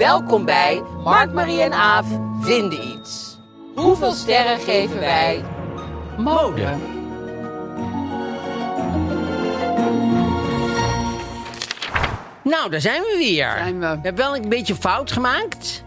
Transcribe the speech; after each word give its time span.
Welkom 0.00 0.44
bij 0.44 0.82
Mark, 1.04 1.32
Marie 1.32 1.60
en 1.60 1.72
Aaf 1.72 2.06
vinden 2.40 2.88
iets. 2.88 3.38
Hoeveel 3.74 4.12
sterren 4.12 4.60
geven 4.60 5.00
wij? 5.00 5.44
Mode. 6.18 6.62
Nou, 12.42 12.70
daar 12.70 12.80
zijn 12.80 13.02
we 13.02 13.14
weer. 13.18 13.52
Zijn 13.58 13.80
we. 13.80 13.86
hebben 13.86 14.16
wel 14.16 14.36
een 14.36 14.48
beetje 14.48 14.74
fout 14.74 15.12
gemaakt. 15.12 15.84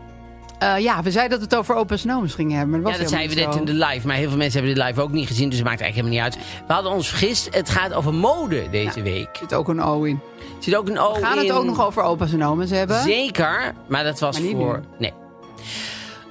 Eh, 0.60 0.78
ja, 0.78 1.04
we 1.04 1.12
zeiden 1.12 1.40
dat 1.40 1.50
het 1.50 1.60
over 1.60 1.76
open 1.76 2.00
snow's 2.00 2.34
ging 2.34 2.52
hebben. 2.52 2.70
Maar 2.70 2.82
dat 2.82 2.92
ja, 2.92 2.98
was 2.98 3.12
dat 3.12 3.20
helemaal 3.20 3.36
zeiden 3.36 3.62
we 3.62 3.68
net 3.68 3.76
in 3.76 3.80
de 3.80 3.86
live. 3.86 4.08
Maar 4.08 4.16
heel 4.16 4.30
veel 4.30 4.38
mensen 4.38 4.60
hebben 4.60 4.80
de 4.80 4.86
live 4.86 5.02
ook 5.02 5.12
niet 5.12 5.28
gezien. 5.28 5.50
Dus 5.50 5.58
het 5.58 5.68
maakt 5.68 5.82
eigenlijk 5.82 6.12
helemaal 6.12 6.32
niet 6.32 6.42
uit. 6.44 6.64
We 6.68 6.74
hadden 6.74 6.92
ons 6.92 7.08
vergist. 7.08 7.56
Het 7.56 7.70
gaat 7.70 7.94
over 7.94 8.14
mode 8.14 8.70
deze 8.70 9.02
week. 9.02 9.28
Er 9.32 9.38
zit 9.40 9.54
ook 9.54 9.68
een 9.68 9.82
O 9.82 10.04
in. 10.04 10.22
Zit 10.64 10.76
ook 10.76 10.90
een 10.90 11.00
O 11.00 11.14
We 11.14 11.26
gaan 11.26 11.38
het 11.38 11.52
ook 11.52 11.66
nog 11.66 11.86
over 11.86 12.04
opa's 12.04 12.34
en 12.34 12.46
oma's 12.46 12.70
hebben. 12.70 13.02
Zeker, 13.02 13.74
maar 13.88 14.04
dat 14.04 14.20
was 14.20 14.38
Maar 14.38 14.48
niet 14.48 14.56
voor. 14.58 14.80
nu. 14.80 14.98
Nee. 14.98 15.14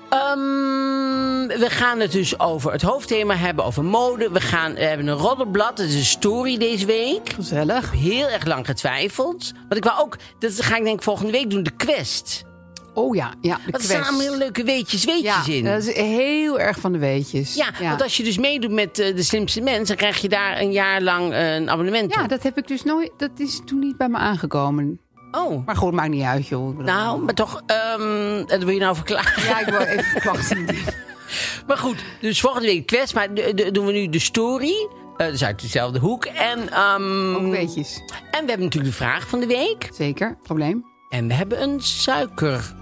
Ehm, 0.09 1.59
we 1.61 1.67
gaan 1.69 2.01
het 2.01 2.13
dus 2.13 2.39
over 2.39 2.73
het 2.73 2.83
hoofdthema 2.83 3.35
hebben, 3.35 3.65
over 3.65 3.85
mode. 3.85 4.31
We, 4.31 4.41
gaan, 4.41 4.75
we 4.75 4.81
hebben 4.85 5.07
een 5.07 5.17
roddelblad, 5.17 5.77
dat 5.77 5.87
is 5.87 5.95
een 5.95 6.05
story 6.05 6.59
deze 6.59 6.87
week. 6.87 7.29
Gezellig. 7.35 7.91
Heel 7.91 8.29
erg 8.29 8.45
lang 8.45 8.67
getwijfeld. 8.67 9.53
Want 9.55 9.77
ik 9.77 9.85
wou 9.85 10.01
ook, 10.01 10.17
dat 10.39 10.63
ga 10.63 10.77
ik 10.77 10.85
denk 10.85 10.97
ik 10.97 11.03
volgende 11.03 11.33
week 11.33 11.51
doen, 11.51 11.63
de 11.63 11.71
quest. 11.71 12.45
Oh 12.95 13.15
ja, 13.17 13.33
ja. 13.41 13.57
De 13.57 13.63
Er 13.67 13.71
quest. 13.73 13.85
staan 13.91 14.03
allemaal 14.05 14.37
leuke 14.37 14.65
weetjes, 14.65 15.05
weetjes 15.05 15.47
ja, 15.47 15.53
in. 15.53 15.65
dat 15.65 15.83
is 15.85 15.97
heel 15.97 16.61
erg 16.61 16.79
van 16.79 16.93
de 16.93 16.99
weetjes. 16.99 17.55
ja, 17.55 17.67
want 17.81 18.03
als 18.03 18.17
je 18.17 18.23
dus 18.23 18.39
meedoet 18.39 18.71
met 18.71 18.99
eh, 18.99 19.17
de 19.17 19.23
slimste 19.23 19.61
mensen, 19.61 19.87
dan 19.87 19.97
krijg 19.97 20.19
je 20.19 20.29
daar 20.29 20.61
een 20.61 20.73
jaar 20.73 21.03
lang 21.03 21.33
eh, 21.33 21.55
een 21.55 21.71
abonnement 21.71 22.15
ja, 22.15 22.23
op. 22.23 22.29
dat 22.29 22.43
heb 22.43 22.59
ik 22.59 22.67
dus 22.69 22.83
nooit. 22.83 23.11
Dat 23.17 23.31
is 23.37 23.61
toen 23.65 23.79
niet 23.79 23.97
bij 23.97 24.09
me 24.09 24.17
aangekomen. 24.17 25.01
Oh, 25.31 25.67
Maar 25.67 25.77
goed, 25.77 25.93
maakt 25.93 26.11
niet 26.11 26.23
uit, 26.25 26.47
joh. 26.49 26.79
Nou, 26.79 27.23
maar 27.23 27.35
toch, 27.35 27.63
ehm, 27.67 28.45
dat 28.47 28.63
wil 28.63 28.75
je 28.75 28.81
nou 28.81 28.95
verklaren. 28.97 29.43
Ja, 29.43 29.61
ik 29.61 29.67
wil 29.67 29.81
even 29.81 30.21
klachten. 30.21 30.67
Maar 31.67 31.77
goed, 31.77 31.97
dus 32.21 32.41
volgende 32.41 32.67
week 32.67 32.87
quest. 32.87 33.15
Maar 33.15 33.35
de- 33.35 33.53
de- 33.55 33.71
doen 33.71 33.87
we 33.87 33.93
nu 33.93 34.09
de 34.09 34.19
story. 34.19 34.89
Eh 35.17 35.27
dus 35.27 35.45
uit 35.45 35.61
dezelfde 35.61 35.99
hoek. 35.99 36.25
En, 36.25 36.71
ehm, 36.73 37.35
Ook 37.35 37.51
weetjes. 37.51 37.97
en 38.31 38.41
we 38.45 38.49
hebben 38.49 38.61
natuurlijk 38.61 38.85
de 38.85 38.93
vraag 39.05 39.29
van 39.29 39.41
de 39.41 39.47
week. 39.47 39.89
Zeker, 39.93 40.37
probleem. 40.43 40.85
En 41.09 41.29
we 41.29 41.35
hebben 41.35 41.63
een 41.63 41.81
suiker. 41.81 42.75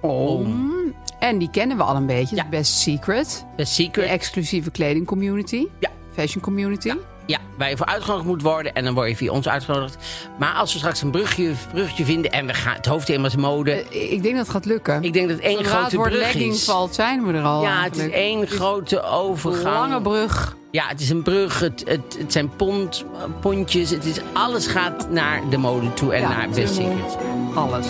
Om. 0.00 0.72
En 1.18 1.38
die 1.38 1.50
kennen 1.50 1.76
we 1.76 1.82
al 1.82 1.96
een 1.96 2.06
beetje. 2.06 2.36
Ja. 2.36 2.42
Ja. 2.42 2.48
Best 2.48 2.72
Secret. 2.72 3.44
De 3.50 3.56
De 3.56 3.64
secret. 3.64 4.08
exclusieve 4.08 4.70
kledingcommunity. 4.70 5.66
Ja. 5.78 5.88
Fashion 6.14 6.42
community. 6.42 6.92
Ja, 7.26 7.38
waar 7.58 7.70
je 7.70 7.76
voor 7.76 7.86
uitgenodigd 7.86 8.26
moet 8.26 8.42
worden. 8.42 8.74
En 8.74 8.84
dan 8.84 8.94
word 8.94 9.08
je 9.08 9.16
via 9.16 9.32
ons 9.32 9.48
uitgenodigd. 9.48 9.96
Maar 10.38 10.52
als 10.54 10.72
we 10.72 10.78
straks 10.78 11.02
een 11.02 11.10
brugje, 11.10 11.52
brugje 11.72 12.04
vinden. 12.04 12.30
En 12.30 12.46
we 12.46 12.54
gaan, 12.54 12.74
het 12.74 12.86
hoofdthema 12.86 13.26
is 13.26 13.36
mode. 13.36 13.72
Eh, 13.72 14.12
Ik 14.12 14.22
denk 14.22 14.34
dat 14.36 14.46
het 14.46 14.54
gaat 14.54 14.64
lukken. 14.64 15.02
ik 15.02 15.12
denk 15.12 15.28
dat 15.28 15.38
één 15.38 15.56
Zodra 15.56 15.70
grote 15.78 15.96
brug 15.96 16.12
legging 16.12 16.52
is. 16.52 16.64
valt, 16.64 16.94
zijn 16.94 17.26
we 17.26 17.32
er 17.32 17.42
al. 17.44 17.62
ja, 17.62 17.82
het 17.82 17.96
is 17.96 18.08
één 18.10 18.46
grote 18.46 19.02
overgang. 19.02 19.66
Een 19.66 19.72
lange 19.90 20.00
brug. 20.02 20.56
Ja, 20.70 20.86
het 20.88 21.00
is 21.00 21.10
een 21.10 21.22
brug. 21.22 21.60
Het, 21.60 21.82
het, 21.86 22.16
het 22.18 22.32
zijn 22.32 22.56
pont, 22.56 23.04
pontjes. 23.40 23.90
Het 23.90 24.04
is, 24.04 24.16
alles 24.32 24.66
gaat 24.66 25.10
naar 25.10 25.42
de 25.50 25.56
mode 25.56 25.92
toe 25.92 26.14
en 26.14 26.20
Ja, 26.20 26.28
naar 26.28 26.48
Best. 26.48 26.74
Secret. 26.74 27.16
Alles. 27.54 27.86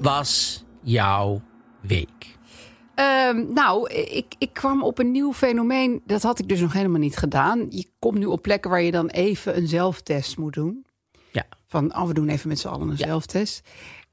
Was 0.00 0.64
jouw 0.82 1.42
week? 1.80 2.36
Ehm, 2.94 3.52
nou, 3.52 3.90
ik, 3.92 4.34
ik 4.38 4.52
kwam 4.52 4.82
op 4.82 4.98
een 4.98 5.10
nieuw 5.10 5.32
fenomeen. 5.32 6.02
Dat 6.06 6.22
had 6.22 6.38
ik 6.38 6.48
dus 6.48 6.60
nog 6.60 6.72
helemaal 6.72 7.00
niet 7.00 7.16
gedaan. 7.16 7.66
Je 7.70 7.86
komt 7.98 8.18
nu 8.18 8.24
op 8.26 8.42
plekken 8.42 8.70
waar 8.70 8.82
je 8.82 8.90
dan 8.90 9.08
even 9.08 9.56
een 9.56 9.68
zelftest 9.68 10.36
moet 10.36 10.54
doen. 10.54 10.86
Ja. 11.32 11.46
Van, 11.66 11.96
oh, 11.96 12.06
we 12.06 12.14
doen 12.14 12.28
even 12.28 12.48
met 12.48 12.58
z'n 12.58 12.68
allen 12.68 12.88
een 12.88 12.96
Ja. 12.96 13.06
zelftest. 13.06 13.68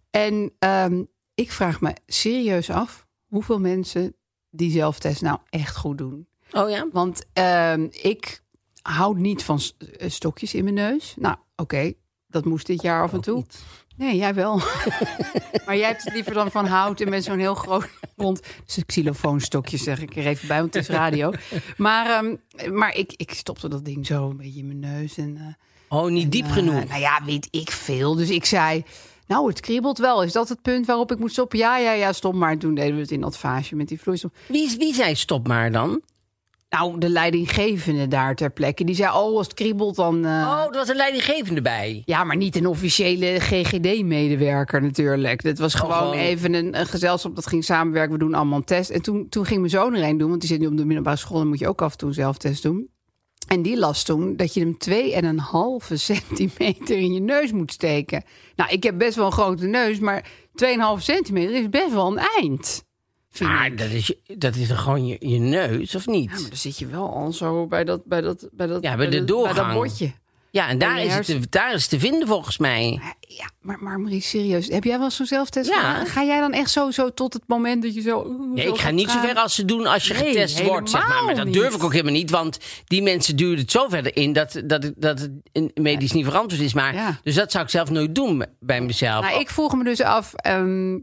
En 0.10 0.52
ehm, 0.60 1.04
ik 1.36 1.52
vraag 1.52 1.82
me 1.82 1.96
serieus 2.06 2.70
af 2.70 3.08
hoeveel 3.26 3.60
mensen 3.60 4.16
die 4.50 4.72
zelftest 4.72 5.22
nou 5.22 5.38
echt 5.50 5.76
goed 5.76 5.98
doen. 5.98 6.28
Oh 6.52 6.70
ja? 6.70 6.88
Want 6.92 7.26
ehm, 7.34 7.88
ik 7.92 8.44
hou 8.82 9.20
niet 9.20 9.44
van 9.44 9.60
eh, 9.98 10.10
stokjes 10.10 10.54
in 10.54 10.64
mijn 10.64 10.76
neus. 10.76 11.16
Nou, 11.20 11.36
oké, 11.56 11.94
dat 12.28 12.46
moest 12.46 12.66
dit 12.68 12.82
jaar 12.82 13.04
af 13.04 13.14
en 13.14 13.22
toe. 13.22 13.44
Nee, 13.98 14.16
jij 14.16 14.34
wel. 14.34 14.56
maar 15.66 15.78
jij 15.78 15.88
hebt 15.88 16.04
het 16.04 16.14
liever 16.14 16.34
dan 16.34 16.52
van 16.52 16.66
hout 16.66 17.02
en 17.02 17.10
met 17.10 17.24
zo'n 17.24 17.40
heel 17.40 17.56
groot 17.56 17.88
rond 18.16 18.42
xylofoonstokje, 18.86 19.78
zeg 19.78 20.02
ik 20.02 20.16
er 20.16 20.26
even 20.28 20.48
bij, 20.48 20.60
want 20.60 20.74
het 20.74 20.84
is 20.84 20.96
radio. 20.96 21.32
Maar, 21.78 22.10
ehm, 22.10 22.36
maar 22.78 22.96
ik, 22.96 23.14
ik 23.16 23.34
stopte 23.34 23.70
dat 23.70 23.86
ding 23.86 24.06
zo 24.06 24.30
een 24.30 24.38
beetje 24.38 24.60
in 24.60 24.68
mijn 24.68 24.80
neus. 24.80 25.18
En, 25.18 25.38
eh, 25.38 25.44
Oh, 25.90 26.10
niet 26.10 26.32
diep 26.32 26.46
eh, 26.46 26.52
genoeg. 26.52 26.88
nou 26.88 27.00
ja, 27.00 27.22
weet 27.26 27.48
ik 27.52 27.72
veel. 27.72 28.16
Dus 28.16 28.30
ik 28.30 28.46
zei, 28.46 28.84
nou, 29.28 29.48
het 29.50 29.60
kriebelt 29.60 29.98
wel. 29.98 30.24
Is 30.24 30.32
dat 30.32 30.50
het 30.50 30.62
punt 30.62 30.86
waarop 30.86 31.12
ik 31.12 31.20
moet 31.20 31.32
stoppen? 31.32 31.58
Ja, 31.60 31.78
ja, 31.78 31.92
ja, 31.92 32.14
stop 32.14 32.34
maar. 32.34 32.58
Toen 32.58 32.76
deden 32.76 32.96
we 32.96 33.02
het 33.02 33.12
in 33.12 33.22
dat 33.22 33.38
vaasje 33.38 33.76
met 33.76 33.88
die 33.88 34.02
vloeistof. 34.02 34.32
Wie, 34.48 34.76
wie 34.78 34.94
zei 34.94 35.16
stop 35.16 35.48
maar 35.48 35.72
dan? 35.72 36.02
Nou, 36.70 37.00
de 37.00 37.10
leidinggevende 37.10 38.08
daar 38.08 38.36
ter 38.36 38.52
plekke, 38.52 38.84
die 38.84 38.96
zei, 38.96 39.10
oh, 39.10 39.38
als 39.38 39.46
het 39.46 39.56
kriebelt 39.56 39.96
dan... 39.96 40.26
eh, 40.26 40.32
Oh, 40.32 40.64
er 40.72 40.78
was 40.78 40.88
een 40.90 40.96
leidinggevende 40.96 41.62
bij. 41.62 42.02
Ja, 42.06 42.24
maar 42.24 42.36
niet 42.36 42.56
een 42.56 42.68
officiële 42.68 43.40
GGD-medewerker 43.40 44.82
natuurlijk. 44.82 45.42
Dit 45.44 45.60
was 45.60 45.74
gewoon, 45.74 45.92
Oh, 45.92 45.98
gewoon- 46.00 46.14
even 46.14 46.54
een, 46.54 46.80
een 46.80 46.86
gezelschap 46.86 47.36
dat 47.36 47.48
ging 47.48 47.64
samenwerken. 47.64 48.12
We 48.14 48.18
doen 48.20 48.34
allemaal 48.34 48.58
een 48.58 48.64
test. 48.64 48.90
En 48.90 49.02
toen, 49.02 49.30
toen 49.30 49.46
ging 49.46 49.60
mijn 49.60 49.72
zoon 49.72 49.94
er 49.96 50.04
een 50.04 50.18
doen, 50.18 50.30
want 50.30 50.42
die 50.42 50.50
zit 50.50 50.60
nu 50.60 50.68
op 50.68 50.78
de 50.78 50.86
middelbare 50.86 51.18
school. 51.18 51.38
Dan 51.38 51.48
moet 51.48 51.60
je 51.60 51.68
ook 51.68 51.82
af 51.82 51.92
en 51.92 51.98
toe 51.98 52.08
een 52.08 52.14
zelftest 52.14 52.64
doen. 52.64 52.90
En 53.48 53.62
die 53.62 53.78
las 53.78 54.04
toen 54.04 54.36
dat 54.36 54.54
je 54.54 54.60
hem 54.60 54.78
twee 54.78 55.14
en 55.14 55.26
een 55.26 55.40
halve 55.40 55.98
centimeter 56.12 56.98
in 56.98 57.14
je 57.14 57.20
neus 57.22 57.52
moet 57.52 57.72
steken. 57.72 58.24
Nou, 58.56 58.70
ik 58.72 58.84
heb 58.84 58.98
best 58.98 59.16
wel 59.16 59.26
een 59.26 59.32
grote 59.32 59.68
neus, 59.68 60.00
maar 60.00 60.30
2,5 60.64 60.68
centimeter 60.98 61.56
is 61.56 61.70
best 61.70 61.94
wel 61.94 62.08
een 62.12 62.28
eind. 62.42 62.85
Maar 63.40 63.66
ik. 63.66 63.78
dat 63.78 63.90
is, 63.90 64.14
dat 64.38 64.56
is 64.56 64.70
gewoon 64.70 65.06
je, 65.06 65.16
je 65.20 65.40
neus, 65.40 65.96
of 65.96 66.08
niet? 66.08 66.30
Ja, 66.30 66.40
maar 66.40 66.50
dan 66.50 66.58
zit 66.58 66.80
je 66.80 66.86
wel 66.88 67.14
al 67.14 67.32
zo 67.34 67.68
bij 67.68 67.84
dat, 67.84 68.06
bij 68.06 68.22
dat, 68.22 68.48
bij 68.52 68.68
dat, 68.68 68.84
Ja, 68.84 68.96
bij 68.96 69.10
de 69.10 69.18
dat- 69.18 69.28
doorgang. 69.28 69.56
Bij 69.56 69.66
dat 69.66 69.74
bordje. 69.74 70.12
Ja, 70.52 70.68
en 70.68 70.78
daar 70.78 71.02
is, 71.04 71.14
het 71.14 71.26
te, 71.26 71.40
daar 71.50 71.74
is 71.74 71.82
het 71.82 71.90
te 71.90 72.00
vinden 72.00 72.28
volgens 72.28 72.58
mij. 72.58 73.00
Ja, 73.20 73.50
maar, 73.62 73.78
maar 73.84 74.00
Marie, 74.00 74.22
serieus. 74.22 74.68
Heb 74.68 74.84
jij 74.84 75.00
wel 75.00 75.12
zo'n 75.12 75.26
zelftest 75.26 75.70
Ja. 75.70 75.76
gedaan? 75.76 76.06
Ga 76.06 76.24
jij 76.24 76.40
dan 76.40 76.52
echt 76.54 76.70
zo, 76.70 76.92
zo 76.92 77.14
tot 77.14 77.34
het 77.34 77.44
moment 77.48 77.84
dat 77.84 77.94
je 77.96 78.02
zo... 78.02 78.36
Nee, 78.54 78.68
ik 78.68 78.78
ga 78.78 78.90
niet 78.90 79.10
zo 79.10 79.20
ver 79.20 79.36
als 79.36 79.56
ze 79.56 79.66
doen 79.66 79.86
als 79.86 80.08
je 80.08 80.14
Nee, 80.14 80.28
getest 80.28 80.62
wordt, 80.64 80.90
zeg 80.90 81.08
maar. 81.08 81.36
Dat 81.36 81.46
niet. 81.46 81.54
durf 81.54 81.76
ik 81.76 81.84
ook 81.84 81.92
helemaal 81.92 82.14
niet, 82.14 82.30
want 82.30 82.58
die 82.86 83.02
mensen 83.02 83.36
duwen 83.36 83.58
het 83.58 83.72
zo 83.72 83.88
verder 83.90 84.16
in 84.16 84.34
dat, 84.34 84.62
dat, 84.66 84.84
het- 84.84 84.94
dat 84.98 85.20
het 85.52 85.78
medisch 85.80 86.12
niet 86.12 86.26
verantwoord 86.26 86.64
is. 86.64 86.74
Maar, 86.74 86.94
Ja. 86.94 87.20
Dus 87.24 87.36
dat 87.36 87.52
zou 87.52 87.64
ik 87.64 87.70
zelf 87.70 87.90
nooit 87.90 88.16
doen 88.16 88.46
bij 88.60 88.82
mezelf. 88.82 89.26
Nou, 89.26 89.40
ik 89.40 89.50
vroeg 89.50 89.76
me 89.76 89.84
dus 89.84 90.02
af... 90.02 90.34
ehm, 90.34 90.98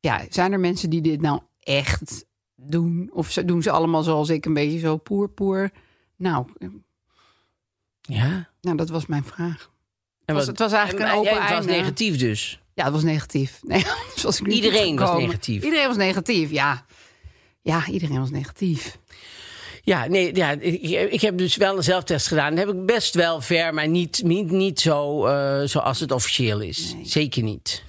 ja, 0.00 0.24
zijn 0.28 0.52
er 0.52 0.60
mensen 0.60 0.90
die 0.90 1.00
dit 1.00 1.20
nou 1.20 1.40
echt 1.60 2.24
doen? 2.56 3.10
Of 3.12 3.32
doen 3.32 3.62
ze 3.62 3.70
allemaal 3.70 4.02
zoals 4.02 4.28
ik, 4.28 4.44
een 4.46 4.54
beetje 4.54 4.78
zo 4.78 4.96
poer, 4.96 5.28
poer? 5.28 5.70
Nou, 6.16 6.46
eh, 6.58 6.68
Ja. 8.00 8.48
nou 8.60 8.76
dat 8.76 8.88
was 8.88 9.06
mijn 9.06 9.24
vraag. 9.24 9.70
En 10.24 10.34
was- 10.34 10.46
het 10.46 10.58
was 10.58 10.72
eigenlijk 10.72 11.04
en- 11.06 11.12
een 11.12 11.18
open 11.18 11.30
en 11.32 11.42
Het 11.42 11.54
was 11.56 11.66
negatief 11.66 12.16
dus. 12.16 12.60
Ja, 12.74 12.84
het 12.84 12.92
was 12.92 13.02
negatief. 13.02 13.60
Nee, 13.66 13.84
was 14.22 14.40
ik 14.40 14.46
Iedereen 14.46 14.96
was 14.98 15.18
negatief. 15.18 15.62
Iedereen 15.64 15.86
was 15.86 15.96
negatief, 15.96 16.50
ja. 16.50 16.84
Ja, 17.62 17.86
iedereen 17.86 18.18
was 18.18 18.30
negatief. 18.30 18.98
Ja, 19.82 20.06
nee, 20.06 20.34
ja, 20.36 20.50
ik, 20.50 21.10
ik 21.12 21.20
heb 21.20 21.38
dus 21.38 21.56
wel 21.56 21.76
een 21.76 21.82
zelftest 21.82 22.26
gedaan. 22.26 22.54
Dat 22.54 22.66
heb 22.66 22.74
ik 22.76 22.86
best 22.86 23.14
wel 23.14 23.40
ver, 23.40 23.74
maar 23.74 23.88
niet, 23.88 24.22
niet, 24.24 24.50
niet 24.50 24.80
zo 24.80 25.26
eh, 25.26 25.62
zoals 25.64 26.00
het 26.00 26.12
officieel 26.12 26.60
is. 26.60 26.94
Zeker 27.02 27.42
niet. 27.42 27.82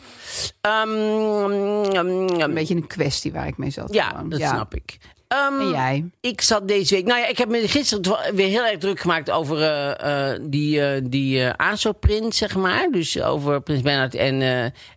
Ehm, 0.62 0.90
um, 0.90 2.42
Een 2.42 2.54
beetje 2.54 2.76
een 2.76 2.88
kwestie 2.88 3.32
waar 3.32 3.48
ik 3.48 3.58
mee 3.58 3.70
zat. 3.70 3.94
ja, 3.94 4.08
gewoon. 4.10 4.30
dat 4.30 4.40
snap 4.40 4.76
ik. 4.76 4.98
Ehm, 5.30 5.60
En 5.60 5.70
jij? 5.70 6.10
Ik 6.22 6.42
zat 6.42 6.68
deze 6.68 6.96
week. 6.96 7.06
Nou 7.06 7.20
ja, 7.20 7.28
ik 7.28 7.38
heb 7.38 7.50
me 7.50 7.68
gisteren 7.68 8.36
weer 8.36 8.48
heel 8.48 8.66
erg 8.66 8.78
druk 8.78 9.00
gemaakt 9.00 9.32
over 9.32 9.62
eh, 9.62 10.32
eh, 10.32 10.40
die, 10.42 10.82
eh 10.82 11.02
die 11.04 11.46
ASO-prins, 11.46 12.38
zeg 12.38 12.56
maar. 12.56 12.88
Dus 12.92 13.22
over 13.22 13.62
Prins 13.62 13.82
Bernhard 13.82 14.16
en, 14.16 14.42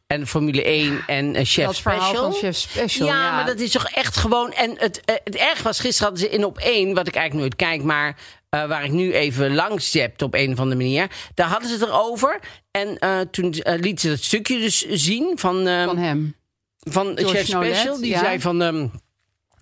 en 0.07 0.27
Formule 0.27 0.65
1 0.65 1.03
en 1.07 1.45
Chef 1.45 1.67
dat 1.67 1.79
verhaal 1.79 2.09
Special. 2.09 2.31
van 2.31 2.41
Chef 2.41 2.57
Special. 2.57 3.07
ja, 3.09 3.15
Ja, 3.15 3.35
maar 3.35 3.47
dat 3.47 3.61
is 3.61 3.71
toch 3.71 3.89
echt 3.89 4.17
gewoon. 4.17 4.53
En 4.53 4.75
het, 4.77 5.01
het 5.05 5.37
erg 5.37 5.63
was, 5.63 5.81
gisteren 5.81 6.09
hadden 6.09 6.29
ze 6.29 6.35
in 6.37 6.45
op 6.45 6.59
één, 6.59 6.95
wat 6.95 7.09
ik 7.09 7.15
eigenlijk 7.15 7.49
nooit 7.49 7.71
kijk, 7.71 7.83
maar 7.83 8.17
waar 8.51 8.85
ik 8.85 8.93
nu 8.93 9.13
even 9.13 9.55
langs 9.55 9.91
zet 9.91 10.23
op 10.23 10.35
een 10.35 10.53
of 10.53 10.59
andere 10.59 10.81
manier. 10.81 11.11
Daar 11.35 11.49
hadden 11.49 11.69
ze 11.69 11.75
het 11.75 11.85
erover. 11.85 12.41
En 12.71 12.99
toen 13.31 13.55
uh, 13.55 13.75
liet 13.81 14.01
ze 14.01 14.09
dat 14.09 14.23
stukje 14.23 14.59
dus 14.59 14.87
zien 14.89 15.33
van, 15.35 15.69
uh, 15.69 15.85
van 15.85 15.99
hem. 15.99 16.35
van 16.79 17.19
George 17.19 17.37
Chef 17.37 17.49
Nolet, 17.49 17.77
Special. 17.77 18.01
Die 18.01 18.11
ja. 18.11 18.19
zei 18.19 18.41
van. 18.41 18.61
Um, 18.61 18.93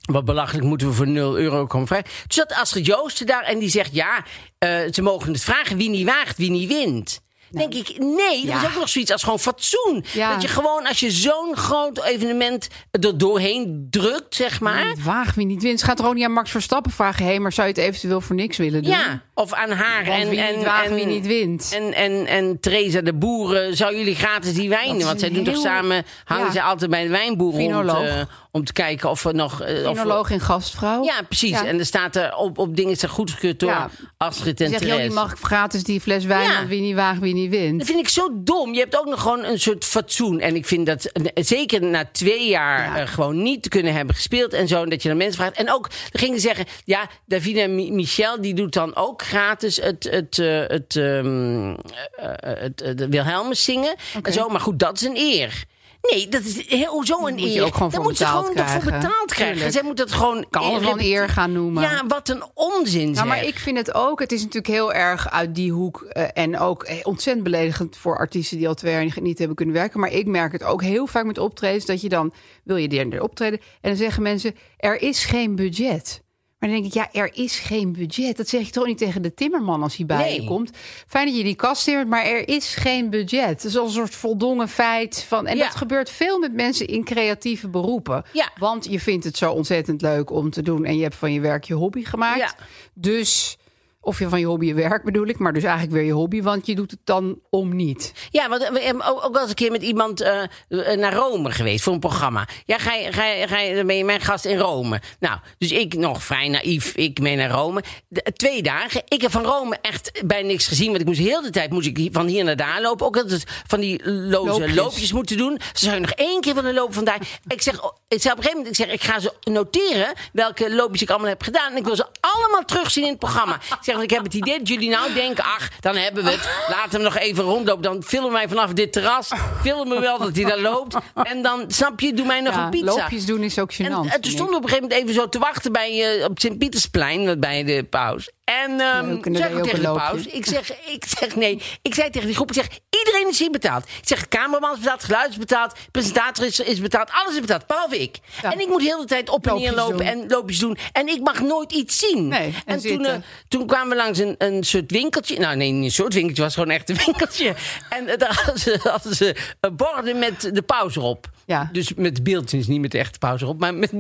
wat 0.01 0.25
belachelijk 0.25 0.67
moeten 0.67 0.87
we 0.87 0.93
voor 0.93 1.09
0 1.09 1.39
euro 1.39 1.67
komen 1.67 1.87
vrij. 1.87 2.03
Toen 2.03 2.13
zat 2.27 2.53
Astrid 2.53 2.87
Joosten 2.87 3.27
daar 3.27 3.43
en 3.43 3.59
die 3.59 3.69
zegt: 3.69 3.95
Ja, 3.95 4.25
uh, 4.65 4.81
ze 4.91 5.03
mogen 5.03 5.33
het 5.33 5.43
vragen 5.43 5.77
wie 5.77 5.91
niet 5.91 6.07
waagt, 6.07 6.37
wie 6.37 6.51
niet 6.51 6.69
wint. 6.69 7.21
Denk 7.51 7.75
ik, 7.75 7.99
nee, 7.99 8.37
dat 8.47 8.55
Ja. 8.55 8.61
is 8.63 8.67
ook 8.75 8.79
nog 8.81 8.89
zoiets 8.89 9.13
als 9.13 9.23
gewoon 9.23 9.39
fatsoen. 9.39 10.05
Ja. 10.13 10.33
Dat 10.33 10.43
je 10.43 10.49
gewoon, 10.49 10.87
als 10.87 11.01
je 11.01 11.11
zo'n 11.11 11.57
groot 11.57 12.05
evenement 12.05 12.69
er 12.91 13.19
doorheen 13.19 13.87
drukt, 13.91 14.35
zeg 14.35 14.61
maar. 14.61 14.95
Wie 14.95 15.05
waag 15.05 15.35
wie 15.35 15.47
niet 15.47 15.63
wint. 15.63 15.79
Ze 15.81 15.85
gaat 15.85 15.99
er 15.99 16.07
ook 16.07 16.15
niet 16.15 16.25
aan 16.25 16.33
Max 16.33 16.51
Verstappen 16.51 16.93
vragen. 16.93 17.25
Hé, 17.27 17.39
maar 17.39 17.53
zou 17.53 17.69
je 17.69 17.73
het 17.75 17.83
eventueel 17.83 18.21
voor 18.21 18.37
niks 18.37 18.57
willen 18.57 18.83
doen? 18.83 18.93
Ja, 18.93 19.23
of 19.35 19.53
aan 19.53 19.71
haar 19.71 20.05
Want 20.05 20.23
en, 20.23 20.29
wie 20.29 20.41
en, 20.41 20.65
en, 20.85 20.95
wie 20.95 21.07
niet 21.07 21.27
wint. 21.27 21.71
En, 21.75 21.95
en, 21.95 22.27
en 22.27 22.61
Theresa 22.61 23.01
de 23.01 23.15
Boeren, 23.15 23.77
zou 23.77 23.97
jullie 23.97 24.15
gratis 24.15 24.55
die 24.55 24.69
is 24.71 25.05
Want 25.05 25.21
zij 25.21 25.31
doen 25.31 25.45
toch 25.45 25.57
samen, 25.57 26.05
hangen 26.25 26.45
Ja. 26.47 26.53
ze 26.53 26.63
altijd 26.63 26.91
bij 26.91 27.03
de 27.03 27.09
wijnboer 27.09 27.53
rond 27.53 27.89
eh, 28.07 28.21
om 28.51 28.65
te 28.65 28.73
kijken 28.73 29.11
of 29.11 29.25
er 29.25 29.35
nog... 29.35 29.61
eh, 29.61 29.89
of- 29.89 29.99
Finoloog 29.99 30.31
en 30.31 30.41
gastvrouw. 30.41 31.05
Ja, 31.05 31.23
precies. 31.23 31.51
Ja. 31.51 31.65
En 31.67 31.79
er 31.79 31.87
staat 31.87 32.17
er 32.17 32.35
op, 32.37 32.59
op 32.59 32.77
dingen 32.77 32.91
is 32.93 33.03
er 33.03 33.09
goedgekeurd 33.09 33.61
door. 33.61 33.91
Astrid 34.17 34.61
en 34.61 34.71
die 34.71 34.79
Therese. 34.79 35.15
mag 35.15 35.35
gratis 35.43 35.83
die 35.85 36.01
fles 36.01 36.25
wijn, 36.25 36.55
want 36.55 36.69
wie 36.69 36.81
niet 36.81 36.95
waagt, 36.95 37.19
wie 37.21 37.35
niet 37.35 37.40
wint. 37.49 37.79
Dat 37.79 37.87
vind 37.87 37.99
ik 37.99 38.09
zo 38.09 38.29
dom. 38.35 38.75
Je 38.75 38.81
hebt 38.81 38.99
ook 38.99 39.07
nog 39.07 39.21
gewoon 39.23 39.45
een 39.45 39.61
soort 39.61 39.85
fatsoen. 39.85 40.41
En 40.41 40.55
ik 40.57 40.67
vind 40.67 40.87
dat 40.87 41.05
eh, 41.05 41.45
zeker 41.45 41.83
na 41.83 42.09
twee 42.13 42.49
jaar 42.49 42.97
Ja. 42.97 43.01
eh, 43.01 43.07
gewoon 43.09 43.43
niet 43.43 43.63
te 43.63 43.69
kunnen 43.69 43.93
hebben 43.95 44.15
gespeeld 44.15 44.53
en 44.53 44.69
zo. 44.69 44.83
En 44.83 44.89
dat 44.91 45.03
je 45.03 45.09
dan 45.09 45.17
mensen 45.17 45.37
vraagt. 45.37 45.57
En 45.57 45.73
ook, 45.73 45.89
gingen 46.13 46.41
ze 46.41 46.47
zeggen, 46.47 46.67
ja, 46.85 47.09
Davina 47.27 47.67
Mi- 47.69 47.91
Michel, 47.93 48.41
die 48.41 48.55
doet 48.55 48.73
dan 48.73 48.97
ook 48.97 49.23
gratis 49.23 49.77
het, 49.77 50.09
het, 50.11 50.39
eh, 50.39 50.61
het, 50.67 50.97
ehm, 50.97 51.71
eh, 52.17 52.33
het, 52.41 52.81
het 52.85 53.09
Wilhelmus 53.09 53.65
zingen. 53.65 53.95
En 54.23 54.33
zo. 54.33 54.49
Maar 54.49 54.61
goed, 54.61 54.79
dat 54.79 55.01
is 55.01 55.07
een 55.07 55.17
eer. 55.17 55.65
Nee, 56.03 56.29
dat 56.29 56.43
is 56.45 56.67
heel, 56.69 56.91
hoezo 56.93 57.27
een 57.27 57.35
moet 57.35 57.53
je 57.53 57.59
eer. 57.59 57.65
ook 57.65 57.73
gewoon 57.75 57.89
Daar 57.91 58.01
voor 58.01 58.09
moet 58.09 58.17
ze 58.17 58.25
gewoon 58.27 58.43
toch 58.55 58.55
voor 58.55 58.65
krijgen. 58.65 58.93
betaald 59.01 59.33
krijgen. 59.35 59.55
Tuurlijk. 59.55 59.73
Zij 59.75 59.83
moet 59.83 59.97
dat 59.97 60.13
gewoon 60.13 60.47
Kan 60.51 60.63
alles 60.63 60.87
een 60.87 61.01
eer 61.01 61.29
gaan 61.29 61.53
noemen. 61.53 61.83
Ja, 61.83 62.07
wat 62.07 62.29
een 62.29 62.43
onzin 62.55 63.11
Nou, 63.11 63.27
maar 63.27 63.45
ik 63.45 63.59
vind 63.59 63.77
het 63.77 63.95
ook. 63.95 64.21
Het 64.21 64.33
is 64.33 64.39
natuurlijk 64.41 64.75
heel 64.75 64.93
erg 64.93 65.31
uit 65.31 65.55
die 65.55 65.73
hoek. 65.73 66.03
eh, 66.03 66.25
en 66.33 66.59
ook 66.59 66.83
eh, 66.83 66.97
ontzettend 67.03 67.45
beledigend 67.45 67.97
voor 67.97 68.19
artiesten 68.19 68.59
die 68.59 68.69
al 68.69 68.75
twee 68.75 68.93
jaar 68.93 69.21
niet, 69.21 69.39
hebben 69.39 69.57
kunnen 69.57 69.75
werken. 69.75 70.01
Maar 70.01 70.13
ik 70.13 70.27
merk 70.27 70.53
het 70.53 70.63
ook 70.63 70.83
heel 70.83 71.07
vaak 71.07 71.25
met 71.25 71.39
optredens. 71.39 71.85
Dat 71.87 72.01
je 72.01 72.09
dan 72.09 72.33
wil 72.65 72.77
je 72.77 72.89
er 72.89 73.23
optreden. 73.23 73.59
En 73.81 73.91
dan 73.91 73.97
zeggen 73.97 74.23
mensen: 74.23 74.55
er 74.77 75.03
is 75.03 75.25
geen 75.25 75.57
budget. 75.57 76.23
Maar 76.61 76.69
dan 76.71 76.81
denk 76.81 76.95
ik, 76.95 76.95
ja, 76.95 77.09
er 77.21 77.31
is 77.35 77.59
geen 77.59 77.93
budget. 77.93 78.37
Dat 78.37 78.49
zeg 78.49 78.65
je 78.67 78.71
toch 78.71 78.87
niet 78.87 78.99
tegen 78.99 79.23
de 79.23 79.35
timmerman 79.35 79.83
als 79.83 79.97
hij 79.97 80.07
bij 80.07 80.17
Nee. 80.17 80.41
je 80.41 80.47
komt. 80.47 80.71
Fijn 81.07 81.27
dat 81.27 81.37
je 81.37 81.43
die 81.45 81.55
kast 81.55 81.85
timmert, 81.85 82.09
maar 82.09 82.25
er 82.25 82.49
is 82.49 82.75
geen 82.75 83.11
budget. 83.11 83.49
Het 83.49 83.65
is 83.65 83.77
al 83.77 83.85
een 83.85 83.91
soort 83.91 84.15
voldongen 84.15 84.69
feit. 84.69 85.25
Van, 85.29 85.47
en 85.47 85.57
Ja. 85.57 85.65
dat 85.65 85.75
gebeurt 85.77 86.11
veel 86.11 86.39
met 86.39 86.53
mensen 86.53 86.87
in 86.87 87.05
creatieve 87.05 87.69
beroepen. 87.69 88.25
Ja. 88.33 88.51
Want 88.59 88.85
je 88.91 89.01
vindt 89.01 89.25
het 89.25 89.37
zo 89.37 89.53
ontzettend 89.53 90.01
leuk 90.03 90.31
om 90.31 90.51
te 90.51 90.63
doen. 90.63 90.85
En 90.85 90.97
je 90.97 91.03
hebt 91.03 91.15
van 91.17 91.33
je 91.33 91.41
werk 91.41 91.65
je 91.65 91.75
hobby 91.75 92.05
gemaakt. 92.05 92.39
Ja. 92.39 92.55
Dus, 92.95 93.59
of 94.03 94.19
je 94.19 94.29
van 94.29 94.41
je 94.41 94.47
hobby 94.47 94.67
je 94.67 94.75
werk 94.75 95.05
bedoel 95.05 95.27
ik, 95.27 95.39
maar 95.39 95.53
dus 95.53 95.63
eigenlijk 95.63 95.93
weer 95.93 96.05
je 96.05 96.13
hobby, 96.13 96.43
want 96.43 96.67
je 96.67 96.75
doet 96.75 96.91
het 96.91 97.01
dan 97.05 97.39
om 97.51 97.77
niet. 97.77 98.13
Ja, 98.31 98.49
want 98.49 98.69
we 98.69 98.81
hebben 98.81 99.07
ook, 99.07 99.25
ook 99.25 99.33
wel 99.33 99.41
eens 99.41 99.49
een 99.51 99.55
keer 99.57 99.71
met 99.71 99.83
iemand 99.83 100.21
eh, 100.21 100.43
eh, 100.69 100.99
naar 100.99 101.15
Rome 101.15 101.51
geweest 101.51 101.83
voor 101.85 101.93
een 101.93 101.99
programma. 101.99 102.49
Ja, 102.65 102.79
ga 102.79 102.93
je, 102.95 103.13
ga 103.13 103.25
je, 103.27 103.49
ga 103.49 103.59
je, 103.59 103.75
dan 103.75 103.87
ben 103.87 103.97
je 103.97 104.05
mijn 104.05 104.21
gast 104.21 104.45
in 104.45 104.57
Rome. 104.59 105.01
Nou, 105.21 105.39
dus 105.59 105.73
ik 105.73 105.95
nog 105.95 106.23
vrij 106.23 106.49
naïef, 106.49 106.95
ik 106.95 107.21
mee 107.21 107.37
naar 107.37 107.51
Rome. 107.51 107.83
De- 108.09 108.33
twee 108.35 108.63
dagen. 108.63 109.03
Ik 109.09 109.21
heb 109.23 109.31
van 109.31 109.45
Rome 109.45 109.79
echt 109.83 110.23
bijna 110.27 110.47
niks 110.49 110.67
gezien. 110.67 110.89
Want 110.89 111.01
ik 111.01 111.07
moest 111.07 111.19
heel 111.19 111.43
de 111.43 111.51
tijd 111.51 111.71
moest 111.71 111.87
ik 111.87 112.09
van 112.13 112.27
hier 112.27 112.45
naar 112.45 112.57
daar 112.57 112.81
lopen. 112.81 113.07
Ook 113.07 113.17
altijd 113.17 113.45
van 113.67 113.81
die 113.81 114.11
loze 114.11 114.51
Loopjes. 114.51 114.75
loopjes, 114.75 115.13
moeten 115.13 115.37
doen. 115.37 115.61
Ze 115.73 115.85
zou 115.85 115.95
je 115.95 116.01
nog 116.01 116.11
één 116.11 116.41
keer 116.41 116.55
willen 116.55 116.75
lopen 116.75 116.95
vandaag. 116.95 117.19
Ik 117.47 117.63
zeg, 117.63 117.83
oh, 117.85 117.97
ik 118.09 118.21
zei 118.21 118.33
op 118.35 118.39
een 118.39 118.45
gegeven 118.45 118.57
moment, 118.65 118.79
ik 118.81 118.87
zeg, 118.87 118.95
ik 118.95 119.03
ga 119.03 119.21
ze 119.21 119.33
noteren 119.51 120.13
welke 120.33 120.75
loopjes 120.75 121.03
ik 121.03 121.11
allemaal 121.11 121.29
heb 121.29 121.43
gedaan. 121.43 121.71
En 121.71 121.77
ik 121.77 121.85
wil 121.85 121.97
ze 121.97 122.07
allemaal 122.21 122.65
terugzien 122.65 123.05
in 123.05 123.11
het 123.11 123.19
programma. 123.19 123.55
Ik 123.55 123.77
zeg, 123.81 123.90
ik 123.99 124.11
heb 124.11 124.23
het 124.23 124.35
idee 124.35 124.59
dat 124.59 124.69
jullie 124.69 124.91
nou 124.91 125.13
denken, 125.13 125.45
ach, 125.45 125.69
dan 125.81 125.97
hebben 125.97 126.25
we 126.25 126.31
het. 126.31 126.49
Laten 126.69 126.99
we 126.99 127.05
nog 127.05 127.17
even 127.17 127.45
rondlopen. 127.45 127.83
Dan 127.83 128.03
filmen 128.03 128.33
wij 128.33 128.49
vanaf 128.49 128.73
dit 128.73 128.93
terras. 128.93 129.31
Filmen 129.63 129.97
we 129.97 130.01
wel 130.01 130.19
dat 130.19 130.37
hij 130.37 130.45
daar 130.45 130.61
loopt. 130.61 130.97
En 131.23 131.43
dan, 131.43 131.65
snap 131.69 132.01
je, 132.01 132.15
doe 132.15 132.27
mij 132.27 132.41
nog 132.41 132.55
Ja, 132.55 132.65
een 132.65 132.71
pizza. 132.71 132.85
loopjes 132.87 133.27
doen 133.27 133.43
is 133.43 133.59
ook 133.59 133.73
gênant. 133.75 133.79
En, 133.79 133.95
en 133.95 134.11
vind 134.11 134.23
toen 134.23 134.33
stonden 134.33 134.51
we 134.51 134.57
op 134.57 134.63
een 134.63 134.69
gegeven 134.69 134.89
moment 134.89 135.09
even 135.09 135.15
zo 135.23 135.29
te 135.29 135.39
wachten 135.39 135.73
bij, 135.73 136.19
eh, 136.19 136.25
op 136.25 136.41
Sint-Pietersplein, 136.41 137.41
bij 137.41 137.65
de 137.65 137.85
paus. 137.91 138.31
En 138.45 138.77
Leuk, 138.77 139.29
zeg 139.37 139.53
ook 139.53 139.63
tegen 139.63 139.81
de 139.83 139.93
paus, 139.93 140.27
ik 140.27 140.47
zeg, 140.47 140.73
ik 140.87 141.05
zeg 141.19 141.37
nee. 141.37 141.63
Ik 141.83 141.95
zei 141.95 142.11
tegen 142.11 142.27
die 142.27 142.37
groep, 142.37 142.49
ik 142.49 142.55
zeg, 142.55 142.69
iedereen 143.05 143.29
is 143.29 143.39
hier 143.39 143.51
betaald. 143.51 143.85
Ik 143.85 144.09
zeg, 144.09 144.29
cameraman 144.29 144.73
is 144.73 144.79
betaald, 144.79 145.05
geluid 145.05 145.31
is 145.31 145.37
betaald, 145.37 145.73
presentator 145.91 146.45
is, 146.45 146.61
is 146.61 146.81
betaald, 146.81 147.11
alles 147.11 147.35
is 147.35 147.41
betaald, 147.41 147.67
behalve 147.67 147.99
ik. 147.99 148.19
Ja. 148.43 148.53
En 148.53 148.61
ik 148.61 148.67
moet 148.67 148.81
heel 148.81 148.89
de 148.89 148.95
hele 148.95 149.07
tijd 149.07 149.29
op 149.29 149.47
en 149.47 149.55
neer 149.55 149.73
lopen 149.73 149.97
doen. 149.97 150.07
en 150.07 150.29
loopjes 150.29 150.59
doen. 150.59 150.79
En 150.93 151.09
ik 151.09 151.21
mag 151.21 151.41
nooit 151.41 151.73
iets 151.73 151.99
zien. 151.99 152.29
Nee, 152.29 152.55
en 152.67 152.81
toen, 152.81 153.05
eh, 153.05 153.15
toen 153.49 153.67
kwamen 153.67 153.89
we 153.89 154.03
langs 154.03 154.19
een, 154.19 154.35
een 154.39 154.65
soort 154.65 154.91
winkeltje. 154.91 155.39
Nou, 155.39 155.57
nee, 155.57 155.71
niet 155.71 155.85
een 155.85 155.91
soort 155.91 156.15
winkeltje, 156.15 156.43
het 156.43 156.55
was 156.55 156.65
gewoon 156.65 156.79
echt 156.79 156.89
een 156.89 157.01
winkeltje. 157.07 157.55
En 157.89 158.09
eh, 158.09 158.19
daar 158.19 158.35
hadden 158.35 158.59
ze, 158.59 158.79
hadden 158.83 159.15
ze 159.15 159.37
eh, 159.61 159.71
borden 159.71 160.19
met 160.19 160.51
de 160.53 160.63
paus 160.63 160.97
erop. 160.97 161.29
Ja. 161.51 161.69
Dus 161.73 161.95
met 161.95 162.23
beeldjes, 162.23 162.67
niet 162.67 162.81
met 162.81 162.91
de 162.91 162.99
echte 162.99 163.19
pauze 163.19 163.45
erop, 163.45 163.61
maar 163.61 163.75
met 163.75 163.91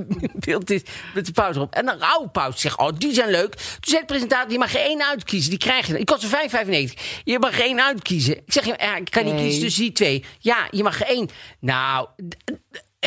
beeldjes 0.46 0.82
met 1.14 1.26
de 1.26 1.32
pauze 1.32 1.58
erop. 1.58 1.74
En 1.74 1.88
een 1.88 2.02
oude 2.02 2.28
pauze 2.28 2.58
zegt, 2.58 2.78
oh, 2.78 2.88
die 2.98 3.14
zijn 3.14 3.30
leuk. 3.30 3.54
Toen 3.54 3.78
zei 3.80 4.00
de 4.00 4.06
presentator, 4.06 4.52
je 4.52 4.58
mag 4.58 4.74
er 4.74 4.80
één 4.80 5.02
uitkiezen, 5.06 5.50
die 5.50 5.58
krijg 5.58 5.86
je. 5.86 5.98
Ik 5.98 6.06
kost 6.06 6.22
er 6.22 6.48
5,95. 6.88 7.02
Je 7.24 7.38
mag 7.38 7.58
er 7.58 7.64
één 7.64 7.80
uitkiezen. 7.82 8.36
Ik 8.36 8.52
zeg, 8.52 8.64
ja, 8.66 8.96
ik 8.96 9.10
kan 9.10 9.24
niet 9.24 9.34
Nee. 9.34 9.42
kiezen 9.42 9.62
tussen 9.62 9.82
die 9.82 9.92
twee. 9.92 10.24
Ja, 10.38 10.68
je 10.70 10.82
mag 10.82 11.00
er 11.00 11.06
één. 11.06 11.28
Nou, 11.60 12.06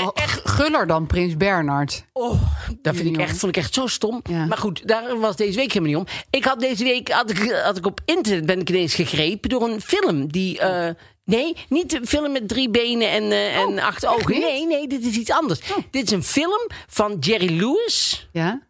Oh, 0.02 0.10
echt, 0.14 0.42
Guller 0.50 0.88
dan 0.88 1.08
Prins 1.08 1.38
Bernard. 1.38 2.06
Oh, 2.14 2.42
dat 2.82 2.96
vind 2.96 3.08
ik 3.16 3.22
echt, 3.22 3.38
vond 3.38 3.56
ik 3.58 3.64
echt 3.64 3.74
zo 3.74 3.88
stom. 3.88 4.20
Ja. 4.30 4.46
Maar 4.46 4.58
goed, 4.58 4.88
daar 4.88 5.20
was 5.20 5.36
deze 5.36 5.58
week 5.58 5.72
helemaal 5.74 6.00
niet 6.00 6.10
om. 6.10 6.16
Ik 6.30 6.44
had 6.44 6.60
deze 6.60 6.84
week, 6.84 7.10
had 7.12 7.30
ik, 7.30 7.52
had 7.64 7.78
ik 7.78 7.86
op 7.86 8.00
internet 8.06 8.46
ben 8.46 8.60
ik 8.60 8.70
ineens 8.70 8.94
gegrepen 8.96 9.50
door 9.50 9.62
een 9.70 9.82
film 9.82 10.32
die... 10.32 10.60
eh, 10.60 10.94
Nee, 11.26 11.56
niet 11.70 11.90
de 11.90 12.02
film 12.06 12.32
met 12.32 12.48
drie 12.48 12.70
benen 12.70 13.10
en, 13.10 13.32
eh, 13.32 13.58
en 13.58 13.80
acht 13.80 14.06
ogen. 14.06 14.22
Oh, 14.22 14.28
niet? 14.28 14.38
Oh. 14.38 14.44
Nee, 14.44 14.66
nee, 14.68 14.88
dit 14.88 15.06
is 15.06 15.16
iets 15.16 15.32
anders. 15.32 15.60
Dit 15.92 16.06
is 16.06 16.12
een 16.12 16.24
film 16.24 16.70
van 16.88 17.18
Jerry 17.20 17.60
Lewis. 17.60 18.28
Ja? 18.32 18.62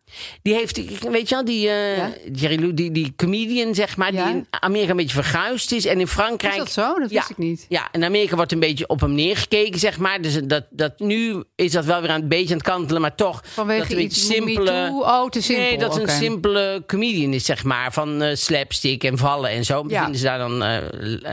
Die 0.41 0.53
heeft, 0.53 1.01
weet 1.09 1.29
je 1.29 1.35
wel, 1.35 1.45
die, 1.45 1.69
eh, 1.69 1.97
Ja. 1.97 2.11
Jerry 2.31 2.73
die, 2.73 2.91
die 2.91 3.13
comedian, 3.15 3.75
zeg 3.75 3.97
maar, 3.97 4.13
Ja. 4.13 4.25
die 4.25 4.33
in 4.35 4.47
Amerika 4.49 4.89
een 4.91 4.97
beetje 4.97 5.21
verguisd 5.23 5.71
is. 5.71 5.85
En 5.85 5.99
in 5.99 6.07
Frankrijk. 6.07 6.53
Is 6.53 6.59
dat 6.59 6.71
zo? 6.71 6.99
Dat 6.99 7.09
ja, 7.09 7.17
wist 7.17 7.29
ik 7.29 7.37
niet. 7.37 7.65
Ja, 7.69 7.87
in 7.91 8.03
Amerika 8.03 8.35
wordt 8.35 8.51
een 8.51 8.59
beetje 8.59 8.87
op 8.87 8.99
hem 8.99 9.13
neergekeken, 9.13 9.79
zeg 9.79 9.97
maar. 9.97 10.21
Dus 10.21 10.39
dat, 10.43 10.63
dat, 10.69 10.99
nu 10.99 11.43
is 11.55 11.71
dat 11.71 11.85
wel 11.85 12.01
weer 12.01 12.09
een 12.09 12.27
beetje 12.27 12.47
aan 12.53 12.57
het 12.59 12.67
kantelen, 12.67 13.01
maar 13.01 13.15
toch. 13.15 13.41
Vanwege 13.45 14.01
iets 14.01 14.25
simpele. 14.25 14.89
Oh, 14.91 15.29
te 15.29 15.41
simpel. 15.41 15.65
Nee, 15.65 15.77
dat 15.77 15.91
Oké. 15.93 16.01
een 16.01 16.09
simpele 16.09 16.83
comedian 16.87 17.33
is, 17.33 17.45
zeg 17.45 17.63
maar. 17.63 17.93
Van 17.93 18.21
eh, 18.21 18.35
slapstick 18.35 19.03
en 19.03 19.17
vallen 19.17 19.49
en 19.49 19.65
zo. 19.65 19.83
Ja. 19.87 20.01
Vinden 20.01 20.19
ze 20.19 20.25
daar 20.25 20.37
dan 20.37 20.63
eh, 20.63 20.77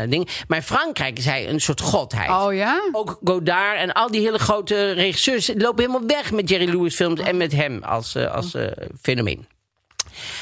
dingen. 0.09 0.27
Maar 0.49 0.59
in 0.59 0.65
Frankrijk 0.65 1.19
is 1.19 1.25
hij 1.25 1.49
een 1.49 1.61
soort 1.61 1.81
godheid. 1.81 2.31
Oh 2.31 2.55
ja? 2.55 2.81
Ook 2.93 3.19
Godard 3.25 3.77
en 3.79 3.93
al 3.93 4.11
die 4.11 4.21
hele 4.21 4.39
grote 4.39 4.91
regisseurs 4.93 5.51
lopen 5.57 5.85
helemaal 5.85 6.07
weg 6.07 6.33
met 6.33 6.49
Jerry 6.49 6.69
Lewis 6.69 6.95
films 6.95 7.21
en 7.21 7.37
met 7.37 7.53
hem 7.53 7.83
als, 7.83 8.17
als 8.17 8.55
fenomeen. 9.01 9.47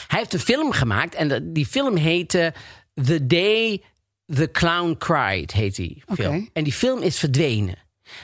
Hij 0.06 0.18
heeft 0.18 0.32
een 0.32 0.40
film 0.40 0.72
gemaakt 0.72 1.14
en 1.14 1.52
die 1.52 1.66
film 1.66 1.96
heette 1.96 2.54
The 2.94 3.26
Day 3.26 3.82
the 4.26 4.50
Clown 4.50 4.96
Cried, 4.98 5.52
heet 5.52 5.76
die 5.76 6.02
film. 6.06 6.48
En 6.52 6.64
die 6.64 6.72
film 6.72 7.02
is 7.02 7.18
verdwenen. 7.18 7.78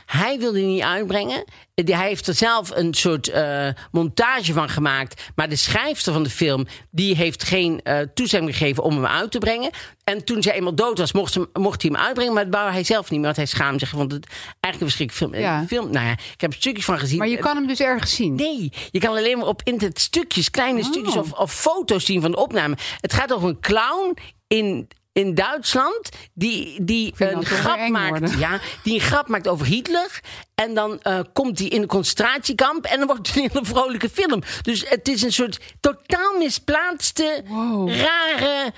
Hij 0.06 0.38
wilde 0.38 0.58
die 0.58 0.66
niet 0.66 0.82
uitbrengen. 0.82 1.44
Hij 1.74 2.06
heeft 2.08 2.26
er 2.26 2.34
zelf 2.34 2.70
een 2.70 2.94
soort 2.94 3.28
eh, 3.28 3.68
montage 3.90 4.52
van 4.52 4.68
gemaakt. 4.68 5.22
Maar 5.34 5.48
de 5.48 5.56
schrijfster 5.56 6.12
van 6.12 6.22
de 6.22 6.30
film... 6.30 6.66
die 6.90 7.16
heeft 7.16 7.42
geen 7.44 7.80
eh, 7.82 7.98
toestemming 8.14 8.56
gegeven 8.56 8.82
om 8.82 8.94
hem 8.94 9.06
uit 9.06 9.30
te 9.30 9.38
brengen. 9.38 9.70
En 10.04 10.24
toen 10.24 10.42
zij 10.42 10.52
eenmaal 10.52 10.74
dood 10.74 10.98
was, 10.98 11.12
mocht, 11.12 11.32
ze, 11.32 11.48
mocht 11.52 11.82
hij 11.82 11.90
hem 11.94 12.00
uitbrengen. 12.04 12.32
Maar 12.34 12.44
dat 12.44 12.54
wou 12.54 12.72
hij 12.72 12.84
zelf 12.84 13.02
niet 13.02 13.18
meer. 13.18 13.24
Want 13.24 13.36
hij 13.36 13.46
schaamde 13.46 13.78
zich. 13.78 13.88
Vond 13.88 14.12
het 14.12 14.26
eigenlijk 14.60 14.64
een 14.64 14.78
verschrikkelijk 14.78 15.32
film. 15.32 15.42
Ja. 15.42 15.60
Eh, 15.60 15.66
film. 15.66 15.90
Nou 15.90 16.06
ja, 16.06 16.12
ik 16.12 16.40
heb 16.40 16.52
stukjes 16.54 16.84
van 16.84 16.98
gezien. 16.98 17.18
Maar 17.18 17.28
je 17.28 17.38
kan 17.38 17.56
hem 17.56 17.66
dus 17.66 17.80
ergens 17.80 18.14
zien. 18.14 18.34
Nee, 18.34 18.72
je 18.90 18.98
kan 19.00 19.16
alleen 19.16 19.38
maar 19.38 19.46
op 19.46 19.60
internet 19.64 20.00
stukjes, 20.00 20.50
kleine 20.50 20.80
Oh. 20.80 20.86
stukjes 20.86 21.16
of, 21.16 21.32
of 21.32 21.52
foto's 21.52 22.04
zien 22.04 22.20
van 22.20 22.30
de 22.30 22.36
opname. 22.36 22.76
Het 23.00 23.12
gaat 23.12 23.32
over 23.32 23.48
een 23.48 23.60
clown 23.60 24.16
in, 24.46 24.88
in 25.14 25.34
Duitsland 25.34 26.08
die, 26.32 26.84
die 26.84 27.14
een 27.18 27.44
grap 27.44 27.88
maakt. 27.88 28.08
worden. 28.18 28.38
Ja, 28.38 28.58
die 28.82 28.94
een 28.94 29.00
grap 29.00 29.28
maakt 29.28 29.48
over 29.48 29.66
Hitler. 29.66 30.20
En 30.54 30.74
dan 30.74 31.00
eh, 31.02 31.18
komt 31.32 31.58
hij 31.58 31.68
in 31.68 31.82
een 31.82 31.88
concentratiekamp 31.88 32.84
en 32.84 32.98
dan 32.98 33.06
wordt 33.06 33.26
het 33.26 33.36
een 33.36 33.48
hele 33.52 33.64
vrolijke 33.64 34.08
film. 34.08 34.42
Dus 34.62 34.88
het 34.88 35.08
is 35.08 35.22
een 35.22 35.32
soort 35.32 35.60
totaal 35.80 36.38
misplaatste, 36.38 37.42
Wow. 37.48 37.88
rare 37.88 38.72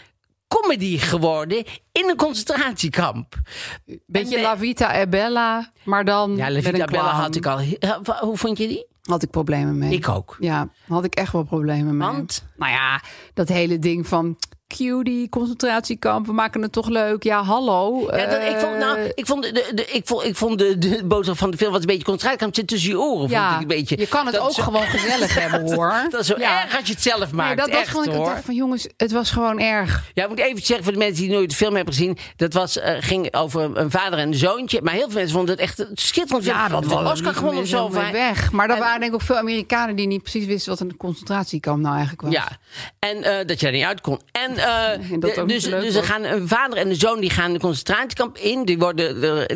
comedy 0.49 0.99
geworden 0.99 1.64
in 1.93 2.09
een 2.09 2.16
concentratiekamp. 2.16 3.35
Beetje 4.07 4.37
En, 4.37 4.43
La 4.43 4.59
Vita 4.59 4.95
e 5.00 5.09
Bella, 5.09 5.71
maar 5.85 6.05
dan 6.05 6.37
Ja, 6.37 6.50
La 6.50 6.61
Vita 6.61 6.78
een 6.78 6.87
Bella 6.90 7.11
had 7.12 7.37
ik 7.37 7.47
al. 7.47 7.59
Hoe 8.21 8.37
vond 8.37 8.59
je 8.59 8.69
die? 8.69 8.87
Had 9.02 9.23
ik 9.23 9.31
problemen 9.31 9.78
mee. 9.78 9.93
Ik 9.93 10.09
ook. 10.09 10.37
Ja, 10.40 10.69
had 10.88 11.05
ik 11.05 11.14
echt 11.14 11.33
wel 11.33 11.43
problemen 11.43 11.97
mee. 11.97 12.09
Want? 12.09 12.45
Nou 12.57 12.73
ja, 12.73 13.00
dat 13.35 13.49
hele 13.49 13.78
ding 13.78 14.07
van 14.07 14.37
cutie, 14.76 15.28
concentratiekamp, 15.28 16.26
we 16.26 16.32
maken 16.32 16.62
het 16.62 16.73
toch 16.73 16.88
leuk. 16.88 17.23
Ja, 17.23 17.42
hallo. 17.42 18.00
Ja, 18.16 18.26
dat, 18.26 18.42
ik 18.42 18.56
vond, 18.58 18.78
nou, 18.78 18.99
eh, 18.99 19.04
ik 19.14 19.26
vond, 19.26 19.42
de, 19.42 19.70
de, 19.75 19.85
ik 19.87 20.06
vond, 20.06 20.25
ik 20.25 20.37
vond 20.37 20.58
de, 20.58 20.78
de 20.78 21.04
boodschap 21.04 21.38
van 21.38 21.50
de 21.50 21.56
film 21.56 21.70
was 21.73 21.80
een 21.80 21.87
beetje 21.87 22.04
concentratiekamp 22.04 22.54
zit 22.54 22.66
tussen 22.66 22.90
je 22.90 22.99
oren. 23.00 23.18
vond 23.18 23.30
ja, 23.30 23.54
ik 23.54 23.61
een 23.61 23.66
beetje. 23.66 23.99
je 23.99 24.06
kan 24.06 24.26
het 24.26 24.38
ook 24.38 24.52
zo- 24.52 24.62
gewoon 24.62 24.82
gezellig 24.82 25.35
hebben, 25.40 25.75
hoor. 25.75 26.06
Dat 26.11 26.20
is 26.20 26.26
zo 26.26 26.35
ja. 26.38 26.62
erg 26.64 26.76
als 26.78 26.87
je 26.87 26.92
het 26.92 27.02
zelf 27.02 27.32
maakt. 27.32 27.46
Nee, 27.49 27.56
dat, 27.56 27.68
dat 27.70 27.80
echt, 27.80 27.90
vond 27.90 28.06
ik 28.06 28.12
hoor. 28.12 28.25
dacht 28.25 28.44
van 28.44 28.54
jongens, 28.54 28.87
het 28.96 29.12
was 29.12 29.30
gewoon 29.30 29.61
erg. 29.61 30.04
Ja, 30.14 30.23
ik 30.23 30.28
moet 30.28 30.38
even 30.38 30.62
zeggen 30.62 30.85
voor 30.85 30.92
de 30.92 30.99
mensen 30.99 31.23
die 31.23 31.32
nooit 31.32 31.50
de 31.50 31.56
film 31.56 31.75
hebben 31.75 31.94
gezien. 31.94 32.18
Dat 32.37 32.52
was, 32.52 32.78
eh, 32.78 32.94
ging 33.00 33.35
over 33.35 33.76
een, 33.78 33.90
vader 33.90 34.18
en 34.18 34.28
een 34.28 34.35
zoontje. 34.35 34.82
Maar 34.82 34.92
heel 34.92 35.06
veel 35.06 35.14
mensen 35.14 35.35
vonden 35.37 35.54
het 35.54 35.62
echt 35.64 35.78
een 35.78 35.90
schitterend 35.94 36.44
film. 36.44 36.56
Ja, 36.56 36.68
dat 36.68 36.85
was 36.85 37.11
Oscar 37.12 37.35
gewonnen 37.35 37.62
of 37.62 37.68
zo. 37.68 37.90
weg. 37.90 38.52
Maar 38.52 38.68
er 38.68 38.75
En- 38.75 38.80
waren 38.80 39.00
denk 39.00 39.12
ik 39.12 39.20
ook 39.20 39.26
veel 39.26 39.37
Amerikanen 39.37 39.96
die 39.96 40.06
niet 40.06 40.23
precies 40.23 40.46
wisten 40.46 40.70
wat 40.70 40.80
een 40.80 40.96
concentratiekamp 40.96 41.80
nou 41.82 41.92
eigenlijk 41.96 42.23
was. 42.23 42.32
Ja, 42.32 42.49
en 42.99 43.23
eh, 43.23 43.46
dat 43.46 43.61
je 43.61 43.66
er 43.66 43.73
niet 43.73 43.85
uit 43.85 44.00
kon. 44.00 44.20
En, 44.32 44.55
eh, 44.56 45.18
dat 45.18 45.38
ook 45.38 45.48
dus, 45.48 45.64
leuk 45.64 45.80
dus 45.80 45.94
er 45.94 46.00
was. 46.00 46.10
gaan 46.10 46.25
een 46.25 46.48
vader 46.48 46.78
en 46.78 46.88
een 46.88 46.96
zoon 46.96 47.20
die 47.20 47.30
gaan 47.30 47.52
de 47.52 47.58
concentratiekamp 47.58 48.36
in. 48.38 48.64
Die 48.64 48.78
worden 48.78 49.22
er 49.22 49.50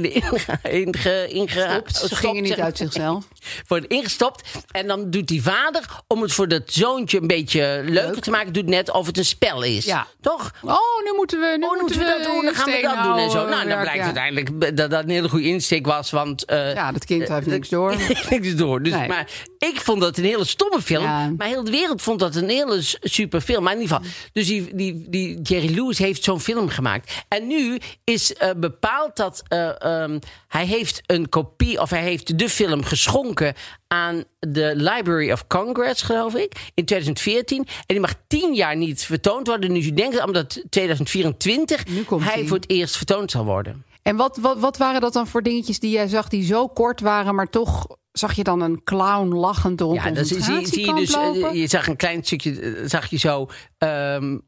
inge. 0.70 1.82
Ze 1.86 2.16
gingen 2.16 2.42
niet 2.42 2.60
uit 2.60 2.76
zichzelf. 2.76 3.24
Worden 3.68 3.88
ingestopt. 3.88 4.50
En 4.70 4.86
dan 4.86 5.10
doet 5.10 5.28
die 5.28 5.42
vader, 5.42 5.84
om 6.06 6.22
het 6.22 6.32
voor 6.32 6.48
dat 6.48 6.62
zoontje 6.66 7.20
een 7.20 7.26
beetje 7.26 7.82
leuker 7.84 8.22
te 8.22 8.30
maken, 8.30 8.52
doet 8.52 8.66
net 8.66 8.90
of 8.90 9.06
het 9.06 9.18
een 9.18 9.24
spel 9.24 9.62
is. 9.62 9.84
Ja. 9.84 10.06
Toch? 10.20 10.52
Oh, 10.62 10.78
nu 11.04 11.12
moeten 11.16 11.40
we, 11.40 11.56
nu 11.58 11.64
Oh, 11.64 11.80
moeten 11.80 11.98
we 11.98 12.04
dat 12.04 12.24
doen, 12.24 12.44
dan 12.44 12.54
gaan 12.54 12.70
we 12.70 12.80
dat 12.82 13.02
doen 13.02 13.16
en 13.16 13.30
zo. 13.30 13.48
Nou, 13.48 13.68
dan 13.68 13.80
blijkt 13.80 13.98
ja. 13.98 14.04
uiteindelijk 14.04 14.76
dat 14.76 14.90
dat 14.90 15.02
een 15.02 15.10
hele 15.10 15.28
goede 15.28 15.46
insteek 15.46 15.86
was. 15.86 16.10
Want 16.10 16.44
eh, 16.44 16.74
Ja, 16.74 16.92
dat 16.92 17.04
kind 17.04 17.28
heeft 17.28 17.46
niks 17.46 17.68
door. 17.68 17.94
niks 18.30 18.54
door. 18.54 18.82
Dus, 18.82 18.92
Nee. 18.92 19.08
Maar 19.08 19.28
ik 19.58 19.80
vond 19.80 20.00
dat 20.00 20.16
een 20.18 20.24
hele 20.24 20.44
stomme 20.44 20.82
film. 20.82 21.04
Ja. 21.04 21.32
Maar 21.36 21.46
heel 21.46 21.64
de 21.64 21.70
wereld 21.70 22.02
vond 22.02 22.18
dat 22.18 22.34
een 22.34 22.48
hele 22.48 22.78
super 23.00 23.40
film. 23.40 23.62
Maar 23.62 23.74
in 23.74 23.80
ieder 23.80 23.96
geval. 23.96 24.12
Dus 24.32 24.46
die, 24.46 24.74
die, 24.74 24.89
die 24.92 25.42
Jerry 25.42 25.74
Lewis 25.74 25.98
heeft 25.98 26.24
zo'n 26.24 26.40
film 26.40 26.68
gemaakt. 26.68 27.24
En 27.28 27.46
nu 27.46 27.78
is 28.04 28.34
eh, 28.34 28.50
bepaald 28.56 29.16
dat 29.16 29.42
eh, 29.48 29.82
ehm, 29.82 30.18
hij 30.48 30.66
heeft 30.66 31.02
een 31.06 31.28
kopie, 31.28 31.80
of 31.80 31.90
hij 31.90 32.02
heeft 32.02 32.38
de 32.38 32.48
film 32.48 32.84
geschonken 32.84 33.54
aan 33.88 34.24
de 34.38 34.72
Library 34.76 35.32
of 35.32 35.46
Congress, 35.46 36.02
geloof 36.02 36.34
ik, 36.34 36.70
in 36.74 36.84
2014. 36.84 37.58
En 37.58 37.66
die 37.86 38.00
mag 38.00 38.14
tien 38.26 38.54
jaar 38.54 38.76
niet 38.76 39.04
vertoond 39.04 39.46
worden. 39.46 39.74
Dus 39.74 39.86
u 39.86 39.92
denkt 39.92 40.24
omdat 40.24 40.62
2024 40.70 41.86
Nu 41.86 42.02
komt 42.02 42.24
hij 42.24 42.46
voor 42.46 42.56
het 42.56 42.70
eerst 42.70 42.96
vertoond 42.96 43.30
zal 43.30 43.44
worden. 43.44 43.84
En 44.02 44.16
wat, 44.16 44.36
wat, 44.36 44.58
wat 44.58 44.76
waren 44.76 45.00
dat 45.00 45.12
dan 45.12 45.26
voor 45.26 45.42
dingetjes 45.42 45.78
die 45.78 45.90
jij 45.90 46.08
zag 46.08 46.28
die 46.28 46.44
zo 46.44 46.68
kort 46.68 47.00
waren, 47.00 47.34
maar 47.34 47.50
toch 47.50 47.86
zag 48.12 48.32
je 48.32 48.44
dan 48.44 48.60
een 48.60 48.82
clown 48.84 49.34
lachend 49.34 49.78
door 49.78 49.94
Ja, 49.94 50.10
dan 50.10 50.24
zie, 50.24 50.86
je 50.86 50.94
dus. 50.94 51.12
eh, 51.12 51.22
lopen? 51.22 51.56
je 51.56 51.66
zag 51.66 51.86
een 51.86 51.96
klein 51.96 52.24
stukje, 52.24 52.82
zag 52.86 53.10
je 53.10 53.18
zo. 53.18 53.48
ehm, 53.78 54.38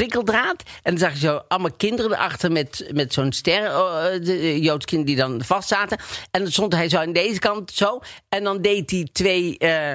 prikkeldraad. 0.00 0.62
En 0.82 0.90
dan 0.94 0.98
zag 0.98 1.12
je 1.12 1.18
zo 1.18 1.40
allemaal 1.48 1.72
kinderen 1.76 2.12
erachter 2.12 2.52
met, 2.52 2.90
met 2.92 3.12
zo'n 3.12 3.32
ster. 3.32 3.62
de 4.24 4.60
Joods 4.60 4.84
kinderen 4.84 5.14
die 5.14 5.24
dan 5.24 5.44
vast 5.44 5.68
zaten. 5.68 5.98
En 6.30 6.42
dan 6.42 6.52
stond 6.52 6.72
hij 6.72 6.88
zo 6.88 6.96
aan 6.98 7.12
deze 7.12 7.38
kant 7.38 7.70
zo. 7.72 8.00
En 8.28 8.44
dan 8.44 8.62
deed 8.62 8.90
hij 8.90 9.08
twee. 9.12 9.58
eh, 9.58 9.94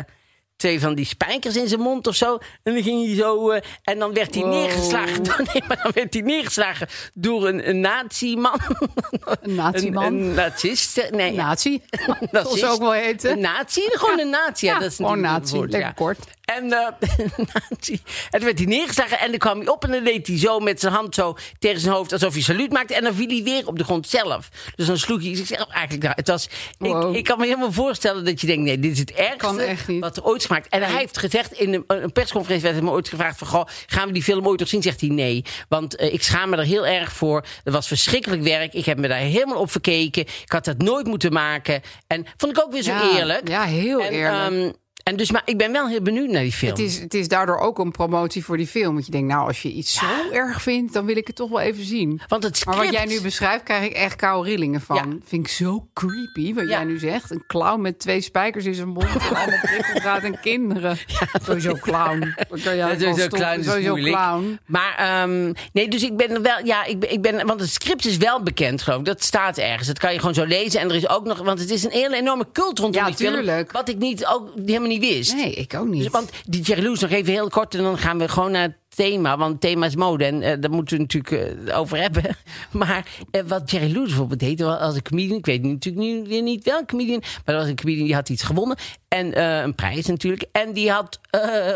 Twee 0.55 0.79
van 0.79 0.95
die 0.95 1.05
spijkers 1.05 1.55
in 1.55 1.67
zijn 1.67 1.79
mond 1.81 2.07
of 2.07 2.15
zo. 2.15 2.37
En 2.63 2.73
dan 2.73 2.83
ging 2.83 3.05
hij 3.05 3.15
zo. 3.15 3.49
en 3.83 3.99
dan 3.99 4.13
werd 4.13 4.33
hij 4.35 4.43
Wow. 4.43 4.53
neergeslagen. 4.53 5.23
door- 5.23 5.41
Nee, 5.53 5.63
maar 5.67 5.79
dan 5.83 5.91
werd 5.93 6.13
hij 6.13 6.23
neergeslagen 6.23 6.87
door 7.13 7.47
een, 7.47 7.69
een 7.69 7.79
nazi-man. 7.79 8.59
Een 9.41 9.55
nazi-man? 9.55 10.05
Een, 10.05 10.37
een 10.37 11.15
Nee, 11.15 11.31
Nazi, 11.33 11.81
Nacist. 12.31 12.59
ze 12.59 12.67
ook 12.67 12.79
wel 12.79 12.91
heten. 12.91 13.31
Een 13.31 13.39
nazi? 13.39 13.81
Gewoon 13.91 14.19
een 14.19 14.29
nazi. 14.29 14.65
Ja, 14.65 14.73
Ja, 14.73 14.79
dat 14.79 14.89
is 14.91 14.95
gewoon 14.95 15.21
natuurlijk 15.21 15.41
nazi, 15.41 15.53
een 15.53 15.59
woord, 15.59 15.71
lekker 15.71 15.93
kort. 15.93 16.19
En, 16.45 16.71
en 16.73 18.39
toen 18.39 18.43
werd 18.43 18.57
hij 18.57 18.67
neergeslagen 18.67 19.19
en 19.19 19.29
dan 19.29 19.39
kwam 19.39 19.57
hij 19.59 19.67
op 19.67 19.83
en 19.83 19.91
dan 19.91 20.03
deed 20.03 20.27
hij 20.27 20.37
zo 20.39 20.59
met 20.59 20.79
zijn 20.79 20.93
hand 20.93 21.15
zo 21.15 21.37
tegen 21.59 21.79
zijn 21.79 21.93
hoofd 21.93 22.13
alsof 22.13 22.33
hij 22.33 22.41
saluut 22.41 22.71
maakte. 22.71 22.95
En 22.95 23.03
dan 23.03 23.13
viel 23.13 23.27
hij 23.27 23.43
weer 23.43 23.67
op 23.67 23.77
de 23.77 23.83
grond 23.83 24.07
zelf. 24.09 24.49
Dus 24.75 24.85
dan 24.87 24.97
sloeg 24.97 25.21
hij 25.23 25.35
zichzelf 25.35 25.69
eigenlijk 25.69 26.03
daar. 26.03 26.15
Het 26.15 26.27
was, 26.27 26.49
Wow. 26.77 27.09
ik, 27.11 27.17
ik 27.17 27.23
kan 27.23 27.37
me 27.39 27.45
helemaal 27.45 27.71
voorstellen 27.71 28.25
dat 28.25 28.41
je 28.41 28.47
denkt, 28.47 28.63
nee, 28.63 28.79
dit 28.79 28.91
is 28.91 28.99
het 28.99 29.11
ergste 29.11 29.75
wat 29.99 30.17
er 30.17 30.23
ooit 30.23 30.39
is 30.39 30.45
gemaakt. 30.45 30.69
En 30.69 30.81
hij 30.81 30.97
heeft 30.97 31.17
gezegd, 31.17 31.51
in 31.51 31.73
een, 31.73 31.83
een 31.87 32.11
persconferentie 32.11 32.67
werd 32.69 32.79
hem 32.79 32.89
ooit 32.89 33.09
gevraagd 33.09 33.37
van, 33.37 33.47
goh, 33.47 33.65
gaan 33.87 34.07
we 34.07 34.13
die 34.13 34.23
film 34.23 34.47
ooit 34.47 34.59
nog 34.59 34.67
zien? 34.69 34.81
Zegt 34.81 35.01
hij 35.01 35.09
nee, 35.09 35.43
want 35.69 35.95
eh, 35.95 36.13
ik 36.13 36.23
schaam 36.23 36.49
me 36.49 36.57
er 36.57 36.63
heel 36.63 36.85
erg 36.85 37.13
voor. 37.13 37.45
Het 37.63 37.73
was 37.73 37.87
verschrikkelijk 37.87 38.43
werk. 38.43 38.73
Ik 38.73 38.85
heb 38.85 38.97
me 38.97 39.07
daar 39.07 39.17
helemaal 39.17 39.57
op 39.59 39.71
verkeken. 39.71 40.21
Ik 40.21 40.51
had 40.51 40.65
dat 40.65 40.77
nooit 40.77 41.05
moeten 41.07 41.33
maken. 41.33 41.81
En 42.07 42.25
vond 42.37 42.57
ik 42.57 42.63
ook 42.63 42.71
weer 42.71 42.83
zo 42.83 42.91
Ja, 42.91 43.17
eerlijk. 43.17 43.47
ja, 43.47 43.63
heel 43.63 44.01
en, 44.01 44.11
eerlijk. 44.11 44.53
ehm, 44.53 44.71
en 45.03 45.15
dus, 45.15 45.31
maar 45.31 45.41
ik 45.45 45.57
ben 45.57 45.71
wel 45.71 45.87
heel 45.87 46.01
benieuwd 46.01 46.29
naar 46.29 46.41
die 46.41 46.51
film. 46.51 46.71
Het 46.71 46.79
is, 46.79 46.99
het 46.99 47.13
is 47.13 47.27
daardoor 47.27 47.57
ook 47.57 47.79
een 47.79 47.91
promotie 47.91 48.43
voor 48.45 48.57
die 48.57 48.67
film. 48.67 48.93
Want 48.93 49.05
je 49.05 49.11
denkt, 49.11 49.27
nou, 49.33 49.47
als 49.47 49.61
je 49.61 49.71
iets 49.71 49.93
zo 49.93 50.05
erg 50.31 50.61
vindt, 50.61 50.93
dan 50.93 51.05
wil 51.05 51.17
ik 51.17 51.27
het 51.27 51.35
toch 51.35 51.49
wel 51.49 51.59
even 51.59 51.83
zien. 51.83 52.21
Want 52.27 52.43
het 52.43 52.65
Maar 52.65 52.75
wat 52.75 52.85
script- 52.85 53.03
jij 53.05 53.15
nu 53.15 53.21
beschrijft, 53.21 53.63
krijg 53.63 53.85
ik 53.85 53.91
echt 53.93 54.15
koude 54.15 54.49
rillingen 54.49 54.81
van. 54.81 54.95
Ja. 54.95 55.03
Vind 55.25 55.45
ik 55.45 55.51
zo 55.51 55.87
creepy, 55.93 56.53
wat 56.53 56.63
Ja. 56.63 56.69
jij 56.69 56.83
nu 56.83 56.99
zegt. 56.99 57.31
Een 57.31 57.43
clown 57.47 57.81
met 57.81 57.99
twee 57.99 58.21
spijkers 58.21 58.65
in 58.65 58.73
zijn 58.73 58.87
mond 58.87 59.05
en 59.05 59.35
allemaal 59.35 59.59
prikkeldraad 59.61 60.21
en 60.23 60.39
kinderen. 60.39 60.97
sowieso 61.43 61.73
clown. 61.73 62.33
Dat 62.49 62.61
kan 62.61 62.75
jij 62.75 62.97
wel 62.97 62.99
sowieso 62.99 63.27
clown 63.27 63.59
is 63.59 63.65
Sowieso 63.65 63.93
clown. 63.93 64.59
Maar 64.65 64.95
ehm, 64.97 65.53
nee, 65.73 65.87
dus 65.87 66.03
ik 66.03 66.17
ben 66.17 66.41
wel. 66.41 66.65
Ja, 66.65 66.83
ik 66.85 67.05
ik 67.05 67.21
ben. 67.21 67.45
Want 67.47 67.59
het 67.59 67.69
script 67.69 68.05
is 68.05 68.17
wel 68.17 68.43
bekend, 68.43 68.81
geloof 68.81 68.99
ik. 68.99 69.05
Dat 69.05 69.23
staat 69.23 69.57
ergens. 69.57 69.87
Dat 69.87 69.99
kan 69.99 70.13
je 70.13 70.19
gewoon 70.19 70.33
zo 70.33 70.45
lezen. 70.45 70.79
En 70.79 70.89
er 70.89 70.95
is 70.95 71.09
ook 71.09 71.25
nog. 71.25 71.37
Want 71.39 71.59
het 71.59 71.69
is 71.71 71.83
een 71.83 71.91
hele 71.91 72.15
enorme 72.15 72.45
cult 72.53 72.79
rondom 72.79 73.01
Ja, 73.01 73.07
die 73.07 73.15
film. 73.15 73.33
tuurlijk. 73.33 73.71
Wat 73.71 73.89
ik 73.89 73.97
niet, 73.97 74.25
ook 74.25 74.51
helemaal 74.65 74.87
niet 74.91 75.01
wist. 75.01 75.33
Nee, 75.33 75.53
ik 75.53 75.73
ook 75.73 75.87
niet. 75.87 76.03
Dus, 76.03 76.11
want 76.11 76.29
die 76.45 76.61
Jerry 76.61 76.81
Lewis, 76.83 76.99
nog 76.99 77.11
even 77.11 77.33
heel 77.33 77.49
kort. 77.49 77.75
En 77.75 77.83
dan 77.83 77.97
gaan 77.97 78.17
we 78.17 78.27
gewoon 78.27 78.51
naar 78.51 78.77
thema. 78.95 79.37
Want 79.37 79.61
thema 79.61 79.85
is 79.85 79.95
mode. 79.95 80.25
En 80.25 80.41
eh, 80.41 80.53
daar 80.59 80.71
moeten 80.71 80.97
we 80.97 81.01
natuurlijk 81.01 81.67
eh, 81.67 81.79
over 81.79 81.97
hebben. 81.97 82.23
Maar 82.71 83.05
eh, 83.31 83.41
wat 83.45 83.71
Jerry 83.71 83.91
Lewis 83.91 84.07
bijvoorbeeld 84.07 84.39
deed 84.39 84.61
als 84.61 84.95
een 84.95 85.01
comedian. 85.01 85.37
Ik 85.37 85.45
weet 85.45 85.63
natuurlijk 85.63 86.27
nu 86.27 86.41
niet 86.41 86.63
welke 86.63 86.85
comedian. 86.85 87.19
Maar 87.19 87.41
dat 87.55 87.55
was 87.55 87.67
een 87.67 87.75
comedian 87.75 88.05
die 88.05 88.15
had 88.15 88.29
iets 88.29 88.43
gewonnen. 88.43 88.77
En 89.07 89.41
een 89.41 89.75
prijs 89.75 90.05
natuurlijk. 90.05 90.45
En 90.51 90.73
die 90.73 90.91
had. 90.91 91.19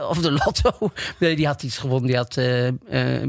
of 0.10 0.18
de 0.22 0.32
lotto. 0.32 0.92
Die 1.36 1.48
had 1.48 1.64
iets 1.64 1.78
gewonnen. 1.78 2.08
Die 2.08 2.18
had 2.18 2.40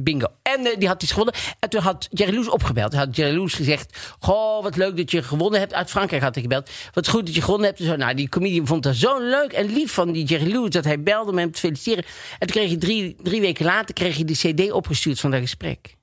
bingo. 0.03 0.27
En 0.43 0.79
die 0.79 0.89
had 0.89 1.03
iets 1.03 1.13
gewonnen. 1.13 1.35
En 1.59 1.69
toen 1.69 1.81
had 1.81 2.09
Jerry 2.11 2.33
Lewis 2.33 2.49
opgebeld. 2.49 2.91
Toen 2.91 3.01
had 3.01 3.17
Jerry 3.17 3.35
Lewis 3.35 3.55
gezegd. 3.55 3.99
Goh, 4.19 4.63
wat 4.63 4.77
leuk 4.77 4.97
dat 4.97 5.11
je 5.11 5.23
gewonnen 5.23 5.61
hebt. 5.61 5.75
Uit 5.75 5.91
Frankrijk 5.91 6.23
had 6.23 6.35
hij 6.35 6.43
gebeld. 6.43 6.71
Wat 6.93 7.09
goed 7.09 7.27
dat 7.27 7.35
je 7.35 7.43
gewonnen 7.43 7.67
hebt. 7.67 7.81
En 7.81 7.87
Zo, 7.87 7.97
nou, 7.97 8.15
die 8.15 8.29
comedian 8.29 8.67
vond 8.67 8.83
dat 8.83 8.95
zo 8.95 9.19
leuk 9.19 9.53
en 9.53 9.73
lief 9.73 9.93
van 9.93 10.13
die 10.13 10.25
Jerry 10.25 10.53
Lewis. 10.53 10.71
Dat 10.71 10.85
hij 10.85 11.03
belde 11.03 11.31
om 11.31 11.39
hem 11.39 11.51
te 11.51 11.61
feliciteren. 11.61 12.05
En 12.39 12.47
toen 12.47 12.57
kreeg 12.57 12.71
je 12.71 12.79
drie, 12.79 13.17
drie 13.23 13.41
weken 13.41 13.65
later 13.65 13.76
kreeg 13.85 14.17
je 14.17 14.25
de 14.25 14.35
CD 14.35 14.73
opgestuurd 14.73 15.21
van 15.21 15.31
dat 15.31 15.41
gesprek. 15.41 15.97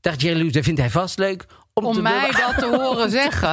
Dacht 0.00 0.20
Jerry 0.20 0.36
Lewis, 0.38 0.52
dat 0.52 0.64
vindt 0.64 0.80
hij 0.80 0.90
vast 0.90 1.18
leuk. 1.18 1.46
Om, 1.72 1.84
Om 1.84 1.92
te 1.94 2.02
mij 2.02 2.30
dat 2.30 2.58
te 2.58 2.66
horen 2.76 3.10
zeggen. 3.20 3.48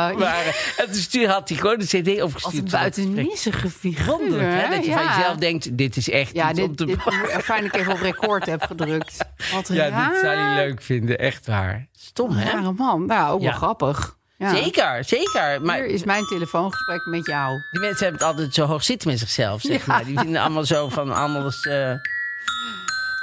En 0.78 1.10
toen 1.12 1.26
had 1.26 1.50
hij 1.50 1.58
gewoon 1.58 1.78
de 1.80 1.86
CD 1.86 2.08
Als 2.08 2.22
opgestuurd. 2.34 2.64
een 2.64 2.70
van 2.70 2.80
dat 2.80 2.94
gesprek. 2.94 3.06
buitenissige 3.16 3.70
figuur. 3.70 4.06
Wonderlijk, 4.06 4.62
hè? 4.62 4.76
Dat 4.76 4.86
je 4.86 4.92
van 4.92 5.04
jezelf 5.06 5.36
denkt, 5.36 5.78
dit 5.78 5.96
is 5.98 6.10
echt 6.10 6.34
Ja, 6.34 6.50
iets 6.52 6.60
om 6.60 6.68
dit, 6.68 6.78
te 6.78 6.86
dit, 6.86 7.44
fijn 7.44 7.64
dat 7.64 7.74
ik 7.74 7.80
even 7.80 7.94
op 7.94 8.00
record 8.00 8.46
heb 8.46 8.62
gedrukt. 8.64 9.18
Wat 9.54 9.68
Ja, 9.68 9.88
raar. 9.90 10.10
dit 10.12 10.20
zou 10.20 10.36
hij 10.36 10.66
leuk 10.66 10.82
vinden, 10.82 11.18
echt 11.20 11.46
waar. 11.46 11.88
Stom, 11.92 12.32
hè? 12.32 12.52
Rare 12.52 12.72
man. 12.72 13.06
Nou, 13.06 13.34
ook 13.34 13.42
Ja. 13.42 13.46
wel 13.50 13.58
grappig. 13.58 14.18
Ja. 14.38 14.56
Zeker, 14.56 15.04
zeker. 15.06 15.62
Maar 15.62 15.76
Hier 15.78 15.86
is 15.86 16.04
mijn 16.04 16.26
telefoongesprek 16.26 17.06
met 17.06 17.26
jou. 17.26 17.62
die 17.72 17.80
mensen 17.82 18.06
hebben 18.06 18.28
het 18.28 18.36
altijd 18.36 18.54
zo 18.54 18.66
hoog 18.66 18.84
zitten 18.84 19.10
met 19.10 19.20
zichzelf, 19.20 19.62
zeg 19.62 19.78
Ja. 19.78 19.84
maar. 19.94 20.06
Die 20.06 20.20
vinden 20.20 20.42
allemaal 20.42 20.66
zo 20.66 20.90
van, 20.90 21.12
allemaal 21.14 21.44
eens... 21.46 21.68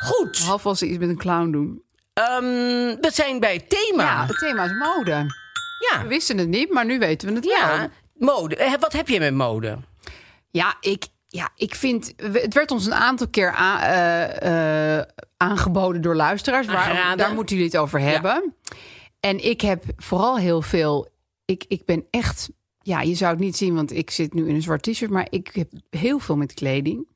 Goed, 0.00 0.30
Behalve 0.38 0.68
als 0.68 0.78
ze 0.78 0.86
iets 0.86 0.98
met 0.98 1.08
een 1.08 1.16
clown 1.16 1.50
doen. 1.50 1.82
Ehm, 2.12 2.44
we 3.00 3.08
zijn 3.12 3.40
bij 3.40 3.52
het 3.54 3.68
thema. 3.68 4.02
Ja, 4.02 4.26
het 4.26 4.38
thema 4.38 4.64
is 4.64 4.72
mode. 4.72 5.10
Ja. 5.90 6.02
We 6.02 6.08
wisten 6.08 6.38
het 6.38 6.48
niet, 6.48 6.72
maar 6.72 6.84
nu 6.84 6.98
weten 6.98 7.28
we 7.28 7.34
het 7.34 7.44
wel. 7.44 7.54
Ja, 7.56 7.90
mode. 8.14 8.56
Eh, 8.56 8.72
Wat 8.80 8.92
heb 8.92 9.08
je 9.08 9.18
met 9.18 9.34
mode? 9.34 9.78
Ja, 10.50 10.76
ik, 10.80 11.06
ja, 11.28 11.48
ik 11.56 11.74
vind. 11.74 12.12
Het 12.16 12.54
werd 12.54 12.70
ons 12.70 12.86
een 12.86 12.94
aantal 12.94 13.28
keer 13.28 13.54
eh, 13.54 14.98
eh, 14.98 15.06
aangeboden 15.36 16.02
door 16.02 16.14
luisteraars. 16.16 16.66
Waar, 16.66 17.16
daar 17.16 17.34
moeten 17.34 17.56
jullie 17.56 17.70
het 17.70 17.80
over 17.80 18.00
hebben. 18.00 18.54
En 19.20 19.44
ik 19.44 19.60
heb 19.60 19.84
vooral 19.96 20.38
heel 20.38 20.62
veel. 20.62 21.08
Ik, 21.44 21.64
ik 21.68 21.84
ben 21.84 22.06
echt. 22.10 22.50
Ja, 22.82 23.00
je 23.00 23.14
zou 23.14 23.30
het 23.30 23.40
niet 23.40 23.56
zien, 23.56 23.74
want 23.74 23.92
ik 23.92 24.10
zit 24.10 24.34
nu 24.34 24.48
in 24.48 24.54
een 24.54 24.62
zwart 24.62 24.82
t-shirt. 24.82 25.10
Maar 25.10 25.26
ik 25.30 25.50
heb 25.52 25.70
heel 25.90 26.18
veel 26.18 26.36
met 26.36 26.54
kleding. 26.54 27.06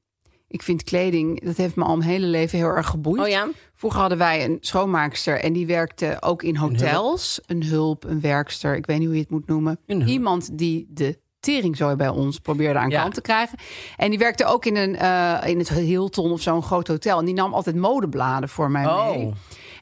Ik 0.54 0.62
vind 0.62 0.82
kleding, 0.82 1.44
dat 1.44 1.56
heeft 1.56 1.76
me 1.76 1.84
al 1.84 1.96
mijn 1.96 2.10
hele 2.10 2.26
leven 2.26 2.58
heel 2.58 2.66
erg 2.68 2.86
geboeid. 2.86 3.20
Oh 3.22 3.28
ja? 3.28 3.48
Vroeger 3.74 4.00
hadden 4.00 4.18
wij 4.18 4.44
een 4.44 4.58
schoonmaakster 4.60 5.40
en 5.40 5.52
die 5.52 5.66
werkte 5.66 6.16
ook 6.20 6.42
in 6.42 6.56
hotels. 6.56 7.40
Een 7.46 7.64
hulp, 7.64 8.04
een 8.04 8.20
werkster, 8.20 8.76
ik 8.76 8.86
weet 8.86 8.98
niet 8.98 9.06
hoe 9.06 9.16
je 9.16 9.22
het 9.22 9.30
moet 9.30 9.46
noemen. 9.46 9.78
Iemand 9.86 10.58
die 10.58 10.86
de 10.90 11.18
teringzooi 11.40 11.96
bij 11.96 12.08
ons 12.08 12.38
probeerde 12.38 12.78
aan 12.78 12.90
Ja. 12.90 13.00
kant 13.02 13.14
te 13.14 13.20
krijgen. 13.20 13.58
En 13.96 14.10
die 14.10 14.18
werkte 14.18 14.44
ook 14.44 14.64
in, 14.64 14.76
een, 14.76 14.96
eh, 14.96 15.38
in 15.44 15.58
het 15.58 15.68
Hilton 15.68 16.30
of 16.32 16.40
zo'n 16.40 16.62
groot 16.62 16.88
hotel. 16.88 17.18
En 17.18 17.24
die 17.24 17.34
nam 17.34 17.54
altijd 17.54 17.76
modebladen 17.76 18.48
voor 18.48 18.70
mij 18.70 18.86
Oh. 18.86 19.10
mee. 19.10 19.32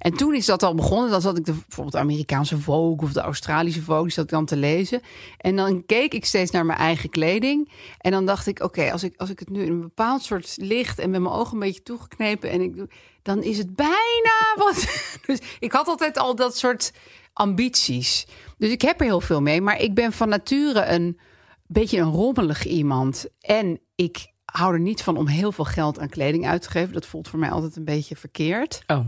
En 0.02 0.12
toen 0.12 0.34
is 0.34 0.46
dat 0.46 0.62
al 0.62 0.74
begonnen. 0.74 1.10
Dan 1.10 1.20
zat 1.20 1.38
ik 1.38 1.44
de, 1.44 1.52
bijvoorbeeld 1.52 1.92
de 1.92 2.00
Amerikaanse 2.00 2.58
Vogue 2.58 3.08
of 3.08 3.12
de 3.12 3.20
Australische 3.20 3.82
Vogue. 3.82 4.02
Die 4.02 4.12
zat 4.12 4.24
ik 4.24 4.30
dan 4.30 4.44
te 4.44 4.56
lezen. 4.56 5.00
En 5.36 5.56
dan 5.56 5.86
keek 5.86 6.14
ik 6.14 6.24
steeds 6.24 6.50
naar 6.50 6.66
mijn 6.66 6.78
eigen 6.78 7.10
kleding. 7.10 7.72
En 7.98 8.10
dan 8.10 8.26
dacht 8.26 8.46
ik, 8.46 8.62
oké, 8.62 8.92
als, 8.92 9.02
ik, 9.02 9.14
als 9.16 9.30
ik 9.30 9.38
het 9.38 9.50
nu 9.50 9.62
in 9.62 9.72
een 9.72 9.80
bepaald 9.80 10.22
soort 10.22 10.56
licht... 10.60 10.98
en 10.98 11.10
met 11.10 11.20
mijn 11.20 11.34
ogen 11.34 11.52
een 11.52 11.58
beetje 11.58 11.82
toegeknepen... 11.82 12.50
en 12.50 12.60
ik 12.60 12.76
doe, 12.76 12.88
dan 13.22 13.42
is 13.42 13.58
het 13.58 13.76
bijna 13.76 14.54
wat... 14.64 15.08
dus 15.26 15.38
ik 15.58 15.72
had 15.72 15.86
altijd 15.86 16.18
al 16.18 16.34
dat 16.34 16.56
soort 16.56 16.92
ambities. 17.32 18.26
Dus 18.58 18.70
ik 18.70 18.82
heb 18.82 19.00
er 19.00 19.06
heel 19.06 19.20
veel 19.20 19.42
mee. 19.42 19.60
Maar 19.60 19.80
ik 19.80 19.94
ben 19.94 20.12
van 20.12 20.28
nature 20.28 20.84
een 20.84 21.18
beetje 21.66 21.98
een 21.98 22.12
rommelig 22.12 22.64
iemand. 22.64 23.26
En 23.40 23.80
ik 23.94 24.31
hou 24.52 24.72
er 24.72 24.80
niet 24.80 25.02
van 25.02 25.16
om 25.16 25.26
heel 25.26 25.52
veel 25.52 25.64
geld 25.64 25.98
aan 25.98 26.08
kleding 26.08 26.46
uit 26.46 26.62
te 26.62 26.70
geven. 26.70 26.92
Dat 26.92 27.06
voelt 27.06 27.28
voor 27.28 27.38
mij 27.38 27.50
altijd 27.50 27.76
een 27.76 27.84
beetje 27.84 28.16
verkeerd. 28.16 28.82
Oh. 28.86 29.06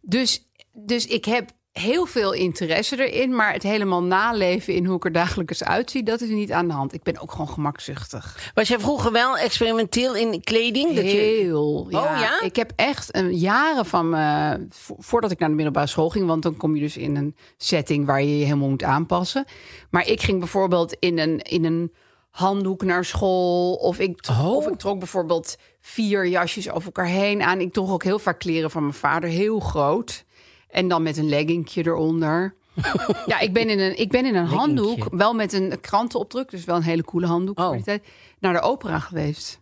Dus, 0.00 0.48
dus 0.72 1.06
ik 1.06 1.24
heb 1.24 1.50
heel 1.72 2.06
veel 2.06 2.32
interesse 2.32 3.08
erin, 3.08 3.36
maar 3.36 3.52
het 3.52 3.62
helemaal 3.62 4.02
naleven 4.02 4.74
in 4.74 4.86
hoe 4.86 4.96
ik 4.96 5.04
er 5.04 5.12
dagelijks 5.12 5.64
uitzie, 5.64 6.02
dat 6.02 6.20
is 6.20 6.28
niet 6.28 6.52
aan 6.52 6.66
de 6.66 6.72
hand. 6.72 6.94
Ik 6.94 7.02
ben 7.02 7.20
ook 7.20 7.30
gewoon 7.30 7.48
gemakzuchtig. 7.48 8.50
Was 8.54 8.68
jij 8.68 8.78
vroeger 8.78 9.12
wel 9.12 9.38
experimenteel 9.38 10.14
in 10.14 10.40
kleding? 10.40 10.94
Dat 10.94 11.04
je... 11.04 11.10
Heel. 11.10 11.86
Ja. 11.88 11.98
Oh, 11.98 12.20
ja? 12.20 12.40
Ik 12.40 12.56
heb 12.56 12.72
echt 12.76 13.16
een 13.16 13.36
jaren 13.38 13.86
van 13.86 14.08
me, 14.08 14.66
voordat 14.98 15.30
ik 15.30 15.38
naar 15.38 15.48
de 15.48 15.54
middelbare 15.54 15.86
school 15.86 16.08
ging, 16.08 16.26
want 16.26 16.42
dan 16.42 16.56
kom 16.56 16.74
je 16.74 16.80
dus 16.80 16.96
in 16.96 17.16
een 17.16 17.36
setting 17.56 18.06
waar 18.06 18.22
je 18.22 18.38
je 18.38 18.44
helemaal 18.44 18.68
moet 18.68 18.82
aanpassen. 18.82 19.44
Maar 19.90 20.06
ik 20.06 20.22
ging 20.22 20.38
bijvoorbeeld 20.38 20.96
in 20.98 21.18
een, 21.18 21.38
in 21.38 21.64
een 21.64 21.92
handdoek 22.32 22.82
naar 22.84 23.04
school, 23.04 23.74
of 23.74 23.98
ik, 23.98 24.18
Oh. 24.30 24.56
of 24.56 24.66
ik 24.68 24.78
trok 24.78 24.98
bijvoorbeeld 24.98 25.56
vier 25.80 26.26
jasjes 26.26 26.70
over 26.70 26.84
elkaar 26.86 27.06
heen 27.06 27.42
aan. 27.42 27.60
Ik 27.60 27.72
droeg 27.72 27.90
ook 27.90 28.04
heel 28.04 28.18
vaak 28.18 28.38
kleren 28.38 28.70
van 28.70 28.82
mijn 28.82 28.94
vader, 28.94 29.28
heel 29.30 29.60
groot. 29.60 30.24
En 30.70 30.88
dan 30.88 31.02
met 31.02 31.16
een 31.16 31.28
leggingje 31.28 31.86
eronder. 31.86 32.54
ja, 33.26 33.38
ik 33.38 33.52
ben 33.52 33.68
in 33.68 33.78
een, 33.78 33.98
ik 33.98 34.10
ben 34.10 34.26
in 34.26 34.34
een 34.34 34.46
handdoek, 34.46 35.06
wel 35.10 35.34
met 35.34 35.52
een 35.52 35.80
krantenopdruk, 35.80 36.50
dus 36.50 36.64
wel 36.64 36.76
een 36.76 36.82
hele 36.82 37.04
coole 37.04 37.26
handdoek 37.26 37.58
Oh. 37.58 37.64
voor 37.66 37.74
die 37.74 37.84
tijd, 37.84 38.04
naar 38.38 38.52
de 38.52 38.60
opera 38.60 38.98
geweest. 38.98 39.60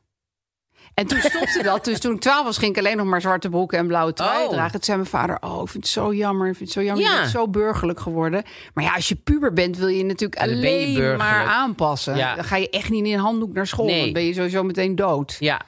En 0.95 1.07
toen 1.07 1.21
stopte 1.21 1.63
dat. 1.63 1.85
Dus 1.85 2.01
toen 2.01 2.15
ik 2.15 2.21
twaalf 2.21 2.45
was, 2.45 2.59
ging 2.59 2.77
ik 2.77 2.79
alleen 2.79 2.97
nog 2.97 3.07
maar 3.07 3.21
zwarte 3.21 3.49
broeken 3.49 3.79
en 3.79 3.87
blauwe 3.87 4.13
trui 4.13 4.45
Oh. 4.45 4.51
dragen. 4.51 4.73
Toen 4.73 4.83
zei 4.83 4.97
mijn 4.97 5.09
vader, 5.11 5.37
oh, 5.41 5.63
ik 5.63 5.69
vind 5.69 5.85
het 5.85 5.93
zo 5.93 6.15
jammer. 6.15 6.49
Ik 6.49 6.57
vind 6.57 6.69
het 6.75 6.79
zo 6.79 6.85
jammer. 6.85 7.05
Ja. 7.05 7.13
Je 7.13 7.19
bent 7.19 7.31
zo 7.31 7.49
burgerlijk 7.49 8.01
geworden. 8.01 8.43
Maar 8.75 8.85
ja, 8.85 8.95
als 8.95 9.09
je 9.09 9.15
puber 9.15 9.53
bent, 9.53 9.77
wil 9.77 9.89
je 9.89 10.05
natuurlijk 10.05 10.41
dan 10.41 10.49
je 10.49 10.55
alleen 10.55 11.17
maar 11.17 11.45
aanpassen. 11.47 12.17
Ja. 12.17 12.35
Dan 12.35 12.45
ga 12.45 12.57
je 12.57 12.71
echt 12.71 12.91
niet 12.91 13.05
in 13.07 13.13
een 13.13 13.19
handdoek 13.19 13.53
naar 13.53 13.67
school. 13.67 13.87
Nee. 13.87 14.05
Dan 14.05 14.13
ben 14.13 14.25
je 14.25 14.33
sowieso 14.35 14.63
meteen 14.63 14.95
dood. 14.97 15.37
Ja. 15.39 15.61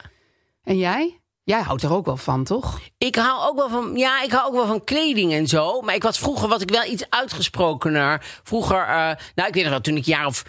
En 0.63 0.77
jij? 0.77 1.17
Jij 1.43 1.61
houdt 1.61 1.83
er 1.83 1.93
ook 1.93 2.05
wel 2.05 2.17
van, 2.17 2.43
toch? 2.43 2.79
Ik 2.97 3.15
hou 3.15 3.49
ook 3.49 3.55
wel 3.55 3.69
van, 3.69 3.91
ja, 3.97 4.21
ik 4.23 4.31
hou 4.31 4.47
ook 4.47 4.53
wel 4.53 4.65
van 4.65 4.83
kleding 4.83 5.33
en 5.33 5.47
zo. 5.47 5.81
Maar 5.81 5.95
ik 5.95 6.03
was 6.03 6.19
vroeger 6.19 6.47
was 6.49 6.61
ik 6.61 6.69
wel 6.69 6.85
iets 6.85 7.09
uitgesprokener. 7.09 8.39
Vroeger, 8.43 8.81
eh, 8.81 9.11
nou, 9.35 9.47
ik 9.47 9.53
weet 9.53 9.63
nog 9.63 9.71
wel, 9.71 9.81
toen 9.81 9.95
ik 9.97 10.05
jaar 10.05 10.25
of 10.25 10.43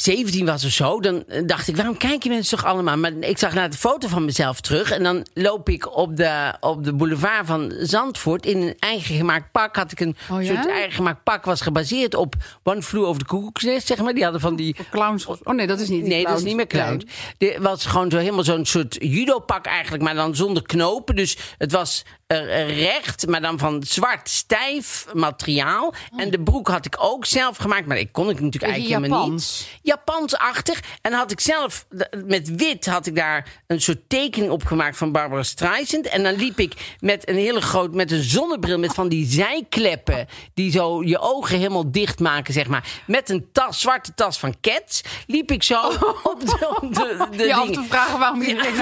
17 0.00 0.46
was 0.46 0.64
of 0.64 0.70
zo, 0.70 1.00
dan 1.00 1.24
eh, 1.28 1.42
dacht 1.46 1.68
ik, 1.68 1.76
waarom 1.76 1.96
kijken 1.96 2.30
mensen 2.30 2.58
toch 2.58 2.66
allemaal? 2.66 2.96
Maar 2.96 3.12
ik 3.20 3.38
zag 3.38 3.54
naar 3.54 3.70
de 3.70 3.76
foto 3.76 4.08
van 4.08 4.24
mezelf 4.24 4.60
terug 4.60 4.90
en 4.90 5.02
dan 5.02 5.26
loop 5.34 5.68
ik 5.68 5.96
op 5.96 6.16
de, 6.16 6.52
op 6.60 6.84
de 6.84 6.92
boulevard 6.92 7.46
van 7.46 7.72
Zandvoort 7.80 8.46
in 8.46 8.60
een 8.62 8.74
eigen 8.78 9.16
gemaakt 9.16 9.52
pak. 9.52 9.76
Had 9.76 9.92
ik 9.92 10.00
een 10.00 10.16
Oh 10.30 10.42
ja? 10.42 10.54
soort 10.54 10.68
eigen 10.68 10.92
gemaakt 10.92 11.22
pak, 11.22 11.44
was 11.44 11.60
gebaseerd 11.60 12.14
op 12.14 12.34
One 12.62 12.82
Flew 12.82 13.04
Over 13.04 13.22
the 13.22 13.28
Cuckoo's 13.28 13.62
Nest, 13.62 13.86
zeg 13.86 13.98
maar. 14.02 14.14
Die 14.14 14.22
hadden 14.22 14.40
van 14.40 14.56
die 14.56 14.76
Clowns. 14.90 15.26
Oh 15.26 15.54
nee, 15.54 15.66
dat 15.66 15.80
is 15.80 15.88
niet 15.88 16.06
Nee, 16.06 16.24
dat 16.24 16.38
is 16.38 16.44
niet 16.44 16.56
meer 16.56 16.66
clown. 16.66 17.08
Dit 17.38 17.58
was 17.58 17.86
gewoon 17.86 18.10
zo 18.10 18.16
helemaal 18.16 18.44
zo'n 18.44 18.66
soort 18.66 18.96
judo-pak 19.00 19.66
eigenlijk, 19.66 20.02
maar 20.02 20.14
dan 20.14 20.34
zonder 20.36 20.62
knopen. 20.62 21.16
Dus 21.16 21.36
het 21.58 21.72
was 21.72 22.04
recht, 22.34 23.26
maar 23.26 23.40
dan 23.40 23.58
van 23.58 23.82
zwart 23.86 24.28
stijf 24.28 25.06
materiaal. 25.12 25.94
En 26.16 26.30
de 26.30 26.40
broek 26.40 26.68
had 26.68 26.86
ik 26.86 26.94
ook 26.98 27.24
zelf 27.26 27.56
gemaakt, 27.56 27.86
maar 27.86 27.98
ik 27.98 28.12
kon 28.12 28.30
ik 28.30 28.40
natuurlijk 28.40 28.72
eigenlijk 28.72 29.02
helemaal 29.02 29.30
niet. 29.30 29.68
Japansachtig. 29.82 30.80
En 31.02 31.12
had 31.12 31.30
ik 31.30 31.40
zelf, 31.40 31.86
de- 31.90 32.22
met 32.26 32.56
wit 32.56 32.86
had 32.86 33.06
ik 33.06 33.16
daar 33.16 33.62
een 33.66 33.80
soort 33.80 33.98
tekening 34.08 34.50
op 34.52 34.64
gemaakt 34.64 34.96
van 34.96 35.12
Barbara 35.12 35.42
Streisand. 35.42 36.08
En 36.08 36.22
dan 36.22 36.34
liep 36.34 36.58
ik 36.58 36.96
met 37.00 37.28
een 37.28 37.36
hele 37.36 37.60
groot, 37.60 37.94
met 37.94 38.10
een 38.12 38.22
zonnebril, 38.22 38.78
met 38.78 38.94
van 38.94 39.08
die 39.08 39.26
zijkleppen. 39.26 40.28
Die 40.54 40.70
zo 40.70 41.02
je 41.02 41.18
ogen 41.18 41.56
helemaal 41.56 41.90
dicht 41.92 42.18
maken, 42.20 42.54
zeg 42.54 42.66
maar. 42.66 42.84
Met 43.06 43.30
een 43.30 43.48
tas, 43.52 43.80
zwarte 43.80 44.14
tas 44.14 44.38
van 44.38 44.54
Cats. 44.60 45.00
Liep 45.26 45.50
ik 45.50 45.62
zo 45.62 45.80
op 46.22 46.40
de, 46.46 46.68
op 46.80 46.94
de, 46.94 47.26
de 47.36 47.44
Je 47.44 47.54
af 47.54 47.66
dingen. 47.66 47.82
te 47.82 47.88
vragen 47.88 48.18
waarom 48.18 48.42
je 48.42 48.48
iedereen 48.48 48.76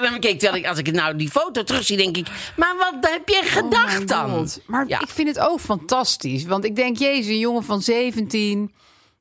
naar 0.00 0.12
me 0.12 0.18
keek. 0.18 0.38
Terwijl 0.38 0.62
ik, 0.62 0.68
als 0.68 0.78
ik 0.78 0.92
nou 0.92 1.16
die 1.16 1.30
foto 1.30 1.62
terugzie, 1.64 1.96
denk 1.96 2.16
ik... 2.16 2.26
Maar 2.56 2.71
wat 2.78 3.10
heb 3.10 3.28
je 3.28 3.40
gedacht 3.44 3.92
Oh 3.94 3.98
my 4.00 4.06
dan? 4.06 4.48
Maar 4.66 4.88
Ja. 4.88 5.00
ik 5.00 5.08
vind 5.08 5.28
het 5.28 5.38
ook 5.38 5.60
fantastisch. 5.60 6.44
Want 6.44 6.64
ik 6.64 6.76
denk, 6.76 6.96
jezus, 6.98 7.26
een 7.26 7.38
jongen 7.38 7.64
van 7.64 7.82
17 7.82 8.72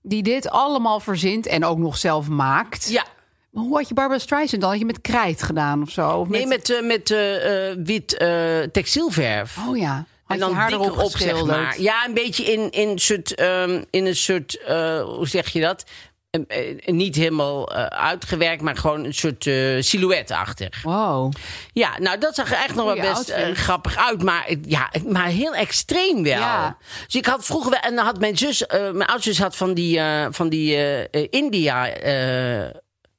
die 0.01 0.23
dit 0.23 0.49
allemaal 0.49 0.99
verzint 0.99 1.47
en 1.47 1.65
ook 1.65 1.77
nog 1.77 1.97
zelf 1.97 2.27
maakt. 2.27 2.89
Ja. 2.89 3.05
Maar 3.51 3.63
hoe 3.63 3.77
had 3.77 3.87
je 3.87 3.93
Barbara 3.93 4.19
Streisand 4.19 4.61
dan? 4.61 4.69
Had 4.71 4.79
je 4.79 4.85
met 4.85 5.01
krijt 5.01 5.43
gedaan 5.43 5.81
of 5.81 5.89
zo? 5.89 6.09
Of 6.09 6.27
Nee, 6.27 6.47
met, 6.47 6.69
eh, 6.69 6.81
met 6.81 7.11
eh, 7.11 7.69
eh, 7.69 7.77
wit 7.83 8.17
eh, 8.17 8.59
textielverf. 8.71 9.57
Oh 9.69 9.77
ja. 9.77 10.05
Had 10.23 10.39
en 10.39 10.39
dan 10.39 10.53
haar 10.53 10.71
erop 10.71 10.97
op, 10.97 11.11
zeg 11.17 11.45
maar. 11.45 11.81
Ja, 11.81 12.05
een 12.05 12.13
beetje 12.13 12.43
in, 12.43 12.69
in, 12.69 12.99
soort, 12.99 13.35
ehm, 13.35 13.83
in 13.89 14.05
een 14.05 14.15
soort, 14.15 14.59
hoe 15.05 15.27
zeg 15.27 15.49
je 15.49 15.61
dat? 15.61 15.83
Niet 16.85 17.15
helemaal 17.15 17.73
eh, 17.73 17.85
uitgewerkt, 17.85 18.61
maar 18.61 18.77
gewoon 18.77 19.03
een 19.05 19.13
soort 19.13 19.47
eh 19.47 19.81
silhouetachtig. 19.81 20.81
Wow. 20.81 21.33
Ja, 21.73 21.99
nou 21.99 22.17
dat 22.17 22.35
zag 22.35 22.51
er 22.51 22.57
echt 22.57 22.75
nog 22.75 22.85
wel 22.85 23.13
best 23.13 23.29
eh, 23.29 23.55
grappig 23.55 23.97
uit. 23.97 24.23
Maar, 24.23 24.53
ja, 24.65 24.91
maar 25.07 25.25
heel 25.25 25.55
extreem 25.55 26.23
wel. 26.23 26.39
Ja. 26.39 26.77
Dus 27.05 27.15
ik 27.15 27.25
had 27.25 27.45
vroeger 27.45 27.71
wel... 27.71 27.79
En 27.79 27.95
dan 27.95 28.05
had 28.05 28.19
mijn 28.19 28.37
zus... 28.37 28.65
mijn 28.67 29.05
oudzus 29.05 29.39
had 29.39 29.55
van 29.55 29.73
die, 29.73 30.01
van 30.29 30.49
die 30.49 31.09
India... 31.29 31.83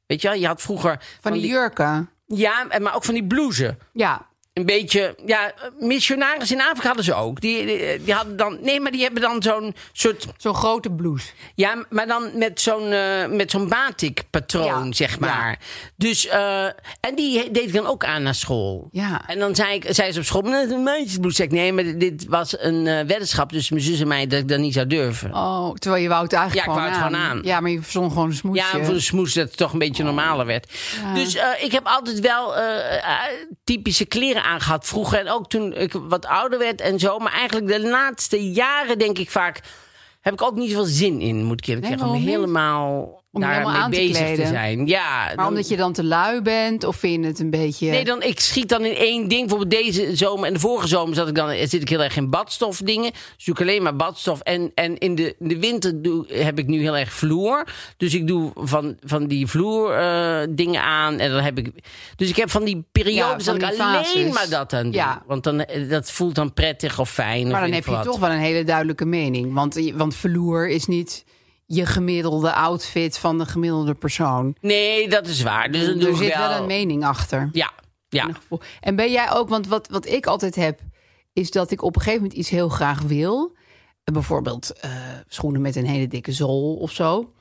weet 0.06 0.22
je 0.22 0.28
wel? 0.28 0.36
Je 0.36 0.46
had 0.46 0.62
vroeger... 0.62 1.00
Van 1.20 1.32
die 1.32 1.46
jurken. 1.46 2.10
Ja, 2.26 2.66
maar 2.80 2.94
ook 2.94 3.04
van 3.04 3.14
die 3.14 3.26
blouses. 3.26 3.72
Ja. 3.92 4.30
Een 4.52 4.66
beetje... 4.66 5.14
Ja, 5.26 5.52
missionaris 5.78 6.50
in 6.52 6.60
Afrika 6.60 6.86
hadden 6.86 7.04
ze 7.04 7.14
ook. 7.14 7.40
Die, 7.40 7.66
die, 7.66 8.02
die 8.04 8.14
hadden 8.14 8.36
dan... 8.36 8.58
Nee, 8.62 8.80
maar 8.80 8.92
die 8.92 9.02
hebben 9.02 9.22
dan 9.22 9.42
zo'n 9.42 9.74
soort... 9.92 10.26
Zo'n 10.36 10.54
grote 10.54 10.90
blouse. 10.90 11.26
Ja, 11.54 11.84
maar 11.90 12.06
dan 12.06 12.30
met 12.34 12.60
zo'n 12.60 12.92
eh, 12.92 13.26
met 13.26 13.50
zo'n 13.50 13.68
batik-patroon, 13.68 14.86
Ja, 14.86 14.92
zeg 14.92 15.18
maar. 15.18 15.50
ja. 15.50 15.56
Dus, 15.96 16.26
eh, 16.26 16.64
en 17.00 17.14
die 17.14 17.50
deed 17.50 17.62
ik 17.64 17.72
dan 17.72 17.86
ook 17.86 18.04
aan 18.04 18.22
naar 18.22 18.34
school. 18.34 18.88
Ja. 18.90 19.22
En 19.28 19.38
dan 19.38 19.54
zei, 19.54 19.74
ik, 19.74 19.84
zei 19.88 20.12
ze 20.12 20.18
op 20.18 20.24
school, 20.24 20.40
"Nou, 20.42 20.54
dat 20.54 20.64
is 20.66 20.72
een 20.72 20.82
meisjesblouse. 20.82 21.36
Zeg 21.36 21.46
ik, 21.46 21.52
nee, 21.52 21.72
maar 21.72 21.98
dit 21.98 22.26
was 22.28 22.58
een 22.60 22.86
eh, 22.86 22.94
weddenschap 23.06 23.52
tussen 23.52 23.74
mijn 23.74 23.86
zus 23.86 24.00
en 24.00 24.08
mij 24.08 24.26
dat 24.26 24.38
ik 24.40 24.48
dat 24.48 24.58
niet 24.58 24.74
zou 24.74 24.86
durven. 24.86 25.34
Oh, 25.34 25.74
terwijl 25.74 26.02
je 26.02 26.08
wou 26.08 26.22
het 26.22 26.32
eigenlijk 26.32 26.66
Ja, 26.66 26.72
ik 26.72 26.78
gewoon, 26.78 26.90
wou 26.92 27.04
het 27.04 27.14
aan. 27.14 27.20
gewoon 27.20 27.38
aan. 27.38 27.52
Ja, 27.52 27.60
maar 27.60 27.70
je 27.70 27.82
verzon 27.82 28.08
gewoon 28.08 28.28
een 28.28 28.34
smoesje. 28.34 28.76
Ja, 28.76 28.84
voor 28.84 28.94
de 28.94 29.00
smoes 29.00 29.32
dat 29.34 29.48
het 29.48 29.56
toch 29.56 29.72
een 29.72 29.78
beetje 29.78 30.04
normaler 30.04 30.46
werd. 30.46 30.72
Dus 31.14 31.36
ik 31.60 31.72
heb 31.72 31.86
altijd 31.86 32.20
wel 32.20 32.56
eh, 32.56 32.96
eh, 32.96 33.02
typische 34.42 34.50
kleren 34.50 34.50
aangehad 34.50 34.86
vroeger. 34.86 35.18
En 35.18 35.30
ook 35.30 35.48
toen 35.48 35.72
ik 35.74 35.92
wat 35.92 36.26
ouder 36.26 36.58
werd 36.58 36.80
en 36.80 36.98
zo. 36.98 37.18
Maar 37.18 37.32
eigenlijk 37.32 37.66
de 37.66 37.80
laatste 37.88 38.52
jaren 38.52 38.98
denk 38.98 39.18
ik 39.18 39.30
vaak... 39.30 39.60
heb 40.20 40.32
ik 40.32 40.42
ook 40.42 40.56
niet 40.56 40.70
zoveel 40.70 40.84
zin 40.84 41.20
in, 41.20 41.44
moet 41.44 41.58
ik 41.58 41.66
eerlijk 41.66 41.88
Nee, 41.88 41.98
zeggen. 41.98 42.16
Om 42.16 42.22
helemaal... 42.22 43.21
Om 43.34 43.42
helemaal 43.42 43.72
aan 43.74 43.90
te 43.90 43.96
bezig 43.98 44.16
te 44.16 44.22
kleden. 44.22 44.46
zijn. 44.46 44.86
Ja, 44.86 45.24
Maar 45.26 45.36
dan- 45.36 45.46
omdat 45.46 45.68
je 45.68 45.76
dan 45.76 45.92
te 45.92 46.04
lui 46.04 46.40
bent 46.42 46.84
of 46.84 46.96
vind 46.96 47.22
je 47.22 47.28
het 47.28 47.38
een 47.38 47.50
beetje... 47.50 47.90
Nee, 47.90 48.04
dan, 48.04 48.22
ik 48.22 48.40
schiet 48.40 48.68
dan 48.68 48.84
in 48.84 48.94
één 48.94 49.28
ding. 49.28 49.40
Bijvoorbeeld 49.48 49.70
deze 49.84 50.16
zomer 50.16 50.46
en 50.46 50.52
de 50.52 50.58
vorige 50.60 50.88
zomer 50.88 51.14
zat 51.14 51.28
ik 51.28 51.34
dan, 51.34 51.48
zit 51.50 51.74
ik 51.74 51.88
heel 51.88 52.02
erg 52.02 52.16
in 52.16 52.30
badstof 52.30 52.78
dingen. 52.78 53.12
Zoek 53.36 53.60
alleen 53.60 53.82
maar 53.82 53.96
badstof. 53.96 54.40
En, 54.40 54.72
en 54.74 54.98
in, 54.98 55.14
de, 55.14 55.34
in 55.38 55.48
de 55.48 55.58
winter 55.58 56.02
doe, 56.02 56.26
heb 56.32 56.58
ik 56.58 56.66
nu 56.66 56.80
heel 56.80 56.96
erg 56.96 57.12
vloer. 57.12 57.66
Dus 57.96 58.14
ik 58.14 58.26
doe 58.26 58.50
van, 58.54 58.96
van 59.04 59.26
die 59.26 59.46
vloer 59.46 59.92
eh, 59.94 60.40
dingen 60.50 60.82
aan. 60.82 61.18
En 61.18 61.30
dan 61.30 61.40
heb 61.42 61.58
ik, 61.58 61.70
dus 62.16 62.28
ik 62.28 62.36
heb 62.36 62.50
van 62.50 62.64
die 62.64 62.84
periodes 62.92 63.44
dat 63.44 63.54
ik 63.54 63.62
alleen 63.62 64.32
maar 64.32 64.48
dat 64.48 64.72
aan 64.72 64.82
doe. 64.84 64.92
Ja. 64.92 65.22
Want 65.26 65.44
dan, 65.44 65.64
eh, 65.64 65.88
dat 65.90 66.10
voelt 66.10 66.34
dan 66.34 66.52
prettig 66.52 66.98
of 66.98 67.10
fijn. 67.10 67.44
of 67.46 67.52
Maar 67.52 67.60
dan 67.60 67.72
heb 67.72 67.84
je 67.84 67.90
wat. 67.90 68.04
toch 68.04 68.18
wel 68.18 68.30
een 68.30 68.38
hele 68.38 68.64
duidelijke 68.64 69.04
mening. 69.04 69.52
Want, 69.54 69.90
want 69.94 70.14
verloer 70.14 70.68
is 70.68 70.86
niet 70.86 71.24
je 71.74 71.86
gemiddelde 71.86 72.52
outfit 72.52 73.18
van 73.18 73.38
de 73.38 73.46
gemiddelde 73.46 73.94
persoon. 73.94 74.56
Nee, 74.60 75.08
dat 75.08 75.26
is 75.26 75.42
waar. 75.42 75.70
Dus 75.70 75.86
er 75.86 76.16
zit 76.16 76.34
wel, 76.36 76.48
wel 76.48 76.60
een 76.60 76.66
mening 76.66 77.04
achter. 77.04 77.48
Ja, 77.52 77.72
ja. 78.08 78.28
En 78.80 78.96
ben 78.96 79.10
jij 79.10 79.32
ook, 79.32 79.48
want 79.48 79.66
wat, 79.66 79.88
wat 79.88 80.06
ik 80.06 80.26
altijd 80.26 80.54
heb, 80.54 80.80
is 81.32 81.50
dat 81.50 81.70
ik 81.70 81.82
op 81.82 81.96
een 81.96 82.02
gegeven 82.02 82.22
moment 82.22 82.38
iets 82.38 82.48
heel 82.48 82.68
graag 82.68 83.00
wil. 83.00 83.56
Bijvoorbeeld 84.04 84.72
eh, 84.72 84.90
schoenen 85.26 85.60
met 85.60 85.76
een 85.76 85.86
hele 85.86 86.08
dikke 86.08 86.32
zool 86.32 86.74
of 86.74 86.90
zo. 86.90 87.32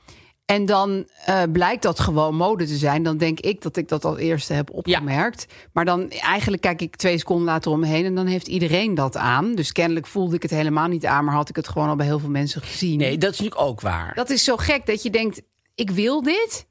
En 0.52 0.66
dan 0.66 1.06
eh, 1.24 1.42
blijkt 1.52 1.82
dat 1.82 2.00
gewoon 2.00 2.34
mode 2.34 2.66
te 2.66 2.76
zijn. 2.76 3.02
Dan 3.02 3.16
denk 3.16 3.40
ik 3.40 3.62
dat 3.62 3.76
ik 3.76 3.88
dat 3.88 4.04
als 4.04 4.18
eerste 4.18 4.52
heb 4.52 4.70
opgemerkt. 4.70 5.46
Maar 5.72 5.84
dan 5.84 6.10
eigenlijk 6.10 6.62
kijk 6.62 6.80
ik 6.80 6.96
twee 6.96 7.18
seconden 7.18 7.44
later 7.44 7.70
om 7.70 7.80
me 7.80 7.86
heen 7.86 8.04
en 8.04 8.14
dan 8.14 8.26
heeft 8.26 8.46
iedereen 8.46 8.94
dat 8.94 9.16
aan. 9.16 9.54
Dus 9.54 9.72
kennelijk 9.72 10.06
voelde 10.06 10.36
ik 10.36 10.42
het 10.42 10.50
helemaal 10.50 10.88
niet 10.88 11.06
aan, 11.06 11.24
maar 11.24 11.34
had 11.34 11.48
ik 11.48 11.56
het 11.56 11.68
gewoon 11.68 11.88
al 11.88 11.96
bij 11.96 12.06
heel 12.06 12.18
veel 12.18 12.30
mensen 12.30 12.62
gezien. 12.62 12.98
Nee, 12.98 13.18
dat 13.18 13.32
is 13.32 13.38
natuurlijk 13.38 13.68
ook 13.68 13.80
waar. 13.80 14.14
Dat 14.14 14.30
is 14.30 14.44
zo 14.44 14.56
gek 14.56 14.86
dat 14.86 15.02
je 15.02 15.10
denkt, 15.10 15.42
ik 15.74 15.90
wil 15.90 16.22
dit. 16.22 16.66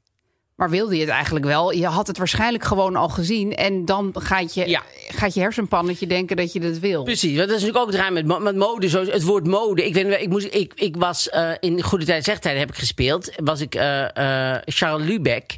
Maar 0.62 0.70
wilde 0.70 0.94
je 0.94 1.00
het 1.00 1.10
eigenlijk 1.10 1.44
wel? 1.44 1.72
Je 1.72 1.86
had 1.86 2.06
het 2.06 2.18
waarschijnlijk 2.18 2.64
gewoon 2.64 2.96
al 2.96 3.08
gezien. 3.08 3.54
En 3.54 3.84
dan 3.84 4.14
gaat 4.18 4.54
je, 4.54 4.68
Ja. 4.68 4.82
gaat 5.08 5.34
je 5.34 5.40
hersenpannetje 5.40 6.06
denken 6.06 6.36
dat 6.36 6.52
je 6.52 6.60
dat 6.60 6.78
wil. 6.78 7.02
Precies, 7.02 7.36
dat 7.36 7.46
is 7.46 7.52
natuurlijk 7.52 7.78
ook 7.78 7.86
het 7.86 7.96
raar 8.00 8.12
met, 8.12 8.42
met 8.42 8.56
mode. 8.56 8.88
Zo, 8.88 9.04
het 9.04 9.22
woord 9.22 9.46
mode. 9.46 9.84
Ik, 9.86 9.94
weet, 9.94 10.20
ik, 10.20 10.28
moest, 10.28 10.46
ik, 10.54 10.72
ik 10.74 10.96
was 10.96 11.28
eh, 11.28 11.50
in 11.60 11.82
Goede 11.82 12.04
Tijd, 12.04 12.24
Slechte 12.24 12.42
Tijd 12.42 12.58
heb 12.58 12.68
ik 12.68 12.74
gespeeld. 12.74 13.30
Was 13.36 13.60
ik 13.60 13.74
eh, 13.74 14.52
eh, 14.54 14.62
Charles 14.64 15.06
Lubeck. 15.06 15.56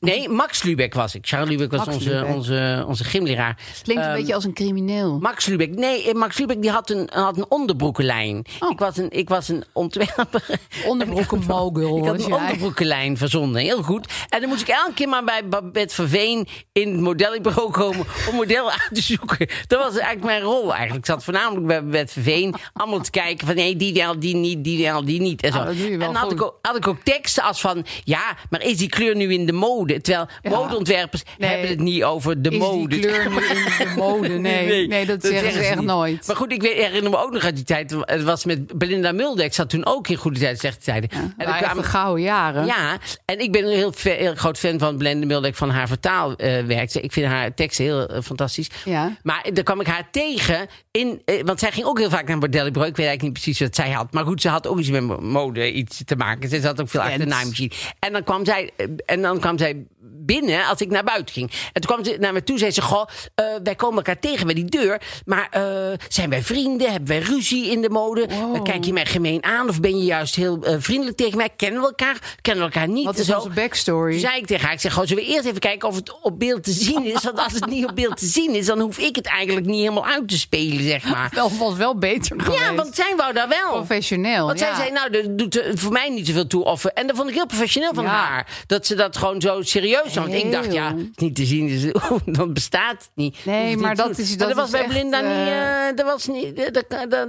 Nee, 0.00 0.28
Max 0.28 0.62
Lubeck 0.62 0.94
was 0.94 1.14
ik. 1.14 1.26
Charles 1.26 1.48
Lubeck 1.48 1.70
was 1.70 1.80
Max 1.80 1.94
onze, 1.94 2.10
Lubeck. 2.10 2.34
onze, 2.34 2.84
onze 2.86 3.04
gymleraar. 3.04 3.58
Klinkt 3.82 4.02
een 4.02 4.08
Ehm, 4.08 4.18
beetje 4.18 4.34
als 4.34 4.44
een 4.44 4.52
crimineel. 4.54 5.18
Max 5.18 5.46
Lubeck. 5.46 5.74
Nee, 5.74 6.08
eh, 6.08 6.14
Max 6.14 6.38
Lubeck 6.38 6.60
die 6.62 6.70
had 6.70 6.90
een, 6.90 7.10
had 7.12 7.36
een 7.36 7.44
onderbroekenlijn. 7.48 8.44
Oh. 8.60 8.70
Ik, 8.70 8.78
was 8.78 8.96
een, 8.96 9.10
ik 9.10 9.28
was 9.28 9.48
een 9.48 9.64
ontwerper. 9.72 10.44
Onderbroekenmogul 10.86 11.98
Ik 11.98 12.04
had 12.04 12.24
een 12.24 12.32
onderbroekenlijn 12.32 13.16
verzonden. 13.16 13.62
Heel 13.62 13.82
goed. 13.82 14.12
En 14.28 14.40
dan 14.40 14.48
moest 14.48 14.60
ik 14.60 14.68
elke 14.68 14.92
keer 14.94 15.08
maar 15.08 15.24
bij 15.24 15.48
Babette 15.48 15.94
Verveen 15.94 16.46
in 16.72 16.92
het 16.92 17.00
modellenbureau 17.00 17.70
komen 17.70 18.06
om 18.28 18.34
modellen 18.34 18.70
uit 18.72 18.90
te 18.92 19.02
zoeken. 19.02 19.48
Dat 19.66 19.78
was 19.78 19.92
eigenlijk 19.92 20.24
mijn 20.24 20.42
rol 20.42 20.74
eigenlijk. 20.74 21.06
Ik 21.06 21.06
zat 21.06 21.24
voornamelijk 21.24 21.66
bij 21.66 21.82
Babette 21.84 22.12
Verveen 22.12 22.54
allemaal 22.72 23.00
te 23.00 23.10
kijken 23.10 23.46
van 23.46 23.56
nee, 23.56 23.76
die 23.76 23.94
wel, 23.94 24.18
die 24.18 24.36
niet, 24.36 24.64
die 24.64 24.82
wel, 24.84 25.04
die 25.04 25.20
niet. 25.20 25.42
En, 25.42 25.52
zo. 25.52 25.58
Ah, 25.58 25.68
en 25.80 25.98
dan 25.98 26.14
had 26.14 26.22
goed. 26.22 26.32
ik, 26.32 26.42
ook, 26.42 26.58
had 26.62 26.76
ik 26.76 26.86
ook 26.88 27.00
teksten 27.02 27.42
als 27.42 27.60
van 27.60 27.84
ja, 28.04 28.36
maar 28.50 28.62
is 28.62 28.76
die 28.76 28.88
kleur 28.88 29.16
nu 29.16 29.32
in 29.32 29.46
de 29.46 29.52
mode? 29.52 29.85
Terwijl 29.86 30.26
Ja. 30.42 30.50
modeontwerpers 30.50 31.22
Nee. 31.38 31.50
hebben 31.50 31.68
het 31.68 31.80
niet 31.80 32.04
over 32.04 32.42
de 32.42 32.50
Is 32.50 32.58
mode. 32.58 32.88
die 32.88 33.00
kleur 33.00 33.30
nu 33.30 33.36
in 33.36 33.64
de 33.78 33.92
mode? 33.96 34.28
Nee, 34.28 34.86
nee, 34.88 35.06
dat, 35.06 35.22
zeggen 35.22 35.52
ze 35.52 35.58
echt 35.58 35.76
niet. 35.76 35.84
nooit. 35.86 36.26
Maar 36.26 36.36
goed, 36.36 36.52
ik 36.52 36.62
weet- 36.62 36.76
herinner 36.76 37.10
me 37.10 37.16
ook 37.18 37.32
nog 37.32 37.44
uit 37.44 37.56
die 37.56 37.64
tijd. 37.64 37.94
Het 38.00 38.22
was 38.22 38.44
met 38.44 38.78
Belinda 38.78 39.12
Mulder. 39.12 39.44
Ik 39.44 39.54
zat 39.54 39.70
toen 39.70 39.86
ook 39.86 40.08
in 40.08 40.16
Goede 40.16 40.38
Tijd, 40.38 40.58
Slechte 40.58 40.84
Tijden. 40.84 41.10
en 41.10 41.34
en 41.36 41.46
dan 41.46 41.56
kwamen- 41.58 41.82
de 41.82 41.88
gouden 41.88 42.24
jaren. 42.24 42.66
ja, 42.66 42.98
en 43.24 43.38
ik 43.38 43.52
ben 43.52 43.64
een 43.64 43.92
heel, 44.02 44.34
groot 44.34 44.58
fan 44.58 44.78
van 44.78 44.98
Belinda 44.98 45.26
Mulder 45.26 45.54
van 45.54 45.70
haar 45.70 45.88
vertaalwerk. 45.88 46.94
ik 46.94 47.12
vind 47.12 47.26
haar 47.26 47.54
teksten 47.54 47.84
heel 47.84 48.06
eh, 48.06 48.22
fantastisch. 48.22 48.68
Ja. 48.84 49.16
Maar 49.22 49.44
dan 49.52 49.64
kwam 49.64 49.80
ik 49.80 49.86
haar 49.86 50.08
tegen 50.10 50.66
in, 50.90 51.22
eh, 51.24 51.42
want 51.44 51.58
zij 51.60 51.72
ging 51.72 51.86
ook 51.86 51.98
heel 51.98 52.10
vaak 52.10 52.28
naar 52.28 52.38
bordellenbureau. 52.38 52.90
Ik 52.90 52.96
weet 52.96 53.06
eigenlijk 53.06 53.22
niet 53.36 53.44
precies 53.44 53.66
wat 53.66 53.74
zij 53.76 53.90
had, 53.94 54.12
maar 54.12 54.24
goed, 54.24 54.40
ze 54.40 54.48
had 54.48 54.66
ook 54.66 54.78
iets 54.78 54.90
met 54.90 55.02
mo- 55.02 55.20
mode 55.20 55.72
iets 55.72 56.02
te 56.04 56.16
maken. 56.16 56.48
Ze 56.48 56.60
zat 56.60 56.80
ook 56.80 56.88
veel 56.88 57.00
achter 57.00 57.18
de 57.18 57.24
naaimachine. 57.26 57.70
En 57.98 58.12
dan 58.12 58.24
kwam 58.24 58.44
zij, 58.44 58.70
eh, 58.76 58.86
en 59.06 59.22
dan 59.22 59.40
kwam 59.40 59.58
zij 59.58 59.75
good 59.76 59.95
binnen 60.12 60.66
als 60.66 60.80
ik 60.80 60.90
naar 60.90 61.04
buiten 61.04 61.34
ging. 61.34 61.50
En 61.72 61.80
toen 61.80 61.90
kwam 61.94 62.04
ze 62.04 62.16
naar 62.20 62.32
me 62.32 62.42
toe, 62.42 62.58
zei 62.58 62.70
ze: 62.70 62.82
Goh, 62.82 63.06
eh, 63.34 63.44
wij 63.62 63.74
komen 63.74 63.96
elkaar 63.96 64.18
tegen 64.18 64.46
bij 64.46 64.54
die 64.54 64.64
deur. 64.64 65.00
Maar 65.24 65.48
eh, 65.50 65.62
zijn 66.08 66.30
wij 66.30 66.42
vrienden? 66.42 66.90
Hebben 66.90 67.08
wij 67.08 67.18
ruzie 67.18 67.70
in 67.70 67.80
de 67.82 67.88
mode? 67.90 68.26
Wow. 68.28 68.54
Eh, 68.56 68.62
Kijk 68.62 68.84
je 68.84 68.92
mij 68.92 69.06
gemeen 69.06 69.44
aan? 69.44 69.68
Of 69.68 69.80
ben 69.80 69.98
je 69.98 70.04
juist 70.04 70.34
heel 70.34 70.64
vriendelijk 70.78 71.16
tegen 71.16 71.36
mij? 71.36 71.48
Kennen 71.56 71.80
we 71.80 71.86
elkaar? 71.86 72.16
Kennen 72.42 72.66
we 72.66 72.72
elkaar 72.72 72.88
niet? 72.88 73.04
Wat 73.04 73.18
is 73.18 73.26
Zo. 73.26 73.36
onze 73.36 73.48
backstory? 73.48 74.10
Toen 74.10 74.20
zei 74.20 74.36
ik 74.38 74.46
tegen 74.46 74.64
haar, 74.64 74.72
ik 74.74 74.80
zeg, 74.80 74.92
gewoon, 74.92 75.08
zullen 75.08 75.24
we 75.24 75.30
eerst 75.30 75.46
even 75.46 75.58
kijken 75.60 75.88
of 75.88 75.94
het 75.94 76.20
op 76.22 76.38
beeld 76.38 76.62
te 76.64 76.72
zien 76.72 77.04
is? 77.04 77.22
Want 77.24 77.38
als 77.38 77.52
het 77.52 77.66
niet 77.66 77.86
op 77.86 77.94
beeld 77.96 78.16
te 78.16 78.26
zien 78.26 78.54
is, 78.54 78.66
dan 78.66 78.80
hoef 78.80 78.98
ik 78.98 79.16
het 79.16 79.26
eigenlijk 79.26 79.66
niet 79.66 79.80
helemaal 79.80 80.06
uit 80.06 80.28
te 80.28 80.38
spelen, 80.38 80.82
zeg 80.84 81.04
maar. 81.04 81.30
Wel, 81.34 81.50
was 81.58 81.74
wel 81.76 81.98
beter 81.98 82.40
geweest. 82.40 82.60
Ja, 82.62 82.74
want 82.74 82.94
zij 82.94 83.12
wou 83.16 83.32
daar 83.32 83.48
wel. 83.48 83.72
Professioneel, 83.72 84.46
Want 84.46 84.58
ja. 84.58 84.66
zij 84.66 84.74
zei, 84.74 84.90
nou, 84.92 85.10
dat 85.10 85.38
doet 85.38 85.62
voor 85.74 85.92
mij 85.92 86.08
niet 86.08 86.26
zoveel 86.26 86.46
toe. 86.46 86.64
Of, 86.64 86.84
en 86.84 87.06
dat 87.06 87.16
vond 87.16 87.28
ik 87.28 87.34
heel 87.34 87.46
professioneel 87.46 87.94
van 87.94 88.04
Ja. 88.04 88.10
haar. 88.10 88.64
Dat 88.66 88.86
ze 88.86 88.94
dat 88.94 89.16
gewoon 89.16 89.40
zo 89.40 89.62
serieus 89.62 89.95
nam. 90.04 90.12
Want 90.14 90.34
ik 90.44 90.52
dacht, 90.52 90.72
ja, 90.72 90.96
het 90.96 91.20
niet 91.20 91.34
te 91.34 91.44
zien, 91.46 91.66
dus, 91.66 91.92
dan 92.38 92.52
bestaat 92.52 92.92
het 93.02 93.10
niet. 93.14 93.36
Nee, 93.44 93.70
het 93.70 93.80
maar 93.80 93.94
dat 93.94 94.06
doen. 94.16 94.24
is- 94.24 94.36
Maar 94.36 94.46
dat 94.48 94.56
was 94.56 94.70
bij 94.70 94.80
echt, 94.80 94.88
Belinda 94.92 95.20
niet, 95.20 95.28
eh, 95.30 95.88
eh, 95.88 95.96
dat 95.96 96.06
was 96.06 96.26
niet, 96.26 96.74
dat, 96.74 96.84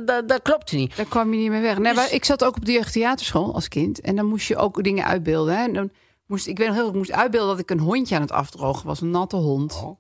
dat, 0.06 0.28
dat, 0.28 0.42
klopte 0.42 0.76
niet. 0.76 0.96
Daar 0.98 1.06
kwam 1.06 1.34
je 1.34 1.40
niet 1.40 1.50
meer 1.50 1.62
weg. 1.62 1.78
Nee, 1.78 1.94
maar 1.94 2.14
ik 2.14 2.26
zat 2.26 2.44
ook 2.44 2.56
op 2.56 2.66
de 2.66 2.72
jeugdtheaterschool 2.72 3.54
als 3.54 3.68
kind. 3.68 4.02
En 4.02 4.16
dan 4.16 4.26
moest 4.26 4.48
je 4.48 4.56
ook 4.58 4.84
dingen 4.84 5.06
uitbeelden. 5.06 5.58
Hè. 5.58 5.64
En 5.64 5.74
dan 5.74 5.92
moest, 6.28 6.48
ik 6.48 6.58
weet 6.58 6.68
nog 6.68 6.76
heel 6.76 6.86
goed, 6.86 6.94
ik 6.94 7.00
moest 7.00 7.12
uitbeelden 7.12 7.50
dat 7.50 7.60
ik 7.60 7.70
een 7.70 7.80
hondje 7.80 8.16
aan 8.16 8.22
het 8.22 8.32
afdrogen 8.32 8.86
was. 8.86 9.02
Een 9.02 9.12
natte 9.12 9.36
hond. 9.36 9.74
Oh. 9.74 10.00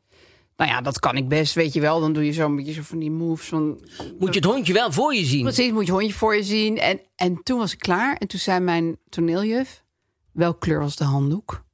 Nou 0.57 0.71
ja, 0.71 0.81
dat 0.81 0.99
kan 0.99 1.17
ik 1.17 1.27
best, 1.27 1.53
weet 1.53 1.73
je 1.73 1.79
wel. 1.79 1.99
Dan 1.99 2.13
doe 2.13 2.25
je 2.25 2.33
zo'n 2.33 2.55
beetje 2.55 2.73
zo 2.73 2.81
van 2.83 2.99
die 2.99 3.11
moves 3.11 3.47
van... 3.47 3.79
Moet 4.19 4.33
je 4.33 4.39
het 4.39 4.49
hondje 4.49 4.73
wel 4.73 4.91
voor 4.91 5.15
je 5.15 5.25
zien. 5.25 5.43
Precies, 5.43 5.71
moet 5.71 5.85
je 5.85 5.91
hondje 5.91 6.13
voor 6.13 6.35
je 6.35 6.43
zien. 6.43 6.77
En, 6.77 7.01
en 7.15 7.43
toen 7.43 7.57
was 7.59 7.73
ik 7.73 7.79
klaar. 7.79 8.15
En 8.15 8.27
toen 8.27 8.39
zei 8.39 8.59
mijn 8.59 8.97
toneeljuf... 9.09 9.83
Welke 10.31 10.57
kleur 10.59 10.79
was 10.79 10.95
de 10.95 11.03
handdoek? 11.03 11.65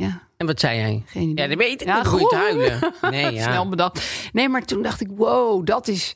Ja, 0.00 0.22
En 0.36 0.46
wat 0.46 0.60
zei 0.60 0.78
jij? 0.78 1.02
geen 1.06 1.28
idee. 1.28 1.44
Ja, 1.44 1.50
dat 1.54 1.58
weet 1.58 1.80
ik. 1.80 1.86
Ja, 1.86 2.02
te 2.02 2.34
huilen. 2.34 2.92
Nee, 3.10 3.32
ja. 3.34 3.42
Snel 3.42 3.68
bedacht. 3.68 4.04
Nee, 4.32 4.48
maar 4.48 4.64
toen 4.64 4.82
dacht 4.82 5.00
ik, 5.00 5.08
wow, 5.10 5.66
dat 5.66 5.88
is, 5.88 6.14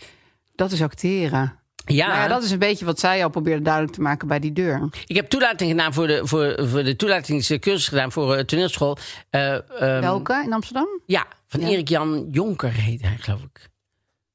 dat 0.55 0.73
is 0.73 0.83
acteren. 0.83 1.59
Ja, 1.87 2.07
Nou 2.07 2.18
ja, 2.18 2.29
dat 2.29 2.42
is 2.42 2.51
een 2.51 2.59
beetje 2.59 2.85
wat 2.85 3.01
zij 3.01 3.23
al 3.23 3.31
probeerde 3.31 3.62
duidelijk 3.62 3.94
te 3.94 4.01
maken 4.01 4.29
bij 4.29 4.38
die 4.38 4.53
deur. 4.53 4.88
ik 5.07 5.16
heb 5.16 5.29
toelating 5.29 5.70
gedaan 5.70 5.94
voor 5.94 6.07
de, 6.07 6.20
voor, 6.27 6.68
voor 6.68 6.85
de 6.85 6.97
toelatingscursus 6.97 7.88
gedaan 7.88 8.12
voor 8.12 8.37
uh, 8.37 8.40
toneelschool. 8.42 8.97
Eh, 9.31 9.53
ehm, 9.55 10.01
Welke 10.01 10.42
in 10.44 10.53
Amsterdam? 10.53 10.87
Ja, 11.07 11.27
van 11.49 11.61
Ja. 11.61 11.68
Erik 11.68 11.88
Jan 11.88 12.29
Jonker 12.31 12.73
heet 12.73 13.03
hij, 13.03 13.16
geloof 13.18 13.40
ik. 13.40 13.70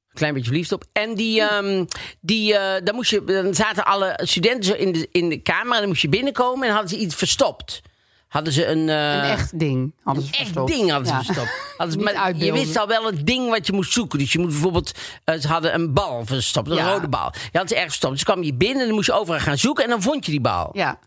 Een 0.08 0.16
klein 0.16 0.32
beetje 0.34 0.48
verliefd 0.48 0.72
op. 0.72 0.84
En 0.92 1.14
die, 1.14 1.40
ehm, 1.42 1.84
die 2.20 2.56
eh, 2.56 2.84
dan, 2.84 2.94
moest 2.94 3.10
je, 3.10 3.24
dan 3.24 3.54
zaten 3.54 3.84
alle 3.84 4.20
studenten 4.22 4.64
zo 4.64 4.74
in 4.74 4.92
de, 4.92 5.08
in 5.12 5.28
de 5.28 5.38
kamer 5.38 5.72
en 5.72 5.78
dan 5.78 5.88
moest 5.88 6.02
je 6.02 6.08
binnenkomen 6.08 6.66
en 6.68 6.72
hadden 6.72 6.90
ze 6.90 6.98
iets 6.98 7.14
verstopt. 7.14 7.82
Hadden 8.30 8.52
ze 8.52 8.66
een. 8.66 8.88
eh, 8.88 9.12
Een 9.14 9.20
echt 9.22 9.58
ding 9.58 9.92
hadden 10.02 10.22
ze 10.24 10.28
Echt 10.30 10.38
verstopt. 10.40 10.70
ding 10.72 10.90
hadden 10.90 11.06
ze 11.08 11.12
Ja. 11.14 11.22
verstopt. 11.22 11.48
Hadden 11.76 11.90
ze, 12.00 12.04
Niet 12.06 12.14
maar 12.14 12.36
je 12.36 12.52
wist 12.52 12.78
al 12.78 12.86
wel 12.86 13.06
het 13.06 13.26
ding 13.26 13.48
wat 13.50 13.66
je 13.66 13.72
moest 13.72 13.92
zoeken. 13.92 14.18
Dus 14.18 14.32
je 14.32 14.38
moet 14.38 14.48
bijvoorbeeld... 14.48 14.92
eh, 15.24 15.34
ze 15.40 15.48
hadden 15.48 15.74
een 15.74 15.92
bal 15.92 16.26
verstopt, 16.26 16.70
een 16.70 16.76
Ja. 16.76 16.92
rode 16.92 17.08
bal. 17.08 17.30
Die 17.30 17.40
hadden 17.52 17.68
ze 17.68 17.74
ergens 17.74 17.92
verstopt. 17.92 18.12
Dus 18.14 18.24
kwam 18.24 18.42
je 18.42 18.54
binnen 18.54 18.80
en 18.80 18.86
dan 18.86 18.94
moest 18.94 19.06
je 19.06 19.12
overal 19.12 19.40
gaan 19.40 19.58
zoeken. 19.58 19.84
En 19.84 19.90
dan 19.90 20.02
vond 20.02 20.24
je 20.24 20.30
die 20.30 20.40
bal. 20.40 20.70
Ja, 20.72 20.98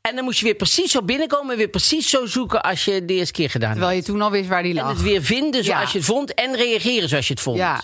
En 0.00 0.14
dan 0.14 0.24
moest 0.24 0.38
je 0.38 0.44
weer 0.44 0.54
precies 0.54 0.90
zo 0.90 1.02
binnenkomen... 1.02 1.50
en 1.52 1.58
weer 1.58 1.68
precies 1.68 2.10
zo 2.10 2.26
zoeken 2.26 2.62
als 2.62 2.84
je 2.84 3.04
de 3.04 3.14
eerste 3.14 3.32
keer 3.32 3.50
gedaan 3.50 3.72
terwijl 3.72 3.96
je 3.96 4.02
toen 4.02 4.22
al 4.22 4.30
wist 4.30 4.48
waar 4.48 4.62
die 4.62 4.78
en 4.78 4.82
lag. 4.84 4.92
het 4.92 5.02
weer 5.02 5.22
vinden 5.22 5.64
zoals 5.64 5.82
Ja. 5.84 5.88
je 5.92 5.98
het 5.98 6.06
vond 6.06 6.34
en 6.34 6.56
reageren 6.56 7.08
zoals 7.08 7.26
je 7.26 7.32
het 7.32 7.42
vond. 7.42 7.56
Ja. 7.58 7.82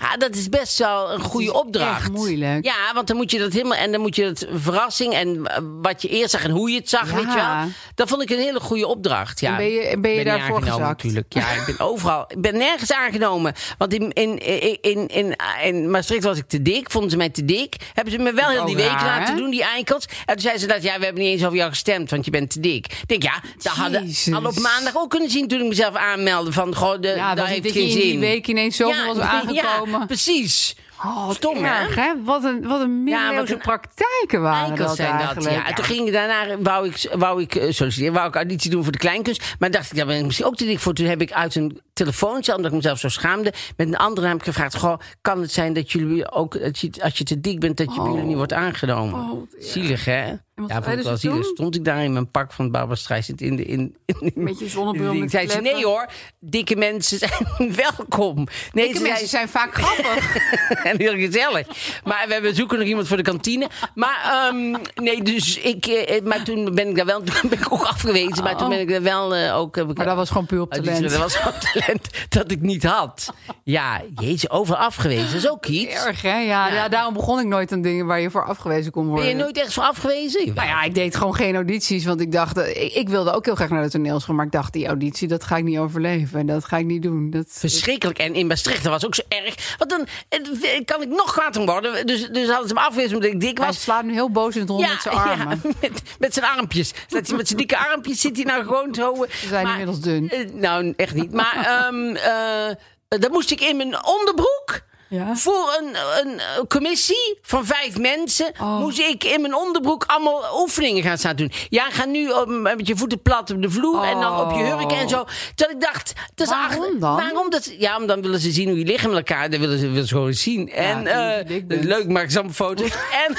Ja, 0.00 0.16
dat 0.16 0.34
is 0.34 0.48
best 0.48 0.78
wel 0.78 1.12
een 1.12 1.20
goede 1.20 1.52
opdracht. 1.54 2.00
echt 2.00 2.12
moeilijk. 2.12 2.64
Ja, 2.64 2.94
want 2.94 3.06
dan 3.06 3.16
moet 3.16 3.30
je 3.30 3.38
dat 3.38 3.52
helemaal 3.52 3.78
en 3.78 3.92
dan 3.92 4.00
moet 4.00 4.16
je 4.16 4.24
het 4.24 4.46
verrassing 4.54 5.14
en 5.14 5.46
eh, 5.46 5.58
wat 5.82 6.02
je 6.02 6.08
eerst 6.08 6.30
zag 6.30 6.44
en 6.44 6.50
hoe 6.50 6.70
je 6.70 6.76
het 6.78 6.88
zag, 6.88 7.08
Ja. 7.10 7.14
weet 7.14 7.24
je 7.32 7.34
wel. 7.34 7.70
Dat 7.94 8.08
vond 8.08 8.22
ik 8.22 8.30
een 8.30 8.38
hele 8.38 8.60
goede 8.60 8.86
opdracht. 8.86 9.40
Ja. 9.40 9.50
En 9.50 9.56
ben 9.56 9.66
je- 9.70 9.80
en 9.86 10.00
ben 10.00 10.10
je 10.10 10.24
daarvoor 10.24 10.62
gezakt? 10.62 10.78
Natuurlijk. 10.80 11.26
Ja, 11.34 11.50
ik 11.50 11.62
ben 11.66 11.80
overal. 11.86 12.24
Ik 12.28 12.40
ben 12.40 12.56
nergens 12.58 12.92
aangenomen. 12.92 13.54
Want 13.78 13.94
in, 13.94 14.12
in, 14.12 14.38
in, 14.38 14.78
in, 14.80 15.06
in, 15.08 15.36
in 15.62 15.90
Maastricht 15.90 16.24
was 16.24 16.38
ik 16.38 16.46
te 16.48 16.62
dik, 16.62 16.90
vonden 16.90 17.10
ze 17.10 17.16
mij 17.16 17.28
te 17.30 17.44
dik. 17.44 17.76
Hebben 17.92 18.12
ze 18.12 18.18
me 18.18 18.32
wel 18.32 18.48
heel 18.48 18.64
die 18.64 18.74
ook 18.76 18.80
week 18.80 18.90
raar, 18.90 19.04
laten 19.18 19.34
hè? 19.34 19.40
doen, 19.40 19.50
die 19.50 19.62
eikels. 19.62 20.04
En 20.04 20.32
toen 20.34 20.40
zeiden 20.40 20.62
ze 20.62 20.68
dat, 20.68 20.82
ja, 20.82 20.98
we 20.98 21.04
hebben 21.04 21.22
niet 21.22 21.32
eens 21.32 21.44
over 21.44 21.56
jou 21.56 21.70
gestemd, 21.70 22.10
want 22.10 22.24
je 22.24 22.30
bent 22.30 22.50
te 22.50 22.60
dik. 22.60 22.86
Ik 22.86 23.08
denk, 23.08 23.22
ja, 23.22 23.40
dat 23.62 23.72
hadden, 23.72 24.10
hadden 24.30 24.50
op 24.50 24.58
maandag 24.58 24.96
ook 24.96 25.10
kunnen 25.10 25.30
zien 25.30 25.48
toen 25.48 25.60
ik 25.60 25.68
mezelf 25.68 25.94
aanmeldde. 25.94 26.52
Van, 26.52 26.74
goh, 26.74 27.00
de, 27.00 27.08
ja, 27.08 27.28
dat 27.28 27.36
dat, 27.36 27.46
heeft 27.46 27.62
dat 27.62 27.72
geen 27.72 27.90
zin. 27.90 28.00
die 28.00 28.18
week 28.18 28.46
ineens 28.46 28.76
zoveel 28.76 29.14
was 29.14 29.16
Ja, 29.62 30.04
precies. 30.06 30.76
Oh, 31.04 31.26
wat 31.26 31.36
Stom, 31.36 31.64
hè? 31.64 31.70
erg, 31.70 31.94
hè? 31.94 32.12
Wat 32.24 32.44
een, 32.44 32.68
wat 32.68 32.80
een 32.80 33.02
middeleeuwse 33.02 33.52
een 33.52 33.58
praktijken 33.58 34.40
waren 34.40 34.68
Eikels 34.68 34.86
dat 34.86 34.96
zijn 34.96 35.34
dat, 35.34 35.44
ja. 35.44 35.66
En 35.66 35.74
toen 35.74 35.84
ging 35.84 36.06
ik 36.06 36.12
daarna, 36.12 36.58
wou 36.58 36.88
ik, 36.88 37.10
wou 37.12 37.42
ik 37.42 37.54
eh, 37.54 37.72
solliciteren, 37.72 38.14
wou 38.14 38.28
ik 38.28 38.34
auditie 38.34 38.70
doen 38.70 38.82
voor 38.82 38.92
de 38.92 38.98
kleinkunst. 38.98 39.54
Maar 39.58 39.70
dacht 39.70 39.90
ik, 39.90 39.96
daar 39.96 40.06
ben 40.06 40.18
ik 40.18 40.24
misschien 40.24 40.46
ook 40.46 40.56
te 40.56 40.64
dik 40.64 40.78
voor. 40.78 40.92
Toen 40.92 41.06
heb 41.06 41.20
ik 41.20 41.32
uit 41.32 41.54
een 41.54 41.80
telefooncel, 41.92 42.56
omdat 42.56 42.70
ik 42.70 42.76
mezelf 42.76 42.98
zo 42.98 43.08
schaamde, 43.08 43.52
met 43.76 43.86
een 43.86 43.96
andere 43.96 44.26
heb 44.26 44.36
ik 44.36 44.42
gevraagd, 44.42 44.76
goh, 44.76 44.98
kan 45.20 45.40
het 45.40 45.52
zijn 45.52 45.72
dat 45.72 45.92
jullie 45.92 46.30
ook, 46.30 46.54
je, 46.54 46.90
als 47.00 47.18
je 47.18 47.24
te 47.24 47.40
dik 47.40 47.60
bent, 47.60 47.76
dat 47.76 47.94
je 47.94 48.02
bij 48.02 48.10
jullie 48.10 48.26
niet 48.26 48.36
wordt 48.36 48.52
aangenomen? 48.52 49.30
Oh. 49.30 49.42
Zielig, 49.58 50.04
hè? 50.04 50.34
Ja, 50.68 50.82
ze 50.82 51.16
zielig. 51.16 51.20
toen? 51.20 51.44
Stond 51.54 51.74
ik 51.76 51.84
daar 51.84 52.04
in 52.04 52.12
mijn 52.12 52.30
pak 52.30 52.52
van 52.52 52.70
Barbara 52.70 52.94
Streisand 52.94 53.40
in 53.40 53.56
de... 53.56 53.64
In, 53.64 53.96
in, 54.06 54.32
Met 54.34 54.58
je 54.58 54.68
zonnebril 54.68 55.14
met 55.14 55.30
zei 55.30 55.48
ze, 55.48 55.60
nee 55.60 55.84
hoor, 55.84 56.06
dikke 56.40 56.76
mensen 56.76 57.18
zijn 57.18 57.74
welkom. 57.96 58.46
Nee, 58.72 58.86
Dikke 58.86 59.02
mensen 59.02 59.28
zijn 59.28 59.48
vaak 59.48 59.74
grappig. 59.74 60.36
en 60.92 60.98
heel 61.00 61.14
gezellig. 61.14 61.66
Maar 62.04 62.24
we 62.26 62.32
hebben 62.32 62.54
zoeken 62.54 62.78
nog 62.78 62.86
iemand 62.88 63.08
voor 63.08 63.16
de 63.16 63.22
kantine. 63.22 63.68
Maar 63.94 64.48
ehm, 64.48 64.76
nee, 64.94 65.22
dus 65.22 65.58
ik. 65.58 65.86
eh, 65.86 66.22
Maar 66.22 66.44
toen 66.44 66.74
ben 66.74 66.88
ik 66.88 66.96
daar 66.96 67.06
wel. 67.06 67.22
Toen 67.32 67.50
ben 67.50 67.58
ik 67.58 67.72
ook 67.72 67.82
afgewezen. 67.82 68.42
Maar 68.44 68.56
toen 68.56 68.68
ben 68.68 68.80
ik 68.80 68.90
er 68.90 69.02
wel 69.02 69.34
eh, 69.34 69.56
ook. 69.58 69.76
Heb 69.76 69.90
ik, 69.90 69.96
Maar 69.96 70.06
dat 70.06 70.16
was 70.16 70.28
gewoon 70.28 70.46
puur 70.46 70.60
op 70.60 70.72
Oh, 70.76 70.82
talent. 70.82 71.10
Dat 71.10 71.18
was 71.18 71.34
gewoon 71.36 71.58
talent 71.72 72.08
dat 72.28 72.50
ik 72.50 72.60
niet 72.60 72.84
had. 72.84 73.32
Ja, 73.64 74.02
jezus, 74.14 74.50
over 74.50 74.76
afgewezen. 74.76 75.24
Dat 75.26 75.34
is 75.34 75.50
ook 75.50 75.66
iets. 75.66 75.94
Erg, 76.04 76.22
hè? 76.22 76.38
Ja, 76.38 76.68
ja. 76.68 76.88
daarom 76.88 77.14
begon 77.14 77.40
ik 77.40 77.46
nooit 77.46 77.72
aan 77.72 77.82
dingen 77.82 78.06
waar 78.06 78.20
je 78.20 78.30
voor 78.30 78.44
afgewezen 78.44 78.92
kon 78.92 79.06
worden. 79.06 79.24
Ben 79.26 79.36
je 79.36 79.42
nooit 79.42 79.56
ergens 79.56 79.74
voor 79.74 79.82
afgewezen? 79.84 80.51
Nou 80.54 80.68
ja, 80.68 80.82
ik 80.82 80.94
deed 80.94 81.16
gewoon 81.16 81.34
geen 81.34 81.54
audities, 81.54 82.04
want 82.04 82.20
ik 82.20 82.32
dacht... 82.32 82.58
eh, 82.58 82.82
Ik, 82.84 82.92
ik 82.94 83.08
wilde 83.08 83.32
ook 83.32 83.44
heel 83.44 83.54
graag 83.54 83.68
naar 83.68 83.82
de 83.82 83.90
toneelschool, 83.90 84.34
maar 84.34 84.46
ik 84.46 84.52
dacht... 84.52 84.72
die 84.72 84.86
auditie, 84.86 85.28
dat 85.28 85.44
ga 85.44 85.56
ik 85.56 85.64
niet 85.64 85.78
overleven. 85.78 86.40
En 86.40 86.46
dat 86.46 86.64
ga 86.64 86.76
ik 86.76 86.84
niet 86.84 87.02
doen. 87.02 87.30
Dat, 87.30 87.44
Verschrikkelijk. 87.48 88.18
En 88.18 88.34
in 88.34 88.46
Maastricht, 88.46 88.82
dat 88.82 88.92
was 88.92 89.06
ook 89.06 89.14
zo 89.14 89.22
erg. 89.28 89.74
Want 89.78 89.90
dan 89.90 90.06
eh, 90.28 90.84
kan 90.84 91.02
ik 91.02 91.08
nog 91.08 91.32
kwaad 91.32 91.56
om 91.56 91.66
worden. 91.66 92.06
Dus, 92.06 92.28
dus 92.28 92.48
hadden 92.48 92.68
ze 92.68 92.74
me 92.74 92.80
afgewezen 92.80 93.14
omdat 93.14 93.30
ik 93.32 93.40
dik 93.40 93.58
hij 93.58 93.66
was. 93.66 93.82
slaat 93.82 94.04
nu 94.04 94.12
heel 94.12 94.30
boos 94.30 94.54
in 94.54 94.60
het 94.60 94.70
rond 94.70 94.88
met 94.88 95.02
zijn 95.02 95.16
armen. 95.28 95.60
Ja, 95.62 95.70
met, 95.80 96.02
met 96.18 96.34
zijn 96.34 96.46
armpjes. 96.46 96.92
Hij 97.08 97.22
met 97.36 97.46
zijn 97.46 97.58
dikke 97.58 97.78
armpjes 97.78 98.20
zit 98.20 98.36
hij 98.36 98.44
nou 98.44 98.64
gewoon 98.64 98.94
zo. 98.94 99.26
Ze 99.28 99.46
zijn 99.48 99.66
inmiddels 99.66 100.00
dun. 100.00 100.30
nou, 100.54 100.92
echt 100.96 101.14
niet. 101.14 101.32
Maar 101.32 101.56
ehm 101.88 102.16
eh, 102.16 102.76
dan 103.20 103.30
moest 103.30 103.50
ik 103.50 103.60
in 103.60 103.76
mijn 103.76 104.04
onderbroek. 104.04 104.80
Ja. 105.12 105.34
Voor 105.36 105.76
een, 105.80 105.96
een 106.26 106.38
eh, 106.38 106.44
commissie 106.68 107.38
van 107.42 107.64
vijf 107.66 107.98
mensen 107.98 108.52
Oh. 108.60 108.78
moest 108.78 108.98
ik 108.98 109.24
in 109.24 109.40
mijn 109.40 109.54
onderbroek 109.54 110.04
allemaal 110.06 110.60
oefeningen 110.60 111.02
gaan 111.02 111.18
staan 111.18 111.36
doen. 111.36 111.52
Ja, 111.68 111.90
ga 111.90 112.04
nu 112.04 112.28
op, 112.30 112.46
met 112.48 112.86
je 112.86 112.96
voeten 112.96 113.22
plat 113.22 113.50
op 113.50 113.62
de 113.62 113.70
vloer 113.70 114.02
en 114.02 114.20
dan 114.20 114.40
op 114.40 114.50
je 114.56 114.62
hurken 114.62 114.96
en 114.96 115.08
zo. 115.08 115.24
Dat 115.54 115.70
ik 115.70 115.80
dacht, 115.80 116.12
dat 116.34 116.46
is 116.46 116.52
Oh. 116.52 116.58
Waarom 116.60 116.82
achter- 116.84 117.00
dan? 117.00 117.16
Waarom 117.16 117.50
dat? 117.50 117.74
Ja, 117.78 117.96
om 117.96 118.06
dan 118.06 118.22
willen 118.22 118.40
ze 118.40 118.50
zien 118.50 118.68
hoe 118.68 118.78
je 118.78 118.84
lichaam 118.84 119.10
met 119.10 119.28
elkaar. 119.28 119.50
Dat 119.50 119.60
willen 119.60 119.78
ze, 119.78 119.88
willen 119.88 120.06
ze 120.06 120.12
gewoon 120.14 120.28
eens 120.28 120.42
zien. 120.42 120.70
En 120.70 121.06
eh, 121.06 121.36
dat 121.36 121.50
is 121.50 121.66
bent. 121.66 121.84
leuk, 121.84 122.08
maak 122.08 122.30
ze 122.30 122.36
allemaal 122.36 122.54
foto's. 122.54 122.90
en 123.26 123.36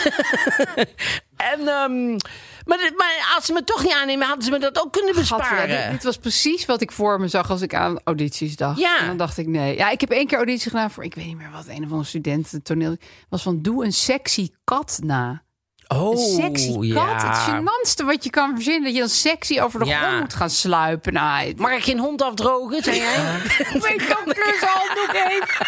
en 1.53 1.67
ehm, 1.67 2.17
maar, 2.65 2.91
maar 2.97 3.31
als 3.35 3.45
ze 3.45 3.53
me 3.53 3.63
toch 3.63 3.83
niet 3.83 3.93
aannemen, 3.93 4.27
hadden 4.27 4.45
ze 4.45 4.51
me 4.51 4.59
dat 4.59 4.83
ook 4.83 4.91
kunnen 4.91 5.15
Gadver, 5.15 5.37
besparen. 5.37 5.67
dit, 5.81 5.91
dit 5.91 6.03
was 6.03 6.17
precies 6.17 6.65
wat 6.65 6.81
ik 6.81 6.91
voor 6.91 7.19
me 7.19 7.27
zag 7.27 7.49
als 7.49 7.61
ik 7.61 7.73
aan 7.75 7.99
audities 8.03 8.55
dacht. 8.55 8.79
Ja. 8.79 8.99
En 8.99 9.07
dan 9.07 9.17
dacht 9.17 9.37
ik 9.37 9.47
nee. 9.47 9.75
Ja, 9.77 9.89
ik 9.89 10.01
heb 10.01 10.09
één 10.09 10.27
keer 10.27 10.37
auditie 10.37 10.69
gedaan 10.71 10.91
voor, 10.91 11.03
ik 11.03 11.15
weet 11.15 11.25
niet 11.25 11.37
meer 11.37 11.51
wat, 11.51 11.67
een 11.67 11.77
of 11.83 11.83
andere 11.89 12.03
student 12.03 12.59
toneel. 12.63 12.97
was 13.29 13.41
van, 13.43 13.61
doe 13.61 13.85
een 13.85 13.93
sexy 13.93 14.49
kat 14.63 14.99
na. 15.03 15.43
oh, 15.87 16.11
Een 16.11 16.41
sexy 16.41 16.73
kat. 16.73 16.83
ja. 16.85 17.27
Het 17.29 17.37
gênantste 17.49 18.05
wat 18.05 18.23
je 18.23 18.29
kan 18.29 18.53
verzinnen. 18.53 18.83
Dat 18.83 18.93
je 18.93 18.99
dan 18.99 19.09
sexy 19.09 19.59
over 19.59 19.79
de 19.79 19.85
Ja. 19.85 19.99
grond 20.07 20.19
moet 20.19 20.33
gaan 20.33 20.49
sluipen. 20.49 21.13
Nou, 21.13 21.47
het- 21.47 21.59
Mag 21.59 21.71
ik 21.71 21.83
geen 21.83 21.99
hond 21.99 22.21
afdrogen, 22.21 22.83
zei 22.83 22.97
jij? 22.97 23.33
ook 23.73 24.33
klushanddoek 24.33 25.09
heeft. 25.11 25.59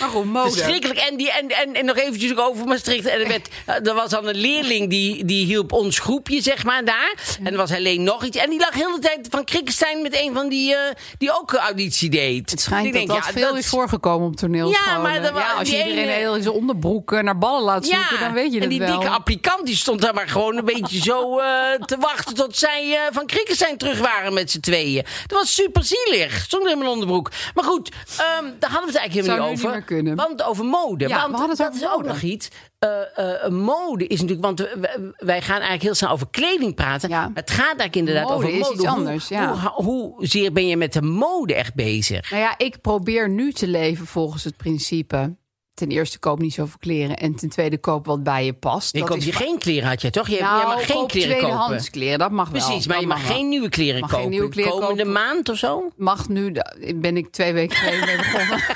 Maar 0.00 0.08
goed, 0.08 0.24
mode. 0.24 0.50
Verschrikkelijk. 0.50 0.98
En, 0.98 1.16
die, 1.16 1.32
en, 1.32 1.48
en, 1.48 1.74
en 1.74 1.84
nog 1.84 1.96
eventjes 1.96 2.36
over 2.36 2.66
Maastricht. 2.66 3.06
En 3.06 3.20
er, 3.20 3.28
werd, 3.28 3.48
er 3.86 3.94
was 3.94 4.10
dan 4.10 4.26
een 4.26 4.36
leerling 4.36 4.90
die, 4.90 5.24
die 5.24 5.46
hielp 5.46 5.72
ons 5.72 5.98
groepje, 5.98 6.42
zeg 6.42 6.64
maar, 6.64 6.84
daar. 6.84 7.14
En 7.42 7.52
er 7.52 7.56
was 7.56 7.70
alleen 7.72 8.02
nog 8.02 8.24
iets. 8.24 8.36
En 8.36 8.50
die 8.50 8.58
lag 8.58 8.74
heel 8.74 8.92
de 8.94 8.98
tijd 9.00 9.26
van 9.30 9.44
Krikkenstein 9.44 10.02
met 10.02 10.20
een 10.20 10.34
van 10.34 10.48
die, 10.48 10.74
eh, 10.74 10.94
die 11.18 11.38
ook 11.38 11.52
auditie 11.54 12.10
deed. 12.10 12.50
Het 12.50 12.60
schijnt 12.60 12.86
Ik 12.86 12.92
dat 12.92 13.00
denk, 13.06 13.08
dat 13.22 13.26
ja, 13.26 13.32
veel 13.32 13.48
dat 13.48 13.58
is 13.58 13.66
voorgekomen 13.68 14.26
op 14.28 14.36
toneelscholen. 14.36 14.90
Ja, 14.92 14.98
maar 14.98 15.22
dat 15.22 15.32
als 15.58 15.68
die 15.68 15.76
je 15.78 15.84
iedereen 15.84 16.08
ene- 16.08 16.12
heel 16.18 16.36
in 16.36 16.42
zijn 16.42 16.54
onderbroek 16.54 17.12
eh, 17.12 17.20
naar 17.22 17.38
ballen 17.38 17.62
laat 17.62 17.86
zoeken, 17.86 18.20
dan 18.20 18.32
weet 18.32 18.50
je 18.52 18.56
en 18.56 18.60
het 18.60 18.70
die 18.70 18.78
wel. 18.78 18.90
dikke 18.98 19.08
applikant 19.14 19.66
die 19.66 19.76
stond 19.76 20.00
daar 20.00 20.14
maar 20.14 20.28
gewoon 20.28 20.56
een 20.56 20.64
beetje 20.74 21.00
zo 21.02 21.38
eh, 21.38 21.46
te 21.86 21.96
wachten 22.00 22.34
tot 22.34 22.56
zij 22.56 22.92
eh, 22.94 23.00
van 23.12 23.26
Krikkenstein 23.26 23.76
terug 23.76 23.98
waren 23.98 24.32
met 24.34 24.50
z'n 24.50 24.60
tweeën. 24.60 25.04
Dat 25.26 25.38
was 25.38 25.54
super 25.54 25.84
zielig. 25.84 26.40
Stond 26.42 26.68
in 26.68 26.78
mijn 26.78 26.90
onderbroek. 26.90 27.30
Maar 27.54 27.64
goed, 27.64 27.88
ehm, 27.88 28.44
daar 28.58 28.70
hadden 28.70 28.86
we 28.92 28.92
het 28.92 28.96
eigenlijk 29.00 29.26
helemaal 29.26 29.50
niet 29.50 29.58
over. 29.58 29.67
Meer 29.70 29.82
kunnen. 29.82 30.16
Want 30.16 30.42
over 30.42 30.64
mode. 30.64 31.08
Ja, 31.08 31.30
want 31.30 31.56
dat 31.58 31.74
is 31.74 31.88
ook 31.88 32.04
nog 32.04 32.20
iets. 32.22 32.48
Eh, 32.78 33.48
mode 33.48 34.06
is 34.06 34.20
natuurlijk, 34.20 34.46
want 34.46 34.68
wij 35.16 35.40
gaan 35.42 35.54
eigenlijk 35.54 35.82
heel 35.82 35.94
snel 35.94 36.10
over 36.10 36.26
kleding 36.30 36.74
praten. 36.74 37.08
Ja. 37.08 37.30
Het 37.34 37.50
gaat 37.50 37.64
eigenlijk 37.66 37.96
inderdaad 37.96 38.22
Mode 38.24 38.34
over 38.36 38.48
is 38.48 38.58
mode. 38.60 38.74
iets 38.74 38.82
Hoe- 38.84 38.92
anders, 38.96 39.28
ja. 39.28 39.54
Hoe, 39.54 39.84
hoe, 39.84 40.26
zeer 40.26 40.52
ben 40.52 40.66
je 40.66 40.76
met 40.76 40.92
de 40.92 41.02
mode 41.02 41.54
echt 41.54 41.74
bezig? 41.74 42.30
Nou 42.30 42.42
ja, 42.42 42.54
ik 42.58 42.80
probeer 42.80 43.28
nu 43.30 43.52
te 43.52 43.66
leven 43.66 44.06
volgens 44.06 44.44
het 44.44 44.56
principe... 44.56 45.36
ten 45.74 45.88
eerste 45.88 46.18
koop 46.18 46.38
niet 46.38 46.54
zoveel 46.54 46.78
kleren... 46.78 47.16
en 47.16 47.34
ten 47.36 47.48
tweede 47.48 47.78
koop 47.78 48.06
wat 48.06 48.22
bij 48.22 48.44
je 48.44 48.52
past. 48.52 48.94
Ik 48.94 49.00
Dat 49.00 49.08
koop 49.08 49.18
is 49.18 49.24
je 49.24 49.32
geen 49.32 49.58
kleren 49.58 49.88
had 49.88 50.02
je 50.02 50.10
toch? 50.10 50.28
Je, 50.28 50.40
nou, 50.40 50.60
je 50.60 50.66
mag 50.66 50.86
geen 50.86 51.06
kleren 51.06 51.30
kopen. 51.34 51.48
tweedehands 51.48 51.90
kleren, 51.90 52.18
dat 52.18 52.30
mag 52.30 52.48
wel. 52.48 52.60
Precies, 52.62 52.86
maar 52.86 52.94
Dat 52.94 53.04
je 53.04 53.10
mag 53.10 53.26
geen 53.26 53.48
nieuwe 53.48 53.68
kleren 53.68 54.00
Mag 54.00 54.08
geen 54.10 54.18
kopen. 54.18 54.32
nieuwe 54.34 54.48
kleren 54.48 54.72
Komende 54.72 54.96
kopen. 55.04 55.12
maand 55.12 55.48
of 55.48 55.56
zo? 55.56 55.90
Mag 55.96 56.28
nu, 56.28 56.52
ben 56.94 57.16
ik 57.16 57.30
twee 57.30 57.52
weken 57.52 57.76
geleden 57.76 58.16
begonnen. 58.16 58.58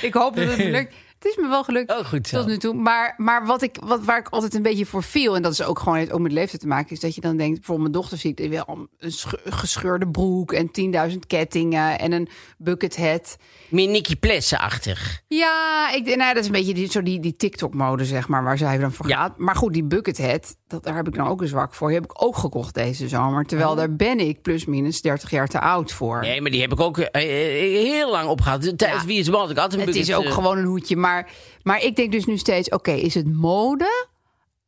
ik 0.00 0.14
hoop 0.14 0.36
dat 0.36 0.48
het 0.48 0.58
lukt. 0.78 0.94
Het 1.18 1.24
is 1.24 1.36
me 1.36 1.48
wel 1.48 1.64
gelukt 1.64 1.90
Oh, 1.90 2.04
goed 2.06 2.26
zo. 2.28 2.38
tot 2.38 2.46
nu 2.46 2.56
toe. 2.58 2.74
Maar, 2.74 3.14
maar 3.16 3.46
wat 3.46 3.62
ik, 3.62 3.76
wat, 3.84 4.04
waar 4.04 4.18
ik 4.18 4.28
altijd 4.28 4.54
een 4.54 4.62
beetje 4.62 4.86
voor 4.86 5.02
viel... 5.02 5.36
en 5.36 5.42
dat 5.42 5.52
is 5.52 5.62
ook 5.62 5.78
gewoon 5.78 5.98
heeft 5.98 6.12
ook 6.12 6.20
met 6.20 6.32
leeftijd 6.32 6.60
te 6.60 6.66
maken... 6.66 6.90
is 6.90 7.00
dat 7.00 7.14
je 7.14 7.20
dan 7.20 7.36
denkt, 7.36 7.54
bijvoorbeeld 7.54 7.88
mijn 7.90 8.00
dochter 8.02 8.18
ziet... 8.18 8.48
wel 8.48 8.88
een 8.98 9.12
sch- 9.12 9.32
gescheurde 9.44 10.08
broek 10.08 10.52
en 10.52 10.70
10.000 11.10 11.16
kettingen... 11.26 11.98
en 11.98 12.12
een 12.12 12.28
bucket 12.58 12.96
hat. 12.96 13.36
Meer 13.68 13.88
Nicky 13.88 14.16
Plessen-achtig. 14.16 15.22
Ja, 15.28 15.90
ik, 15.94 16.04
nou, 16.16 16.34
dat 16.34 16.36
is 16.42 16.46
een 16.46 16.52
beetje 16.52 16.74
die, 16.74 16.90
zo 16.90 17.02
die, 17.02 17.20
die 17.20 17.36
TikTok-mode, 17.36 18.04
zeg 18.04 18.28
maar, 18.28 18.44
waar 18.44 18.58
zij 18.58 18.78
dan 18.78 18.92
voor 18.92 19.08
Ja. 19.08 19.16
gaat. 19.16 19.38
Maar 19.38 19.56
goed, 19.56 19.72
die 19.72 19.84
bucket 19.84 20.18
hat, 20.26 20.56
dat, 20.66 20.84
daar 20.84 20.96
heb 20.96 21.06
ik 21.08 21.14
dan 21.14 21.26
ook 21.28 21.40
een 21.40 21.48
zwak 21.48 21.74
voor. 21.74 21.88
Die 21.88 21.96
heb 21.96 22.10
ik 22.10 22.22
ook 22.24 22.36
gekocht 22.36 22.74
deze 22.74 23.08
zomer. 23.08 23.44
Terwijl 23.44 23.70
Oh. 23.70 23.76
daar 23.76 23.96
ben 23.96 24.20
ik 24.20 24.42
plus 24.42 24.64
minus 24.64 25.00
30 25.00 25.30
jaar 25.30 25.48
te 25.48 25.60
oud 25.60 25.92
voor. 25.92 26.20
Nee, 26.20 26.40
maar 26.40 26.50
die 26.50 26.60
heb 26.60 26.72
ik 26.72 26.80
ook 26.80 26.98
eh, 26.98 27.22
eh, 27.22 27.84
heel 27.84 28.10
lang 28.10 28.28
opgehad. 28.28 28.60
Tijdens 28.78 29.00
Ja. 29.00 29.06
Wie 29.06 29.18
is 29.18 29.28
had 29.28 29.50
ik 29.50 29.58
altijd 29.58 29.80
een 29.80 29.86
Het 29.86 29.96
is 29.96 30.06
bucket, 30.06 30.14
ook 30.24 30.24
eh, 30.24 30.32
gewoon 30.32 30.58
een 30.58 30.64
hoedje. 30.64 30.96
Maar, 31.06 31.30
maar 31.62 31.82
ik 31.82 31.96
denk 31.96 32.12
dus 32.12 32.24
nu 32.24 32.36
steeds: 32.38 32.68
oké, 32.68 32.90
is 32.90 33.14
het 33.14 33.32
mode? 33.34 34.06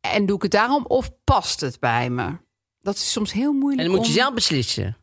En 0.00 0.26
doe 0.26 0.36
ik 0.36 0.42
het 0.42 0.50
daarom? 0.50 0.84
Of 0.86 1.10
past 1.24 1.60
het 1.60 1.80
bij 1.80 2.10
me? 2.10 2.36
Dat 2.80 2.94
is 2.94 3.12
soms 3.12 3.32
heel 3.32 3.52
moeilijk. 3.52 3.78
En 3.82 3.86
dan 3.86 3.96
moet 3.96 4.06
je 4.06 4.12
om- 4.12 4.18
zelf 4.18 4.34
beslissen. 4.34 4.96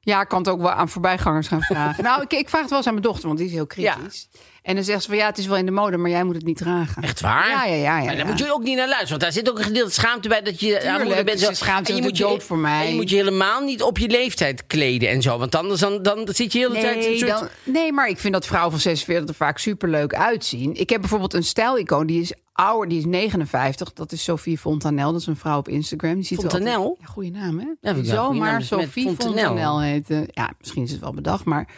Ja, 0.00 0.20
ik 0.20 0.28
kan 0.28 0.38
het 0.38 0.48
ook 0.48 0.60
wel 0.60 0.70
aan 0.70 0.88
voorbijgangers 0.88 1.48
gaan 1.48 1.60
vragen. 1.62 2.04
nou, 2.08 2.22
ik, 2.22 2.32
ik 2.32 2.48
vraag 2.48 2.60
het 2.60 2.70
wel 2.70 2.78
eens 2.78 2.86
aan 2.88 2.94
mijn 2.94 3.06
dochter, 3.06 3.26
want 3.26 3.38
die 3.38 3.46
is 3.46 3.52
heel 3.52 3.66
kritisch. 3.66 4.28
En 4.62 4.74
dan 4.74 4.84
zegt 4.84 5.02
ze 5.02 5.08
van 5.08 5.16
ja, 5.18 5.26
het 5.26 5.38
is 5.38 5.46
wel 5.46 5.56
in 5.56 5.66
de 5.66 5.72
mode, 5.72 5.96
maar 5.96 6.10
jij 6.10 6.24
moet 6.24 6.34
het 6.34 6.44
niet 6.44 6.56
dragen. 6.56 7.02
Echt 7.02 7.20
waar? 7.20 7.48
Ja, 7.48 7.64
ja, 7.64 7.74
ja. 7.74 7.98
ja, 8.00 8.06
daar 8.06 8.16
ja. 8.16 8.24
moet 8.24 8.38
je 8.38 8.52
ook 8.52 8.62
niet 8.62 8.76
naar 8.76 8.88
luisteren. 8.88 9.08
Want 9.08 9.20
daar 9.20 9.32
zit 9.32 9.50
ook 9.50 9.58
een 9.58 9.64
gedeelte 9.64 9.92
schaamte 9.92 10.28
bij 10.28 10.42
dat 10.42 10.60
je 10.60 10.88
aan 10.88 11.02
moeder 11.02 11.24
bent. 11.24 11.40
Zo. 11.40 11.52
schaamt 11.52 11.86
zich 11.86 11.96
En 11.96 12.02
je 12.02 12.08
moet 12.08 12.16
je 12.18 12.24
dood 12.24 12.42
voor 12.42 12.58
mij. 12.58 12.82
En 12.84 12.88
je 12.88 12.94
moet 12.94 13.10
je 13.10 13.16
helemaal 13.16 13.60
niet 13.60 13.82
op 13.82 13.98
je 13.98 14.08
leeftijd 14.08 14.66
kleden 14.66 15.08
en 15.08 15.22
zo. 15.22 15.38
Want 15.38 15.54
anders 15.54 15.80
dan, 15.80 16.02
dan 16.02 16.28
zit 16.32 16.52
je 16.52 16.58
de 16.58 16.64
hele 16.66 16.80
tijd... 16.80 16.94
een 17.04 17.10
Nee, 17.10 17.18
soort- 17.18 17.30
dan, 17.30 17.48
nee, 17.64 17.92
maar 17.92 18.08
ik 18.08 18.18
vind 18.18 18.32
dat 18.32 18.46
vrouwen 18.46 18.70
van 18.72 18.80
46 18.80 19.28
er 19.28 19.34
vaak 19.34 19.58
superleuk 19.58 20.14
uitzien. 20.14 20.74
Ik 20.80 20.90
heb 20.90 21.00
bijvoorbeeld 21.00 21.34
een 21.34 21.44
stijlicoon, 21.44 22.06
die 22.06 22.20
is 22.20 22.32
ouder, 22.52 22.88
die 22.88 22.98
is 22.98 23.04
59. 23.04 23.92
Dat 23.92 24.12
is 24.12 24.22
Sophie 24.24 24.58
Fontanel, 24.58 25.12
dat 25.12 25.20
is 25.20 25.26
een 25.26 25.36
vrouw 25.36 25.58
op 25.58 25.68
Instagram. 25.68 26.14
Die 26.14 26.24
ziet 26.24 26.38
Fontanel? 26.40 26.82
altijd- 26.82 26.98
Ja, 27.00 27.06
goede 27.06 27.30
naam, 27.30 27.58
hè? 27.80 28.04
zomaar 28.04 28.58
dus 28.58 28.70
met 28.70 28.80
Sophie 28.80 29.04
Fontanel. 29.06 29.34
Fontanel. 29.36 29.80
heette. 29.80 30.28
Ja, 30.30 30.50
misschien 30.58 30.82
is 30.82 30.90
het 30.90 31.00
wel 31.00 31.12
bedacht, 31.12 31.44
maar... 31.44 31.68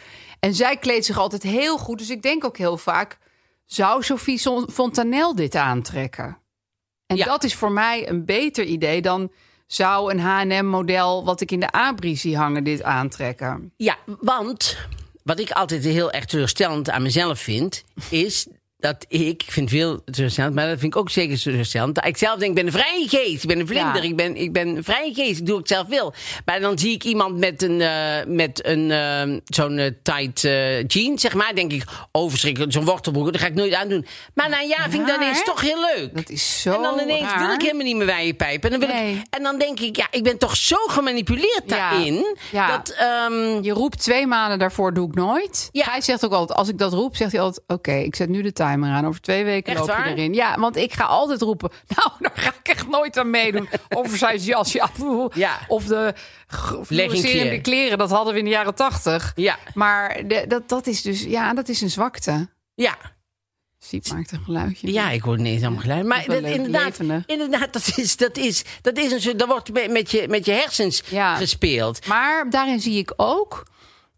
En 0.45 0.53
zij 0.53 0.77
kleedt 0.77 1.05
zich 1.05 1.17
altijd 1.17 1.43
heel 1.43 1.77
goed. 1.77 1.97
Dus 1.97 2.09
ik 2.09 2.21
denk 2.21 2.43
ook 2.43 2.57
heel 2.57 2.77
vaak, 2.77 3.17
zou 3.65 4.03
Sophie 4.03 4.39
Fontanel 4.71 5.35
dit 5.35 5.55
aantrekken? 5.55 6.37
En 7.05 7.15
Ja. 7.15 7.25
dat 7.25 7.43
is 7.43 7.55
voor 7.55 7.71
mij 7.71 8.09
een 8.09 8.25
beter 8.25 8.63
idee 8.63 9.01
dan... 9.01 9.31
zou 9.67 10.13
een 10.13 10.19
H&M-model 10.19 11.25
wat 11.25 11.41
ik 11.41 11.51
in 11.51 11.59
de 11.59 11.71
Abri 11.71 12.15
zie 12.15 12.37
hangen 12.37 12.63
dit 12.63 12.83
aantrekken. 12.83 13.73
Ja, 13.77 13.97
want 14.19 14.77
wat 15.23 15.39
ik 15.39 15.51
altijd 15.51 15.83
heel 15.83 16.11
erg 16.11 16.25
teleurstellend 16.25 16.89
aan 16.89 17.01
mezelf 17.01 17.39
vind, 17.39 17.83
is 18.09 18.47
dat 18.77 19.05
ik, 19.07 19.43
vind 19.47 19.69
veel 19.69 20.03
teleurstellend, 20.11 20.55
maar 20.55 20.67
dat 20.67 20.79
vind 20.79 20.93
ik 20.93 20.99
ook 20.99 21.09
zeker. 21.09 21.63
Dat 21.93 22.05
ik 22.05 22.17
zelf 22.17 22.39
denk, 22.39 22.49
ik 22.49 22.55
ben 22.55 22.65
een 22.65 22.71
vrije 22.81 23.07
geest, 23.07 23.43
ik 23.43 23.49
ben 23.49 23.59
een 23.59 23.67
vlinder, 23.67 23.95
Ja. 24.03 24.09
ik, 24.09 24.15
ben, 24.15 24.35
ik 24.35 24.53
ben 24.53 24.67
een 24.67 24.83
vrije 24.83 25.13
geest, 25.13 25.39
ik 25.39 25.45
doe 25.45 25.59
ik 25.59 25.67
zelf 25.67 25.87
wil. 25.87 26.13
Maar 26.45 26.59
dan 26.59 26.79
zie 26.79 26.93
ik 26.93 27.03
iemand 27.03 27.37
met 27.37 27.61
een, 27.61 27.81
eh, 27.81 28.25
met 28.27 28.65
een 28.65 28.91
eh, 28.91 29.37
zo'n 29.45 29.77
eh, 29.77 29.91
tight 30.03 30.43
eh, 30.43 30.83
jeans, 30.87 31.21
zeg 31.21 31.33
maar, 31.33 31.55
denk 31.55 31.71
ik, 31.71 31.83
overschrikkelijk, 32.11 32.71
zo'n 32.73 32.85
wortelbroek, 32.85 33.31
dat 33.31 33.41
ga 33.41 33.47
ik 33.47 33.53
nooit 33.53 33.73
aandoen. 33.73 34.05
Maar 34.33 34.49
na 34.49 34.61
een 34.61 34.67
jaar 34.67 34.89
vind 34.89 35.01
ik 35.01 35.07
dat 35.07 35.15
ineens 35.21 35.43
toch 35.43 35.61
heel 35.61 35.79
leuk. 35.95 36.15
Dat 36.15 36.29
is 36.29 36.61
zo 36.61 36.73
En 36.73 36.81
dan 36.81 36.99
ineens 36.99 37.21
raar. 37.21 37.39
wil 37.45 37.53
ik 37.55 37.61
helemaal 37.61 37.85
niet 37.85 37.95
meer 37.95 38.05
wijpijpen. 38.05 38.71
En 38.71 38.79
dan, 38.79 38.89
wil 38.89 38.97
Nee. 38.97 39.13
ik, 39.15 39.21
en 39.29 39.43
dan 39.43 39.57
denk 39.59 39.79
ik, 39.79 39.95
ja, 39.95 40.07
ik 40.11 40.23
ben 40.23 40.37
toch 40.37 40.55
zo 40.57 40.75
gemanipuleerd 40.87 41.63
daarin. 41.65 42.37
Ja. 42.51 42.77
Dat, 42.77 42.89
ehm, 42.89 43.63
Je 43.63 43.71
roept 43.71 43.99
twee 43.99 44.27
maanden 44.27 44.59
daarvoor 44.59 44.93
doe 44.93 45.07
ik 45.07 45.15
nooit. 45.15 45.69
Ja. 45.71 45.85
Hij 45.89 46.01
zegt 46.01 46.25
ook 46.25 46.31
altijd, 46.33 46.59
als 46.59 46.67
ik 46.69 46.77
dat 46.77 46.93
roep, 46.93 47.15
zegt 47.15 47.31
hij 47.31 47.41
altijd... 47.41 47.63
oké, 47.67 47.93
ik 47.93 48.15
zet 48.15 48.29
nu 48.29 48.41
de 48.41 48.53
timer 48.53 48.73
timer 48.79 48.89
aan. 48.95 49.05
Over 49.05 49.21
twee 49.21 49.43
weken 49.43 49.73
Echt 49.75 49.87
loop 49.87 49.97
je 50.05 50.09
erin. 50.11 50.33
Ja, 50.33 50.59
want 50.59 50.75
ik 50.77 50.93
ga 50.93 51.03
altijd 51.03 51.41
roepen... 51.41 51.69
Nou, 51.95 52.11
daar 52.19 52.31
ga 52.35 52.53
ik 52.63 52.67
echt 52.67 52.87
nooit 52.89 53.17
aan 53.17 53.29
meedoen. 53.29 53.69
Oversized 53.89 54.45
jasje. 54.45 54.77
Ja, 54.77 54.89
Ja. 55.47 55.59
Of 55.67 55.85
de 55.85 56.13
fluorescerende 56.85 57.61
kleren. 57.61 57.97
Dat 57.97 58.09
hadden 58.11 58.33
we 58.33 58.39
in 58.39 58.45
de 58.45 58.51
jaren 58.51 58.75
tachtig. 58.75 59.31
Ja. 59.35 59.57
Maar 59.73 60.27
de- 60.27 60.45
dat, 60.47 60.69
dat 60.69 60.87
is 60.87 61.01
dus... 61.01 61.23
Ja, 61.23 61.53
dat 61.53 61.69
is 61.69 61.81
een 61.81 61.89
zwakte. 61.89 62.49
Ja. 62.75 62.95
Siep 63.79 64.07
maakt 64.07 64.31
een 64.31 64.43
geluidje. 64.45 64.91
Ja, 64.93 65.09
ik 65.09 65.21
hoor 65.21 65.37
niet 65.39 65.59
helemaal 65.59 65.81
gelijk. 65.81 66.03
Maar 66.03 66.25
dat, 66.25 66.41
inderdaad, 66.43 66.83
levendig. 66.85 67.25
inderdaad 67.25 67.73
dat, 67.73 67.91
is, 67.95 68.17
dat, 68.17 68.37
is, 68.37 68.63
dat 68.81 68.97
is 68.97 69.11
een 69.11 69.21
soort. 69.21 69.39
Dat 69.39 69.47
wordt 69.47 69.73
met- 69.73 69.91
met 69.91 70.11
je, 70.11 70.27
met 70.29 70.45
je 70.45 70.51
hersens 70.51 71.03
Ja. 71.09 71.35
gespeeld. 71.35 72.07
Maar 72.07 72.49
daarin 72.49 72.79
zie 72.79 72.97
ik 72.97 73.13
ook 73.15 73.63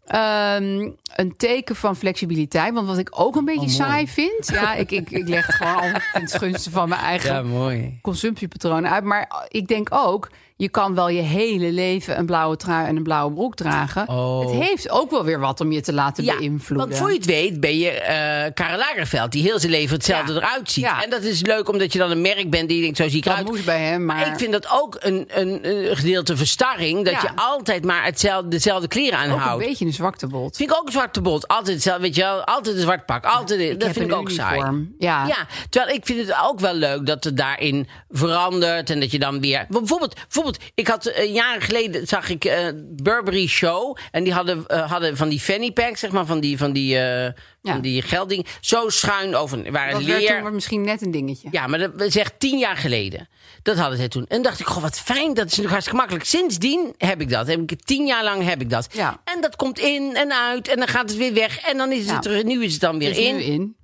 ehm, 0.08 0.88
een 1.16 1.36
teken 1.36 1.76
van 1.76 1.96
flexibiliteit. 1.96 2.74
Want 2.74 2.86
wat 2.86 2.98
ik 2.98 3.08
ook 3.10 3.36
een 3.36 3.44
beetje 3.44 3.60
Oh, 3.60 3.72
saai 3.72 4.08
vind. 4.08 4.48
Ja, 4.52 4.74
ik, 4.74 4.90
ik, 4.90 5.10
ik 5.10 5.28
leg 5.28 5.56
gewoon 5.56 5.74
al 5.76 5.88
het 6.12 6.34
gunste 6.34 6.70
van 6.70 6.88
mijn 6.88 7.00
eigen 7.00 7.46
mooi. 7.46 7.98
consumptiepatronen 8.02 8.90
uit. 8.90 9.04
Maar 9.04 9.46
ik 9.48 9.68
denk 9.68 9.88
ook, 9.90 10.28
je 10.60 10.68
kan 10.68 10.94
wel 10.94 11.08
je 11.08 11.20
hele 11.20 11.72
leven 11.72 12.18
een 12.18 12.26
blauwe 12.26 12.56
trui 12.56 12.86
en 12.86 12.96
een 12.96 13.02
blauwe 13.02 13.34
broek 13.34 13.54
dragen. 13.56 14.08
Oh. 14.08 14.40
Het 14.40 14.50
heeft 14.50 14.90
ook 14.90 15.10
wel 15.10 15.24
weer 15.24 15.40
wat 15.40 15.60
om 15.60 15.72
je 15.72 15.80
te 15.80 15.92
laten 15.92 16.24
Ja, 16.24 16.36
beïnvloeden. 16.36 16.86
want 16.88 16.98
voor 17.00 17.10
je 17.10 17.16
het 17.16 17.24
weet 17.26 17.60
ben 17.60 17.78
je 17.78 17.90
eh 17.90 18.50
Karel 18.54 18.78
Lagerfeld... 18.78 19.32
die 19.32 19.42
heel 19.42 19.58
zijn 19.58 19.72
leven 19.72 19.94
hetzelfde 19.96 20.32
Ja. 20.32 20.38
eruit 20.38 20.70
ziet. 20.70 20.84
Ja. 20.84 21.02
En 21.02 21.10
dat 21.10 21.22
is 21.22 21.40
leuk 21.42 21.68
omdat 21.68 21.92
je 21.92 21.98
dan 21.98 22.10
een 22.10 22.20
merk 22.20 22.50
bent 22.50 22.68
die 22.68 22.76
je 22.76 22.82
denkt... 22.82 22.96
zo 22.96 23.08
zie 23.08 23.16
ik 23.18 23.24
dat 23.24 23.32
eruit. 23.32 23.48
moest 23.48 23.64
bij 23.64 23.80
hem, 23.80 24.04
maar... 24.04 24.26
Ik 24.26 24.38
vind 24.38 24.52
dat 24.52 24.68
ook 24.72 24.96
een, 25.00 25.24
een, 25.28 25.68
een 25.68 25.96
gedeelte 25.96 26.36
verstarring... 26.36 27.04
dat 27.04 27.12
Ja. 27.14 27.20
je 27.22 27.30
altijd 27.42 27.84
maar 27.84 28.04
hetzelfde, 28.04 28.48
dezelfde 28.48 28.88
kleren 28.88 29.18
ook 29.18 29.24
een 29.24 29.30
aanhoudt. 29.32 29.64
beetje 29.66 29.84
een 29.84 29.92
zwaktebod. 29.92 30.56
Vind 30.56 30.70
ik 30.70 30.76
ook 30.76 30.86
een 30.86 30.92
zwarte 30.92 31.20
bot. 31.20 31.48
Altijd 31.48 31.74
hetzelfde, 31.74 32.02
weet 32.02 32.14
je 32.14 32.22
wel. 32.22 32.44
Altijd 32.44 32.74
een 32.76 32.82
zwart 32.82 33.06
pak. 33.06 33.24
Altijd, 33.24 33.60
Ik 33.60 33.80
dat 33.80 33.92
vind 33.92 34.04
ik 34.04 34.10
een 34.12 34.18
ook 34.18 34.30
saai. 34.30 34.60
Ja. 34.98 35.26
Ja, 35.26 35.46
terwijl 35.70 35.94
ik 35.96 36.06
vind 36.06 36.26
het 36.28 36.36
ook 36.44 36.60
wel 36.60 36.74
leuk 36.74 37.06
dat 37.06 37.24
het 37.24 37.36
daarin 37.36 37.88
verandert. 38.10 38.90
En 38.90 39.00
dat 39.00 39.10
je 39.10 39.18
dan 39.18 39.40
weer. 39.40 39.66
Bijvoorbeeld, 39.68 40.14
bijvoorbeeld 40.14 40.47
ik 40.74 40.88
had 40.88 41.06
eh, 41.06 41.34
jaren 41.34 41.62
geleden 41.62 42.06
zag 42.06 42.28
ik 42.28 42.44
eh 42.44 42.66
Burberry 43.02 43.46
Show. 43.46 43.96
En 44.10 44.24
die 44.24 44.32
hadden, 44.32 44.66
eh, 44.66 44.90
hadden 44.90 45.16
van 45.16 45.28
die 45.28 45.40
fanny 45.40 45.72
packs, 45.72 46.00
zeg 46.00 46.10
maar, 46.10 46.26
van 46.26 46.40
die, 46.40 46.58
van 46.58 46.72
die, 46.72 46.86
Ja. 46.88 47.34
van 47.62 47.80
die 47.80 48.02
geldding. 48.02 48.46
Zo 48.60 48.88
schuin 48.88 49.34
over. 49.34 49.72
Waren 49.72 49.92
Dat 49.92 50.02
werd 50.04 50.20
leer. 50.20 50.42
toen 50.42 50.54
misschien 50.54 50.82
net 50.82 51.02
een 51.02 51.10
dingetje. 51.10 51.48
Ja, 51.50 51.66
maar 51.66 51.78
dat 51.96 52.12
zegt 52.12 52.34
tien 52.38 52.58
jaar 52.58 52.76
geleden. 52.76 53.28
Dat 53.62 53.76
hadden 53.78 53.98
ze 53.98 54.08
toen. 54.08 54.26
En 54.26 54.42
dacht 54.42 54.60
ik, 54.60 54.66
goh, 54.66 54.82
wat 54.82 54.98
fijn. 55.00 55.26
Dat 55.26 55.36
is 55.36 55.42
natuurlijk 55.44 55.70
hartstikke 55.70 55.98
makkelijk. 55.98 56.24
Sindsdien 56.24 56.94
heb 56.98 57.20
ik 57.20 57.30
dat. 57.30 57.46
Heb 57.46 57.60
ik, 57.70 57.84
tien 57.84 58.06
jaar 58.06 58.24
lang 58.24 58.44
heb 58.44 58.60
ik 58.60 58.70
dat. 58.70 58.88
Ja. 58.92 59.20
En 59.24 59.40
dat 59.40 59.56
komt 59.56 59.78
in 59.78 60.16
en 60.16 60.32
uit. 60.32 60.68
En 60.68 60.76
dan 60.76 60.88
gaat 60.88 61.08
het 61.08 61.18
weer 61.18 61.34
weg. 61.34 61.58
En 61.58 61.76
dan 61.76 61.92
is 61.92 62.10
het 62.10 62.26
er. 62.26 62.44
Nu 62.44 62.64
is 62.64 62.72
het 62.72 62.80
dan 62.80 62.98
weer 62.98 63.10
Er 63.10 63.18
is 63.18 63.26
in. 63.26 63.36
nu 63.36 63.42
in. 63.42 63.76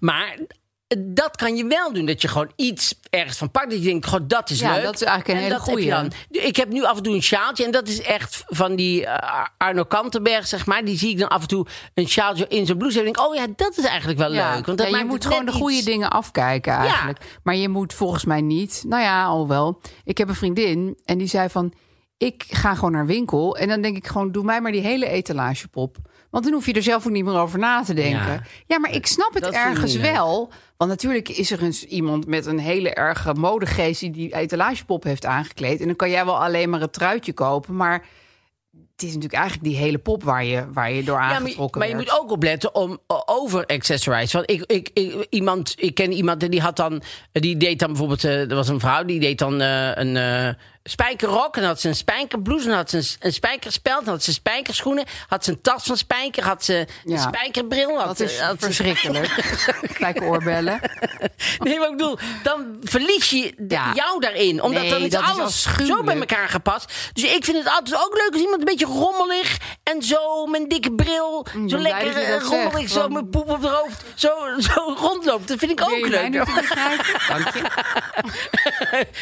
Maar 0.00 0.38
dat 0.98 1.36
kan 1.36 1.56
je 1.56 1.66
wel 1.66 1.92
doen. 1.92 2.06
Dat 2.06 2.22
je 2.22 2.28
gewoon 2.28 2.50
iets 2.56 2.94
ergens 3.10 3.38
van 3.38 3.50
pakt. 3.50 3.70
Dat 3.70 3.78
je 3.78 3.84
denkt, 3.84 4.06
goh, 4.06 4.20
dat 4.26 4.50
is 4.50 4.58
Ja, 4.60 4.72
leuk. 4.74 4.82
dat 4.84 4.94
is 4.94 5.02
eigenlijk 5.02 5.28
een 5.28 5.34
En 5.36 5.42
hele 5.42 5.54
heb 5.54 5.62
goeie. 5.62 5.90
dan. 5.90 6.12
Ik 6.30 6.56
heb 6.56 6.68
nu 6.68 6.84
af 6.84 6.96
en 6.96 7.02
toe 7.02 7.14
een 7.14 7.22
sjaaltje. 7.22 7.64
En 7.64 7.70
dat 7.70 7.88
is 7.88 8.00
echt 8.00 8.44
van 8.46 8.76
die 8.76 9.06
eh, 9.06 9.44
Arno 9.58 9.84
Kantenberg, 9.84 10.46
zeg 10.46 10.66
maar. 10.66 10.84
Die 10.84 10.98
zie 10.98 11.10
ik 11.10 11.18
dan 11.18 11.28
af 11.28 11.42
en 11.42 11.48
toe 11.48 11.66
een 11.94 12.08
sjaaltje 12.08 12.46
in 12.48 12.66
zijn 12.66 12.78
blouse. 12.78 12.98
En 12.98 13.04
denk 13.04 13.16
ik, 13.16 13.24
oh 13.26 13.34
ja, 13.34 13.46
dat 13.56 13.78
is 13.78 13.84
eigenlijk 13.84 14.18
wel 14.18 14.32
Ja. 14.32 14.54
leuk. 14.54 14.66
Want 14.66 14.78
dat 14.78 14.86
Ja, 14.86 14.92
je 14.92 14.98
maakt 14.98 15.08
moet 15.08 15.26
gewoon 15.26 15.44
de 15.46 15.52
goede 15.52 15.74
iets- 15.76 15.84
dingen 15.84 16.10
afkijken 16.10 16.72
eigenlijk. 16.72 17.18
Maar 17.42 17.56
je 17.56 17.68
moet 17.68 17.92
volgens 17.94 18.24
mij 18.24 18.40
niet. 18.40 18.84
Nou 18.86 19.02
ja, 19.02 19.24
al 19.24 19.48
wel. 19.48 19.80
Ik 20.04 20.18
heb 20.18 20.28
een 20.28 20.34
vriendin 20.34 20.98
en 21.04 21.18
die 21.18 21.28
zei 21.28 21.48
van... 21.48 21.72
ik 22.16 22.44
ga 22.48 22.74
gewoon 22.74 22.92
naar 22.92 23.06
winkel 23.06 23.56
en 23.56 23.68
dan 23.68 23.80
denk 23.80 23.96
ik 23.96 24.06
gewoon... 24.06 24.32
doe 24.32 24.44
mij 24.44 24.60
maar 24.60 24.72
die 24.72 24.80
hele 24.80 25.08
etalagepop. 25.08 25.96
Want 26.30 26.44
dan 26.44 26.54
hoef 26.54 26.66
je 26.66 26.72
er 26.72 26.82
zelf 26.82 27.06
ook 27.06 27.12
niet 27.12 27.24
meer 27.24 27.38
over 27.38 27.58
na 27.58 27.82
te 27.82 27.94
denken. 27.94 28.32
Ja. 28.32 28.42
Ja, 28.66 28.78
maar 28.78 28.94
ik 28.94 29.06
snap 29.06 29.34
het 29.34 29.50
ergens 29.50 29.96
wel. 29.96 30.52
Want 30.76 30.90
natuurlijk 30.90 31.28
is 31.28 31.50
er 31.50 31.62
eens 31.62 31.84
iemand 31.84 32.26
met 32.26 32.46
een 32.46 32.58
hele 32.58 32.94
erge 32.94 33.34
modegeest... 33.34 34.00
die 34.00 34.10
die 34.10 34.34
etalagepop 34.34 35.04
heeft 35.04 35.24
aangekleed. 35.24 35.80
En 35.80 35.86
dan 35.86 35.96
kan 35.96 36.10
jij 36.10 36.24
wel 36.24 36.42
alleen 36.42 36.70
maar 36.70 36.80
het 36.80 36.92
truitje 36.92 37.32
kopen. 37.32 37.76
Maar 37.76 38.06
het 38.96 39.02
is 39.02 39.14
natuurlijk 39.14 39.40
eigenlijk 39.40 39.64
die 39.64 39.76
hele 39.76 39.98
pop 39.98 40.22
waar 40.22 40.44
je, 40.44 40.72
waar 40.72 40.92
je 40.92 41.04
door 41.04 41.18
Ja, 41.18 41.26
maar, 41.26 41.36
aangetrokken 41.36 41.78
maar 41.78 41.88
je 41.88 41.94
moet 41.94 42.20
ook 42.20 42.30
opletten 42.30 42.74
om 42.74 42.90
uh, 42.90 43.20
over 43.24 43.66
accessorize. 43.66 44.36
Want 44.36 44.50
ik, 44.50 44.64
ik, 44.66 44.90
ik, 44.92 45.26
iemand, 45.30 45.74
ik 45.76 45.94
ken 45.94 46.12
iemand 46.12 46.42
en 46.42 46.50
die 46.50 46.60
had 46.60 46.76
dan, 46.76 47.02
die 47.32 47.56
deed 47.56 47.78
dan 47.78 47.88
bijvoorbeeld, 47.88 48.24
eh, 48.24 48.50
er 48.50 48.54
was 48.54 48.68
een 48.68 48.80
vrouw 48.80 49.04
die 49.04 49.20
deed 49.20 49.38
dan 49.38 49.60
eh, 49.60 49.90
een 49.94 50.16
eh, 50.16 50.54
spijkerrok 50.88 51.56
en 51.56 51.64
had 51.64 51.80
ze 51.80 51.88
een 51.88 51.94
spijkerblouse, 51.94 52.68
en 52.68 52.74
had 52.74 52.90
ze 52.90 52.96
een, 52.96 53.04
een 53.20 53.32
spijkerspeld, 53.32 54.04
dan 54.04 54.14
had 54.14 54.22
ze 54.22 54.32
spijkerschoenen, 54.32 55.04
had 55.28 55.44
ze 55.44 55.50
een 55.50 55.60
tas 55.60 55.82
van 55.84 55.96
spijker, 55.96 56.44
had 56.44 56.64
ze 56.64 56.74
een 56.76 56.86
Ja. 57.12 57.18
spijkerbril. 57.18 57.98
Had, 57.98 58.06
Dat 58.06 58.20
is 58.20 58.38
had 58.40 58.56
verschrikkelijk. 58.58 59.26
Spijkeroorbellen. 59.94 60.80
Nee, 61.58 61.78
maar 61.78 61.88
ik 61.90 61.96
bedoel, 61.96 62.18
dan 62.42 62.76
verlies 62.82 63.30
je 63.30 63.54
Ja. 63.68 63.92
jou 63.94 64.20
daarin. 64.20 64.62
Omdat 64.62 64.82
Nee, 64.82 64.90
dan 64.90 65.02
is 65.02 65.14
alles 65.14 65.66
zo 65.86 66.02
bij 66.02 66.16
elkaar 66.18 66.48
gepast. 66.48 66.92
Dus 67.12 67.24
ik 67.34 67.44
vind 67.44 67.56
het 67.58 67.68
altijd 67.68 67.96
ook 68.04 68.14
leuk 68.14 68.32
als 68.32 68.40
iemand 68.40 68.58
een 68.58 68.64
beetje 68.64 68.86
rommelig 68.86 69.56
en 69.82 70.02
zo 70.02 70.46
met 70.46 70.60
een 70.60 70.68
dikke 70.68 70.92
bril. 70.92 71.46
zo 71.52 71.58
ben 71.60 71.66
blij 71.66 71.80
lekker 71.82 72.22
eh, 72.22 72.40
rommelig, 72.40 72.78
zegt, 72.78 72.90
zo 72.92 73.00
want- 73.00 73.12
met 73.12 73.30
poep 73.30 73.50
op 73.50 73.60
de 73.60 73.68
hoofd. 73.68 74.04
Zo, 74.14 74.30
zo 74.58 74.94
rondloopt. 74.98 75.48
Dat 75.48 75.58
vind 75.58 75.70
ik 75.70 75.80
ook 75.80 76.06
leuk. 76.06 76.32
Dank 77.28 77.48
je. 77.54 77.62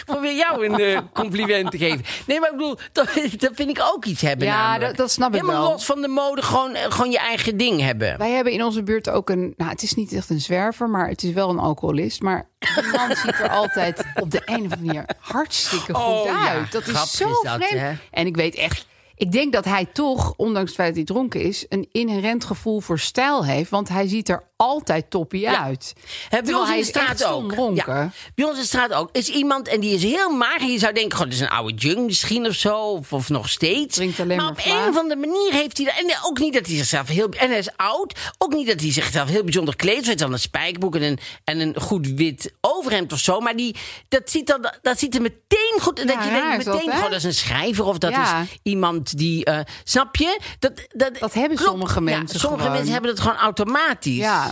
Probeer 0.04 0.34
jou 0.34 0.66
een 0.66 0.78
eh, 0.80 0.98
compliment 1.60 1.70
te 1.70 1.78
geven. 1.78 2.24
Nee, 2.26 2.40
maar 2.40 2.50
ik 2.50 2.56
bedoel, 2.56 2.76
dat, 2.92 3.08
dat 3.38 3.50
vind 3.54 3.70
ik 3.70 3.80
ook 3.94 4.04
iets 4.04 4.20
hebben. 4.22 4.46
Ja, 4.46 4.78
dat- 4.78 4.96
dat 4.96 5.10
snap 5.10 5.34
ik 5.34 5.40
Helemaal 5.40 5.62
wel. 5.62 5.70
los 5.70 5.84
van 5.84 6.00
de 6.02 6.08
mode, 6.08 6.42
gewoon, 6.42 6.74
eh, 6.74 6.90
gewoon 6.90 7.10
je 7.10 7.18
eigen 7.18 7.56
ding 7.56 7.80
hebben. 7.80 8.18
Wij 8.18 8.30
hebben 8.30 8.52
in 8.52 8.64
onze 8.64 8.82
buurt 8.82 9.08
ook 9.10 9.30
een... 9.30 9.54
Nou, 9.56 9.70
het 9.70 9.82
is 9.82 9.94
niet 9.94 10.12
echt 10.12 10.30
een 10.30 10.40
zwerver, 10.40 10.88
maar 10.88 11.08
het 11.08 11.22
is 11.22 11.32
wel 11.32 11.50
een 11.50 11.58
alcoholist. 11.58 12.20
Maar 12.22 12.48
die 12.58 12.90
man 12.92 13.16
ziet 13.24 13.38
er 13.38 13.48
altijd 13.48 14.04
op 14.20 14.30
de 14.30 14.42
een 14.44 14.54
of 14.66 14.72
andere 14.72 14.82
manier 14.84 15.04
hartstikke 15.18 15.94
goed 15.94 16.04
Oh, 16.20 16.24
ja. 16.24 16.48
uit. 16.48 16.72
Dat 16.72 16.86
is 16.86 17.16
zo 17.16 17.28
is 17.30 17.40
dat, 17.42 17.54
vreemd. 17.64 17.80
hè? 17.82 17.92
En 18.10 18.26
ik 18.26 18.36
weet 18.36 18.54
echt... 18.54 18.86
Ik 19.14 19.32
denk 19.32 19.52
dat 19.52 19.64
hij 19.64 19.84
toch, 19.92 20.34
ondanks 20.36 20.66
het 20.70 20.74
feit 20.78 20.88
dat 20.88 20.96
hij 20.96 21.04
dronken 21.16 21.40
is... 21.40 21.66
een 21.68 21.88
inherent 21.92 22.44
gevoel 22.44 22.80
voor 22.80 22.98
stijl 22.98 23.44
heeft. 23.44 23.70
Want 23.70 23.88
hij 23.88 24.08
ziet 24.08 24.28
er 24.28 24.42
altijd 24.66 25.10
toppie 25.10 25.48
uit. 25.50 25.92
Bij 26.30 26.54
ons 26.54 26.70
in 26.70 26.76
de 26.76 26.84
straat 26.84 27.24
ook. 27.24 27.54
Ja, 27.74 28.10
bij 28.34 28.44
ons 28.44 28.54
in 28.54 28.60
de 28.60 28.66
straat 28.66 28.92
ook. 28.92 29.08
Is 29.12 29.28
iemand 29.28 29.68
en 29.68 29.80
die 29.80 29.94
is 29.94 30.02
heel 30.02 30.30
mager. 30.30 30.68
Je 30.70 30.78
zou 30.78 30.92
denken, 30.92 31.16
goh, 31.18 31.24
dat 31.26 31.34
is 31.34 31.40
een 31.40 31.48
oude 31.48 31.74
junk 31.74 31.98
misschien 32.06 32.46
of 32.46 32.54
zo. 32.54 32.78
Of, 32.78 33.12
of 33.12 33.28
nog 33.28 33.48
steeds. 33.48 33.98
Maar 33.98 34.26
maar 34.26 34.48
op 34.50 34.60
een 34.64 34.88
of 34.88 34.96
andere 34.98 35.20
manier 35.20 35.52
heeft 35.52 35.76
hij... 35.76 35.86
dat- 35.86 35.94
En 35.98 36.16
ook 36.24 36.38
niet 36.38 36.52
dat 36.54 36.66
hij 36.66 36.76
zichzelf 36.76 37.08
heel... 37.08 37.28
En 37.28 37.48
hij 37.48 37.58
is 37.58 37.76
oud. 37.76 38.14
Ook 38.38 38.52
niet 38.54 38.66
dat 38.66 38.80
hij 38.80 38.92
zichzelf 38.92 39.28
heel 39.28 39.42
bijzonder 39.44 39.76
kleedt. 39.76 40.06
Hij 40.06 40.14
dan 40.14 40.32
een 40.32 40.38
spijkerbroek 40.38 40.94
en 40.96 41.02
een, 41.02 41.18
en 41.44 41.60
een 41.60 41.80
goed 41.80 42.06
wit 42.06 42.52
overhemd 42.60 43.12
of 43.12 43.18
zo. 43.18 43.40
Maar 43.40 43.56
die, 43.56 43.76
dat, 44.08 44.30
ziet 44.30 44.46
dan, 44.46 44.72
dat 44.82 44.98
ziet 44.98 45.14
er 45.14 45.22
meteen 45.22 45.78
goed... 45.80 45.98
Ja, 45.98 46.04
dat 46.04 46.24
je 46.24 46.30
denkt 46.30 46.64
dat, 46.64 46.74
meteen, 46.74 46.92
goh, 46.92 47.02
dat 47.02 47.12
is 47.12 47.24
een 47.24 47.34
schrijver. 47.34 47.84
Of 47.84 47.98
dat 47.98 48.10
Ja. 48.10 48.40
is 48.42 48.48
iemand 48.62 49.18
die... 49.18 49.44
eh, 49.44 49.58
snap 49.84 50.16
je? 50.16 50.40
Dat, 50.58 50.72
dat, 50.92 51.18
Dat 51.18 51.34
hebben 51.34 51.56
klopt. 51.56 51.70
sommige 51.70 52.00
mensen 52.00 52.40
sommige 52.40 52.62
gewoon. 52.62 52.76
mensen 52.76 52.92
hebben 52.92 53.10
het 53.10 53.20
gewoon 53.20 53.36
automatisch. 53.36 54.16
Ja, 54.16 54.51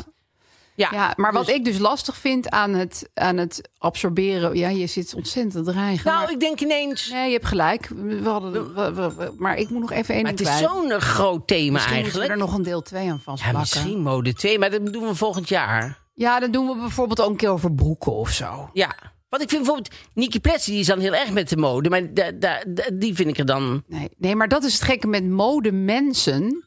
ja. 0.81 0.89
ja, 0.93 1.13
maar 1.17 1.33
wat 1.33 1.47
Dus- 1.47 1.55
ik 1.55 1.65
dus 1.65 1.79
lastig 1.79 2.17
vind 2.17 2.49
aan 2.51 2.75
het, 2.75 3.09
aan 3.15 3.37
het 3.37 3.69
absorberen... 3.79 4.57
Ja, 4.57 4.69
je 4.69 4.87
zit 4.87 5.15
ontzettend 5.15 5.65
te 5.65 5.73
dreigen. 5.73 6.07
Nou, 6.07 6.23
maar- 6.23 6.31
ik 6.33 6.41
denk 6.41 6.61
ineens... 6.61 7.11
Nee, 7.11 7.27
je 7.27 7.33
hebt 7.33 7.47
gelijk. 7.47 7.89
We 7.97 8.21
hadden, 8.29 8.75
we- 8.75 8.93
we- 8.95 9.15
we- 9.15 9.33
maar 9.39 9.57
ik 9.57 9.71
moet 9.71 9.81
nog 9.81 9.91
even 9.93 10.15
één 10.15 10.27
het 10.27 10.41
is 10.41 10.59
zo'n 10.59 11.01
groot 11.01 11.47
thema 11.47 11.73
Misschien 11.73 11.95
eigenlijk. 11.95 12.27
we 12.27 12.33
er 12.33 12.39
nog 12.39 12.55
een 12.55 12.63
deel 12.63 12.83
2 12.83 13.01
aan 13.01 13.07
Ja, 13.07 13.19
vastplakken. 13.23 13.61
misschien 13.61 14.01
mode 14.03 14.33
2, 14.33 14.59
maar 14.59 14.71
dat 14.71 14.93
doen 14.93 15.07
we 15.07 15.15
volgend 15.15 15.49
jaar. 15.49 15.99
Ja, 16.15 16.41
dan 16.41 16.51
doen 16.51 16.67
we 16.69 16.77
bijvoorbeeld 16.77 17.21
ook 17.21 17.31
een 17.31 17.37
keer 17.37 17.49
over 17.51 17.73
broeken 17.75 18.13
of 18.13 18.31
zo. 18.31 18.71
Ja. 18.73 18.95
Want 19.29 19.43
ik 19.43 19.49
vind 19.49 19.63
bijvoorbeeld 19.63 19.95
Niki 20.15 20.41
Plessie, 20.41 20.73
die 20.73 20.81
is 20.81 20.87
dan 20.87 20.99
heel 20.99 21.15
erg 21.15 21.33
met 21.33 21.49
de 21.49 21.57
mode. 21.57 21.89
Maar 21.91 22.15
da, 22.15 22.31
da, 22.33 22.63
da- 22.69 22.91
die 22.93 23.15
vind 23.15 23.29
ik 23.29 23.39
er 23.39 23.47
dan... 23.47 23.83
Nee, 23.87 24.09
nee, 24.19 24.37
maar 24.37 24.49
dat 24.49 24.65
is 24.65 24.73
het 24.73 24.83
gekke 24.83 25.07
met 25.07 25.29
modemensen. 25.29 26.65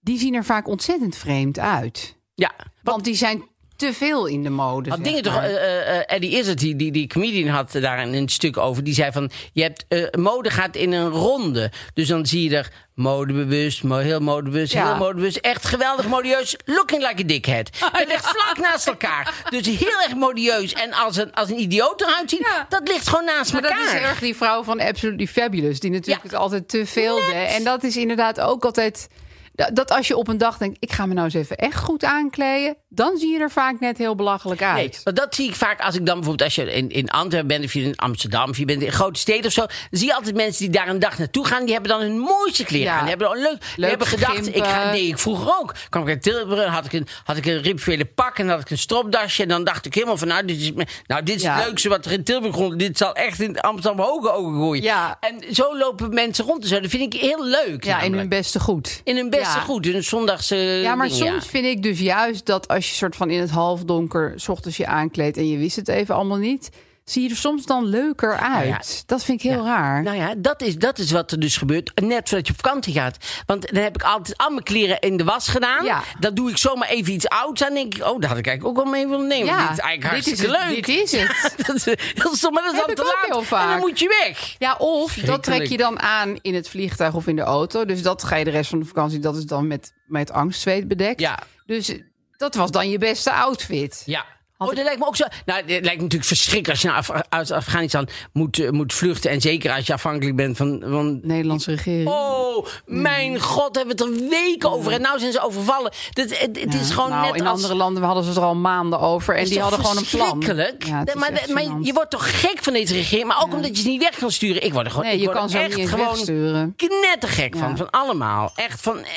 Die 0.00 0.18
zien 0.18 0.34
er 0.34 0.44
vaak 0.44 0.68
ontzettend 0.68 1.16
vreemd 1.16 1.58
uit. 1.58 2.20
Ja. 2.34 2.52
Want 2.82 3.04
die 3.04 3.14
zijn 3.14 3.50
te 3.76 3.92
veel 3.92 4.26
in 4.26 4.42
de 4.42 4.50
mode. 4.50 4.88
Had 4.90 4.98
zeg 4.98 5.06
dingen 5.06 5.22
toch, 5.22 5.34
maar. 5.34 5.44
eh, 5.44 5.96
eh, 5.98 6.02
Eddie 6.06 6.38
Izzard, 6.38 6.58
die, 6.58 6.76
die, 6.76 6.92
die 6.92 7.06
comedian, 7.06 7.48
had 7.48 7.72
daar 7.72 7.98
een, 7.98 8.28
stuk 8.28 8.56
over. 8.56 8.84
Die 8.84 8.94
zei 8.94 9.12
van, 9.12 9.30
je 9.52 9.62
hebt, 9.62 10.16
mode 10.18 10.50
gaat 10.50 10.76
in 10.76 10.92
een 10.92 11.08
ronde. 11.08 11.70
Dus 11.94 12.08
dan 12.08 12.26
zie 12.26 12.50
je 12.50 12.56
er 12.56 12.70
modebewust, 12.94 13.82
mo 13.82 13.96
heel 13.96 14.20
modebewust, 14.20 14.72
Ja. 14.72 14.86
heel 14.86 14.96
modebewust. 14.96 15.36
Echt 15.36 15.64
geweldig 15.64 16.06
modieus, 16.08 16.56
looking 16.64 17.02
like 17.08 17.22
a 17.22 17.26
dickhead. 17.26 17.70
Dat 17.92 18.06
ligt 18.08 18.26
vlak 18.26 18.58
naast 18.58 18.86
elkaar. 18.86 19.44
Dus 19.50 19.66
heel 19.66 20.00
erg 20.06 20.14
modieus. 20.14 20.72
En 20.72 20.92
als 20.92 21.16
een, 21.16 21.32
als 21.34 21.50
een 21.50 21.60
idioot 21.60 22.00
eruit 22.00 22.30
ziet, 22.30 22.38
Ja. 22.40 22.66
dat 22.68 22.88
ligt 22.88 23.08
gewoon 23.08 23.24
naast 23.24 23.52
Maar 23.52 23.62
dat 23.62 23.70
elkaar. 23.70 23.94
is 23.94 24.00
erg 24.00 24.18
die 24.18 24.36
vrouw 24.36 24.62
van 24.62 24.80
Absolutely 24.80 25.26
Fabulous. 25.26 25.80
Die 25.80 25.90
natuurlijk 25.90 26.22
het 26.22 26.34
altijd 26.34 26.68
te 26.68 26.86
veel 26.86 27.16
deed. 27.16 27.48
En 27.56 27.64
dat 27.64 27.82
is 27.84 27.96
inderdaad 27.96 28.40
ook 28.40 28.64
altijd 28.64 29.08
Dat 29.52 29.90
als 29.90 30.08
je 30.08 30.16
op 30.16 30.28
een 30.28 30.38
dag 30.38 30.58
denkt, 30.58 30.76
ik 30.80 30.92
ga 30.92 31.06
me 31.06 31.14
nou 31.14 31.24
eens 31.24 31.34
even 31.34 31.56
echt 31.56 31.80
goed 31.80 32.04
aankleden, 32.04 32.76
dan 32.94 33.16
zie 33.16 33.32
je 33.32 33.38
er 33.38 33.50
vaak 33.50 33.80
net 33.80 33.98
heel 33.98 34.14
belachelijk 34.14 34.62
uit. 34.62 34.76
Nee, 34.76 34.90
want 35.04 35.16
dat 35.16 35.34
zie 35.34 35.48
ik 35.48 35.54
vaak 35.54 35.80
als 35.80 35.94
ik 35.94 36.06
dan 36.06 36.14
bijvoorbeeld 36.14 36.42
als 36.42 36.54
je 36.54 36.72
in, 36.72 36.88
in 36.90 37.10
Antwerpen 37.10 37.48
bent 37.48 37.64
of 37.64 37.72
je 37.72 37.82
in 37.82 37.96
Amsterdam 37.96 38.50
of 38.50 38.58
je 38.58 38.64
bent 38.64 38.82
in 38.82 38.92
grote 38.92 39.20
steden 39.20 39.46
of 39.46 39.52
zo, 39.52 39.60
dan 39.60 39.70
zie 39.90 40.06
je 40.06 40.14
altijd 40.14 40.34
mensen 40.34 40.62
die 40.62 40.70
daar 40.70 40.88
een 40.88 40.98
dag 40.98 41.18
naartoe 41.18 41.46
gaan, 41.46 41.64
die 41.64 41.72
hebben 41.72 41.90
dan 41.90 42.00
hun 42.00 42.18
mooiste 42.18 42.64
kleren 42.64 42.86
Ja. 42.86 42.92
aan. 42.94 43.00
Die 43.00 43.08
hebben 43.08 43.28
dan 43.28 43.38
leuk, 43.38 43.62
die 43.76 43.84
hebben 43.86 44.06
gedacht, 44.06 44.56
ik 44.56 44.64
ga, 44.64 44.90
nee, 44.90 45.06
ik 45.06 45.18
vroeger 45.18 45.52
ook. 45.60 45.74
Kwam 45.88 46.02
ik 46.02 46.08
uit 46.08 46.22
Tilburg, 46.22 46.64
had 46.70 46.84
ik 46.84 46.92
een, 46.92 47.06
had 47.24 47.36
ik 47.36 47.46
een 47.46 47.62
rituele 47.62 48.04
pak 48.04 48.38
en 48.38 48.48
had 48.48 48.60
ik 48.60 48.70
een 48.70 48.78
stropdasje 48.78 49.42
en 49.42 49.48
dan 49.48 49.64
dacht 49.64 49.86
ik 49.86 49.94
helemaal 49.94 50.16
van, 50.16 50.28
nou, 50.28 50.44
dit 50.44 50.60
is, 50.60 50.72
nou, 51.06 51.22
dit 51.22 51.36
is 51.36 51.42
Ja. 51.42 51.56
het 51.56 51.64
leukste 51.66 51.88
wat 51.88 52.04
er 52.04 52.12
in 52.12 52.24
Tilburg 52.24 52.54
rond, 52.54 52.78
dit 52.78 52.98
zal 52.98 53.14
echt 53.14 53.40
in 53.40 53.60
Amsterdam 53.60 54.04
hoge 54.06 54.30
ogen 54.32 54.54
gooien. 54.54 54.82
Ja. 54.82 55.16
En 55.20 55.54
zo 55.54 55.76
lopen 55.78 56.14
mensen 56.14 56.44
rond 56.44 56.62
en 56.62 56.68
zo. 56.68 56.80
Dat 56.80 56.90
vind 56.90 57.14
ik 57.14 57.20
heel 57.20 57.44
leuk. 57.46 57.84
Ja, 57.84 58.00
in 58.00 58.14
hun 58.14 58.28
beste 58.28 58.60
goed. 58.60 59.00
in 59.04 59.16
hun 59.16 59.30
beste 59.30 59.58
goed, 59.60 59.86
in 59.86 59.92
hun 59.92 60.04
zondagse 60.04 60.56
Ja, 60.56 60.94
maar 60.94 61.10
soms 61.10 61.46
vind 61.46 61.64
ik 61.66 61.82
dus 61.82 61.98
juist 61.98 62.46
dat 62.46 62.68
als 62.68 62.81
je 62.88 62.94
soort 62.94 63.16
van 63.16 63.30
in 63.30 63.40
het 63.40 63.50
halfdonker... 63.50 64.32
s 64.36 64.48
ochtends 64.48 64.76
je 64.76 64.86
aankleedt 64.86 65.36
en 65.36 65.48
je 65.48 65.58
wist 65.58 65.76
het 65.76 65.88
even 65.88 66.14
allemaal 66.14 66.38
niet... 66.38 66.70
zie 67.04 67.22
je 67.22 67.28
er 67.28 67.36
soms 67.36 67.66
dan 67.66 67.84
leuker 67.84 68.36
uit. 68.36 68.68
ja. 68.68 68.80
Dat 69.06 69.24
vind 69.24 69.44
ik 69.44 69.50
heel 69.50 69.64
raar. 69.64 70.02
Nou 70.02 70.16
ja, 70.16 70.34
dat 70.36 70.62
is, 70.62 70.76
dat 70.76 70.98
is 70.98 71.10
wat 71.10 71.30
er 71.30 71.40
dus 71.40 71.56
gebeurt. 71.56 72.00
Net 72.00 72.28
voordat 72.28 72.46
je 72.46 72.52
op 72.52 72.60
vakantie 72.64 72.94
gaat. 72.94 73.16
Want 73.46 73.72
dan 73.72 73.82
heb 73.82 73.94
ik 73.94 74.02
altijd 74.02 74.38
al 74.38 74.50
mijn 74.50 74.62
kleren 74.62 75.00
in 75.00 75.16
de 75.16 75.24
was 75.24 75.48
gedaan. 75.48 75.84
Ja. 75.84 76.02
Dan 76.18 76.34
doe 76.34 76.50
ik 76.50 76.56
zomaar 76.56 76.88
even 76.88 77.12
iets 77.12 77.28
ouds 77.28 77.64
aan. 77.64 77.74
denk 77.74 77.94
ik, 77.94 78.04
oh, 78.04 78.20
dat 78.20 78.30
had 78.30 78.38
ik 78.38 78.46
eigenlijk 78.46 78.78
ook 78.78 78.84
wel 78.84 78.92
mee 78.92 79.08
willen 79.08 79.26
nemen. 79.26 79.46
Ja, 79.46 79.68
dit 79.68 79.78
is 79.78 79.84
eigenlijk 79.84 80.00
dit 80.00 80.24
hartstikke 80.24 80.56
het, 80.58 80.70
leuk. 80.70 80.86
dit 80.86 81.02
is 81.02 81.12
het. 81.12 81.54
dat, 81.66 81.76
is, 81.76 81.84
dat 82.14 82.32
is 82.32 82.40
toch 82.40 82.52
maar 82.52 82.62
dat 82.62 82.72
is 82.72 82.78
Heb 82.78 82.96
dan 82.96 83.06
ik 83.06 83.14
te 83.14 83.46
laat. 83.50 83.62
En 83.62 83.68
dan 83.68 83.78
moet 83.78 83.98
je 83.98 84.24
weg. 84.24 84.54
Ja, 84.58 84.76
of 84.76 85.14
dat 85.14 85.42
trek 85.42 85.66
je 85.66 85.76
dan 85.76 86.00
aan 86.00 86.38
in 86.42 86.54
het 86.54 86.68
vliegtuig 86.68 87.14
of 87.14 87.26
in 87.26 87.36
de 87.36 87.42
auto. 87.42 87.84
Dus 87.84 88.02
dat 88.02 88.24
ga 88.24 88.36
je 88.36 88.44
de 88.44 88.50
rest 88.50 88.70
van 88.70 88.78
de 88.78 88.84
vakantie, 88.84 89.18
dat 89.18 89.36
is 89.36 89.44
dan 89.44 89.66
met, 89.66 89.92
met 90.06 90.32
angstzweet 90.32 90.88
bedekt. 90.88 91.20
Ja. 91.20 91.38
Dus 91.66 91.94
dat 92.42 92.54
was 92.54 92.70
dan 92.70 92.90
je 92.90 92.98
beste 92.98 93.32
outfit. 93.32 94.02
Ja. 94.06 94.24
Oh, 94.58 94.68
dat 94.68 94.84
lijkt 94.84 94.98
me 94.98 95.06
ook 95.06 95.16
zo. 95.16 95.24
Nou, 95.44 95.58
het 95.60 95.68
lijkt 95.68 95.84
me 95.84 96.02
natuurlijk 96.02 96.24
verschrikkelijk 96.24 96.68
als 96.68 96.80
je 96.80 96.88
naar 96.88 96.96
Af- 96.96 97.26
uit 97.28 97.50
Afghanistan 97.50 98.08
moet, 98.32 98.58
eh, 98.58 98.70
moet 98.70 98.92
vluchten. 98.92 99.30
En 99.30 99.40
zeker 99.40 99.72
als 99.72 99.86
je 99.86 99.92
afhankelijk 99.92 100.36
bent 100.36 100.56
van, 100.56 100.82
van 100.86 101.20
Nederlandse 101.22 101.70
regering. 101.70 102.08
Oh, 102.08 102.66
mijn 102.86 103.40
god, 103.40 103.76
hebben 103.76 103.96
we 103.96 104.04
het 104.04 104.14
er 104.22 104.28
weken 104.28 104.70
over. 104.70 104.92
En 104.92 105.00
nou 105.00 105.18
zijn 105.18 105.32
ze 105.32 105.40
overvallen. 105.40 105.92
Dat, 106.12 106.38
het 106.38 106.60
het 106.60 106.74
is 106.74 106.90
gewoon 106.90 107.10
nou, 107.10 107.26
net 107.26 107.34
in 107.34 107.46
als... 107.46 107.54
andere 107.54 107.74
landen 107.74 108.02
hadden 108.02 108.22
ze 108.22 108.28
het 108.28 108.38
er 108.38 108.44
al 108.44 108.54
maanden 108.54 109.00
over. 109.00 109.34
En 109.36 109.42
is 109.42 109.48
die 109.48 109.60
hadden 109.60 109.80
gewoon 109.80 109.96
een 109.96 110.06
plan. 110.10 110.26
verschrikkelijk? 110.26 110.84
Ja, 110.84 110.98
het 110.98 111.08
is 111.08 111.14
maar, 111.14 111.30
echt 111.32 111.48
maar 111.48 111.62
gênant. 111.62 111.80
je 111.80 111.92
wordt 111.92 112.10
toch 112.10 112.40
gek 112.40 112.58
van 112.62 112.72
deze 112.72 112.94
regering. 112.94 113.28
Maar 113.28 113.42
ook 113.42 113.52
omdat 113.54 113.76
je 113.76 113.82
ze 113.82 113.88
niet 113.88 114.02
weg 114.02 114.18
kan 114.18 114.30
sturen. 114.30 114.64
Ik 114.64 114.72
word 114.72 114.84
er 114.84 114.90
gewoon, 114.90 115.06
Nee, 115.06 115.14
ik 115.14 115.20
je 115.20 115.26
word 115.26 115.38
kan 115.38 115.46
er 115.46 115.50
ze 115.50 115.80
echt 115.80 115.88
gewoon 115.88 116.74
knettergek 116.76 117.56
van. 117.56 117.68
Ja. 117.70 117.76
Van 117.76 117.90
allemaal. 117.90 118.52
Echt 118.54 118.80
van 118.80 118.98
eh, 118.98 119.10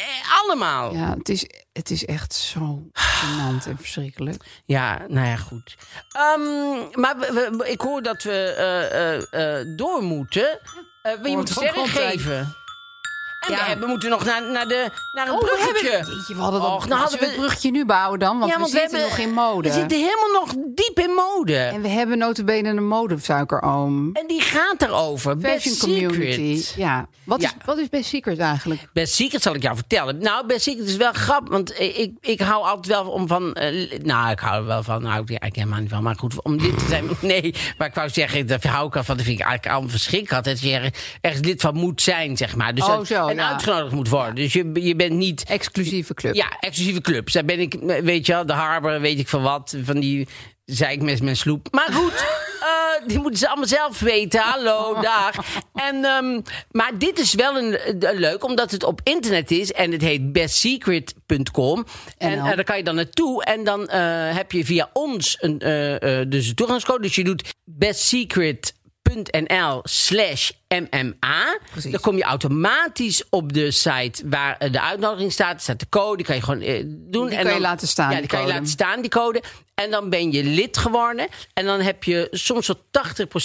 allemaal. 0.44 0.94
Ja, 0.94 1.16
het 1.18 1.30
is, 1.30 1.46
het 1.76 1.90
is 1.92 2.06
echt 2.06 2.34
zo 2.34 2.90
gênant 2.94 3.68
en 3.68 3.78
verschrikkelijk. 3.78 4.44
nou 5.08 5.28
ja, 5.28 5.36
goed. 5.36 5.76
Ehm, 6.12 7.00
maar 7.00 7.18
we- 7.20 7.50
we- 7.58 7.70
ik 7.72 7.82
hoor 7.82 8.02
dat 8.02 8.24
we 8.24 8.54
eh, 8.58 9.16
eh, 9.32 9.60
eh, 9.60 9.68
door 9.78 10.02
moeten. 10.04 10.60
Wil 11.22 11.32
je 11.32 11.38
moet 11.38 11.50
sterren 11.50 11.88
geven. 11.88 12.56
En 13.48 13.52
Ja. 13.54 13.58
we 13.60 13.64
hebben, 13.68 13.90
moeten 13.90 14.10
nog 14.10 14.26
naar, 14.26 14.52
naar, 14.52 14.68
de, 14.68 14.90
naar 15.14 15.28
een 15.28 15.34
Oh, 15.34 15.40
we 15.42 15.72
hebben- 15.74 16.14
Jeetje, 16.16 16.36
we 16.36 16.42
hadden 16.42 16.62
dat, 16.62 16.70
Och, 16.70 16.88
nou 16.88 17.00
hadden 17.00 17.00
Laten 17.00 17.20
we 17.20 17.26
het 17.26 17.36
bruggetje 17.36 17.72
nu 17.72 17.86
bouwen 17.86 18.20
dan, 18.20 18.40
want 18.40 18.56
we 18.56 18.68
zitten 18.68 19.02
nog 19.02 19.18
in 19.18 19.32
mode. 19.34 19.68
We 19.70 19.74
zitten 19.74 19.98
helemaal 19.98 20.42
nog 20.42 20.54
diep 20.76 21.00
in 21.00 21.12
mode. 21.12 21.58
En 21.58 21.82
we 21.82 21.88
hebben 21.88 22.18
notabene 22.18 22.70
een 22.70 22.88
modesuikeroom. 22.88 24.10
En 24.14 24.28
die 24.28 24.42
gaat 24.42 24.82
erover. 24.82 25.36
Fashion 25.42 25.60
Best 25.74 25.80
community. 25.80 26.56
Secret. 26.58 26.74
Ja. 26.78 27.08
Wat, 27.24 27.42
Ja. 27.42 27.48
Is, 27.48 27.54
wat 27.66 27.78
is 27.78 27.90
Best 27.90 28.10
Secret 28.10 28.40
eigenlijk? 28.40 28.82
Best 28.94 29.14
Secret 29.14 29.42
zal 29.42 29.56
ik 29.56 29.62
jou 29.62 29.76
vertellen. 29.76 30.18
Nou, 30.18 30.46
Best 30.48 30.62
Secret 30.62 30.88
is 30.88 30.96
wel 30.96 31.14
grappig. 31.14 31.52
Want 31.52 31.80
ik, 31.80 32.12
ik 32.22 32.40
hou 32.42 32.64
altijd 32.66 32.88
wel 32.88 33.12
om 33.12 33.28
van... 33.28 33.54
eh, 33.54 34.00
nou, 34.04 34.32
ik 34.32 34.40
hou 34.40 34.56
er 34.62 34.66
wel 34.66 34.84
van. 34.84 35.02
Nou, 35.02 35.24
ik 35.34 35.56
helemaal 35.56 35.80
niet 35.80 35.90
van. 35.90 36.04
Maar 36.04 36.16
goed, 36.16 36.42
om 36.44 36.58
dit 36.58 36.78
te 36.78 36.86
zijn... 36.90 37.04
Nee, 37.22 37.54
maar 37.78 37.88
ik 37.88 37.94
wou 37.94 38.10
zeggen, 38.10 38.48
daar 38.48 38.68
hou 38.68 38.88
ik 38.88 38.96
al 38.96 39.04
van. 39.04 39.16
Dat 39.18 39.26
vind 39.26 39.40
ik 39.40 39.46
eigenlijk 39.46 39.74
allemaal 39.74 39.92
verschrikkelijk. 39.96 40.46
Dat 40.46 40.60
je 40.62 40.72
er 40.72 40.94
ergens 41.22 41.46
lid 41.48 41.62
van 41.62 41.76
moet 41.76 42.02
zijn, 42.02 42.38
zeg 42.38 42.56
maar. 42.56 42.76
Dus 42.76 42.84
Oh, 42.84 42.90
dat- 42.98 43.08
zo, 43.08 43.28
ja. 43.36 43.52
uitgenodigd 43.52 43.94
moet 43.94 44.10
worden. 44.10 44.36
Dus 44.36 44.54
je, 44.54 44.72
je 44.74 44.96
bent 44.96 45.14
niet... 45.14 45.44
Exclusieve 45.44 46.14
club. 46.14 46.34
Ja, 46.36 46.58
exclusieve 46.60 47.02
clubs. 47.02 47.34
Daar 47.34 47.46
ben 47.46 47.60
ik, 47.60 47.78
weet 48.04 48.26
je 48.26 48.32
wel, 48.32 48.46
de 48.46 48.54
Harbor, 48.54 49.02
weet 49.02 49.20
ik 49.20 49.28
van 49.28 49.42
wat. 49.42 49.76
Van 49.84 50.00
die 50.00 50.28
zei 50.66 50.94
ik 50.94 51.02
met 51.02 51.22
mijn 51.22 51.38
sloep. 51.38 51.68
Maar 51.72 51.92
goed, 51.92 52.14
eh, 52.60 53.08
die 53.08 53.20
moeten 53.20 53.40
ze 53.40 53.48
allemaal 53.48 53.68
zelf 53.68 54.00
weten. 54.00 54.40
Hallo, 54.40 54.94
dag. 55.02 55.36
En, 55.74 56.06
ehm, 56.06 56.42
maar 56.72 56.98
dit 56.98 57.20
is 57.20 57.34
wel 57.34 57.58
een, 57.58 57.80
een 58.10 58.20
leuk, 58.20 58.44
omdat 58.44 58.72
het 58.72 58.84
op 58.84 59.02
internet 59.04 59.52
is. 59.52 59.72
En 59.72 59.92
het 59.92 60.02
heet 60.02 60.32
bestsecret.com. 60.32 61.86
En 62.18 62.38
eh, 62.38 62.56
daar 62.56 62.64
kan 62.64 62.78
je 62.78 62.84
dan 62.84 62.96
naartoe. 62.96 63.44
En 63.44 63.64
dan 63.64 63.88
eh, 63.88 64.36
heb 64.36 64.52
je 64.52 64.66
via 64.66 64.90
ons 64.94 65.38
een, 65.40 65.60
eh, 65.60 66.20
eh, 66.20 66.30
dus 66.30 66.48
een 66.48 66.56
toegangscode. 66.56 67.02
Dus 67.02 67.16
je 67.16 67.24
doet 67.24 67.54
bestsecret.nl 69.14 69.80
slash 69.84 70.52
MMA. 70.70 71.58
Precies. 71.72 71.92
Dan 71.92 72.02
kom 72.02 72.18
je 72.18 72.24
automatisch 72.24 73.24
op 73.30 73.54
de 73.54 73.72
site 73.72 74.30
waar 74.30 74.58
eh, 74.58 74.72
de 74.72 74.82
uitnodiging 74.82 75.32
staat. 75.32 75.54
Er 75.56 75.60
staat 75.62 75.80
de 75.80 75.90
code, 75.90 76.18
die 76.18 76.26
kan 76.26 76.36
je 76.36 76.42
gewoon 76.42 76.62
eh, 76.62 76.84
doen. 76.86 77.28
Die 77.28 77.36
en 77.38 77.44
kan 77.44 77.54
je 77.54 77.60
dan- 77.60 77.62
laten 77.62 77.88
staan, 77.88 78.06
Ja, 78.12 78.12
die 78.12 78.20
die 78.20 78.30
kan 78.30 78.42
je 78.42 78.48
laten 78.54 78.68
staan, 78.68 79.02
die 79.02 79.10
code. 79.10 79.44
En 79.76 79.92
dan 79.92 80.10
ben 80.10 80.32
je 80.32 80.44
lid 80.44 80.78
geworden. 80.78 81.28
En 81.54 81.66
dan 81.66 81.82
heb 81.82 82.04
je 82.04 82.28
soms 82.32 82.66
tot 82.66 82.78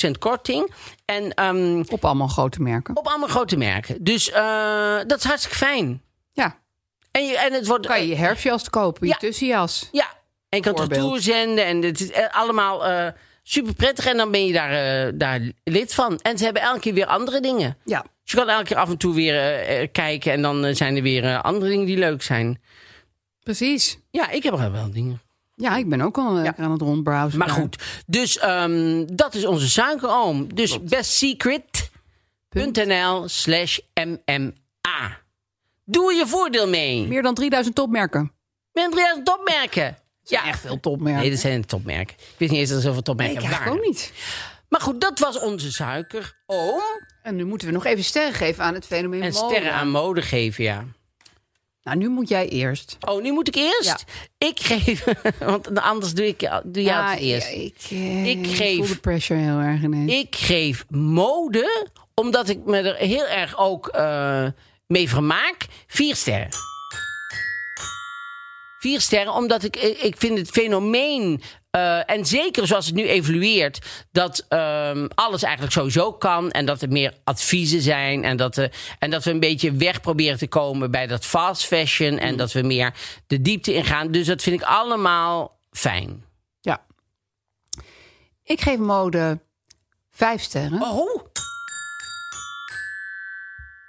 80% 0.06 0.18
korting. 0.18 0.72
En 1.04 1.34
ehm, 1.34 1.82
Op 1.88 2.04
allemaal 2.04 2.28
grote 2.28 2.62
merken. 2.62 2.96
op 2.96 3.06
allemaal 3.06 3.28
grote 3.28 3.56
merken. 3.56 4.04
Dus 4.04 4.30
eh, 4.30 4.98
dat 5.06 5.18
is 5.18 5.24
hartstikke 5.24 5.56
fijn. 5.58 6.02
Ja. 6.32 6.58
En, 7.10 7.26
je, 7.26 7.38
en 7.38 7.52
het 7.52 7.66
wordt... 7.66 7.86
Kan 7.86 8.00
je 8.00 8.08
je 8.08 8.16
herfstjas 8.16 8.70
kopen, 8.70 9.06
je 9.06 9.12
Ja. 9.12 9.18
tussenjas. 9.18 9.88
Ja, 9.92 10.06
en 10.48 10.58
je 10.58 10.72
kan 10.72 10.86
retour 10.88 11.20
zenden. 11.20 11.64
En 11.64 11.82
het 11.82 12.00
is 12.00 12.10
allemaal 12.30 12.82
super 13.42 13.74
prettig. 13.74 14.06
En 14.06 14.16
dan 14.16 14.30
ben 14.30 14.46
je 14.46 14.52
daar, 14.52 15.04
eh, 15.06 15.12
daar 15.14 15.40
lid 15.64 15.94
van. 15.94 16.18
En 16.18 16.38
ze 16.38 16.44
hebben 16.44 16.62
elke 16.62 16.80
keer 16.80 16.94
weer 16.94 17.06
andere 17.06 17.40
dingen. 17.40 17.76
Ja. 17.84 18.00
Dus 18.00 18.32
je 18.32 18.36
kan 18.36 18.48
elke 18.48 18.64
keer 18.64 18.76
af 18.76 18.88
en 18.88 18.96
toe 18.96 19.14
weer 19.14 19.34
eh, 19.34 19.82
eh, 19.82 19.88
kijken. 19.92 20.32
En 20.32 20.42
dan 20.42 20.74
zijn 20.74 20.96
er 20.96 21.02
weer 21.02 21.40
andere 21.40 21.70
dingen 21.70 21.86
die 21.86 21.98
leuk 21.98 22.22
zijn. 22.22 22.60
Precies. 23.42 23.98
Ja, 24.10 24.30
ik 24.30 24.42
heb 24.42 24.58
er 24.58 24.72
wel 24.72 24.90
dingen. 24.90 25.20
Ja, 25.54 25.76
ik 25.76 25.88
ben 25.88 26.00
ook 26.00 26.18
al 26.18 26.32
lekker 26.32 26.64
aan 26.64 26.70
het 26.70 26.80
rondbrowsen. 26.80 27.38
Maar 27.38 27.48
goed, 27.48 28.02
dus 28.06 28.38
ehm, 28.38 29.06
dat 29.12 29.34
is 29.34 29.46
onze 29.46 29.70
suikeroom. 29.70 30.54
Dus 30.54 30.82
bestsecret.nl 30.82 33.28
slash 33.28 33.78
MMA. 33.94 35.18
Doe 35.84 36.12
je 36.12 36.26
voordeel 36.26 36.68
mee. 36.68 37.06
Meer 37.06 37.22
dan 37.22 37.34
3000 37.34 37.74
topmerken. 37.74 38.32
Met 38.72 38.90
3000 38.90 39.26
topmerken. 39.26 39.96
Ja, 40.30 40.46
Echt 40.46 40.60
veel 40.60 40.80
topmerken. 40.80 41.20
Nee, 41.20 41.30
dat 41.30 41.38
zijn 41.38 41.66
topmerken. 41.66 42.14
Ik 42.18 42.34
wist 42.36 42.50
niet 42.50 42.60
eens 42.60 42.68
dat 42.68 42.78
er 42.78 42.84
zoveel 42.84 43.02
topmerken 43.02 43.36
Nee, 43.36 43.44
ik 43.44 43.50
waren. 43.50 43.72
ook 43.72 43.84
niet. 43.84 44.12
Maar 44.68 44.80
goed, 44.80 45.00
dat 45.00 45.18
was 45.18 45.38
onze 45.40 45.72
suikeroom. 45.72 46.80
En 47.22 47.36
nu 47.36 47.44
moeten 47.44 47.66
we 47.68 47.74
nog 47.74 47.84
even 47.84 48.04
sterren 48.04 48.34
geven 48.34 48.64
aan 48.64 48.74
het 48.74 48.86
fenomeen 48.86 49.22
En 49.22 49.32
mode. 49.32 49.46
sterren 49.54 49.72
aan 49.72 49.90
mode 49.90 50.22
geven, 50.22 50.64
ja. 50.64 50.84
Nou, 51.82 51.96
nu 51.96 52.08
moet 52.08 52.28
jij 52.28 52.48
eerst. 52.48 52.96
Oh, 53.00 53.22
nu 53.22 53.32
moet 53.32 53.48
ik 53.48 53.54
eerst? 53.54 53.84
Ja. 53.84 53.98
Ik 54.48 54.60
geef... 54.60 55.04
Want 55.38 55.80
anders 55.80 56.12
doe, 56.12 56.26
ik, 56.26 56.50
doe 56.64 56.82
jij 56.82 57.10
het 57.10 57.18
eerst. 57.20 57.48
ik, 57.48 57.74
eh, 57.90 58.26
Ik 58.26 58.46
geef- 58.46 58.76
voel 58.76 58.86
de 58.86 58.96
pressure 58.96 59.40
heel 59.40 59.58
erg 59.58 59.82
ineens. 59.82 60.12
Ik 60.12 60.36
geef 60.36 60.84
mode, 60.88 61.88
omdat 62.14 62.48
ik 62.48 62.64
me 62.64 62.78
er 62.80 62.94
heel 62.96 63.26
erg 63.26 63.58
ook 63.58 63.88
eh, 63.88 64.46
mee 64.86 65.08
vermaak, 65.08 65.66
vier 65.86 66.16
sterren. 66.16 66.48
Vier 68.80 69.00
sterren, 69.00 69.32
omdat 69.32 69.62
ik, 69.62 69.76
ik 69.76 70.14
vind 70.18 70.38
het 70.38 70.50
fenomeen, 70.50 71.42
eh, 71.70 72.10
en 72.10 72.26
zeker 72.26 72.66
zoals 72.66 72.86
het 72.86 72.94
nu 72.94 73.08
evolueert, 73.08 74.06
dat 74.12 74.44
ehm, 74.48 75.08
alles 75.14 75.42
eigenlijk 75.42 75.72
sowieso 75.72 76.12
kan. 76.12 76.50
En 76.50 76.66
dat 76.66 76.82
er 76.82 76.88
meer 76.88 77.14
adviezen 77.24 77.80
zijn. 77.80 78.24
En 78.24 78.36
dat, 78.36 78.56
er, 78.56 78.72
en 78.98 79.10
dat 79.10 79.24
we 79.24 79.30
een 79.30 79.40
beetje 79.40 79.72
weg 79.72 80.00
proberen 80.00 80.38
te 80.38 80.48
komen 80.48 80.90
bij 80.90 81.06
dat 81.06 81.24
fast 81.24 81.66
fashion. 81.66 82.18
En 82.18 82.36
dat 82.36 82.52
we 82.52 82.62
meer 82.62 82.94
de 83.26 83.42
diepte 83.42 83.74
ingaan. 83.74 84.10
Dus 84.10 84.26
dat 84.26 84.42
vind 84.42 84.60
ik 84.60 84.66
allemaal 84.66 85.58
fijn. 85.70 86.24
Ja. 86.60 86.84
Ik 88.44 88.60
geef 88.60 88.78
mode 88.78 89.40
vijf 90.10 90.42
sterren. 90.42 90.82
Oh, 90.82 91.22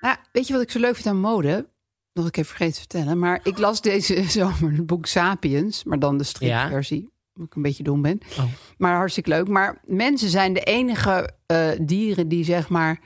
Nou, 0.01 0.17
weet 0.31 0.47
je 0.47 0.53
wat 0.53 0.61
ik 0.61 0.71
zo 0.71 0.79
leuk 0.79 0.95
vind 0.95 1.07
aan 1.07 1.19
mode? 1.19 1.70
Dat 2.13 2.27
ik 2.27 2.37
even 2.37 2.49
vergeten 2.55 2.73
te 2.73 2.79
vertellen. 2.79 3.19
Maar 3.19 3.39
ik 3.43 3.57
las 3.57 3.81
deze 3.81 4.23
zomer 4.39 4.71
het 4.71 4.85
boek 4.85 5.05
Sapiens. 5.05 5.83
Maar 5.83 5.99
dan 5.99 6.17
de 6.17 6.23
stripversie. 6.23 7.09
Omdat 7.33 7.47
ik 7.49 7.55
een 7.55 7.61
beetje 7.61 7.83
dom 7.83 8.01
ben. 8.01 8.19
Oh. 8.39 8.43
Maar 8.77 8.95
hartstikke 8.95 9.29
leuk. 9.29 9.47
Maar 9.47 9.81
mensen 9.85 10.29
zijn 10.29 10.53
de 10.53 10.63
enige 10.63 11.29
eh, 11.45 11.69
dieren 11.81 12.27
die 12.27 12.43
zeg 12.43 12.69
maar 12.69 12.99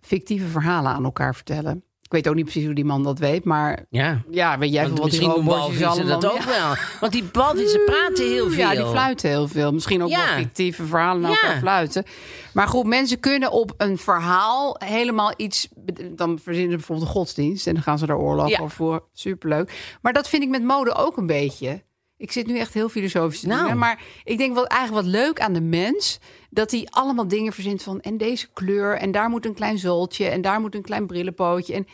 fictieve 0.00 0.46
verhalen 0.46 0.92
aan 0.92 1.04
elkaar 1.04 1.34
vertellen. 1.34 1.84
Ik 2.06 2.12
weet 2.12 2.28
ook 2.28 2.34
niet 2.34 2.44
precies 2.44 2.64
hoe 2.64 2.74
die 2.74 2.84
man 2.84 3.02
dat 3.02 3.18
weet, 3.18 3.44
maar 3.44 3.84
Ja. 3.90 4.22
ja, 4.30 4.58
weet 4.58 4.72
jij 4.72 4.86
veel 4.86 4.96
wat 4.96 5.10
die 5.10 5.20
roodborstjes 5.20 5.78
walvissen 5.80 6.06
dat 6.06 6.24
allemaal- 6.24 6.42
ook 6.42 6.48
wel. 6.48 6.74
Want 7.00 7.12
die 7.12 7.24
walvissen 7.32 7.84
praten 7.84 8.24
heel 8.30 8.50
veel. 8.50 8.58
Ja, 8.58 8.70
die 8.70 8.86
fluiten 8.86 9.28
heel 9.30 9.48
veel. 9.48 9.72
Misschien 9.72 10.02
ook 10.02 10.08
Ja. 10.08 10.24
wel 10.26 10.36
fictieve 10.36 10.84
verhalen 10.84 11.20
naar 11.22 11.30
Ja. 11.30 11.40
elkaar 11.42 11.58
fluiten. 11.58 12.04
Maar 12.52 12.68
goed, 12.68 12.86
mensen 12.86 13.20
kunnen 13.20 13.50
op 13.50 13.74
een 13.76 13.98
verhaal 13.98 14.76
helemaal 14.84 15.32
iets... 15.36 15.68
Dan 16.10 16.38
verzinnen 16.42 16.70
ze 16.70 16.76
bijvoorbeeld 16.76 17.08
een 17.08 17.14
godsdienst... 17.14 17.66
en 17.66 17.74
dan 17.74 17.82
gaan 17.82 17.98
ze 17.98 18.06
daar 18.06 18.18
oorlog 18.18 18.72
voor. 18.72 19.04
Superleuk. 19.12 19.96
Maar 20.02 20.12
dat 20.12 20.28
vind 20.28 20.42
ik 20.42 20.48
met 20.48 20.62
mode 20.62 20.94
ook 20.94 21.16
een 21.16 21.26
beetje. 21.26 21.82
Ik 22.18 22.32
zit 22.32 22.46
nu 22.46 22.58
echt 22.58 22.74
heel 22.74 22.88
filosofisch 22.88 23.40
te 23.40 23.48
doen. 23.48 23.56
Nou. 23.56 23.74
Maar 23.74 24.02
ik 24.24 24.38
denk 24.38 24.54
wat 24.54 24.66
eigenlijk 24.66 25.02
wat 25.04 25.12
leuk 25.14 25.40
aan 25.40 25.52
de 25.52 25.60
mens... 25.60 26.18
dat 26.50 26.70
hij 26.70 26.86
allemaal 26.90 27.28
dingen 27.28 27.52
verzint 27.52 27.82
van... 27.82 28.00
en 28.00 28.16
deze 28.16 28.48
kleur, 28.52 28.96
en 28.98 29.12
daar 29.12 29.28
moet 29.28 29.46
een 29.46 29.54
klein 29.54 29.78
zooltje... 29.78 30.26
en 30.28 30.40
daar 30.40 30.60
moet 30.60 30.74
een 30.74 30.82
klein 30.82 31.06
brillenpootje. 31.06 31.74
En 31.74 31.86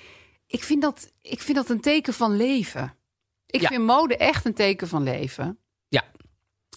ik 0.47 0.62
vind 0.62 0.83
dat, 0.83 1.12
ik 1.20 1.41
vind 1.41 1.57
dat 1.57 1.68
een 1.70 1.81
teken 1.81 2.14
van 2.14 2.37
leven. 2.37 2.95
Ik 3.47 3.61
Ja. 3.61 3.68
vind 3.68 3.83
mode 3.85 4.16
echt 4.16 4.45
een 4.45 4.55
teken 4.55 4.89
van 4.89 5.03
leven. 5.03 5.59
Ja. 5.89 6.05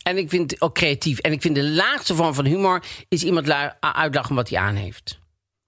En 0.04 0.18
ik 0.18 0.30
vind 0.30 0.52
het 0.52 0.62
ook 0.62 0.74
creatief. 0.74 1.20
En 1.20 1.32
ik 1.32 1.42
vind 1.42 1.56
de 1.56 1.64
laagste 1.70 2.16
vorm 2.16 2.34
van 2.34 2.46
humor 2.46 2.84
is 3.08 3.24
iemand 3.24 3.48
la- 3.48 3.78
uitlachen 3.80 4.36
wat 4.36 4.50
hij 4.50 4.60
aan 4.60 4.76
heeft. 4.76 5.20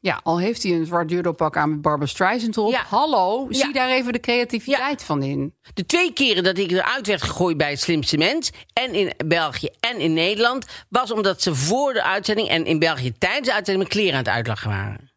Ja, 0.07 0.19
al 0.23 0.39
heeft 0.39 0.63
hij 0.63 0.71
een 0.71 0.85
zwart 0.85 1.09
judopak 1.09 1.57
aan 1.57 1.69
met 1.69 1.81
Barbara 1.81 2.09
Streisand 2.09 2.57
erop. 2.57 2.71
Ja. 2.71 2.83
Hallo, 2.87 3.47
zie 3.49 3.65
Ja. 3.65 3.71
daar 3.71 3.89
even 3.89 4.13
de 4.13 4.19
creativiteit 4.19 5.03
van 5.03 5.23
in. 5.23 5.53
De 5.73 5.85
twee 5.85 6.13
keren 6.13 6.43
dat 6.43 6.57
ik 6.57 6.71
eruit 6.71 7.07
werd 7.07 7.21
gegooid 7.21 7.57
bij 7.57 7.69
het 7.69 7.79
slimste 7.79 8.17
mens, 8.17 8.51
en 8.73 8.93
in 8.93 9.13
België 9.25 9.69
en 9.79 9.99
in 9.99 10.13
Nederland, 10.13 10.65
was 10.89 11.11
omdat 11.11 11.41
ze 11.41 11.55
voor 11.55 11.93
de 11.93 12.03
uitzending 12.03 12.47
en 12.49 12.65
in 12.65 12.79
België 12.79 13.17
tijdens 13.17 13.47
de 13.47 13.53
uitzending 13.53 13.77
mijn 13.77 13.89
kleren 13.89 14.13
aan 14.19 14.25
het 14.25 14.33
uitlachen 14.33 14.69
waren. 14.69 15.11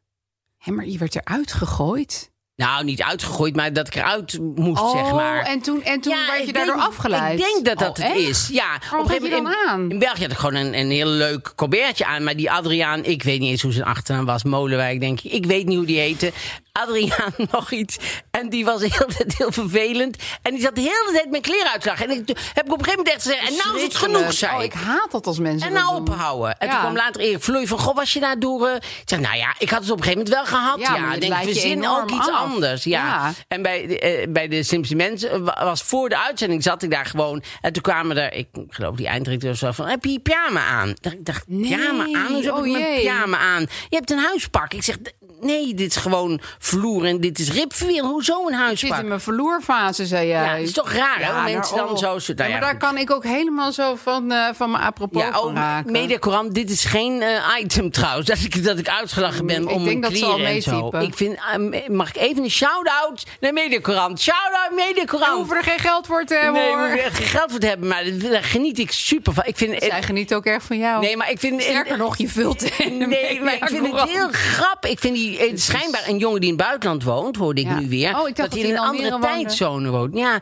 Hé, 0.59 0.73
maar 0.73 0.87
je 0.87 0.99
werd 0.99 1.15
eruit 1.15 1.53
gegooid. 1.53 2.30
Nou, 2.61 2.85
niet 2.85 3.03
uitgegooid, 3.03 3.57
maar 3.57 3.73
dat 3.73 3.87
ik 3.87 3.95
eruit 3.95 4.39
moest, 4.55 4.83
Oh, 4.83 4.91
zeg 4.91 5.13
maar. 5.13 5.43
en 5.45 5.61
toen, 5.61 5.83
en 5.83 6.01
toen 6.01 6.13
Ja, 6.13 6.27
werd 6.33 6.47
je 6.47 6.53
daardoor 6.53 6.75
denk- 6.77 6.87
afgeleid. 6.89 7.39
Ik 7.39 7.45
denk 7.53 7.65
dat 7.65 7.79
dat 7.79 7.99
Oh, 7.99 8.05
het 8.05 8.17
echt? 8.17 8.29
is. 8.29 8.49
Ja, 8.53 8.79
Waarom 8.91 9.09
had 9.09 9.23
je 9.23 9.29
dan 9.29 9.39
in, 9.47 9.55
aan? 9.69 9.91
in 9.91 9.99
België 9.99 10.23
had 10.23 10.31
ik 10.31 10.39
gewoon 10.39 10.55
een, 10.55 10.79
een 10.79 10.91
heel 10.91 11.07
leuk 11.07 11.53
colbertje 11.57 12.07
aan. 12.07 12.25
Maar 12.25 12.37
die 12.37 12.51
Adriaan, 12.51 13.05
ik 13.05 13.23
weet 13.23 13.41
niet 13.41 13.51
eens 13.51 13.63
hoe 13.63 13.73
zijn 13.73 13.85
achternaam 13.85 14.25
was. 14.25 14.45
Molenwijk, 14.45 15.01
denk 15.01 15.21
ik. 15.21 15.33
Ik 15.33 15.47
weet 15.47 15.67
niet 15.67 15.77
hoe 15.77 15.87
die 15.87 15.99
heette. 15.99 16.33
Adriaan 16.73 17.33
nog 17.53 17.71
iets. 17.71 17.97
En 18.31 18.49
die 18.49 18.65
was 18.65 18.81
heel, 18.81 19.07
heel 19.37 19.53
vervelend. 19.53 20.17
En 20.43 20.53
die 20.55 20.63
zat 20.63 20.75
de 20.75 20.81
hele 20.81 21.11
tijd 21.13 21.31
mijn 21.31 21.43
kleren 21.43 21.71
uit 21.73 21.81
te 21.81 21.89
lachen. 21.89 22.09
En 22.11 22.17
ik, 22.17 22.29
heb 22.55 22.67
ik 22.67 22.73
op 22.73 22.79
een 22.79 22.85
gegeven 22.85 22.97
moment 23.05 23.09
echt 23.09 23.23
gezegd... 23.23 23.49
En 23.49 23.57
nou 23.65 23.77
is 23.77 23.83
het 23.83 23.95
genoeg, 23.97 24.33
zei 24.33 24.57
Oh, 24.57 24.63
ik. 24.63 24.73
haat 24.73 25.11
dat 25.11 25.27
als 25.27 25.39
mensen 25.39 25.69
En 25.69 25.75
nou 25.75 25.95
ophouden. 26.01 26.59
En 26.59 26.67
Ja. 26.67 26.73
toen 26.73 26.81
kwam 26.83 26.95
later 26.97 27.21
Erik 27.21 27.43
Vloei 27.43 27.67
van... 27.67 27.79
Goh, 27.79 27.95
was 27.95 28.13
je 28.13 28.21
daar 28.21 28.39
door... 28.39 28.67
eh?" 28.67 28.75
Ik 28.75 29.03
zeg, 29.05 29.21
nou 29.21 29.37
ja, 29.37 29.55
ik 29.59 29.71
had 29.71 29.81
het 29.83 29.91
op 29.91 29.97
een 29.99 30.05
gegeven 30.05 30.25
moment 30.27 30.51
wel 30.51 30.59
gehad. 30.61 30.81
Ja, 30.81 30.95
Ja, 30.97 31.17
denk, 31.19 31.35
verzin 31.35 31.89
ook 31.89 32.11
iets 32.11 32.29
af. 32.29 32.35
anders. 32.39 32.85
Ja. 32.85 33.05
Ja. 33.07 33.33
En 33.49 33.63
bij 33.63 33.87
de, 33.87 33.99
eh, 33.99 34.29
bij 34.29 34.49
de 34.49 34.63
Simpsons 34.63 35.03
mensen 35.03 35.45
wa- 35.45 35.65
was 35.65 35.83
voor 35.83 36.09
de 36.09 36.19
uitzending 36.19 36.63
zat 36.63 36.83
ik 36.83 36.91
daar 36.91 37.07
gewoon. 37.07 37.43
En 37.61 37.73
toen 37.73 37.83
kwamen 37.83 38.17
er, 38.17 38.33
ik 38.33 38.49
geloof 38.69 38.97
die 38.97 39.07
eindredacteur 39.07 39.55
zo 39.55 39.71
van, 39.71 39.87
heb 39.89 40.05
je 40.05 40.11
je 40.13 40.21
pyjama 40.21 40.65
aan? 40.67 40.89
Ik 40.89 41.25
dacht, 41.27 41.45
Nee. 41.49 41.77
pyjama 41.77 42.19
aan? 42.19 42.33
Hoezo 42.33 42.49
heb 42.55 42.59
Oh, 42.61 42.67
ik 42.67 42.73
mijn 42.73 42.95
pyjama 42.95 43.39
aan? 43.39 43.61
Je 43.89 43.97
hebt 43.97 44.11
een 44.11 44.19
huispak. 44.19 44.73
Ik 44.75 44.83
zeg, 44.83 44.97
"D- 44.97 45.13
nee, 45.41 45.75
dit 45.75 45.91
is 45.91 45.97
gewoon 45.97 46.41
vloer 46.59 47.05
en 47.05 47.21
dit 47.21 47.39
is 47.39 47.53
ribverweer. 47.53 48.03
Hoezo 48.03 48.35
een 48.35 48.47
Ik 48.47 48.53
zit 48.53 48.59
huispak? 48.59 48.99
in 48.99 49.09
mijn 49.09 49.21
verloerfase, 49.21 50.07
zei 50.07 50.27
jij. 50.27 50.45
Ja, 50.45 50.53
het 50.55 50.63
is 50.63 50.73
toch 50.73 50.93
raar, 50.93 51.19
hè? 51.19 51.53
mensen 51.53 51.77
dan 51.77 51.99
zo... 51.99 52.07
nou 52.07 52.21
Ja, 52.37 52.49
maar 52.49 52.61
daar 52.61 52.77
kan 52.77 52.97
ik 52.99 53.11
ook 53.11 53.25
helemaal 53.25 53.73
zo 53.73 53.95
van, 53.95 54.33
eh, 54.33 54.49
van 54.55 54.71
mijn 54.71 54.83
apropos 54.83 55.23
Ja, 55.23 55.33
van 55.33 55.43
oh, 55.43 55.55
raken. 55.55 55.93
Mediacorant, 55.93 56.55
dit 56.55 56.71
is 56.71 56.85
geen 56.85 57.23
eh, 57.23 57.61
item 57.61 57.91
trouwens. 57.91 58.27
Dat 58.31 58.39
ik, 58.39 58.65
dat 58.65 58.79
ik 58.79 58.89
uitgelachen 58.89 59.47
ben 59.47 59.63
Ik 59.63 59.71
om 59.71 59.85
denk 59.85 60.03
dat 60.03 60.17
ze 60.17 60.25
al 60.25 60.39
meetypen. 60.39 61.01
Ik 61.03 61.15
vind, 61.15 61.39
eh, 61.53 61.89
mag 61.89 62.09
ik 62.09 62.17
even 62.17 62.43
een 62.43 62.51
shout-out 62.51 63.25
naar 63.41 63.53
Mediacorant? 63.53 64.21
Shout-out 64.21 64.69
We 64.69 64.75
Mediacorant! 64.75 65.37
hoeven 65.37 65.57
er 65.57 65.63
geen 65.63 65.79
geld 65.79 66.07
voor 66.07 66.25
te 66.25 66.35
hebben, 66.35 66.53
Nee, 66.63 66.75
we 66.75 66.81
hoeven 66.81 67.05
er 67.05 67.13
geen 67.13 67.27
geld 67.27 67.51
voor 67.51 67.61
te 67.61 67.67
hebben, 67.67 67.89
maar 67.89 68.05
daar 68.19 68.45
geniet 68.45 68.79
ik 68.79 68.93
super 68.93 69.33
van. 69.33 69.45
Ik 69.47 69.57
vind, 69.57 69.83
Zij 69.83 70.03
geniet 70.03 70.35
ook 70.35 70.45
erg 70.45 70.63
van 70.63 70.79
jou. 70.79 71.01
nee, 71.01 71.17
maar 71.17 71.31
ik 71.31 71.39
vind... 71.39 71.63
Sterker 71.63 71.97
nog, 71.97 72.17
je 72.17 72.29
vult 72.29 72.63
in 72.63 72.99
de 72.99 73.07
Nee, 73.07 73.41
maar 73.41 73.55
ik 73.55 73.65
vind 73.67 73.93
het 73.93 74.09
heel 74.09 74.29
grappig. 74.31 74.91
Ik 74.91 74.99
vind 74.99 75.15
die, 75.15 75.30
eh, 75.39 75.57
schijnbaar 75.57 76.09
een 76.09 76.19
jongen 76.19 76.41
die 76.41 76.51
in 76.51 76.57
het 76.57 76.67
buitenland 76.67 77.05
woont, 77.05 77.37
hoorde 77.37 77.61
ik 77.61 77.67
Ja. 77.67 77.79
nu 77.79 77.89
weer. 77.89 78.19
Oh, 78.21 78.29
ik 78.29 78.37
dacht 78.37 78.51
dat 78.51 78.59
hij 78.61 78.69
in 78.69 78.75
een 78.75 78.81
andere 78.81 79.11
Almere 79.13 79.27
woonde. 79.29 79.45
tijdzone 79.49 79.91
woont. 79.91 80.17
Ja, 80.17 80.39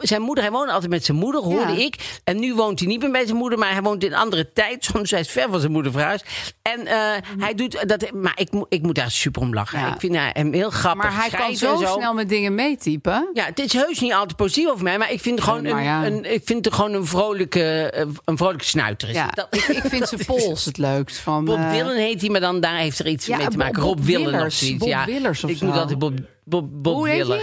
zijn 0.00 0.22
moeder, 0.22 0.44
hij 0.44 0.52
woonde 0.52 0.72
altijd 0.72 0.90
met 0.90 1.04
zijn 1.04 1.16
moeder, 1.16 1.40
hoorde 1.42 1.72
Ja. 1.72 1.84
ik. 1.84 2.20
En 2.24 2.38
nu 2.38 2.54
woont 2.54 2.78
hij 2.78 2.88
niet 2.88 3.00
meer 3.00 3.10
bij 3.10 3.24
zijn 3.26 3.36
moeder, 3.36 3.58
maar 3.58 3.72
hij 3.72 3.82
woont 3.82 4.04
in 4.04 4.12
een 4.12 4.18
andere 4.18 4.52
tijdzone. 4.52 4.98
Dus 5.10 5.10
hij 5.10 5.20
is 5.20 5.30
ver 5.30 5.50
van 5.50 5.60
zijn 5.60 5.72
moeder 5.72 5.92
verhuisd. 5.92 6.24
En 6.62 6.86
eh, 6.86 6.96
hij 7.38 7.54
doet 7.54 7.88
dat, 7.88 8.10
maar 8.12 8.32
ik, 8.34 8.52
moet- 8.52 8.66
ik 8.68 8.82
moet 8.82 8.94
daar 8.94 9.10
super 9.10 9.42
om 9.42 9.54
lachen. 9.54 9.78
Ja. 9.78 9.94
Ik 9.94 10.00
vind 10.00 10.16
hem 10.32 10.52
heel 10.52 10.70
grappig. 10.70 11.02
Maar 11.04 11.12
hij 11.20 11.28
kan 11.28 11.38
schrijven 11.38 11.56
zo, 11.58 11.94
en 11.94 12.00
snel 12.00 12.14
met 12.14 12.28
dingen 12.28 12.54
meetypen. 12.54 13.28
ja, 13.32 13.44
het 13.44 13.58
is 13.58 13.72
heus 13.72 14.00
niet 14.00 14.12
altijd 14.12 14.36
positief 14.36 14.68
over 14.70 14.82
mij, 14.84 14.98
maar 14.98 15.12
ik 15.12 15.20
vind 15.20 15.40
gewoon, 15.40 15.62
Nee, 15.62 15.72
maar 15.72 15.80
een, 15.82 15.86
ja. 15.88 16.04
een, 16.06 16.32
ik 16.32 16.42
vind 16.44 16.66
er 16.66 16.72
gewoon 16.72 16.92
een 16.92 17.06
vrolijke, 17.06 17.90
eh, 17.90 18.06
een 18.24 18.36
vrolijke 18.36 18.64
snuiter. 18.64 19.08
Is 19.08 19.14
Ja, 19.14 19.26
het. 19.26 19.34
Dat- 19.34 19.48
ik, 19.56 19.62
ik 19.66 19.82
vind 19.90 20.08
zijn 20.08 20.24
pols 20.36 20.64
het 20.64 20.78
leukst. 20.78 21.16
Van, 21.18 21.44
Bob 21.44 21.56
eh, 21.58 21.70
Dylan 21.72 21.96
heet 21.96 22.20
hij, 22.20 22.30
maar 22.30 22.40
dan 22.40 22.60
daar 22.60 22.76
heeft 22.76 22.98
er 22.98 23.06
iets 23.08 23.26
Ja, 23.26 23.36
mee 23.36 23.44
te 23.46 23.50
Bob- 23.56 23.60
maken. 23.66 23.82
Bob 23.82 23.98
Rob 23.98 24.06
Willers, 24.30 24.58
zoiets. 24.58 24.78
Bob 24.78 24.88
ja. 24.88 25.04
Willers 25.04 25.44
of 25.44 25.50
ik 25.50 25.56
zo. 25.56 25.66
moet 25.66 25.76
altijd 25.76 25.98
Bob, 25.98 26.12
Bob, 26.44 26.68
Bob 26.70 26.94
Hoe 26.94 27.04
Willer. 27.08 27.40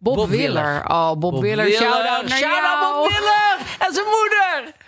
Bob, 0.00 0.16
Bob 0.16 0.28
Willer. 0.28 0.64
Willer. 0.64 0.84
Oh, 0.90 1.12
Bob, 1.12 1.40
Willer. 1.40 1.70
Shout-out 1.70 2.28
naar. 2.28 2.92
Bob 2.92 3.08
Willer 3.08 3.56
en 3.78 3.94
zijn 3.94 4.06
moeder. 4.06 4.36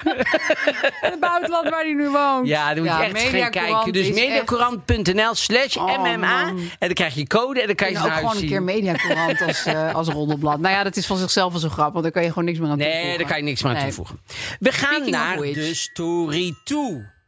In 1.02 1.10
het 1.10 1.20
buitenland 1.20 1.68
waar 1.68 1.80
hij 1.82 1.92
nu 1.92 2.08
woont. 2.10 2.46
Ja, 2.46 2.74
daar 2.74 2.84
moet 2.84 2.92
je 3.14 3.20
echt 3.20 3.28
gaan 3.28 3.50
kijken. 3.50 3.92
Dus 3.92 4.08
mediacourant.nl 4.12 5.34
slash 5.34 5.76
Oh, 5.76 5.98
MMA. 5.98 6.46
En 6.48 6.56
dan 6.78 6.92
krijg 6.92 7.14
je 7.14 7.26
code 7.26 7.60
en 7.60 7.66
dan 7.66 7.76
kan 7.76 7.88
je 7.90 7.94
En 7.94 8.00
ze 8.00 8.06
ook 8.06 8.14
gewoon 8.14 8.36
een 8.36 8.46
keer 8.46 8.62
Mediacourant 8.62 9.40
als, 9.46 9.64
eh, 9.64 9.94
als 9.94 10.08
roddelblad. 10.08 10.58
Nou 10.60 10.74
ja, 10.74 10.82
dat 10.82 10.96
is 10.96 11.06
van 11.06 11.16
zichzelf 11.16 11.52
wel 11.52 11.60
zo 11.60 11.68
grappig. 11.68 11.92
Want 11.92 12.02
daar 12.04 12.12
kan 12.12 12.22
je 12.22 12.28
gewoon 12.28 12.44
niks 12.44 12.58
meer 12.58 12.68
aan 12.70 12.78
toevoegen. 12.78 13.06
Nee, 13.06 13.18
daar 13.18 13.26
kan 13.26 13.36
je 13.36 13.42
niks 13.42 13.62
meer 13.62 13.72
aan 13.72 13.76
Nee. 13.78 13.86
toevoegen. 13.86 14.20
We 14.58 14.72
gaan 14.72 14.88
Speaking 14.88 15.10
naar 15.10 15.36
de 15.36 15.74
story 15.74 16.54
toe. 16.64 17.18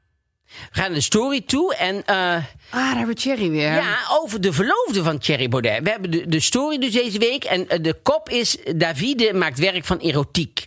We 0.73 0.81
gaan 0.81 0.85
naar 0.87 0.95
de 0.99 1.01
story 1.01 1.41
toe 1.41 1.75
en... 1.75 2.05
eh, 2.07 2.17
Ah, 2.71 2.79
daar 2.81 2.97
hebben 2.97 3.15
we 3.15 3.21
Thierry 3.21 3.51
weer. 3.51 3.73
Ja, 3.73 3.97
over 4.23 4.41
de 4.41 4.53
verloofde 4.53 5.03
van 5.03 5.19
Thierry 5.19 5.49
Baudet. 5.49 5.83
We 5.83 5.91
hebben 5.91 6.11
de, 6.11 6.29
de 6.29 6.41
story 6.41 6.79
dus 6.79 6.93
deze 6.93 7.19
week. 7.19 7.45
En 7.45 7.69
eh, 7.69 7.79
de 7.83 7.95
kop 8.03 8.29
is... 8.29 8.57
Davide 8.77 9.35
maakt 9.35 9.59
werk 9.59 9.85
van 9.85 9.99
erotiek. 9.99 10.67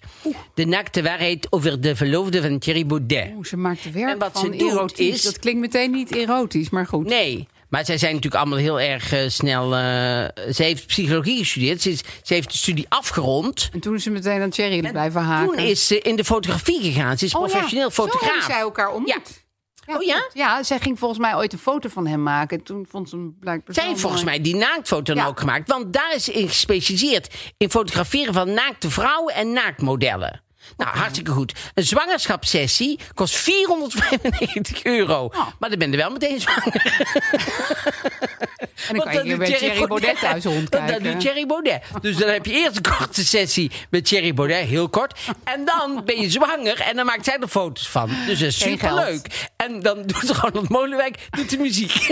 De 0.54 0.66
naakte 0.66 1.04
waarheid 1.04 1.48
over 1.50 1.82
de 1.82 1.96
verloofde 1.96 2.42
van 2.42 2.60
Thierry 2.60 2.86
Baudet. 2.86 3.28
Oeh, 3.36 3.46
ze 3.46 3.58
maakt 3.58 3.92
werk 3.92 4.10
En 4.12 4.18
wat 4.18 4.32
van 4.34 4.42
ze 4.54 4.58
doet 4.58 4.72
erotiek. 4.72 5.14
is- 5.14 5.22
Dat 5.22 5.40
klinkt 5.40 5.60
meteen 5.62 5.92
niet 5.92 6.16
erotisch, 6.16 6.70
maar 6.70 6.88
goed. 6.88 7.06
Nee, 7.08 7.48
maar 7.70 7.86
zij 7.86 7.98
zijn 7.98 8.14
natuurlijk 8.14 8.42
allemaal 8.42 8.60
heel 8.64 8.80
erg 8.80 9.12
eh, 9.14 9.20
snel... 9.28 9.70
ze 9.72 10.64
heeft 10.64 10.88
psychologie 10.88 11.38
gestudeerd. 11.38 11.82
Ze, 11.82 11.90
is, 11.92 12.02
ze 12.24 12.34
heeft 12.34 12.52
de 12.52 12.58
studie 12.58 12.86
afgerond. 12.90 13.70
En 13.74 13.80
toen 13.80 13.96
is 13.96 14.04
ze 14.04 14.10
meteen 14.10 14.42
aan 14.42 14.50
Thierry 14.50 14.90
blijven 14.92 15.22
haken. 15.22 15.56
Toen 15.56 15.66
is 15.66 15.88
ze 15.88 16.00
in 16.00 16.16
de 16.16 16.24
fotografie 16.24 16.82
gegaan. 16.82 17.18
Ze 17.18 17.26
is 17.26 17.34
Oh 17.36 17.42
ja, 17.42 17.48
professioneel 17.48 17.92
Zo 17.92 18.04
fotograaf. 18.04 18.30
hebben 18.32 18.50
zij 18.52 18.60
elkaar 18.60 18.90
ontmoet. 18.92 19.10
Ja. 19.10 19.20
Oh 19.86 20.04
ja? 20.04 20.30
Ja, 20.34 20.64
zij 20.64 20.80
ging 20.80 21.00
volgens 21.00 21.20
mij 21.20 21.36
ooit 21.36 21.54
een 21.54 21.60
foto 21.60 21.90
van 21.90 22.08
hem 22.08 22.24
maken. 22.24 22.58
En 22.58 22.64
toen 22.64 22.86
vond 22.90 23.10
ze 23.10 23.16
hem 23.16 23.36
blijkbaar 23.40 23.76
Zij 23.76 23.86
heeft 23.88 24.00
volgens 24.00 24.24
mij 24.24 24.42
die 24.42 24.56
naaktfoto 24.56 25.14
dan 25.14 25.24
Ja. 25.24 25.30
ook 25.30 25.40
gemaakt. 25.40 25.68
Want 25.68 25.94
daar 25.94 26.14
is 26.16 26.30
in 26.30 26.48
gespecialiseerd. 26.48 27.34
In 27.58 27.70
fotograferen 27.72 28.34
van 28.34 28.54
naakte 28.54 28.90
vrouwen 28.90 29.34
en 29.34 29.54
naaktmodellen. 29.54 30.44
Nou, 30.78 30.98
hartstikke 30.98 31.32
goed. 31.32 31.54
Een 31.74 31.84
zwangerschapssessie 31.84 33.00
kost 33.14 33.36
495 33.36 34.84
euro. 34.84 35.24
Oh. 35.26 35.48
Maar 35.60 35.70
dan 35.70 35.80
ben 35.80 35.92
je 35.92 35.98
wel 35.98 36.10
meteen 36.12 36.40
zwanger. 36.42 36.74
En 38.88 38.96
dan 38.96 39.04
kan 39.06 39.14
je 39.14 39.22
hier 39.24 39.38
bij 39.38 39.54
Thierry 39.54 39.88
Baudet 39.88 40.20
thuis 40.20 40.44
Want 40.44 40.56
rondkijken. 40.56 40.94
Dat 41.04 41.12
doet 41.12 41.20
Thierry 41.22 41.46
Baudet. 41.46 41.82
Dus 42.02 42.16
dan 42.18 42.30
heb 42.30 42.46
je 42.46 42.52
eerst 42.54 42.76
een 42.76 42.96
korte 42.98 43.26
sessie 43.26 43.72
met 43.90 44.06
Thierry 44.06 44.34
Baudet, 44.34 44.66
heel 44.68 44.90
kort. 44.90 45.20
En 45.44 45.66
dan 45.66 46.02
ben 46.06 46.22
je 46.22 46.30
zwanger 46.30 46.80
en 46.82 46.96
dan 46.96 47.06
maakt 47.06 47.26
zij 47.26 47.38
er 47.42 47.48
foto's 47.48 47.88
van. 47.90 48.10
Dus 48.28 48.40
dat 48.40 48.48
is 48.48 48.60
superleuk. 48.60 49.28
En 49.56 49.82
dan 49.82 50.02
doet 50.06 50.30
Ronald 50.30 50.70
Molenwijk 50.70 51.18
doet 51.30 51.50
de 51.50 51.58
muziek. 51.58 51.92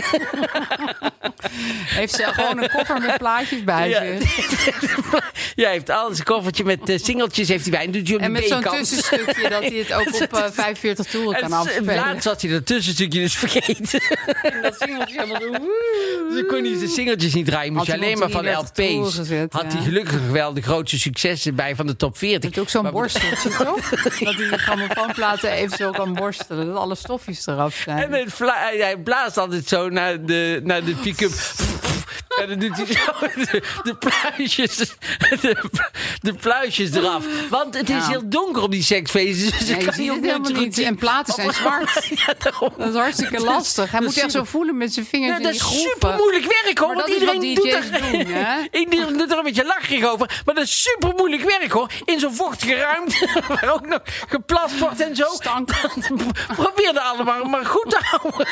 Heeft 1.85 2.13
ze 2.15 2.23
gewoon 2.23 2.63
een 2.63 2.69
koffer 2.69 3.01
met 3.01 3.17
plaatjes 3.17 3.63
bij 3.63 3.89
Ja. 3.89 4.01
zich. 4.19 4.91
Jij 5.55 5.71
heeft 5.71 5.89
alles, 5.89 6.17
een 6.19 6.23
koffertje 6.25 6.63
met 6.63 6.89
eh, 6.89 6.97
singeltjes 6.99 7.47
heeft 7.47 7.61
hij 7.61 7.71
bij. 7.71 7.85
En 7.85 7.91
doet 7.91 8.07
hij 8.07 8.15
op 8.15 8.21
En 8.21 8.31
met 8.31 8.47
zo'n 8.47 8.61
tussenstukje 8.61 9.49
dat 9.49 9.61
hij 9.63 9.73
het 9.77 9.93
ook 9.93 10.13
op 10.21 10.33
eh, 10.33 10.43
45 10.51 11.05
toeren 11.05 11.41
kan 11.41 11.51
En 11.51 11.57
het 11.57 11.67
afspelen. 11.67 11.95
laatst 11.95 12.23
had 12.23 12.41
hij 12.41 12.51
dat 12.51 12.65
tussenstukje 12.65 13.19
dus 13.19 13.35
vergeten. 13.37 14.01
Dat 14.61 14.75
singeltje 14.79 15.19
helemaal 15.21 15.41
zo... 15.41 15.51
Kon 16.53 16.63
hij 16.63 16.77
zijn 16.77 16.89
singeltjes 16.89 17.33
niet 17.33 17.45
draaien. 17.45 17.73
Moest 17.73 17.85
je 17.85 17.93
alleen 17.93 18.17
maar 18.17 18.29
van 18.29 18.41
de 18.43 18.49
iemand 18.49 18.75
33 18.75 19.05
LP's. 19.07 19.15
gezet, 19.15 19.53
had 19.53 19.73
hij 19.73 19.81
gelukkig 19.81 20.19
wel 20.31 20.53
de 20.53 20.61
grootste 20.61 20.99
successen 20.99 21.55
bij 21.55 21.75
van 21.75 21.87
de 21.87 21.95
top 21.95 22.17
40. 22.17 22.49
Het 22.49 22.59
ook 22.59 22.69
zo'n 22.69 22.91
borsteltje, 22.91 23.49
toch? 23.65 23.89
Dat 23.89 24.13
hij 24.19 24.35
de 24.35 24.57
grammofoonplaten 24.57 25.51
even 25.51 25.77
zo 25.77 25.91
kan 25.91 26.13
borstelen. 26.13 26.65
Dat 26.65 26.75
alle 26.75 26.95
stofjes 26.95 27.47
eraf 27.47 27.75
zijn. 27.75 27.97
En 28.13 28.29
hij, 28.79 28.97
blaast 28.97 29.37
altijd 29.37 29.67
zo 29.67 29.89
naar 29.89 30.25
de, 30.25 30.59
naar 30.63 30.83
de 30.83 30.93
pick-up. 30.95 31.31
En 32.41 32.49
dan 32.49 32.59
doet 32.59 32.75
hij 32.77 32.85
zo 32.85 33.11
de, 33.51 33.63
de 33.83 33.95
pluisjes, 33.95 34.75
de, 35.41 35.55
de 36.21 36.33
pluisjes 36.33 36.91
eraf. 36.91 37.25
Want 37.49 37.73
het 37.77 37.89
is 37.89 37.95
Ja. 37.95 38.07
heel 38.09 38.29
donker 38.29 38.61
op 38.61 38.71
die 38.71 38.83
seksfeesten. 38.83 39.51
Dus 39.51 39.59
Nee, 39.59 39.69
je 39.69 39.75
kan 39.77 39.85
het 39.85 39.95
helemaal 40.25 40.51
niet. 40.51 40.79
En 40.79 40.95
platen 40.95 41.33
zijn 41.33 41.53
zwart. 41.53 42.09
Ja. 42.15 42.33
Dat 42.77 42.87
is 42.89 42.93
hartstikke 42.95 43.33
Dus- 43.35 43.43
lastig. 43.43 43.83
Hij 43.91 43.99
dat 43.99 44.01
moet 44.09 44.17
is 44.17 44.23
echt 44.23 44.31
zo 44.31 44.43
voelen 44.43 44.77
met 44.77 44.93
zijn 44.93 45.05
vingers 45.05 45.31
Ja, 45.31 45.37
in 45.37 45.43
dat 45.43 45.51
die 45.51 45.61
is 45.61 45.67
groeven. 45.67 45.91
super 45.93 46.15
moeilijk 46.17 46.42
werk 46.45 46.77
hoor. 46.77 46.87
Want 46.87 46.99
dat 46.99 47.09
iedereen 47.09 47.53
doet 47.53 47.73
er, 47.73 48.11
doen, 48.11 48.25
hè? 48.25 48.61
Iedereen 48.79 49.17
doet 49.17 49.31
er 49.31 49.37
een 49.37 49.43
beetje 49.43 49.65
lacherig 49.65 50.05
over. 50.05 50.41
Maar 50.45 50.55
dat 50.55 50.63
is 50.63 50.81
super 50.81 51.13
moeilijk 51.17 51.43
werk 51.59 51.71
hoor. 51.71 51.91
In 52.05 52.19
zo'n 52.19 52.33
vochtige 52.33 52.75
ruimte. 52.75 53.27
Waar 53.47 53.73
ook 53.73 53.87
nog 53.87 54.01
geplast 54.27 54.79
wordt 54.79 55.01
en 55.01 55.15
zo. 55.15 55.25
Probeer 56.55 56.95
er 56.95 56.99
allemaal 56.99 57.43
maar 57.43 57.65
goed 57.65 57.89
te 57.89 57.99
houden. 58.01 58.47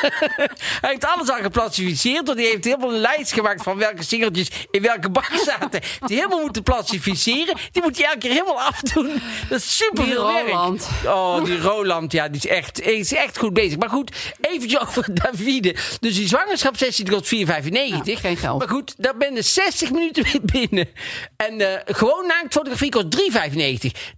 Hij 0.80 0.90
heeft 0.90 1.06
alles 1.06 1.30
al 1.30 1.42
geplastificeerd. 1.42 2.26
Want 2.26 2.38
hij 2.38 2.48
heeft 2.48 2.64
helemaal 2.64 2.92
een 2.92 3.00
lijst 3.00 3.32
gemaakt 3.32 3.62
van 3.62 3.78
welke 3.78 4.04
singeltjes 4.04 4.50
in 4.70 4.82
welke 4.82 5.10
bak 5.10 5.30
zaten. 5.44 5.80
Die 6.06 6.16
helemaal 6.16 6.40
moeten 6.40 6.62
plastificeren. 6.62 7.56
Die 7.72 7.82
moet 7.82 7.96
hij 7.96 8.06
elke 8.06 8.18
keer 8.18 8.30
helemaal 8.30 8.60
afdoen. 8.60 9.22
Dat 9.48 9.58
is 9.58 9.76
super 9.76 10.04
veel 10.04 10.26
werk. 10.26 10.80
Oh, 11.06 11.44
die 11.44 11.60
Roland, 11.60 12.12
ja, 12.12 12.28
die 12.28 12.36
is 12.36 12.46
echt, 12.46 12.80
is 12.80 13.14
echt 13.14 13.38
goed 13.38 13.52
bezig. 13.52 13.78
Maar 13.78 13.88
goed, 13.88 14.16
eventjes 14.40 14.80
over 14.80 15.14
Davide. 15.14 15.76
Dus 16.00 16.14
die 16.14 16.28
zwangerschapssessie 16.28 17.04
die 17.04 17.14
kost 17.14 17.34
4,95. 17.34 17.68
Ja, 17.88 18.16
geen 18.16 18.36
geld. 18.36 18.58
Maar 18.58 18.68
goed, 18.68 18.94
daar 18.96 19.16
ben 19.16 19.34
je 19.34 19.42
60 19.42 19.90
minuten 19.90 20.24
mee 20.32 20.68
binnen. 20.68 20.88
En 21.36 21.60
eh, 21.60 21.94
gewoon 21.96 22.26
naaktfotografie 22.26 22.90
kost 22.90 23.06
3,95. 23.06 23.20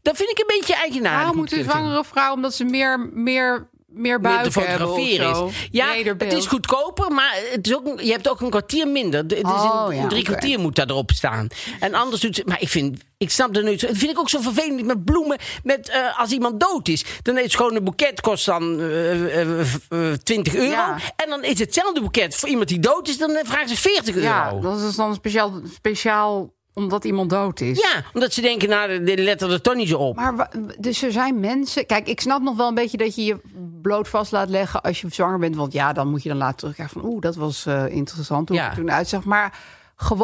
Dat 0.03 0.17
vind 0.17 0.31
ik 0.31 0.39
een 0.39 0.57
beetje 0.59 0.75
eigenaardig. 0.75 1.21
Waarom 1.21 1.37
moet 1.37 1.53
een 1.53 1.65
zwangere 1.65 2.05
vrouw, 2.05 2.33
omdat 2.33 2.55
ze 2.55 2.65
meer, 2.65 3.11
meer, 3.13 3.69
meer 3.95 4.21
te 4.21 4.29
of 4.47 4.53
fotograferen 4.53 5.47
is. 5.47 5.69
Ja, 5.71 5.91
Breder 5.91 6.09
het 6.09 6.19
beeld. 6.19 6.33
is 6.33 6.47
goedkoper, 6.47 7.13
maar 7.13 7.39
het 7.53 7.67
is 7.67 7.75
ook, 7.75 8.01
je 8.01 8.11
hebt 8.11 8.29
ook 8.29 8.41
een 8.41 8.51
kwartier 8.51 8.89
minder. 8.89 9.21
Het 9.21 9.33
is 9.33 9.43
Oh, 9.43 9.87
een, 9.89 9.97
ja, 9.97 10.07
drie 10.07 10.25
kwartier 10.25 10.59
moet 10.59 10.77
daar 10.77 10.91
erop 10.91 11.11
staan. 11.11 11.47
En 11.81 11.95
anders 11.95 12.21
doet. 12.21 12.47
Maar 12.47 12.61
ik 12.61 12.69
vind... 12.69 12.99
Ik 13.19 13.31
snap 13.31 13.57
er 13.57 13.79
zo. 13.79 13.87
Dat 13.87 13.97
vind 13.97 14.11
ik 14.11 14.19
ook 14.19 14.29
zo 14.29 14.41
vervelend 14.41 14.85
met 14.85 15.05
bloemen. 15.05 15.39
Met, 15.63 15.89
eh, 15.89 16.19
als 16.21 16.31
iemand 16.31 16.61
dood 16.61 16.89
is. 16.89 17.05
Dan 17.23 17.39
is 17.39 17.55
gewoon 17.55 17.75
een 17.77 17.85
boeket 17.85 18.21
kost 18.21 18.47
dan 18.47 18.81
eh, 18.81 19.41
eh, 19.41 19.61
eh, 19.89 20.13
20 20.23 20.55
euro. 20.55 20.71
Ja. 20.71 20.97
En 21.17 21.29
dan 21.29 21.45
is 21.45 21.59
hetzelfde 21.59 22.01
boeket 22.01 22.35
voor 22.37 22.49
iemand 22.49 22.69
die 22.69 22.79
dood 22.79 23.09
is. 23.09 23.19
Dan 23.19 23.31
eh, 23.31 23.45
vragen 23.45 23.69
ze 23.69 23.77
40 23.77 24.15
euro. 24.15 24.27
Ja, 24.27 24.53
dat 24.61 24.81
is 24.81 24.95
dan 24.97 25.15
speciaal, 25.15 25.61
speciaal 25.75 26.53
omdat 26.75 27.05
iemand 27.05 27.31
dood 27.31 27.61
is. 27.61 27.79
Ja, 27.81 28.03
omdat 28.13 28.33
ze 28.33 28.41
denken, 28.41 28.69
nou, 28.69 28.89
de, 28.89 29.03
de 29.15 29.23
letter 29.23 29.53
er 29.53 29.61
toch 29.61 29.75
niet 29.75 29.89
zo 29.89 29.99
op. 29.99 30.17
Maar 30.17 30.37
wa- 30.37 30.51
dus 30.79 31.03
er 31.03 31.13
zijn 31.13 31.41
mensen. 31.41 31.87
Kijk, 31.87 32.09
ik 32.09 32.21
snap 32.21 32.43
nog 32.43 32.57
wel 32.57 32.69
een 32.69 32.75
beetje 32.75 32.97
dat 32.97 33.15
je 33.15 33.25
je 33.25 33.37
bloot 33.83 34.09
vast 34.09 34.33
laat 34.33 34.49
leggen 34.49 34.83
als 34.83 35.01
je 35.01 35.07
zwanger 35.11 35.39
bent. 35.39 35.57
Want 35.57 35.73
ja, 35.73 35.93
dan 35.93 36.09
moet 36.09 36.23
je 36.23 36.29
dan 36.29 36.39
later 36.39 36.57
terugkrijgen 36.57 37.01
van 37.01 37.11
oeh, 37.11 37.21
dat 37.21 37.37
was 37.37 37.67
eh, 37.67 37.87
interessant 37.89 38.49
hoe 38.49 38.59
Ja. 38.59 38.63
het 38.65 38.73
er 38.73 38.79
toen 38.79 38.93
uitzag. 38.93 39.25
Maar 39.25 39.59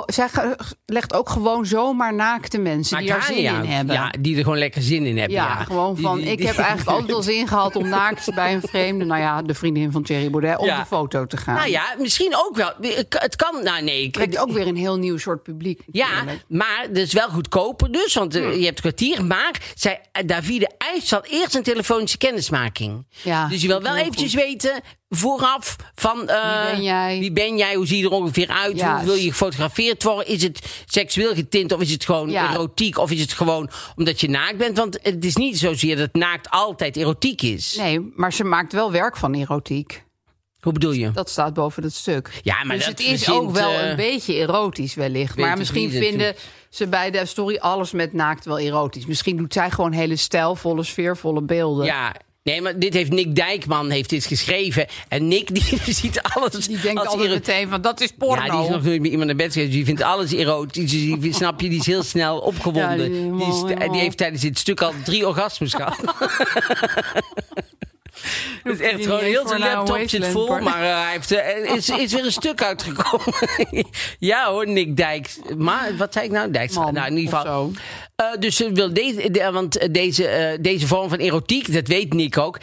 zij 0.07 0.29
legt 0.87 1.15
ook 1.15 1.29
gewoon 1.29 1.67
zomaar 1.67 2.15
naakte 2.15 2.59
mensen 2.59 2.99
die 2.99 3.07
daar 3.09 3.17
Maakt 3.19 3.29
zin 3.29 3.37
in 3.45 3.65
hebben. 3.65 3.95
Ja, 3.95 4.13
die 4.21 4.37
er 4.37 4.43
gewoon 4.43 4.59
lekker 4.59 4.83
zin 4.83 5.07
in 5.07 5.19
hebben. 5.19 5.37
Ja, 5.37 5.47
Ja, 5.49 5.65
gewoon 5.65 5.95
Die- 5.95 6.05
van. 6.05 6.17
die- 6.17 6.27
ik 6.31 6.37
die- 6.39 6.47
heb 6.47 6.57
eigenlijk 6.57 6.89
altijd 6.89 7.11
wel 7.11 7.23
zin 7.23 7.49
gehad 7.49 7.77
om 7.77 7.89
naakt 7.89 8.35
bij 8.35 8.53
een 8.55 8.61
vreemde, 8.61 9.05
nou 9.05 9.21
ja, 9.21 9.43
de 9.43 9.55
vriendin 9.55 9.93
van 9.93 10.03
Thierry 10.03 10.31
Baudet, 10.31 10.59
op 10.59 10.67
Ja. 10.67 10.79
de 10.81 10.87
foto 10.87 11.27
te 11.27 11.37
gaan. 11.37 11.55
Nou 11.55 11.69
ja, 11.69 11.95
misschien 11.99 12.35
ook 12.37 12.57
wel. 12.57 12.73
Het 13.09 13.37
kan, 13.37 13.63
nou 13.65 13.83
nee. 13.83 14.03
ik- 14.03 14.13
Trekt 14.13 14.39
ook 14.39 14.51
weer 14.53 14.67
een 14.67 14.77
heel 14.77 14.97
nieuw 14.97 15.19
soort 15.19 15.43
publiek. 15.43 15.81
Ja, 15.93 16.09
maar 16.49 16.87
dat 16.89 16.97
is 16.97 17.13
wel 17.13 17.29
goedkoper 17.29 17.93
dus, 17.93 18.15
want 18.15 18.35
eh, 18.35 18.57
je 18.59 18.65
hebt 18.65 18.81
kwartier. 18.81 19.25
Maar 19.25 19.61
zij, 19.75 20.01
eh, 20.13 20.27
Davide 20.27 20.71
eist 20.79 21.13
al 21.13 21.25
eerst 21.25 21.55
een 21.55 21.63
telefonische 21.63 22.19
kennismaking. 22.19 23.07
Ja, 23.23 23.49
dus 23.49 23.63
je 23.63 23.67
wil 23.69 23.83
wel 23.83 23.97
eventjes 23.97 24.35
weten 24.35 24.81
vooraf 25.15 25.77
van... 25.95 26.29
eh, 26.29 26.65
Wie 26.65 26.73
ben 26.75 26.83
jij? 26.83 27.19
Wie 27.19 27.33
ben 27.33 27.57
jij? 27.57 27.75
Hoe 27.75 27.87
zie 27.87 27.99
je 27.99 28.05
er 28.05 28.11
ongeveer 28.11 28.49
uit? 28.49 28.83
Hoe 28.83 29.05
wil 29.05 29.15
je 29.15 29.29
gefotografeerd 29.31 30.03
worden? 30.03 30.27
Is 30.27 30.43
het 30.43 30.83
seksueel 30.87 31.35
getint 31.35 31.73
of 31.73 31.81
is 31.81 31.91
het 31.93 32.05
gewoon 32.05 32.31
Ja. 32.31 32.53
erotiek? 32.53 32.99
Of 32.99 33.11
is 33.11 33.21
het 33.21 33.33
gewoon 33.33 33.71
omdat 33.97 34.21
je 34.21 34.29
naakt 34.31 34.57
bent? 34.57 34.77
Want 34.77 34.99
het 35.03 35.25
is 35.25 35.37
niet 35.37 35.59
zozeer 35.59 35.97
dat 35.97 36.13
naakt 36.15 36.51
altijd 36.51 36.97
erotiek 36.97 37.43
is. 37.43 37.75
Nee, 37.77 38.13
maar 38.17 38.33
ze 38.33 38.45
maakt 38.45 38.73
wel 38.73 38.93
werk 38.93 39.17
van 39.17 39.35
erotiek. 39.35 40.05
Hoe 40.61 40.73
bedoel 40.73 40.93
je? 40.93 41.11
Dat 41.11 41.31
staat 41.31 41.55
boven 41.55 41.83
het 41.83 41.95
stuk. 41.95 42.41
Ja, 42.43 42.65
maar 42.65 42.77
dus 42.77 42.85
dat 42.87 42.99
het 42.99 43.07
is 43.07 43.07
verzint, 43.25 43.37
ook 43.37 43.51
wel 43.51 43.71
eh, 43.71 43.89
een 43.89 43.97
beetje 43.97 44.35
erotisch 44.35 44.95
wellicht. 44.95 45.37
Maar 45.37 45.59
misschien 45.59 45.91
vinden 45.91 46.35
ze 46.71 46.87
bij 46.89 47.11
de 47.11 47.27
story 47.27 47.57
alles 47.57 47.91
met 47.93 48.13
naakt 48.13 48.45
wel 48.45 48.59
erotisch. 48.59 49.07
Misschien 49.07 49.37
doet 49.37 49.53
zij 49.53 49.71
gewoon 49.71 49.93
hele 49.93 50.17
stijlvolle, 50.17 50.83
sfeervolle 50.83 51.43
beelden. 51.43 51.85
Ja, 51.87 52.15
nee, 52.43 52.61
maar 52.63 52.79
dit 52.79 52.95
heeft 52.95 53.11
Nick 53.11 53.35
Dijkman 53.37 53.91
heeft 53.91 54.11
dit 54.11 54.25
geschreven. 54.25 54.87
En 55.09 55.29
Nick 55.29 55.55
die 55.55 55.95
ziet 55.95 56.23
alles 56.23 56.67
Die 56.67 56.81
denkt 56.81 57.01
als 57.01 57.09
altijd 57.09 57.31
meteen 57.31 57.69
van 57.69 57.81
dat 57.81 58.01
is 58.01 58.11
porno. 58.19 58.45
Ja, 58.45 58.51
die 58.51 58.63
is 58.63 58.69
nog 58.69 58.83
nooit 58.83 59.01
met 59.01 59.11
iemand 59.11 59.27
naar 59.27 59.37
bed 59.37 59.53
geweest. 59.53 59.73
Die 59.73 59.85
vindt 59.85 60.03
alles 60.03 60.33
erotisch. 60.33 60.91
Die, 60.91 61.33
snap 61.43 61.61
je, 61.61 61.69
die 61.69 61.81
is 61.81 61.87
heel 61.87 62.03
snel 62.03 62.39
opgewonden. 62.39 62.91
Ja, 62.91 62.97
die 62.97 63.05
is 63.07 63.11
die, 63.13 63.21
helemaal- 63.23 63.49
is- 63.49 63.63
helemaal- 63.63 63.93
die 63.93 64.01
heeft 64.01 64.17
tijdens 64.17 64.43
dit 64.43 64.59
stuk 64.59 64.81
al 64.81 64.93
drie 65.05 65.27
orgasmes 65.29 65.75
gehad. 65.75 65.99
Het 68.63 68.81
is 68.81 68.87
echt 68.87 69.03
gewoon 69.05 69.21
heel 69.21 69.49
zijn 69.49 69.61
laptop 69.61 69.99
zit 70.07 70.27
vol, 70.27 70.59
maar 70.59 70.83
eh, 70.83 71.03
hij 71.03 71.13
heeft, 71.13 71.31
eh, 71.33 71.75
is, 71.75 71.89
is 71.89 72.13
weer 72.13 72.25
een 72.25 72.33
stuk 72.33 72.63
uitgekomen. 72.63 73.35
ja 74.19 74.51
hoor, 74.51 74.69
Nick 74.69 74.97
Dijks. 74.97 75.39
Maar 75.57 75.97
wat 75.97 76.13
zei 76.13 76.25
ik 76.25 76.31
nou? 76.31 76.51
Dijks. 76.51 76.75
Man, 76.75 76.95
nou, 76.95 77.07
in 77.11 77.17
ieder 77.17 77.37
geval. 77.37 77.73
Eh, 78.17 78.27
dus 78.39 78.59
wil 78.59 78.93
deze, 78.95 79.31
de- 79.31 79.51
want 79.53 79.95
deze, 79.95 80.59
deze 80.61 80.87
vorm 80.87 81.09
van 81.09 81.19
erotiek, 81.19 81.73
dat 81.73 81.87
weet 81.87 82.13
Nick 82.13 82.39
ook, 82.39 82.59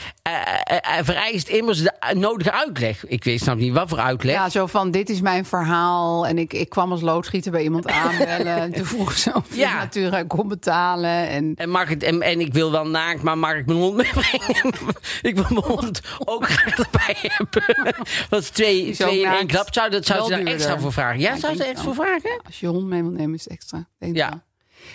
vereist 1.04 1.48
immers 1.48 1.82
de 1.82 1.94
nodige 2.16 2.52
uitleg. 2.52 3.06
Ik 3.08 3.24
weet 3.24 3.42
snap 3.42 3.58
niet 3.58 3.74
wat 3.74 3.90
voor 3.90 4.00
uitleg. 4.00 4.36
Ja, 4.36 4.50
zo 4.50 4.66
van 4.66 4.92
dit 4.92 5.10
is 5.10 5.22
mijn 5.22 5.46
verhaal. 5.46 6.28
En 6.28 6.38
ik, 6.38 6.54
ik 6.54 6.70
kwam 6.70 6.92
als 6.92 7.02
loodgieter 7.02 7.52
bij 7.52 7.64
iemand 7.64 7.88
aanbellen. 8.04 8.58
En 8.58 8.72
toen 8.72 8.86
vroeg 8.86 9.12
ze 9.18 9.32
of 9.34 9.44
Ja. 9.56 9.74
natuurlijk 9.78 10.28
kon 10.28 10.48
betalen. 10.48 11.28
En 11.28 11.54
En, 11.56 11.70
mag 11.70 11.90
het, 11.90 12.04
en, 12.04 12.22
en 12.22 12.40
ik 12.40 12.54
wil 12.54 12.72
wel 12.72 12.88
naakt, 12.88 13.22
maar 13.22 13.38
mag 13.38 13.54
ik 13.56 13.66
mijn 13.66 13.80
hond 13.80 13.96
meebrengen? 13.96 14.74
ik 15.22 15.37
wil 15.44 15.46
mijn 15.50 15.66
hond 15.66 16.02
ook 16.26 16.50
graag 16.50 16.78
erbij 16.78 17.16
hebben. 17.22 17.96
Is 18.30 18.50
twee, 18.50 18.94
twee 18.94 19.20
in 19.22 19.32
één 19.32 19.48
klap. 19.48 19.74
Zou, 19.74 19.90
dat, 19.90 20.06
zou 20.06 20.24
ze 20.24 20.30
daar 20.30 20.54
extra 20.54 20.80
voor 20.80 20.94
vragen? 20.94 21.20
Ja, 21.20 21.34
Ja, 21.34 21.40
zou 21.40 21.56
ze 21.56 21.72
wel. 21.74 21.84
voor 21.84 21.94
vragen? 21.94 22.42
als 22.46 22.60
je 22.60 22.68
hond 22.68 22.86
mee 22.86 23.02
wil 23.02 23.12
nemen 23.12 23.36
is 23.36 23.44
het 23.44 23.54
extra. 23.54 23.88
Ja. 24.00 24.46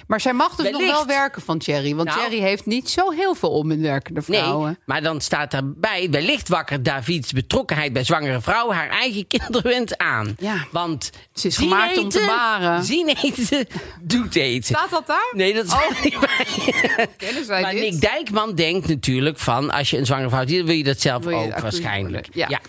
Maar 0.06 0.20
zij 0.20 0.32
mag 0.32 0.54
dus 0.54 0.70
nog 0.70 0.80
wel 0.80 1.06
werken 1.06 1.42
van 1.42 1.58
Thierry. 1.58 1.94
Want 1.94 2.08
Nou. 2.08 2.20
Thierry 2.20 2.44
heeft 2.44 2.66
niet 2.66 2.90
zo 2.90 3.10
heel 3.10 3.34
veel 3.34 3.50
onbewerkende 3.50 4.22
vrouwen. 4.22 4.66
Nee, 4.66 4.76
maar 4.86 5.02
dan 5.02 5.20
staat 5.20 5.50
daarbij... 5.50 6.08
wellicht 6.10 6.48
wakker 6.48 6.82
Davids 6.82 7.32
betrokkenheid 7.32 7.92
bij 7.92 8.04
zwangere 8.04 8.40
vrouwen... 8.40 8.76
haar 8.76 8.88
eigen 8.88 9.26
kinderwens 9.26 9.96
aan. 9.96 10.36
Ja. 10.38 10.66
Want 10.70 11.10
Ze 11.34 11.46
is 11.46 11.56
gemaakt 11.56 11.98
om 11.98 12.08
te 12.08 12.18
eten, 12.18 12.28
baren. 12.34 12.84
Zien 12.84 13.08
eten, 13.22 13.66
doet 14.00 14.36
eten. 14.36 14.64
Staat 14.76 14.90
dat 14.90 15.06
daar? 15.06 15.32
Nee, 15.32 15.54
dat 15.54 15.64
is 15.64 15.72
Oh. 15.72 16.02
niet 16.02 17.46
bij. 17.46 17.62
Maar 17.62 17.72
dit? 17.72 17.80
Nick 17.80 18.00
Dijkman 18.00 18.54
denkt 18.54 18.88
natuurlijk 18.88 19.38
van... 19.38 19.70
als 19.70 19.90
je 19.90 19.98
een 19.98 20.06
zwangere 20.06 20.28
vrouw 20.28 20.46
ziet, 20.46 20.64
wil 20.64 20.74
je 20.74 20.84
dat 20.84 21.00
zelf 21.00 21.24
je 21.24 21.34
ook 21.34 21.58
waarschijnlijk. 21.60 22.26
worden, 22.32 22.50
ja. 22.50 22.60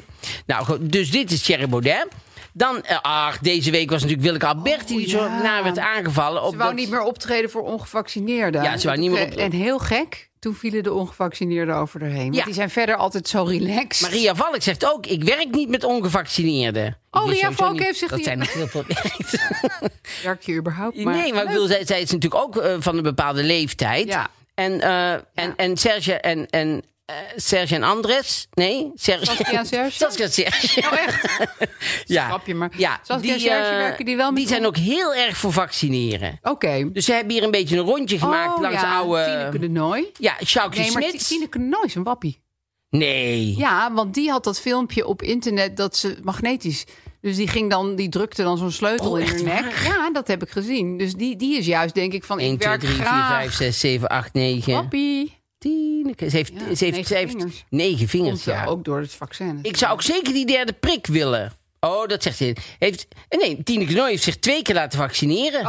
Nou 0.46 0.66
goed, 0.66 0.92
dus 0.92 1.12
dit 1.12 1.32
is 1.32 1.42
Thierry 1.42 1.70
Baudet. 1.70 2.08
Dan, 2.54 2.84
eh, 2.84 2.98
ach, 3.02 3.38
deze 3.40 3.72
week 3.72 3.90
was 3.90 4.02
natuurlijk 4.02 4.28
Willeke 4.28 4.46
Alberti... 4.48 4.98
die 4.98 5.10
zo 5.10 5.18
Oh, 5.18 5.24
ja. 5.24 5.42
naar 5.42 5.64
werd 5.64 5.80
aangevallen. 5.80 6.44
Op 6.44 6.52
Ze 6.52 6.58
wou 6.58 6.70
dat- 6.70 6.80
niet 6.80 6.90
meer 6.90 7.02
optreden 7.02 7.50
voor 7.50 7.62
ongevaccineerden. 7.62 8.64
Ja, 8.64 8.78
ze 8.78 8.88
wou 8.88 9.00
niet 9.00 9.10
meer 9.12 9.20
En- 9.20 9.26
optreden. 9.28 9.52
En 9.52 9.58
heel 9.60 9.80
gek, 9.80 10.30
toen 10.40 10.56
vielen 10.56 10.84
de 10.84 10.94
ongevaccineerden 10.94 11.76
over. 11.76 12.00
Want 12.14 12.36
Ja. 12.36 12.46
die 12.46 12.54
zijn 12.54 12.70
verder 12.70 12.96
altijd 12.96 13.28
zo 13.28 13.44
relaxed. 13.44 14.02
Maria 14.12 14.36
Valk 14.36 14.62
zegt 14.62 14.92
ook, 14.94 15.06
ik 15.06 15.24
werk 15.24 15.52
niet 15.52 15.70
met 15.70 15.84
ongevaccineerden. 15.84 16.98
Oh, 17.12 17.30
Ria 17.32 17.52
Valk 17.52 17.80
heeft 17.80 17.98
zich 18.00 18.10
Dat 18.10 18.24
zijn 18.24 18.38
nog 18.38 18.54
heel 18.54 18.68
veel 18.68 18.84
werkt. 18.88 19.38
Werk 20.24 20.42
je 20.44 20.54
überhaupt? 20.54 20.96
nee, 20.96 21.34
maar 21.34 21.42
ik 21.44 21.48
bedoel, 21.48 21.68
zij, 21.68 21.86
zij 21.86 22.02
is 22.02 22.12
natuurlijk 22.12 22.44
ook 22.44 22.58
eh, 22.58 22.76
van 22.80 22.98
een 22.98 23.04
bepaalde 23.04 23.44
leeftijd. 23.44 24.08
Ja. 24.08 24.28
En, 24.54 24.82
eh, 24.82 25.12
en, 25.12 25.54
en 25.56 25.78
Serge 25.78 26.14
en... 26.14 26.48
en 26.50 26.84
eh, 27.06 27.16
Serge 27.36 27.76
en 27.76 27.84
Andres? 27.84 28.48
Nee, 28.54 28.92
Serge. 28.96 29.26
Saskia 29.26 29.64
Serge? 29.64 29.98
Saskia 30.06 30.28
Serge. 30.28 30.82
Oh, 30.82 31.00
echt? 31.00 31.48
ja. 32.06 32.28
Grapje, 32.28 32.56
maar 32.56 32.72
Ja, 32.78 33.00
Saskia 33.04 33.34
en 33.34 33.40
Serge 33.40 33.70
eh, 33.70 33.78
werken 33.78 34.06
die 34.06 34.16
wel 34.16 34.28
met 34.32 34.38
Die 34.38 34.48
zijn 34.48 34.66
ook 34.66 34.78
heel 34.78 35.14
erg 35.14 35.38
voor 35.38 35.54
vaccineren. 35.54 36.40
Oké. 36.42 36.92
Dus 36.92 37.06
ze 37.06 37.14
hebben 37.14 37.34
hier 37.34 37.44
een 37.44 37.52
beetje 37.52 37.78
een 37.78 37.86
rondje 37.86 38.20
gemaakt 38.20 38.56
oh, 38.56 38.62
langs 38.62 38.82
ja. 38.82 38.98
oude... 38.98 39.24
Tineke 39.24 39.60
de 39.60 39.70
Nooi. 39.70 40.12
Ja, 40.20 40.36
Sjoukje 40.46 40.80
Nee, 40.82 40.92
maar 40.92 41.04
Smits. 41.04 41.28
Tineke 41.28 41.58
de 41.58 41.64
Nooi 41.64 41.86
is 41.86 41.96
een 41.96 42.04
wappie. 42.04 42.42
Nee. 42.90 43.58
Ja, 43.58 43.94
want 43.94 44.14
die 44.14 44.30
had 44.30 44.44
dat 44.44 44.60
filmpje 44.60 45.08
op 45.08 45.22
internet 45.22 45.78
dat 45.78 45.96
ze 45.98 46.18
magnetisch... 46.24 46.86
Dus 47.22 47.36
die 47.36 47.48
ging 47.48 47.70
dan, 47.70 47.96
die 47.96 48.10
drukte 48.10 48.44
dan 48.44 48.58
zo'n 48.58 48.72
sleutel 48.72 49.12
Oh, 49.12 49.20
in 49.20 49.26
haar 49.28 49.44
nek. 49.44 49.64
waar? 49.64 49.84
Ja, 49.84 50.12
dat 50.12 50.28
heb 50.28 50.44
ik 50.44 50.50
gezien. 50.50 50.98
Dus 50.98 51.14
die, 51.14 51.36
die 51.36 51.58
is 51.58 51.66
juist, 51.66 51.94
denk 51.94 52.14
ik, 52.14 52.24
van 52.24 52.40
1, 52.40 52.54
ik 52.54 52.60
2, 52.60 52.70
werk 52.70 52.82
3, 52.82 52.94
4, 52.96 53.06
graag. 53.06 53.42
5, 53.42 53.54
6, 53.54 53.80
7, 53.80 54.08
8, 54.10 54.34
9. 54.34 54.74
Wappie. 54.74 55.42
Tineke. 55.64 56.30
Ze 56.30 56.36
heeft, 56.36 56.52
Ja, 56.54 56.60
ze 56.60 56.66
heeft, 56.66 56.82
negen 56.82 57.06
ze 57.06 57.16
heeft 57.16 57.32
vingers. 57.32 57.64
negen 57.70 58.08
vingers, 58.08 58.44
ja. 58.44 58.66
Ook 58.66 58.86
door 58.86 59.00
het 59.00 59.12
vaccin. 59.14 59.60
Ik 59.62 59.78
zou 59.78 59.92
ook 59.94 60.02
zeker 60.02 60.34
die 60.34 60.46
derde 60.46 60.74
prik 60.74 61.08
willen. 61.08 61.52
Oh, 61.80 62.08
dat 62.08 62.24
zegt 62.24 62.40
hij. 62.40 62.56
Heeft, 62.80 63.08
nee, 63.30 63.64
Tineke 63.64 63.94
Nooy 63.94 64.10
heeft 64.10 64.24
zich 64.24 64.38
twee 64.38 64.62
keer 64.62 64.76
laten 64.76 65.00
vaccineren. 65.00 65.62
Oh. 65.62 65.66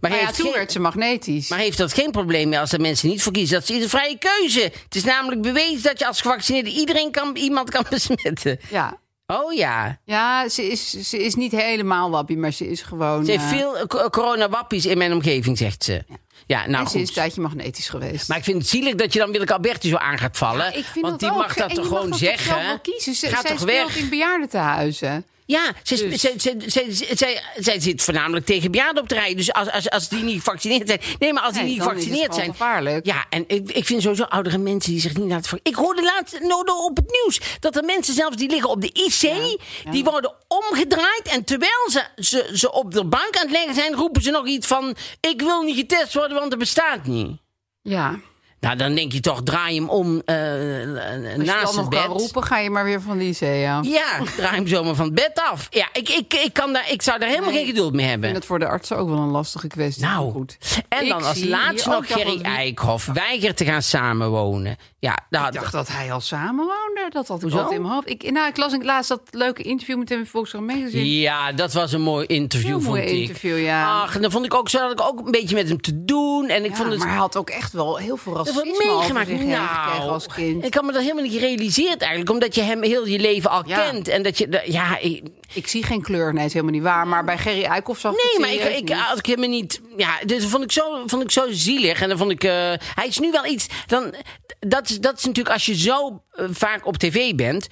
Maar, 0.00 0.10
Maar, 0.10 0.20
ja, 0.20 0.30
toen 0.30 0.44
geen, 0.44 0.54
werd 0.54 0.72
ze 0.72 0.80
magnetisch. 0.80 1.48
maar 1.48 1.58
heeft 1.58 1.78
dat 1.78 1.92
geen 1.92 2.10
probleem 2.10 2.48
mee 2.48 2.58
als 2.58 2.72
er 2.72 2.80
mensen 2.80 3.08
niet 3.08 3.22
voor 3.22 3.32
kiezen? 3.32 3.60
Dat 3.60 3.68
is 3.70 3.82
een 3.82 3.88
vrije 3.88 4.18
keuze. 4.18 4.60
Het 4.60 4.94
is 4.94 5.04
namelijk 5.04 5.42
bewezen 5.42 5.82
dat 5.82 5.98
je 5.98 6.06
als 6.06 6.20
gevaccineerde 6.20 6.70
iedereen 6.70 7.10
kan, 7.10 7.36
iemand 7.36 7.70
kan 7.70 7.84
besmetten. 7.90 8.58
Ja. 8.70 9.00
Oh 9.26 9.52
ja. 9.52 10.00
Ja, 10.04 10.48
ze 10.48 10.70
is, 10.70 10.90
ze 10.90 11.24
is 11.24 11.34
niet 11.34 11.52
helemaal 11.52 12.10
wappie, 12.10 12.36
maar 12.36 12.52
ze 12.52 12.68
is 12.70 12.82
gewoon... 12.82 13.24
Ze 13.24 13.30
heeft 13.30 13.42
eh, 13.44 13.48
veel 13.50 13.86
co- 13.86 14.08
coronawappies 14.10 14.86
in 14.86 14.98
mijn 14.98 15.12
omgeving, 15.12 15.58
zegt 15.58 15.84
ze. 15.84 15.92
Ja, 16.08 16.16
nou 16.58 16.72
en 16.74 16.84
is 16.86 16.94
een 16.94 17.00
goed. 17.00 17.14
tijdje 17.14 17.40
magnetisch 17.40 17.88
geweest. 17.88 18.28
Maar 18.28 18.38
ik 18.38 18.44
vind 18.44 18.58
het 18.58 18.68
zielig 18.68 18.94
dat 18.94 19.12
je 19.12 19.18
dan 19.18 19.32
Willeke 19.32 19.52
Alberti 19.52 19.88
zo 19.88 19.96
aan 19.96 20.18
gaat 20.18 20.36
vallen. 20.36 20.72
want 21.00 21.20
die 21.20 21.30
ook. 21.30 21.36
mag 21.36 21.54
dat 21.54 21.68
En 21.70 21.74
toch 21.74 21.86
gewoon 21.86 22.08
mag 22.08 22.18
zeggen. 22.18 22.80
kiezen. 22.82 23.14
Ze, 23.14 23.28
Ga 23.28 23.40
zij 23.40 23.50
toch 23.50 23.60
weg. 23.64 23.96
in 23.96 24.08
bejaardentehuizen. 24.08 25.26
Ja, 25.46 25.72
ze, 25.82 26.08
Dus- 26.08 26.20
ze, 26.20 26.34
ze, 26.68 27.40
ze, 27.62 27.74
zit 27.78 28.02
voornamelijk 28.02 28.46
tegen 28.46 28.70
bejaarden 28.70 29.02
op 29.02 29.08
te 29.08 29.14
rijden. 29.14 29.36
Dus 29.36 29.52
als, 29.52 29.70
als, 29.70 29.90
als 29.90 30.08
die 30.08 30.22
niet 30.22 30.36
gevaccineerd 30.38 30.88
zijn. 30.88 31.00
Nee, 31.18 31.32
maar 31.32 31.42
als 31.42 31.52
die 31.52 31.62
Nee, 31.62 31.72
niet 31.72 31.82
gevaccineerd 31.82 32.34
zijn. 32.34 32.50
gevaarlijk. 32.50 33.06
Ja, 33.06 33.24
en 33.30 33.44
ik, 33.46 33.72
ik 33.72 33.86
vind 33.86 34.02
sowieso 34.02 34.22
oudere 34.24 34.58
mensen 34.58 34.92
die 34.92 35.00
zich 35.00 35.16
niet 35.16 35.28
laten. 35.28 35.60
Ik 35.62 35.74
hoorde 35.74 36.02
laatst 36.02 36.40
no, 36.40 36.62
no, 36.62 36.74
op 36.84 36.96
het 36.96 37.10
nieuws 37.22 37.40
dat 37.60 37.76
er 37.76 37.84
mensen 37.84 38.14
zelfs 38.14 38.36
die 38.36 38.48
liggen 38.50 38.70
op 38.70 38.80
de 38.80 38.90
IC. 38.92 39.58
Die 39.90 40.04
worden 40.04 40.34
omgedraaid. 40.48 41.28
En 41.30 41.44
terwijl 41.44 41.90
ze, 41.90 42.04
ze, 42.16 42.50
ze 42.54 42.72
op 42.72 42.92
de 42.92 43.04
bank 43.04 43.36
aan 43.36 43.42
het 43.42 43.50
leggen 43.50 43.74
zijn, 43.74 43.94
roepen 43.94 44.22
ze 44.22 44.30
nog 44.30 44.46
iets 44.46 44.66
van: 44.66 44.96
Ik 45.20 45.40
wil 45.42 45.62
niet 45.62 45.76
getest 45.76 46.14
worden, 46.14 46.36
want 46.38 46.50
het 46.50 46.58
bestaat 46.58 47.06
niet. 47.06 47.36
Ja. 47.82 48.20
Nou, 48.62 48.76
dan 48.76 48.94
denk 48.94 49.12
je 49.12 49.20
toch, 49.20 49.42
draai 49.42 49.74
hem 49.76 49.88
om 49.88 50.22
eh, 50.24 50.34
naast 51.36 51.76
het 51.76 51.88
bed. 51.88 52.04
roepen, 52.04 52.42
ga 52.44 52.58
je 52.58 52.70
maar 52.70 52.84
weer 52.84 53.00
van 53.02 53.18
die 53.18 53.28
ICEA. 53.28 53.78
Ik 53.78 53.84
Ja, 53.84 54.18
draai 54.36 54.54
hem 54.56 54.66
zomaar 54.66 54.94
van 54.94 55.04
het 55.04 55.14
bed 55.14 55.40
af. 55.50 55.66
Ja, 55.70 55.88
ik, 55.92 56.08
ik, 56.08 56.34
ik, 56.34 56.52
kan 56.52 56.72
daar, 56.72 56.90
ik 56.90 57.02
zou 57.02 57.18
daar 57.18 57.28
helemaal 57.28 57.50
Nee. 57.50 57.58
geen 57.58 57.66
geduld 57.68 57.92
mee 57.92 58.06
hebben. 58.06 58.24
vind 58.24 58.36
het 58.36 58.46
voor 58.46 58.58
de 58.58 58.66
artsen 58.66 58.96
ook 58.96 59.08
wel 59.08 59.18
een 59.18 59.30
lastige 59.30 59.66
kwestie. 59.66 60.04
Nou, 60.04 60.32
goed. 60.32 60.56
en 60.88 61.02
Ik 61.02 61.08
dan 61.08 61.22
als 61.24 61.44
laatste 61.44 61.88
nog 61.88 62.06
Gerry 62.06 62.40
Eikhoff 62.42 63.06
weigert 63.06 63.56
te 63.56 63.64
gaan 63.64 63.82
samenwonen. 63.82 64.76
Ja, 65.02 65.18
daar 65.30 65.46
Ik 65.46 65.52
dacht 65.52 65.72
dat 65.72 65.88
hij 65.88 66.12
al 66.12 66.20
samenwoonde. 66.20 67.06
Dat 67.10 67.26
had 67.28 67.36
ik 67.36 67.42
Hoezo? 67.42 67.56
altijd 67.56 67.76
in 67.76 67.82
mijn 67.82 67.94
hoofd. 67.94 68.08
Ik, 68.10 68.30
nou, 68.30 68.48
ik 68.48 68.56
las 68.56 68.72
laatst 68.80 69.08
dat 69.08 69.20
leuke 69.30 69.62
interview 69.62 69.98
met 69.98 70.08
hem 70.08 70.18
in 70.18 70.26
Volkskrant 70.26 70.66
Magazine. 70.66 71.18
Ja, 71.20 71.52
dat 71.52 71.72
was 71.72 71.92
een 71.92 72.00
mooi 72.00 72.26
interview, 72.26 72.68
Heel 72.70 72.80
vond 72.80 72.96
mooi 72.96 73.06
ik. 73.08 73.20
interview, 73.20 73.60
ja. 73.64 74.00
Ach, 74.02 74.14
en 74.14 74.22
dan 74.22 74.30
vond 74.30 74.44
ik 74.44 74.54
ook 74.54 74.68
zo 74.68 74.78
had 74.78 74.92
ik 74.92 75.00
ook 75.00 75.18
een 75.26 75.30
beetje 75.30 75.54
met 75.54 75.68
hem 75.68 75.80
te 75.80 76.04
doen. 76.04 76.48
En 76.48 76.64
ik 76.64 76.70
Ja, 76.70 76.76
vond 76.76 76.90
het. 76.90 76.98
maar 76.98 77.08
hij 77.08 77.16
had 77.16 77.36
ook 77.36 77.50
echt 77.50 77.72
wel 77.72 77.96
heel 77.96 78.16
veel 78.16 78.34
dat 78.34 78.46
racisme 78.48 78.84
meegemaakt. 78.94 79.28
zich 79.28 79.44
Nou, 79.44 80.08
als 80.10 80.26
kind. 80.26 80.64
ik 80.64 80.74
had 80.74 80.84
me 80.84 80.92
dat 80.92 81.02
helemaal 81.02 81.22
niet 81.22 81.32
gerealiseerd 81.32 82.00
eigenlijk. 82.00 82.30
Omdat 82.30 82.54
je 82.54 82.62
hem 82.62 82.82
heel 82.82 83.06
je 83.06 83.18
leven 83.18 83.50
al 83.50 83.62
Ja. 83.66 83.76
kent. 83.90 84.08
En 84.08 84.22
dat 84.22 84.38
je... 84.38 84.62
Ja, 84.66 84.98
ik- 84.98 85.22
Ik 85.54 85.66
zie 85.68 85.82
geen 85.82 86.02
kleur, 86.02 86.34
nee, 86.34 86.44
is 86.44 86.52
helemaal 86.52 86.74
niet 86.74 86.82
waar. 86.82 87.06
Maar 87.06 87.24
bij 87.24 87.38
Gerry 87.38 87.64
Eikhoff 87.64 88.00
zag 88.00 88.12
ik 88.12 88.22
Nee, 88.38 88.40
maar 88.58 88.68
ik, 88.70 88.78
ik, 88.78 88.96
als 89.10 89.18
ik 89.18 89.26
hem 89.26 89.50
niet. 89.50 89.80
Ja, 89.96 90.18
dus 90.26 90.44
vond 90.46 90.64
ik 90.64 90.72
zo, 90.72 91.02
vond 91.06 91.22
ik 91.22 91.30
zo 91.30 91.44
zielig. 91.50 92.00
En 92.00 92.08
dan 92.08 92.18
vond 92.18 92.30
ik. 92.30 92.44
eh, 92.44 92.50
hij 92.94 93.06
is 93.06 93.18
nu 93.18 93.30
wel 93.30 93.46
iets. 93.46 93.66
Dan, 93.86 94.14
dat, 94.60 94.91
is, 94.92 95.00
dat 95.00 95.18
is 95.18 95.24
natuurlijk 95.24 95.54
als 95.54 95.66
je 95.66 95.76
zo 95.76 96.22
eh, 96.32 96.44
vaak 96.50 96.86
op 96.86 96.96
tv 96.96 97.34
bent. 97.34 97.66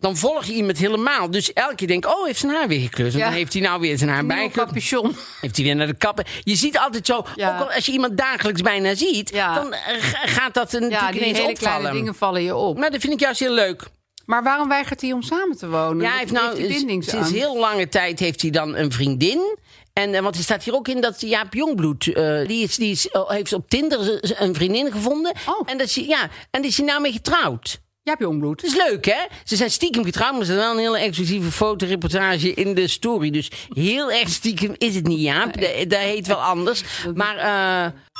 Dan 0.00 0.16
volg 0.16 0.44
je 0.44 0.52
iemand 0.52 0.78
helemaal. 0.78 1.30
Dus 1.30 1.52
elke 1.52 1.74
keer 1.74 1.86
denk 1.86 2.04
ik, 2.04 2.10
oh, 2.10 2.26
heeft 2.26 2.38
zijn 2.38 2.52
haar 2.52 2.68
weer 2.68 2.80
gekleurd. 2.80 3.12
En 3.12 3.18
Ja. 3.18 3.24
dan 3.24 3.34
heeft 3.34 3.52
hij 3.52 3.62
nou 3.62 3.80
weer 3.80 3.98
zijn 3.98 4.10
haar 4.10 4.18
Een 4.18 4.26
bijgekleurd. 4.26 4.68
capuchon. 4.68 5.16
Heeft 5.40 5.56
hij 5.56 5.64
weer 5.64 5.76
naar 5.76 5.86
de 5.86 5.96
kappen. 5.96 6.24
Je 6.42 6.54
ziet 6.56 6.78
altijd 6.78 7.06
zo, 7.06 7.24
Ja. 7.34 7.54
ook 7.54 7.60
al 7.68 7.72
als 7.72 7.86
je 7.86 7.92
iemand 7.92 8.16
dagelijks 8.16 8.60
bijna 8.62 8.94
ziet, 8.94 9.30
Ja. 9.30 9.54
dan 9.54 9.72
eh, 9.72 9.80
ga- 10.02 10.26
gaat 10.26 10.54
dat 10.54 10.72
er 10.72 10.80
Ja, 10.80 10.86
natuurlijk 10.88 11.12
die 11.12 11.20
ineens 11.22 11.38
hele 11.38 11.50
opvallen. 11.50 11.78
kleine 11.80 11.98
dingen 11.98 12.14
vallen 12.14 12.42
je 12.42 12.56
op. 12.56 12.78
Maar 12.78 12.90
dat 12.90 13.00
vind 13.00 13.12
ik 13.12 13.20
juist 13.20 13.40
heel 13.40 13.52
leuk. 13.52 13.82
Maar 14.26 14.42
waarom 14.42 14.68
weigert 14.68 15.00
hij 15.00 15.12
om 15.12 15.22
samen 15.22 15.56
te 15.56 15.68
wonen? 15.68 16.02
Ja, 16.04 16.10
hij 16.10 16.18
heeft 16.18 16.32
nou 16.32 16.72
sinds 17.02 17.30
heel 17.30 17.58
lange 17.58 17.88
tijd 17.88 18.18
heeft 18.18 18.42
hij 18.42 18.50
dan 18.50 18.76
een 18.76 18.92
vriendin. 18.92 19.56
En 19.98 20.14
eh, 20.14 20.22
want 20.22 20.36
er 20.36 20.42
staat 20.42 20.62
hier 20.62 20.74
ook 20.74 20.88
in 20.88 21.00
dat 21.00 21.20
Jaap 21.20 21.54
Jongbloed, 21.54 22.06
eh, 22.06 22.46
die, 22.46 22.62
is, 22.62 22.76
die 22.76 22.90
is, 22.90 23.08
eh, 23.08 23.30
heeft 23.30 23.52
op 23.52 23.68
Tinder 23.68 24.20
een 24.42 24.54
vriendin 24.54 24.92
gevonden. 24.92 25.32
Oh. 25.46 25.70
En, 25.70 25.78
dat 25.78 25.86
is, 25.86 25.94
ja, 25.94 26.28
en 26.50 26.60
die 26.60 26.70
is 26.70 26.76
hij 26.76 26.86
nou 26.86 27.00
mee 27.00 27.12
getrouwd. 27.12 27.80
Ja, 28.02 28.10
heb 28.10 28.20
je 28.20 28.28
onbloed. 28.28 28.60
Dat 28.60 28.70
is 28.70 28.76
leuk, 28.76 29.04
hè? 29.04 29.26
Ze 29.44 29.56
zijn 29.56 29.70
stiekem 29.70 30.04
getrouwd, 30.04 30.32
maar 30.32 30.44
ze 30.44 30.50
hebben 30.52 30.68
wel 30.68 30.76
een 30.76 30.92
hele 30.92 31.06
exclusieve 31.06 31.50
fotoreportage 31.50 32.54
in 32.54 32.74
de 32.74 32.88
story. 32.88 33.30
Dus 33.30 33.50
heel 33.68 34.12
erg 34.12 34.28
stiekem 34.28 34.74
is 34.78 34.94
het 34.94 35.06
niet, 35.06 35.20
Jaap. 35.20 35.60
Dat, 35.60 35.90
dat 35.90 35.98
heet 35.98 36.26
wel 36.26 36.42
anders. 36.42 36.82
Maar 37.14 37.36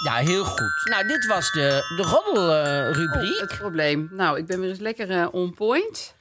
ja, 0.04 0.14
heel 0.14 0.44
goed. 0.44 0.88
Nou, 0.90 1.06
dit 1.06 1.26
was 1.26 1.52
de, 1.52 1.94
de 1.96 2.02
roddelrubriek. 2.02 3.34
Oh, 3.34 3.40
het 3.40 3.58
probleem. 3.58 4.08
Nou, 4.12 4.38
ik 4.38 4.46
ben 4.46 4.60
weer 4.60 4.68
eens 4.68 4.78
lekker 4.78 5.30
on 5.30 5.54
point. 5.54 6.14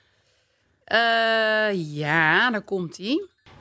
Ja, 1.74 2.52
daar 2.52 2.64
komt 2.66 2.98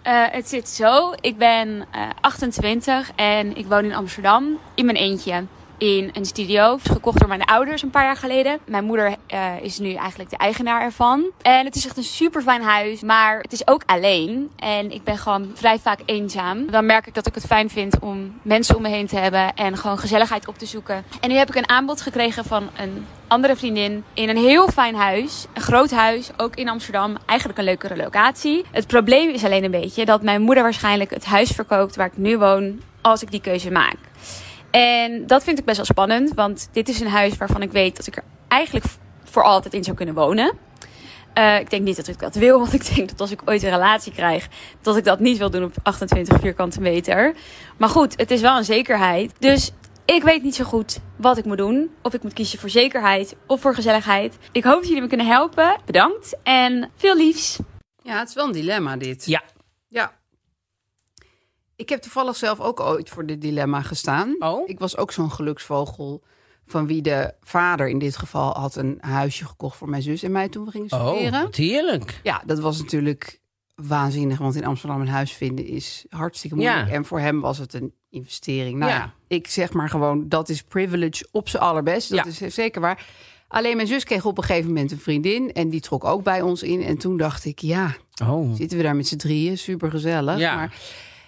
Eh, 0.04 0.24
het 0.30 0.48
zit 0.48 0.68
zo. 0.68 1.12
Ik 1.20 1.38
ben 1.38 1.86
eh, 1.90 2.08
28 2.20 3.10
en 3.16 3.56
ik 3.56 3.66
woon 3.66 3.84
in 3.84 3.94
Amsterdam 3.94 4.58
in 4.74 4.84
mijn 4.84 4.96
eentje. 4.96 5.44
In 5.78 6.10
een 6.12 6.24
studio, 6.24 6.78
gekocht 6.82 7.18
door 7.18 7.28
mijn 7.28 7.44
ouders 7.44 7.82
een 7.82 7.90
paar 7.90 8.04
jaar 8.04 8.16
geleden. 8.16 8.58
Mijn 8.66 8.84
moeder 8.84 9.14
eh, 9.26 9.52
is 9.60 9.78
nu 9.78 9.92
eigenlijk 9.92 10.30
de 10.30 10.36
eigenaar 10.36 10.82
ervan. 10.82 11.24
En 11.42 11.64
het 11.64 11.74
is 11.74 11.86
echt 11.86 11.96
een 11.96 12.02
super 12.02 12.42
fijn 12.42 12.62
huis, 12.62 13.02
maar 13.02 13.40
het 13.40 13.52
is 13.52 13.66
ook 13.66 13.82
alleen. 13.86 14.50
En 14.56 14.90
ik 14.90 15.04
ben 15.04 15.18
gewoon 15.18 15.50
vrij 15.54 15.78
vaak 15.78 16.00
eenzaam. 16.04 16.70
Dan 16.70 16.86
merk 16.86 17.06
ik 17.06 17.14
dat 17.14 17.26
ik 17.26 17.34
het 17.34 17.46
fijn 17.46 17.70
vind 17.70 17.98
om 17.98 18.40
mensen 18.42 18.76
om 18.76 18.82
me 18.82 18.88
heen 18.88 19.06
te 19.06 19.16
hebben 19.16 19.54
en 19.54 19.76
gewoon 19.76 19.98
gezelligheid 19.98 20.48
op 20.48 20.58
te 20.58 20.66
zoeken. 20.66 21.04
En 21.20 21.28
nu 21.28 21.34
heb 21.34 21.48
ik 21.48 21.54
een 21.54 21.68
aanbod 21.68 22.00
gekregen 22.00 22.44
van 22.44 22.68
een 22.76 23.06
andere 23.28 23.56
vriendin 23.56 24.04
in 24.14 24.28
een 24.28 24.36
heel 24.36 24.68
fijn 24.68 24.94
huis. 24.94 25.46
Een 25.54 25.62
groot 25.62 25.90
huis, 25.90 26.30
ook 26.36 26.54
in 26.54 26.68
Amsterdam. 26.68 27.16
Eigenlijk 27.26 27.58
een 27.58 27.64
leukere 27.64 27.96
locatie. 27.96 28.64
Het 28.70 28.86
probleem 28.86 29.28
is 29.28 29.44
alleen 29.44 29.64
een 29.64 29.70
beetje 29.70 30.04
dat 30.04 30.22
mijn 30.22 30.42
moeder 30.42 30.62
waarschijnlijk 30.62 31.10
het 31.10 31.24
huis 31.24 31.50
verkoopt 31.50 31.96
waar 31.96 32.06
ik 32.06 32.16
nu 32.16 32.38
woon 32.38 32.80
als 33.00 33.22
ik 33.22 33.30
die 33.30 33.40
keuze 33.40 33.70
maak. 33.70 33.96
En 34.74 35.26
dat 35.26 35.44
vind 35.44 35.58
ik 35.58 35.64
best 35.64 35.76
wel 35.76 35.86
spannend, 35.86 36.34
want 36.34 36.68
dit 36.72 36.88
is 36.88 37.00
een 37.00 37.08
huis 37.08 37.36
waarvan 37.36 37.62
ik 37.62 37.72
weet 37.72 37.96
dat 37.96 38.06
ik 38.06 38.16
er 38.16 38.22
eigenlijk 38.48 38.86
voor 39.24 39.42
altijd 39.42 39.74
in 39.74 39.84
zou 39.84 39.96
kunnen 39.96 40.14
wonen. 40.14 40.52
Eh, 41.34 41.58
ik 41.58 41.70
denk 41.70 41.82
niet 41.82 41.96
dat 41.96 42.08
ik 42.08 42.18
dat 42.18 42.34
wil, 42.34 42.58
want 42.62 42.72
ik 42.72 42.94
denk 42.94 43.08
dat 43.08 43.20
als 43.20 43.30
ik 43.30 43.40
ooit 43.44 43.62
een 43.62 43.70
relatie 43.70 44.12
krijg, 44.12 44.48
dat 44.82 44.96
ik 44.96 45.04
dat 45.04 45.20
niet 45.20 45.38
wil 45.38 45.50
doen 45.50 45.64
op 45.64 45.74
28 45.82 46.40
vierkante 46.40 46.80
meter. 46.80 47.34
Maar 47.76 47.88
goed, 47.88 48.16
het 48.16 48.30
is 48.30 48.40
wel 48.40 48.56
een 48.56 48.64
zekerheid. 48.64 49.32
Dus 49.38 49.70
ik 50.04 50.22
weet 50.22 50.42
niet 50.42 50.54
zo 50.54 50.64
goed 50.64 50.98
wat 51.16 51.38
ik 51.38 51.44
moet 51.44 51.58
doen. 51.58 51.90
Of 52.02 52.14
ik 52.14 52.22
moet 52.22 52.32
kiezen 52.32 52.58
voor 52.58 52.70
zekerheid 52.70 53.36
of 53.46 53.60
voor 53.60 53.74
gezelligheid. 53.74 54.38
Ik 54.52 54.64
hoop 54.64 54.78
dat 54.78 54.86
jullie 54.86 55.02
me 55.02 55.08
kunnen 55.08 55.26
helpen. 55.26 55.80
Bedankt 55.84 56.36
en 56.42 56.90
veel 56.96 57.16
liefs. 57.16 57.58
Ja, 58.02 58.18
het 58.18 58.28
is 58.28 58.34
wel 58.34 58.46
een 58.46 58.52
dilemma 58.52 58.96
dit. 58.96 59.26
Ja. 59.26 59.42
Ja. 59.46 59.53
Ik 61.76 61.88
heb 61.88 62.02
toevallig 62.02 62.36
zelf 62.36 62.60
ook 62.60 62.80
ooit 62.80 63.08
voor 63.10 63.26
dit 63.26 63.40
dilemma 63.40 63.82
gestaan. 63.82 64.36
Oh? 64.38 64.68
Ik 64.68 64.78
was 64.78 64.96
ook 64.96 65.12
zo'n 65.12 65.30
geluksvogel 65.30 66.22
van 66.66 66.86
wie 66.86 67.02
de 67.02 67.34
vader 67.40 67.88
in 67.88 67.98
dit 67.98 68.16
geval 68.16 68.52
had 68.54 68.76
een 68.76 68.98
huisje 69.00 69.44
gekocht 69.46 69.76
voor 69.76 69.88
mijn 69.88 70.02
zus 70.02 70.22
en 70.22 70.32
mij 70.32 70.48
toen 70.48 70.64
we 70.64 70.70
gingen 70.70 70.92
Oh, 70.92 71.08
studeren. 71.08 71.42
wat 71.42 71.54
heerlijk. 71.56 72.20
Ja, 72.22 72.42
dat 72.46 72.58
was 72.58 72.78
natuurlijk 72.78 73.40
waanzinnig, 73.74 74.38
want 74.38 74.54
in 74.54 74.64
Amsterdam 74.64 75.00
een 75.00 75.08
huis 75.08 75.32
vinden 75.32 75.66
is 75.66 76.04
hartstikke 76.08 76.56
moeilijk. 76.56 76.88
Ja. 76.88 76.94
En 76.94 77.04
voor 77.04 77.20
hem 77.20 77.40
was 77.40 77.58
het 77.58 77.74
een 77.74 77.92
investering. 78.10 78.78
Nou 78.78 78.90
Ja. 78.90 78.96
ja, 78.98 79.12
ik 79.28 79.46
zeg 79.48 79.72
maar 79.72 79.88
gewoon, 79.88 80.28
dat 80.28 80.48
is 80.48 80.62
privilege 80.62 81.28
op 81.32 81.48
zijn 81.48 81.62
allerbest. 81.62 82.10
Dat 82.10 82.38
Ja. 82.38 82.46
is 82.46 82.54
zeker 82.54 82.80
waar. 82.80 83.06
Alleen 83.48 83.76
mijn 83.76 83.88
zus 83.88 84.04
kreeg 84.04 84.24
op 84.24 84.38
een 84.38 84.44
gegeven 84.44 84.68
moment 84.68 84.90
een 84.92 84.98
vriendin 85.00 85.52
en 85.52 85.68
die 85.68 85.80
trok 85.80 86.04
ook 86.04 86.22
bij 86.22 86.42
ons 86.42 86.62
in. 86.62 86.82
En 86.82 86.98
toen 86.98 87.16
dacht 87.16 87.44
ik, 87.44 87.58
ja, 87.58 87.94
Oh. 88.22 88.54
zitten 88.54 88.76
we 88.76 88.82
daar 88.84 88.96
met 88.96 89.06
z'n 89.08 89.16
drieën, 89.16 89.58
super 89.58 89.90
gezellig. 89.90 90.38
Ja. 90.38 90.54
Maar, 90.54 90.74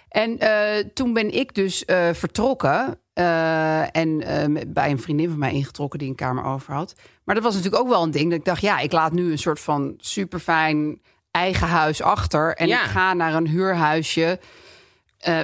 en 0.09 0.39
eh, 0.39 0.83
toen 0.93 1.13
ben 1.13 1.33
ik 1.33 1.53
dus 1.55 1.85
eh, 1.85 2.09
vertrokken 2.13 2.99
eh, 3.13 3.95
en 3.95 4.21
eh, 4.21 4.47
met- 4.47 4.73
bij 4.73 4.91
een 4.91 4.99
vriendin 5.01 5.29
van 5.29 5.39
mij 5.39 5.51
ingetrokken 5.53 5.99
die 5.99 6.09
een 6.09 6.15
kamer 6.15 6.43
over 6.43 6.73
had. 6.73 6.95
Maar 7.23 7.35
dat 7.35 7.43
was 7.43 7.55
natuurlijk 7.55 7.83
ook 7.83 7.89
wel 7.89 8.03
een 8.03 8.11
ding 8.11 8.29
dat 8.29 8.39
ik 8.39 8.45
dacht, 8.45 8.61
ja, 8.61 8.79
ik 8.79 8.91
laat 8.91 9.11
nu 9.11 9.31
een 9.31 9.37
soort 9.37 9.59
van 9.59 9.93
super 9.97 10.39
fijn 10.39 11.01
eigen 11.31 11.67
huis 11.67 12.01
achter 12.01 12.55
en 12.55 12.67
Ja. 12.67 12.83
ik 12.83 12.89
ga 12.89 13.13
naar 13.13 13.33
een 13.33 13.47
huurhuisje, 13.47 14.39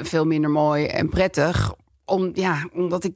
veel 0.04 0.26
minder 0.26 0.50
mooi 0.50 0.86
en 0.86 1.10
prettig, 1.10 1.74
om 2.06 2.32
ja, 2.34 2.68
omdat 2.74 3.04
ik 3.04 3.14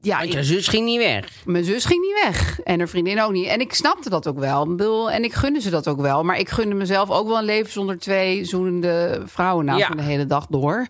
ja, 0.00 0.16
Want 0.18 0.28
ik- 0.28 0.34
je 0.36 0.44
zus 0.44 0.68
ging 0.68 0.84
niet 0.84 0.98
weg. 0.98 1.24
mijn 1.44 1.64
zus 1.64 1.84
ging 1.84 2.00
niet 2.00 2.22
weg. 2.24 2.60
En 2.60 2.78
haar 2.78 2.88
vriendin 2.88 3.20
ook 3.22 3.32
niet. 3.32 3.46
En 3.46 3.60
ik 3.60 3.74
snapte 3.74 4.10
dat 4.10 4.26
ook 4.26 4.38
wel. 4.38 4.62
Ik 4.62 4.68
bedoel, 4.76 5.10
En 5.10 5.24
ik 5.24 5.32
gunde 5.32 5.60
ze 5.60 5.70
dat 5.70 5.88
ook 5.88 6.00
wel. 6.00 6.22
Maar 6.24 6.38
ik 6.38 6.48
gunde 6.48 6.74
mezelf 6.74 7.10
ook 7.10 7.28
wel 7.28 7.38
een 7.38 7.44
leven 7.44 7.72
zonder 7.72 7.98
twee 7.98 8.44
zoenende 8.44 9.22
vrouwen 9.26 9.64
naast 9.64 9.80
Ja. 9.80 9.88
me 9.88 9.96
de 9.96 10.02
hele 10.02 10.26
dag 10.26 10.46
door. 10.46 10.86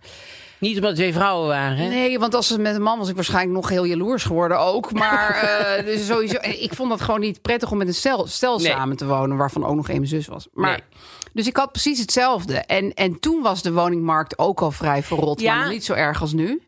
Niet 0.61 0.75
omdat 0.77 0.95
twee 0.95 1.13
vrouwen 1.13 1.49
waren. 1.49 1.77
hè? 1.77 1.89
Nee, 1.89 2.19
want 2.19 2.35
als 2.35 2.49
het 2.49 2.61
met 2.61 2.75
een 2.75 2.83
man 2.83 2.99
was 2.99 3.09
ik 3.09 3.15
waarschijnlijk 3.15 3.55
nog 3.55 3.69
heel 3.69 3.85
jaloers 3.85 4.25
geworden 4.25 4.59
ook. 4.59 4.93
Maar 4.93 5.31
eh, 5.77 5.85
dus 5.85 6.07
sowieso, 6.07 6.37
ik 6.41 6.75
vond 6.75 6.91
dat 6.91 7.01
gewoon 7.01 7.21
niet 7.21 7.43
prettig 7.43 7.71
om 7.71 7.79
met 7.79 7.87
een 7.89 7.95
stel, 7.95 8.27
stel 8.27 8.59
Nee. 8.59 8.67
samen 8.71 8.97
te 8.97 9.07
wonen, 9.07 9.37
waarvan 9.37 9.65
ook 9.67 9.77
nog 9.77 9.89
één 9.89 10.07
zus 10.07 10.27
was. 10.27 10.49
Maar, 10.53 10.71
Nee. 10.71 10.81
Dus 11.33 11.47
ik 11.47 11.57
had 11.57 11.73
precies 11.73 11.99
hetzelfde. 12.01 12.55
En, 12.55 12.95
en 12.95 13.21
toen 13.21 13.43
was 13.43 13.63
de 13.63 13.73
woningmarkt 13.73 14.39
ook 14.39 14.61
al 14.61 14.71
vrij 14.71 15.03
verrot, 15.03 15.41
Ja. 15.41 15.55
maar 15.55 15.63
nog 15.65 15.73
niet 15.73 15.85
zo 15.85 15.93
erg 15.93 16.21
als 16.21 16.33
nu. 16.33 16.63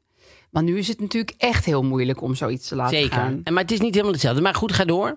Maar 0.50 0.62
nu 0.62 0.78
is 0.78 0.88
het 0.88 1.00
natuurlijk 1.00 1.34
echt 1.38 1.64
heel 1.64 1.82
moeilijk 1.82 2.22
om 2.22 2.34
zoiets 2.34 2.68
te 2.68 2.76
laten 2.76 2.98
Zeker. 2.98 3.12
gaan. 3.12 3.40
En, 3.44 3.52
maar 3.52 3.62
het 3.62 3.72
is 3.72 3.80
niet 3.80 3.92
helemaal 3.92 4.12
hetzelfde. 4.12 4.42
Maar 4.42 4.54
goed, 4.54 4.72
ga 4.72 4.84
door. 4.84 5.16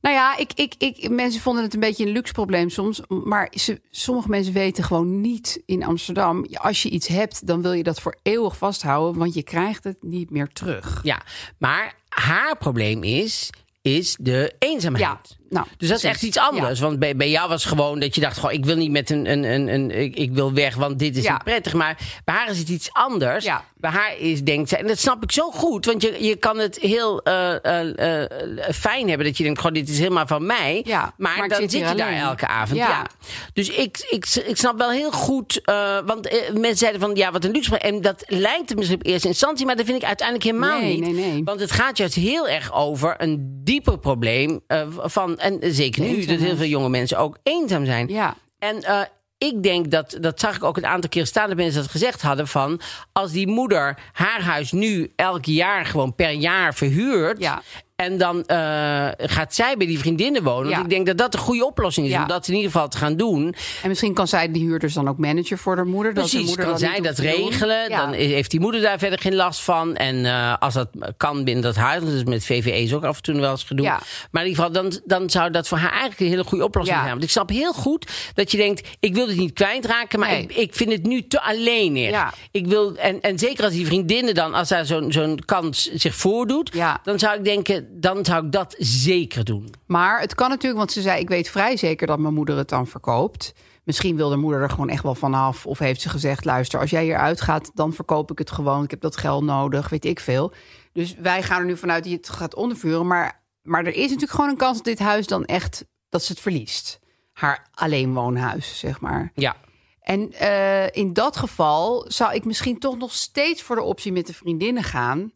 Nou 0.00 0.14
ja, 0.14 0.36
ik, 0.36 0.52
ik, 0.54 0.74
ik, 0.78 1.10
mensen 1.10 1.40
vonden 1.40 1.62
het 1.62 1.74
een 1.74 1.80
beetje 1.80 2.06
een 2.06 2.12
luxe 2.12 2.32
probleem 2.32 2.70
soms. 2.70 3.00
Maar 3.08 3.52
ze, 3.54 3.80
sommige 3.90 4.28
mensen 4.28 4.52
weten 4.52 4.84
gewoon 4.84 5.20
niet 5.20 5.62
in 5.66 5.84
Amsterdam. 5.84 6.46
Als 6.52 6.82
je 6.82 6.90
iets 6.90 7.06
hebt, 7.06 7.46
dan 7.46 7.62
wil 7.62 7.72
je 7.72 7.82
dat 7.82 8.00
voor 8.00 8.16
eeuwig 8.22 8.56
vasthouden. 8.56 9.18
Want 9.18 9.34
je 9.34 9.42
krijgt 9.42 9.84
het 9.84 10.02
niet 10.02 10.30
meer 10.30 10.48
terug. 10.48 11.00
Ja, 11.02 11.22
maar 11.58 11.94
haar 12.08 12.56
probleem 12.56 13.02
is, 13.02 13.50
is 13.82 14.16
de 14.20 14.54
eenzaamheid. 14.58 15.36
Ja, 15.38 15.41
Nou, 15.52 15.66
Dus 15.76 15.88
dat 15.88 15.96
is 15.98 16.04
echt 16.04 16.22
iets 16.22 16.38
anders. 16.38 16.80
Want 16.80 16.98
bij, 16.98 17.16
bij 17.16 17.30
jou 17.30 17.48
was 17.48 17.64
gewoon 17.64 18.00
dat 18.00 18.14
je 18.14 18.20
dacht: 18.20 18.38
goh, 18.38 18.52
ik 18.52 18.64
wil 18.64 18.76
niet 18.76 18.90
met 18.90 19.10
een. 19.10 19.30
een, 19.30 19.44
een, 19.44 19.68
een 19.68 19.90
ik, 19.90 20.16
ik 20.16 20.32
wil 20.32 20.52
weg, 20.52 20.74
want 20.74 20.98
dit 20.98 21.16
is 21.16 21.22
Ja. 21.24 21.32
niet 21.32 21.44
prettig. 21.44 21.72
Maar 21.72 21.98
bij 22.24 22.34
haar 22.34 22.50
is 22.50 22.58
het 22.58 22.68
iets 22.68 22.88
anders. 22.92 23.44
Ja. 23.44 23.64
Bij 23.74 23.90
haar 23.90 24.18
is, 24.18 24.42
denkt 24.42 24.68
zij, 24.68 24.78
en 24.78 24.86
dat 24.86 24.98
snap 24.98 25.22
ik 25.22 25.32
zo 25.32 25.50
goed. 25.50 25.84
Want 25.86 26.02
je, 26.02 26.16
je 26.24 26.36
kan 26.36 26.58
het 26.58 26.78
heel 26.78 27.22
eh, 27.22 27.64
eh, 27.64 28.22
eh, 28.22 28.30
fijn 28.74 29.08
hebben 29.08 29.26
dat 29.26 29.36
je 29.36 29.44
denkt: 29.44 29.60
goh, 29.60 29.72
dit 29.72 29.88
is 29.88 29.98
helemaal 29.98 30.26
van 30.26 30.46
mij. 30.46 30.86
Maar, 31.16 31.48
dan 31.48 31.60
zit 31.60 31.72
je 31.88 31.94
daar 31.94 32.12
elke 32.12 32.46
avond. 32.46 32.78
Ja. 32.78 33.06
Dus 33.52 33.68
ik, 33.68 34.06
ik, 34.10 34.26
ik 34.46 34.56
snap 34.56 34.78
wel 34.78 34.90
heel 34.90 35.12
goed. 35.12 35.60
want 36.06 36.30
mensen 36.52 36.76
zeiden 36.76 37.00
van 37.00 37.14
ja, 37.14 37.30
wat 37.32 37.44
een 37.44 37.50
luxe. 37.50 37.78
En 37.78 38.00
dat 38.00 38.24
lijkt 38.26 38.68
het 38.68 38.78
misschien 38.78 38.98
op 39.00 39.06
eerste 39.06 39.28
instantie, 39.28 39.66
maar 39.66 39.76
dat 39.76 39.86
vind 39.86 39.98
ik 40.02 40.04
uiteindelijk 40.08 40.46
helemaal 40.48 40.80
Nee, 40.80 41.00
niet. 41.00 41.14
nee, 41.14 41.30
nee. 41.32 41.44
Want 41.44 41.60
het 41.60 41.70
gaat 41.72 41.96
juist 41.96 42.14
heel 42.14 42.48
erg 42.48 42.72
over 42.74 43.14
een 43.18 43.60
dieper 43.64 43.98
probleem 43.98 44.60
van. 44.98 45.38
En 45.42 45.58
zeker 45.74 46.02
nu, 46.02 46.24
dat 46.24 46.38
heel 46.38 46.56
veel 46.56 46.66
jonge 46.66 46.88
mensen 46.88 47.18
ook 47.18 47.38
eenzaam 47.42 47.84
zijn. 47.84 48.08
Ja. 48.08 48.36
En 48.58 48.82
eh, 48.82 49.00
ik 49.38 49.62
denk 49.62 49.90
dat, 49.90 50.16
dat 50.20 50.40
zag 50.40 50.56
ik 50.56 50.64
ook 50.64 50.76
een 50.76 50.86
aantal 50.86 51.10
keer 51.10 51.26
staan 51.26 51.48
dat 51.48 51.56
mensen 51.56 51.82
dat 51.82 51.90
gezegd 51.90 52.22
hadden 52.22 52.48
van 52.48 52.80
als 53.12 53.32
die 53.32 53.46
moeder 53.46 53.98
haar 54.12 54.42
huis 54.42 54.72
nu 54.72 55.12
elk 55.16 55.44
jaar 55.44 55.86
gewoon 55.86 56.14
per 56.14 56.30
jaar 56.30 56.74
verhuurt. 56.74 57.38
Ja. 57.38 57.62
En 58.02 58.18
dan 58.18 58.44
eh, 58.44 59.08
gaat 59.16 59.54
zij 59.54 59.76
bij 59.76 59.86
die 59.86 59.98
vriendinnen 59.98 60.42
wonen. 60.42 60.68
Ja. 60.68 60.76
Want 60.76 60.84
ik 60.84 60.90
denk 60.90 61.06
dat 61.06 61.18
dat 61.18 61.34
een 61.34 61.40
goede 61.40 61.66
oplossing 61.66 62.06
is. 62.06 62.12
Ja. 62.12 62.22
Om 62.22 62.28
dat 62.28 62.48
in 62.48 62.54
ieder 62.54 62.70
geval 62.70 62.88
te 62.88 62.96
gaan 62.96 63.16
doen. 63.16 63.54
En 63.82 63.88
misschien 63.88 64.14
kan 64.14 64.28
zij 64.28 64.52
die 64.52 64.62
huurders 64.62 64.94
dan 64.94 65.08
ook 65.08 65.18
manager 65.18 65.58
voor 65.58 65.76
haar 65.76 65.86
moeder. 65.86 66.14
dat 66.14 66.24
de 66.24 66.30
Precies, 66.30 66.46
moeder 66.48 66.64
kan 66.64 66.74
dat 66.74 66.82
zij 66.90 67.00
dat 67.00 67.18
regelen. 67.18 67.88
Ja. 67.88 68.04
Dan 68.04 68.12
heeft 68.12 68.50
die 68.50 68.60
moeder 68.60 68.80
daar 68.80 68.98
verder 68.98 69.18
geen 69.18 69.34
last 69.34 69.60
van. 69.60 69.96
En 69.96 70.24
eh, 70.24 70.54
als 70.58 70.74
dat 70.74 70.88
kan 71.16 71.44
binnen 71.44 71.62
dat 71.62 71.76
huis, 71.76 72.04
dat 72.04 72.12
is 72.12 72.24
met 72.24 72.44
VVE's 72.44 72.92
ook 72.92 73.04
af 73.04 73.16
en 73.16 73.22
toe 73.22 73.40
wel 73.40 73.50
eens 73.50 73.64
gedoe. 73.64 73.86
Maar 74.30 74.42
in 74.42 74.48
ieder 74.48 74.64
geval, 74.64 74.82
dan, 74.82 75.00
dan 75.04 75.30
zou 75.30 75.50
dat 75.50 75.68
voor 75.68 75.78
haar 75.78 75.90
eigenlijk 75.90 76.20
een 76.20 76.26
hele 76.26 76.44
goede 76.44 76.64
oplossing 76.64 76.98
zijn. 76.98 77.10
Want 77.10 77.22
ik 77.22 77.30
snap 77.30 77.48
heel 77.48 77.72
goed 77.72 78.10
dat 78.34 78.50
je 78.50 78.56
denkt, 78.56 78.88
ik 79.00 79.14
wil 79.14 79.26
dit 79.26 79.36
niet 79.36 79.52
kwijtraken, 79.52 80.18
maar 80.18 80.30
Nee. 80.30 80.42
ik, 80.42 80.56
ik 80.56 80.74
vind 80.74 80.92
het 80.92 81.02
nu 81.06 81.26
te 81.26 81.40
alleenig. 81.42 82.10
Ja. 82.10 82.32
Ik 82.50 82.66
wil, 82.66 82.96
en, 82.96 83.20
en 83.20 83.38
zeker 83.38 83.64
als 83.64 83.72
die 83.72 83.86
vriendinnen 83.86 84.34
dan, 84.34 84.54
als 84.54 84.68
daar 84.68 84.86
zo'n 84.86 85.12
zo'n 85.12 85.38
kans 85.44 85.90
zich 85.94 86.14
voordoet, 86.14 86.72
dan 87.02 87.18
zou 87.18 87.36
ik 87.36 87.44
denken, 87.44 87.91
dan 87.92 88.24
zou 88.24 88.46
ik 88.46 88.52
dat 88.52 88.74
zeker 88.78 89.44
doen. 89.44 89.74
Maar 89.86 90.20
het 90.20 90.34
kan 90.34 90.48
natuurlijk, 90.48 90.78
want 90.78 90.92
ze 90.92 91.00
zei: 91.00 91.20
Ik 91.20 91.28
weet 91.28 91.50
vrij 91.50 91.76
zeker 91.76 92.06
dat 92.06 92.18
mijn 92.18 92.34
moeder 92.34 92.56
het 92.56 92.68
dan 92.68 92.86
verkoopt. 92.86 93.54
Misschien 93.84 94.16
wil 94.16 94.28
de 94.28 94.36
moeder 94.36 94.60
er 94.60 94.70
gewoon 94.70 94.88
echt 94.88 95.02
wel 95.02 95.14
vanaf. 95.14 95.66
Of 95.66 95.78
heeft 95.78 96.00
ze 96.00 96.08
gezegd: 96.08 96.44
Luister, 96.44 96.80
als 96.80 96.90
jij 96.90 97.04
hier 97.04 97.16
uitgaat, 97.16 97.70
dan 97.74 97.92
verkoop 97.92 98.30
ik 98.30 98.38
het 98.38 98.50
gewoon. 98.50 98.84
Ik 98.84 98.90
heb 98.90 99.00
dat 99.00 99.16
geld 99.16 99.44
nodig, 99.44 99.88
weet 99.88 100.04
ik 100.04 100.20
veel. 100.20 100.52
Dus 100.92 101.14
wij 101.14 101.42
gaan 101.42 101.60
er 101.60 101.66
nu 101.66 101.76
vanuit 101.76 102.02
dat 102.02 102.12
je 102.12 102.18
het 102.18 102.28
gaat 102.28 102.54
ondervuren. 102.54 103.06
Maar, 103.06 103.42
maar 103.62 103.84
er 103.84 103.94
is 103.94 104.02
natuurlijk 104.02 104.30
gewoon 104.30 104.50
een 104.50 104.56
kans 104.56 104.76
dat 104.76 104.84
dit 104.84 104.98
huis 104.98 105.26
dan 105.26 105.44
echt 105.44 105.84
dat 106.08 106.24
ze 106.24 106.32
het 106.32 106.40
verliest. 106.40 107.00
Haar 107.32 107.68
alleenwoonhuis, 107.74 108.78
zeg 108.78 109.00
maar. 109.00 109.30
Ja. 109.34 109.56
En 110.00 110.32
eh, 110.32 110.86
in 110.90 111.12
dat 111.12 111.36
geval 111.36 112.04
zou 112.08 112.34
ik 112.34 112.44
misschien 112.44 112.78
toch 112.78 112.98
nog 112.98 113.12
steeds 113.12 113.62
voor 113.62 113.76
de 113.76 113.82
optie 113.82 114.12
met 114.12 114.26
de 114.26 114.34
vriendinnen 114.34 114.82
gaan. 114.82 115.32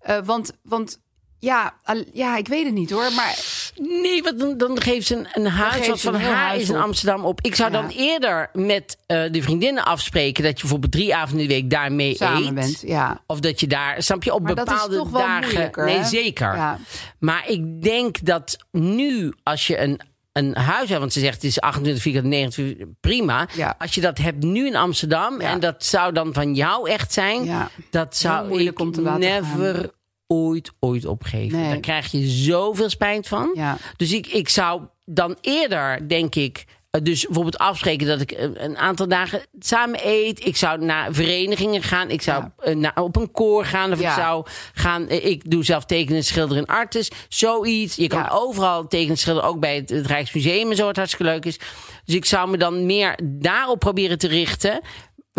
Eh, 0.00 0.18
want, 0.24 0.52
want 0.62 1.00
ja, 1.40 1.74
ja, 2.12 2.36
ik 2.36 2.48
weet 2.48 2.64
het 2.64 2.74
niet 2.74 2.90
hoor. 2.90 3.12
Maar 3.16 3.58
Nee, 3.76 4.22
want 4.22 4.38
dan, 4.38 4.56
dan 4.58 4.80
geeft 4.80 5.06
ze 5.06 5.16
een, 5.16 5.26
een 5.32 5.46
huis 5.46 5.88
wat 5.88 6.00
van 6.00 6.14
haar 6.14 6.34
huis 6.46 6.62
is 6.62 6.68
in. 6.68 6.76
Amsterdam 6.76 7.24
op. 7.24 7.40
Ik 7.42 7.54
zou 7.54 7.72
Ja. 7.72 7.80
dan 7.80 7.90
eerder 7.90 8.50
met 8.52 8.96
eh, 9.06 9.22
de 9.30 9.42
vriendinnen 9.42 9.84
afspreken 9.84 10.42
dat 10.42 10.52
je 10.54 10.60
bijvoorbeeld 10.60 10.92
drie 10.92 11.14
avonden 11.14 11.42
in 11.42 11.48
de 11.48 11.54
week 11.54 11.70
daarmee 11.70 12.14
samen 12.14 12.46
eet. 12.46 12.54
bent, 12.54 12.80
ja. 12.86 13.20
Of 13.26 13.40
dat 13.40 13.60
je 13.60 13.66
daar, 13.66 14.02
snap 14.02 14.22
je, 14.22 14.34
op 14.34 14.42
Maar 14.42 14.54
dat 14.54 14.66
is 14.66 14.72
bepaalde 14.72 14.96
toch 14.96 15.10
dagen. 15.10 15.70
nee, 15.84 15.98
hè? 15.98 16.04
zeker. 16.04 16.56
Ja. 16.56 16.78
Maar 17.18 17.48
ik 17.48 17.82
denk 17.82 18.24
dat 18.24 18.56
nu, 18.70 19.32
als 19.42 19.66
je 19.66 19.78
een, 19.80 20.00
een 20.32 20.56
huis 20.56 20.88
hebt, 20.88 21.00
want 21.00 21.12
ze 21.12 21.20
zegt 21.20 21.34
het 21.34 21.44
is 21.44 21.60
28 21.60 22.02
vierkante 22.02 22.28
29, 22.28 22.86
prima. 23.00 23.48
Ja. 23.54 23.74
Als 23.78 23.94
je 23.94 24.00
dat 24.00 24.18
hebt 24.18 24.42
nu 24.44 24.66
in 24.66 24.76
Amsterdam 24.76 25.40
Ja. 25.40 25.50
en 25.50 25.60
dat 25.60 25.84
zou 25.84 26.12
dan 26.12 26.32
van 26.34 26.54
jou 26.54 26.90
echt 26.90 27.12
zijn, 27.12 27.44
Ja. 27.44 27.70
dat 27.90 28.16
zou 28.16 28.48
moeilijk 28.48 28.78
ik 28.80 28.84
om 28.86 28.92
te 28.92 29.00
laten 29.02 29.20
never 29.20 29.74
gaan. 29.74 29.90
Ooit, 30.32 30.70
ooit 30.80 31.04
opgeven. 31.06 31.58
Nee. 31.60 31.68
Daar 31.68 31.80
krijg 31.80 32.10
je 32.10 32.26
zoveel 32.28 32.90
spijt 32.90 33.28
van. 33.28 33.50
Ja. 33.54 33.76
Dus 33.96 34.12
ik, 34.12 34.26
ik 34.26 34.48
zou 34.48 34.82
dan 35.04 35.36
eerder, 35.40 36.08
denk 36.08 36.34
ik, 36.34 36.64
eh, 36.90 37.00
dus 37.02 37.24
bijvoorbeeld 37.24 37.58
afspreken 37.58 38.06
dat 38.06 38.20
ik 38.20 38.30
een 38.30 38.64
een 38.64 38.76
aantal 38.78 39.08
dagen 39.08 39.40
samen 39.58 40.00
eet. 40.02 40.46
Ik 40.46 40.56
zou 40.56 40.84
naar 40.84 41.12
verenigingen 41.14 41.82
gaan. 41.82 42.10
Ik 42.10 42.22
zou 42.22 42.42
Ja. 42.42 42.52
eh, 42.64 42.76
naar, 42.76 42.96
op 43.02 43.16
een 43.16 43.30
koor 43.32 43.64
gaan. 43.64 43.92
Of 43.92 44.00
Ja. 44.00 44.08
ik 44.08 44.22
zou 44.22 44.46
gaan. 44.74 45.08
eh, 45.08 45.24
Ik 45.24 45.50
doe 45.50 45.64
zelf 45.64 45.84
tekenen, 45.84 46.24
schilderen 46.24 46.66
en 46.66 46.74
artis. 46.74 47.10
Zoiets. 47.28 47.96
Je 47.96 48.06
kan 48.06 48.18
Ja. 48.22 48.28
overal 48.32 48.86
tekenen, 48.88 49.16
schilderen. 49.18 49.48
Ook 49.48 49.60
bij 49.60 49.76
het, 49.76 49.88
het 49.90 50.06
Rijksmuseum 50.06 50.70
en 50.70 50.76
zo, 50.76 50.84
wat 50.84 50.96
hartstikke 50.96 51.32
leuk 51.32 51.44
is. 51.44 51.58
Dus 52.04 52.14
ik 52.14 52.24
zou 52.24 52.50
me 52.50 52.56
dan 52.56 52.86
meer 52.86 53.18
daarop 53.24 53.78
proberen 53.78 54.18
te 54.18 54.28
richten. 54.28 54.80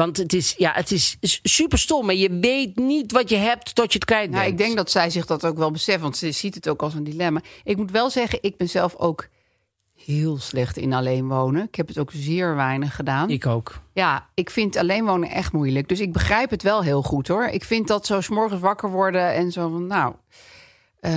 Want 0.02 0.18
het 0.18 0.34
is, 0.34 0.54
ja, 0.58 0.72
het 0.74 0.92
is 0.92 1.18
super 1.44 1.80
stom. 1.80 2.06
Maar 2.06 2.16
je 2.16 2.40
weet 2.40 2.76
niet 2.76 3.12
wat 3.12 3.30
je 3.30 3.36
hebt 3.36 3.76
tot 3.76 3.92
je 3.92 3.98
het 3.98 4.08
kwijt 4.08 4.30
bent. 4.30 4.36
Nou, 4.36 4.48
ik 4.48 4.58
denk 4.58 4.76
dat 4.76 4.92
zij 4.92 5.10
zich 5.10 5.26
dat 5.26 5.46
ook 5.46 5.58
wel 5.58 5.72
beseft, 5.72 6.02
want 6.02 6.18
ze 6.18 6.32
ziet 6.32 6.56
het 6.56 6.70
ook 6.70 6.82
als 6.82 6.94
een 6.94 7.04
dilemma. 7.04 7.42
Ik 7.64 7.78
moet 7.78 7.92
wel 7.92 8.10
zeggen, 8.10 8.40
ik 8.42 8.58
ben 8.58 8.70
zelf 8.70 8.96
ook 8.96 9.28
heel 10.06 10.38
slecht 10.38 10.78
in 10.78 10.94
alleen 10.94 11.28
wonen. 11.28 11.64
Ik 11.64 11.76
heb 11.76 11.88
het 11.88 11.98
ook 11.98 12.12
zeer 12.14 12.56
weinig 12.56 12.96
gedaan. 12.96 13.30
Ik 13.30 13.46
ook. 13.46 13.82
Ja, 13.94 14.30
ik 14.34 14.50
vind 14.50 14.78
alleen 14.78 15.06
wonen 15.06 15.30
echt 15.30 15.52
moeilijk. 15.52 15.88
Dus 15.88 16.00
ik 16.00 16.14
begrijp 16.14 16.50
het 16.50 16.64
wel 16.64 16.84
heel 16.84 17.02
goed 17.02 17.28
hoor. 17.28 17.46
Ik 17.46 17.64
vind 17.64 17.88
dat 17.88 18.06
zo 18.06 18.20
morgens 18.30 18.62
wakker 18.62 18.90
worden 18.90 19.34
en 19.34 19.52
zo 19.52 19.70
van, 19.70 19.88
nou, 19.88 20.14
eh, 21.02 21.14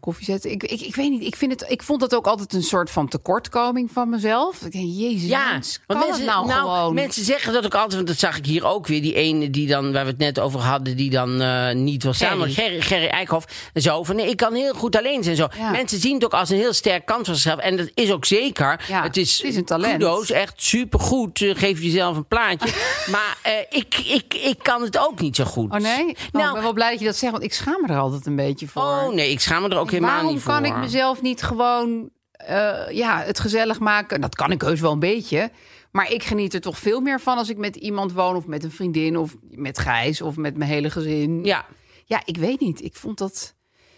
koffie 0.00 0.24
zetten. 0.24 0.50
Ik, 0.50 0.62
ik, 0.62 0.80
ik 0.80 0.94
weet 0.94 1.10
niet, 1.10 1.22
ik, 1.22 1.36
vind 1.36 1.52
het, 1.52 1.70
ik 1.70 1.82
vond 1.82 2.00
dat 2.00 2.14
ook 2.14 2.26
altijd 2.26 2.52
een 2.52 2.62
soort 2.62 2.90
van 2.90 3.08
tekortkoming 3.08 3.90
van 3.92 4.08
mezelf. 4.08 4.62
Ik 4.62 4.72
denk, 4.72 4.88
jezus, 4.92 5.28
Ja, 5.28 5.50
mens, 5.52 5.80
kan 5.86 5.98
mensen, 5.98 6.16
het 6.16 6.26
nou, 6.26 6.50
gewoon? 6.50 6.94
mensen 6.94 7.24
zeggen 7.24 7.52
dat 7.52 7.64
ook 7.64 7.74
altijd, 7.74 7.94
want 7.94 8.06
dat 8.06 8.18
zag 8.18 8.36
ik 8.36 8.46
hier 8.46 8.64
ook 8.64 8.86
weer. 8.86 9.02
Die 9.02 9.14
ene 9.14 9.50
die 9.50 9.66
dan, 9.66 9.92
waar 9.92 10.04
we 10.04 10.10
het 10.10 10.18
net 10.18 10.40
over 10.40 10.60
hadden, 10.60 10.96
die 10.96 11.10
dan 11.10 11.40
eh, 11.40 11.74
niet 11.74 12.02
wil 12.02 12.12
samen. 12.12 12.50
Gerry. 12.50 12.70
Gerry, 12.70 12.80
Gerry 12.80 13.06
Eikhoff. 13.06 13.70
En 13.72 13.82
zo 13.82 14.02
van, 14.02 14.16
nee, 14.16 14.28
ik 14.28 14.36
kan 14.36 14.54
heel 14.54 14.74
goed 14.74 14.96
alleen 14.96 15.22
zijn. 15.22 15.36
Zo. 15.36 15.48
Ja. 15.58 15.70
Mensen 15.70 16.00
zien 16.00 16.14
het 16.14 16.24
ook 16.24 16.34
als 16.34 16.50
een 16.50 16.56
heel 16.56 16.72
sterk 16.72 17.06
kans 17.06 17.26
van 17.26 17.34
zichzelf. 17.34 17.58
En 17.58 17.76
dat 17.76 17.90
is 17.94 18.12
ook 18.12 18.24
zeker. 18.24 18.84
Ja, 18.88 19.02
het 19.02 19.16
is, 19.16 19.36
het 19.36 19.46
is 19.46 19.56
een 19.56 19.64
talent. 19.64 19.92
kudo's, 19.92 20.30
echt 20.30 20.54
supergoed. 20.56 21.40
Eh, 21.40 21.56
geef 21.56 21.82
jezelf 21.82 22.16
een 22.16 22.26
plaatje. 22.26 22.72
maar 23.14 23.38
ik, 23.70 23.96
ik, 23.96 24.34
ik 24.34 24.58
kan 24.62 24.82
het 24.82 24.98
ook 24.98 25.20
niet 25.20 25.36
zo 25.36 25.44
goed. 25.44 25.72
Oh 25.72 25.78
nee? 25.78 26.04
Nou, 26.04 26.16
Nou, 26.32 26.46
ik 26.46 26.52
ben 26.54 26.62
wel 26.62 26.72
blij 26.72 26.90
dat 26.90 26.98
je 26.98 27.06
dat 27.06 27.16
zegt, 27.16 27.32
want 27.32 27.44
ik 27.44 27.52
schaam 27.54 27.82
me 27.82 27.88
er 27.88 27.98
altijd 27.98 28.26
een 28.26 28.36
beetje 28.36 28.68
voor. 28.68 28.82
oh 28.82 29.13
nee, 29.14 29.30
ik 29.30 29.40
schaam 29.40 29.62
me 29.62 29.68
er 29.68 29.78
ook 29.78 29.90
helemaal 29.90 30.14
Waarom 30.14 30.32
niet 30.32 30.42
voor. 30.42 30.52
kan 30.52 30.64
ik 30.64 30.76
mezelf 30.76 31.22
niet 31.22 31.42
gewoon 31.42 32.10
eh, 32.30 32.90
ja, 32.90 33.22
het 33.22 33.38
gezellig 33.40 33.80
maken? 33.80 34.20
Dat 34.20 34.34
kan 34.34 34.50
ik 34.50 34.60
heus 34.60 34.80
wel 34.80 34.92
een 34.92 34.98
beetje. 34.98 35.50
Maar 35.90 36.10
ik 36.12 36.22
geniet 36.22 36.54
er 36.54 36.60
toch 36.60 36.78
veel 36.78 37.00
meer 37.00 37.20
van 37.20 37.38
als 37.38 37.48
ik 37.48 37.56
met 37.56 37.76
iemand 37.76 38.12
woon... 38.12 38.36
of 38.36 38.46
met 38.46 38.64
een 38.64 38.70
vriendin 38.70 39.16
of 39.16 39.34
met 39.50 39.78
Gijs 39.78 40.20
of 40.20 40.36
met 40.36 40.56
mijn 40.56 40.70
hele 40.70 40.90
gezin. 40.90 41.44
Ja, 41.44 41.64
Ja, 42.04 42.22
ik 42.24 42.36
weet 42.36 42.60
niet. 42.60 42.82
Ik 42.82 42.94
vond 42.94 43.18
dat... 43.18 43.54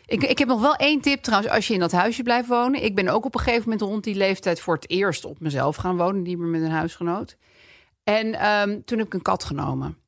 Ik, 0.06 0.22
ik 0.22 0.38
heb 0.38 0.48
nog 0.48 0.60
wel 0.60 0.74
één 0.74 1.00
tip 1.00 1.22
trouwens, 1.22 1.52
als 1.52 1.66
je 1.66 1.74
in 1.74 1.80
dat 1.80 1.92
huisje 1.92 2.22
blijft 2.22 2.48
wonen. 2.48 2.84
Ik 2.84 2.94
ben 2.94 3.08
ook 3.08 3.24
op 3.24 3.34
een 3.34 3.40
gegeven 3.40 3.62
moment 3.62 3.80
rond 3.80 4.04
die 4.04 4.14
leeftijd 4.14 4.60
voor 4.60 4.74
het 4.74 4.90
eerst 4.90 5.24
op 5.24 5.40
mezelf 5.40 5.76
gaan 5.76 5.96
wonen. 5.96 6.22
Niet 6.22 6.38
meer 6.38 6.48
met 6.48 6.62
een 6.62 6.70
huisgenoot. 6.70 7.36
En 8.04 8.34
ehm, 8.34 8.80
toen 8.84 8.98
heb 8.98 9.06
ik 9.06 9.14
een 9.14 9.22
kat 9.22 9.44
genomen. 9.44 9.98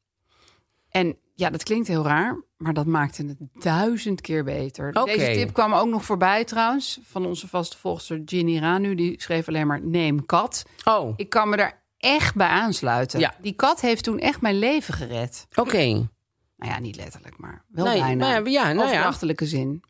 En 0.91 1.17
ja, 1.39 1.51
dat 1.51 1.63
klinkt 1.63 1.89
heel 1.89 2.03
raar, 2.05 2.43
maar 2.57 2.73
dat 2.73 2.87
maakte 2.87 3.25
het 3.27 3.39
duizend 3.63 4.21
keer 4.21 4.45
beter. 4.45 4.93
Deze 4.93 5.33
tip 5.33 5.53
kwam 5.53 5.73
ook 5.73 5.89
nog 5.89 6.05
voorbij 6.05 6.45
trouwens, 6.45 7.01
van 7.03 7.27
onze 7.27 7.49
vaste 7.49 7.77
volgster 7.79 8.23
Ginny 8.25 8.59
Ranu. 8.59 8.95
Die 8.95 9.23
schreef 9.23 9.49
alleen 9.49 9.67
maar 9.67 9.81
neem 9.83 10.27
kat. 10.27 10.65
oh, 10.85 11.13
Ik 11.17 11.29
kan 11.29 11.49
me 11.49 11.57
daar 11.57 11.83
echt 11.97 12.35
bij 12.35 12.49
aansluiten. 12.49 13.21
Ja. 13.21 13.35
Die 13.41 13.53
kat 13.53 13.81
heeft 13.81 14.05
toen 14.05 14.19
echt 14.19 14.41
mijn 14.41 14.59
leven 14.59 14.95
gered. 14.95 15.47
oké. 15.55 16.09
Nou 16.57 16.73
ja, 16.73 16.79
niet 16.79 16.97
letterlijk, 16.97 17.39
maar 17.39 17.65
wel 17.69 17.85
Nee, 17.85 18.01
bijna. 18.01 18.27
maar 18.41 18.49
ja, 18.51 18.73
nou 18.73 18.91
ja. 18.91 19.13
Zin. 19.47 19.83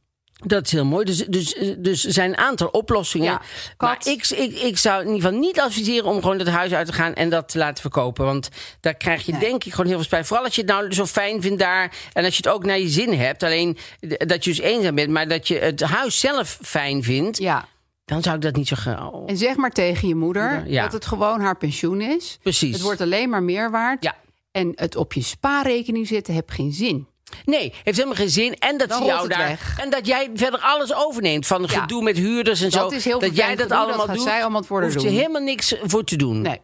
Dat 0.46 0.64
is 0.64 0.72
heel 0.72 0.84
mooi. 0.84 1.04
Dus, 1.04 1.16
dus, 1.16 1.54
dus 1.78 2.04
er 2.06 2.12
zijn 2.12 2.30
een 2.30 2.36
aantal 2.38 2.68
oplossingen. 2.68 3.26
Ja, 3.32 3.40
maar 3.78 3.96
ik, 4.04 4.26
ik, 4.28 4.58
ik 4.58 4.78
zou 4.78 5.00
in 5.00 5.06
ieder 5.06 5.22
geval 5.22 5.38
niet 5.38 5.60
adviseren 5.60 6.04
om 6.10 6.20
gewoon 6.22 6.38
het 6.38 6.48
huis 6.48 6.72
uit 6.72 6.86
te 6.86 6.92
gaan 6.92 7.14
en 7.14 7.30
dat 7.30 7.48
te 7.48 7.58
laten 7.58 7.80
verkopen. 7.80 8.24
Want 8.24 8.48
daar 8.80 8.94
krijg 8.94 9.26
je 9.26 9.32
Nee. 9.32 9.40
denk 9.40 9.64
ik 9.64 9.70
gewoon 9.70 9.86
heel 9.86 9.94
veel 9.96 10.04
spijt. 10.04 10.26
Vooral 10.26 10.44
als 10.44 10.54
je 10.54 10.60
het 10.60 10.70
nou 10.70 10.92
zo 10.94 11.06
fijn 11.06 11.42
vindt 11.42 11.58
daar. 11.58 11.92
En 12.12 12.24
als 12.24 12.36
je 12.36 12.42
het 12.42 12.52
ook 12.54 12.64
naar 12.64 12.78
je 12.78 12.88
zin 12.88 13.12
hebt. 13.12 13.42
Alleen 13.42 13.76
d- 14.08 14.28
dat 14.28 14.44
je 14.44 14.50
dus 14.50 14.60
eenzaam 14.60 14.94
bent, 14.94 15.10
maar 15.10 15.28
dat 15.28 15.48
je 15.48 15.58
het 15.58 15.80
huis 15.82 16.20
zelf 16.20 16.58
fijn 16.62 17.02
vindt. 17.02 17.38
Ja, 17.38 17.68
Dan 18.04 18.22
zou 18.22 18.36
ik 18.36 18.42
dat 18.42 18.56
niet 18.56 18.68
zo 18.68 18.76
gaan. 18.78 19.12
en 19.26 19.36
zeg 19.36 19.56
maar 19.56 19.70
tegen 19.70 20.08
je 20.08 20.14
moeder 20.14 20.62
Ja. 20.66 20.82
dat 20.82 20.92
het 20.92 21.06
gewoon 21.06 21.40
haar 21.40 21.56
pensioen 21.56 22.00
is. 22.00 22.38
Precies. 22.42 22.72
Het 22.72 22.82
wordt 22.82 23.00
alleen 23.00 23.28
maar 23.28 23.42
meer 23.42 23.70
waard. 23.70 24.02
Ja. 24.02 24.14
En 24.50 24.72
het 24.74 24.96
op 24.96 25.12
je 25.12 25.22
spaarrekening 25.22 26.06
zetten 26.06 26.34
heb 26.34 26.50
geen 26.50 26.72
zin. 26.72 27.06
Nee, 27.44 27.72
heeft 27.84 27.96
helemaal 27.96 28.16
geen 28.18 28.30
zin. 28.30 28.54
En 28.58 28.76
dat 28.76 28.94
ze 28.94 29.04
jou 29.04 29.28
daar. 29.28 29.38
weg. 29.48 29.78
En 29.80 29.90
dat 29.90 30.06
jij 30.06 30.30
verder 30.34 30.60
alles 30.60 30.94
overneemt. 30.94 31.46
Van 31.46 31.62
Ja. 31.62 31.80
gedoe 31.80 32.02
met 32.02 32.16
huurders 32.16 32.60
en 32.60 32.70
Dat 32.70 32.90
zo. 32.90 32.96
is 32.96 33.04
heel 33.04 33.18
dat 33.18 33.36
jij 33.36 33.56
dat 33.56 33.70
allemaal 33.70 34.06
dat 34.06 34.14
doet. 34.16 34.24
zij 34.24 34.40
allemaal 34.42 34.64
hoeft 34.68 34.92
ze 34.92 34.98
doen. 34.98 35.06
helemaal 35.06 35.42
niks 35.42 35.74
voor 35.82 36.04
te 36.04 36.16
doen. 36.16 36.42
Nee. 36.42 36.60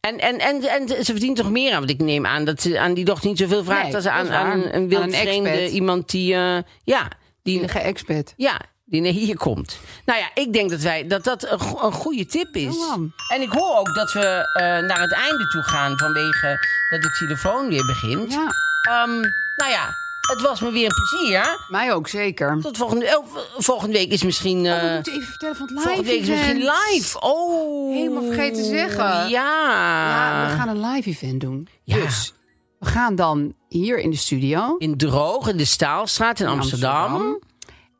En, 0.00 0.18
en, 0.18 0.38
en, 0.38 0.62
en 0.62 0.88
ze 0.88 1.04
verdient 1.12 1.36
toch 1.36 1.50
meer 1.50 1.72
aan? 1.72 1.78
Want 1.78 1.90
ik 1.90 1.98
neem 1.98 2.26
aan 2.26 2.44
dat 2.44 2.62
ze 2.62 2.78
aan 2.80 2.94
die 2.94 3.04
dochter 3.04 3.28
niet 3.28 3.38
zoveel 3.38 3.64
vraagt 3.64 3.84
Nee, 3.84 3.94
als 3.94 4.02
ze 4.04 4.10
aan, 4.10 4.30
aan 4.30 4.50
een, 4.50 4.74
een 4.76 4.96
Aan 4.96 5.46
een 5.46 5.68
iemand 5.68 6.10
die. 6.10 6.34
eh, 6.34 6.58
ja, 6.84 7.08
die. 7.42 7.58
Enige 7.58 7.78
expat. 7.78 8.34
Ja, 8.36 8.60
Die 8.84 9.00
naar 9.00 9.12
hier 9.12 9.36
komt. 9.36 9.78
Nou 10.04 10.18
ja, 10.18 10.30
ik 10.34 10.52
denk 10.52 10.70
dat 10.70 10.80
wij 10.80 11.06
dat, 11.06 11.24
dat 11.24 11.50
een, 11.50 11.60
go- 11.60 11.86
een 11.86 11.92
goede 11.92 12.26
tip 12.26 12.54
is. 12.56 12.76
Oh. 12.76 12.92
En 13.34 13.40
ik 13.40 13.48
hoor 13.50 13.76
ook 13.78 13.94
dat 13.94 14.12
we 14.12 14.20
eh, 14.52 14.62
naar 14.62 15.00
het 15.00 15.12
einde 15.12 15.46
toe 15.52 15.62
gaan 15.62 15.98
vanwege 15.98 16.66
dat 16.90 17.02
de 17.02 17.10
telefoon 17.18 17.68
weer 17.68 17.86
begint. 17.86 18.32
Ja, 18.32 18.50
Ehm, 18.80 19.22
nou 19.56 19.70
ja, 19.70 19.88
het 20.28 20.40
was 20.40 20.60
me 20.60 20.70
weer 20.70 20.84
een 20.84 21.08
plezier. 21.08 21.66
mij 21.68 21.92
ook 21.92 22.08
zeker. 22.08 22.60
Tot 22.60 22.76
volgende, 22.76 23.18
oh, 23.18 23.36
volgende 23.58 23.96
week 23.96 24.10
is 24.10 24.22
misschien. 24.22 24.58
Oh, 24.58 24.62
we 24.62 24.70
eh, 24.70 24.94
moeten 24.94 25.12
even 25.12 25.26
vertellen 25.26 25.56
van 25.56 25.66
het 25.66 25.74
live 25.76 25.86
volgende 25.88 26.10
week 26.10 26.20
is 26.20 26.28
misschien 26.28 26.56
live. 26.56 27.20
Oh. 27.20 27.94
Helemaal 27.94 28.22
vergeten 28.22 28.62
te 28.62 28.68
zeggen. 28.68 29.04
Ja. 29.04 29.28
Ja, 29.28 30.50
we 30.50 30.56
gaan 30.56 30.68
een 30.68 30.80
live 30.90 31.08
event 31.08 31.40
doen. 31.40 31.68
Ja. 31.82 31.96
Dus 31.96 32.32
we 32.78 32.86
gaan 32.86 33.14
dan 33.14 33.54
hier 33.68 33.98
in 33.98 34.10
de 34.10 34.16
studio. 34.16 34.76
In 34.78 34.96
Droog, 34.96 35.48
in 35.48 35.56
de 35.56 35.64
Staalstraat 35.64 36.40
in 36.40 36.46
Amsterdam. 36.46 37.40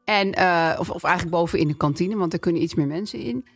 En, 0.04 0.32
eh, 0.32 0.76
of, 0.78 0.90
of 0.90 1.02
eigenlijk 1.04 1.36
boven 1.36 1.58
in 1.58 1.68
de 1.68 1.76
kantine, 1.76 2.16
want 2.16 2.32
er 2.32 2.38
kunnen 2.38 2.62
iets 2.62 2.74
meer 2.74 2.86
mensen 2.86 3.18
in. 3.18 3.46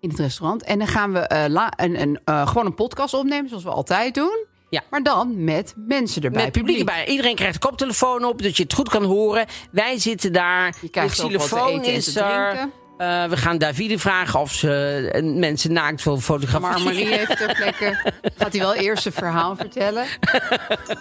In 0.00 0.08
het 0.08 0.18
restaurant. 0.18 0.62
En 0.62 0.78
dan 0.78 0.88
gaan 0.88 1.12
we 1.12 1.18
eh, 1.18 1.48
la- 1.50 1.72
een, 1.76 2.00
een, 2.00 2.48
gewoon 2.48 2.66
een 2.66 2.74
podcast 2.74 3.14
opnemen, 3.14 3.48
zoals 3.48 3.64
we 3.64 3.70
altijd 3.70 4.14
doen. 4.14 4.46
Ja. 4.70 4.82
Maar 4.90 5.02
dan 5.02 5.44
met 5.44 5.74
mensen 5.76 6.22
erbij. 6.22 6.42
Met 6.44 6.52
publiek 6.52 6.78
erbij. 6.78 7.06
Iedereen 7.06 7.34
krijgt 7.34 7.54
een 7.54 7.60
koptelefoon 7.60 8.24
op, 8.24 8.42
dat 8.42 8.56
je 8.56 8.62
het 8.62 8.72
goed 8.72 8.88
kan 8.88 9.04
horen. 9.04 9.46
Wij 9.70 9.98
zitten 9.98 10.32
daar. 10.32 10.74
Je 10.80 10.88
krijgt 10.88 11.16
de 11.16 11.22
ook 11.22 11.32
wat 11.32 11.40
te 11.42 11.48
telefoon 11.48 11.68
eten 11.80 11.92
en 11.92 11.98
is 11.98 12.12
te 12.12 12.20
er. 12.20 12.50
drinken. 12.50 12.72
Eh, 12.98 13.24
we 13.24 13.36
gaan 13.36 13.58
Davide 13.58 13.98
vragen 13.98 14.40
of 14.40 14.52
ze 14.52 15.08
eh, 15.12 15.22
mensen 15.22 15.72
naakt 15.72 16.02
wil 16.04 16.12
Maar 16.14 16.22
fotograferen. 16.22 16.82
Marie 16.84 17.06
heeft 17.16 17.36
ter 17.36 17.54
plekke. 17.54 18.12
Gaat 18.36 18.52
hij 18.52 18.60
wel 18.60 18.74
eerst 18.74 19.02
zijn 19.02 19.14
verhaal 19.14 19.56
vertellen? 19.56 20.04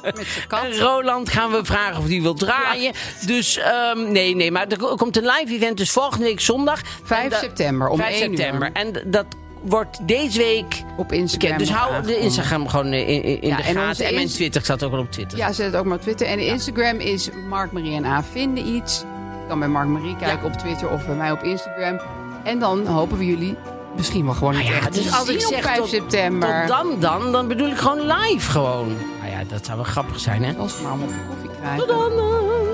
Met 0.03 0.27
zijn 0.27 0.47
kat. 0.47 0.63
En 0.63 0.77
Roland 0.77 1.29
gaan 1.29 1.51
we 1.51 1.65
vragen 1.65 1.97
of 1.97 2.05
die 2.05 2.21
wil 2.21 2.33
draaien. 2.33 2.93
Dus 3.25 3.57
ehm, 3.57 4.11
nee, 4.11 4.35
nee, 4.35 4.51
maar 4.51 4.67
er 4.67 4.77
komt 4.77 5.17
een 5.17 5.25
live 5.25 5.53
event. 5.55 5.77
Dus 5.77 5.91
volgende 5.91 6.25
week 6.25 6.39
zondag. 6.39 6.81
5 7.03 7.23
En 7.23 7.29
da- 7.29 7.37
september 7.37 7.87
om 7.87 7.97
5 7.97 8.09
1 8.09 8.19
september. 8.35 8.67
uur. 8.67 8.73
En 8.73 8.93
dat 9.11 9.25
wordt 9.61 10.07
deze 10.07 10.37
week 10.37 10.83
Op 10.97 11.11
Instagram. 11.11 11.57
bekend. 11.57 11.69
Dus 11.69 11.77
hou 11.77 12.03
de 12.03 12.17
Instagram 12.17 12.67
gewoon 12.67 12.93
in, 12.93 13.07
in, 13.07 13.41
in 13.41 13.49
Ja, 13.49 13.55
de 13.55 13.63
en 13.63 13.75
gaten. 13.75 14.05
En 14.05 14.13
mijn 14.13 14.27
Twitter 14.27 14.61
staat 14.61 14.83
ook 14.83 14.91
wel 14.91 14.99
op 14.99 15.11
Twitter. 15.11 15.37
Ja, 15.37 15.51
zet 15.51 15.65
het 15.65 15.75
ook 15.75 15.85
maar 15.85 15.95
op 15.95 16.01
Twitter. 16.01 16.27
En 16.27 16.37
de 16.37 16.45
Instagram 16.45 16.99
is 16.99 17.29
Mark 17.49 17.71
Marie 17.71 17.95
en 17.95 18.05
A 18.05 18.23
vinden 18.31 18.67
iets. 18.67 18.99
Je 18.99 19.45
kan 19.47 19.59
bij 19.59 19.67
Mark 19.67 19.87
Marie 19.87 20.15
kijken 20.15 20.45
op 20.45 20.53
Twitter 20.53 20.89
of 20.89 21.05
bij 21.05 21.15
mij 21.15 21.31
op 21.31 21.43
Instagram. 21.43 21.99
En 22.43 22.59
dan 22.59 22.85
hopen 22.85 23.17
we 23.17 23.25
jullie 23.25 23.55
misschien 23.95 24.25
wel 24.25 24.33
gewoon 24.33 24.53
Nou 24.53 24.65
ja, 24.65 24.71
echt 24.75 24.93
dus 24.93 25.13
als 25.13 25.29
ik 25.29 25.39
zien 25.39 25.47
op 25.47 25.53
zeg 25.53 25.63
5 25.63 25.77
tot, 25.77 25.89
september. 25.89 26.59
tot 26.59 26.67
dan, 26.67 26.99
dan, 26.99 27.31
dan 27.31 27.47
bedoel 27.47 27.67
ik 27.69 27.77
gewoon 27.77 28.01
live 28.01 28.51
gewoon. 28.51 28.87
Nou 28.87 29.31
ja, 29.31 29.43
dat 29.47 29.65
zou 29.65 29.77
wel 29.77 29.85
grappig 29.85 30.19
zijn, 30.19 30.43
hè? 30.43 30.53
Als 30.57 30.75
we 30.77 30.81
maar 30.83 30.91
allemaal 30.91 31.07
koffie 31.29 31.49
krijgen. 31.59 31.87
Tot 31.87 31.97
dan! 32.17 32.68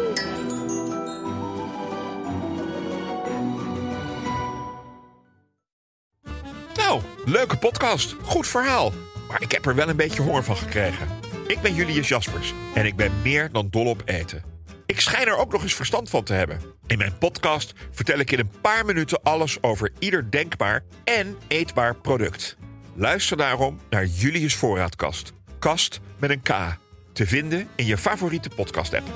Leuke 7.26 7.58
podcast. 7.58 8.16
Goed 8.24 8.48
verhaal. 8.48 8.92
Maar 9.28 9.42
ik 9.42 9.52
heb 9.52 9.66
er 9.66 9.76
wel 9.76 9.90
een 9.90 9.96
beetje 9.96 10.22
honger 10.22 10.44
van 10.44 10.56
gekregen. 10.56 11.08
Ik 11.48 11.62
ben 11.62 11.74
Julius 11.74 12.08
Jaspers 12.08 12.54
en 12.74 12.86
ik 12.86 12.96
ben 12.96 13.12
meer 13.22 13.52
dan 13.52 13.68
dol 13.70 13.86
op 13.86 14.02
eten. 14.06 14.44
Ik 14.86 15.00
schijn 15.00 15.28
er 15.28 15.38
ook 15.38 15.52
nog 15.52 15.64
eens 15.64 15.76
verstand 15.76 16.10
van 16.10 16.24
te 16.24 16.34
hebben. 16.34 16.62
In 16.88 16.98
mijn 16.98 17.18
podcast 17.18 17.74
vertel 17.92 18.20
ik 18.20 18.32
in 18.32 18.40
een 18.40 18.52
paar 18.62 18.86
minuten 18.86 19.24
alles 19.24 19.64
over 19.64 19.92
ieder 20.00 20.32
denkbaar 20.32 20.84
en 21.04 21.38
eetbaar 21.48 21.96
product. 21.96 22.58
Luister 22.94 23.38
daarom 23.38 23.80
naar 23.90 24.06
Julius 24.06 24.56
Voorraadkast. 24.56 25.34
Kast 25.60 26.00
met 26.20 26.30
een 26.30 26.42
K. 26.42 26.78
Te 27.14 27.28
vinden 27.28 27.68
in 27.76 27.86
je 27.86 27.98
favoriete 27.98 28.50
podcast-app. 28.50 29.08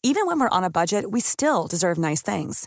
Even 0.00 0.26
when 0.26 0.38
we're 0.38 0.56
on 0.56 0.62
a 0.62 0.70
budget, 0.70 1.06
we 1.10 1.20
still 1.20 1.66
deserve 1.66 2.00
nice 2.00 2.22
things. 2.22 2.66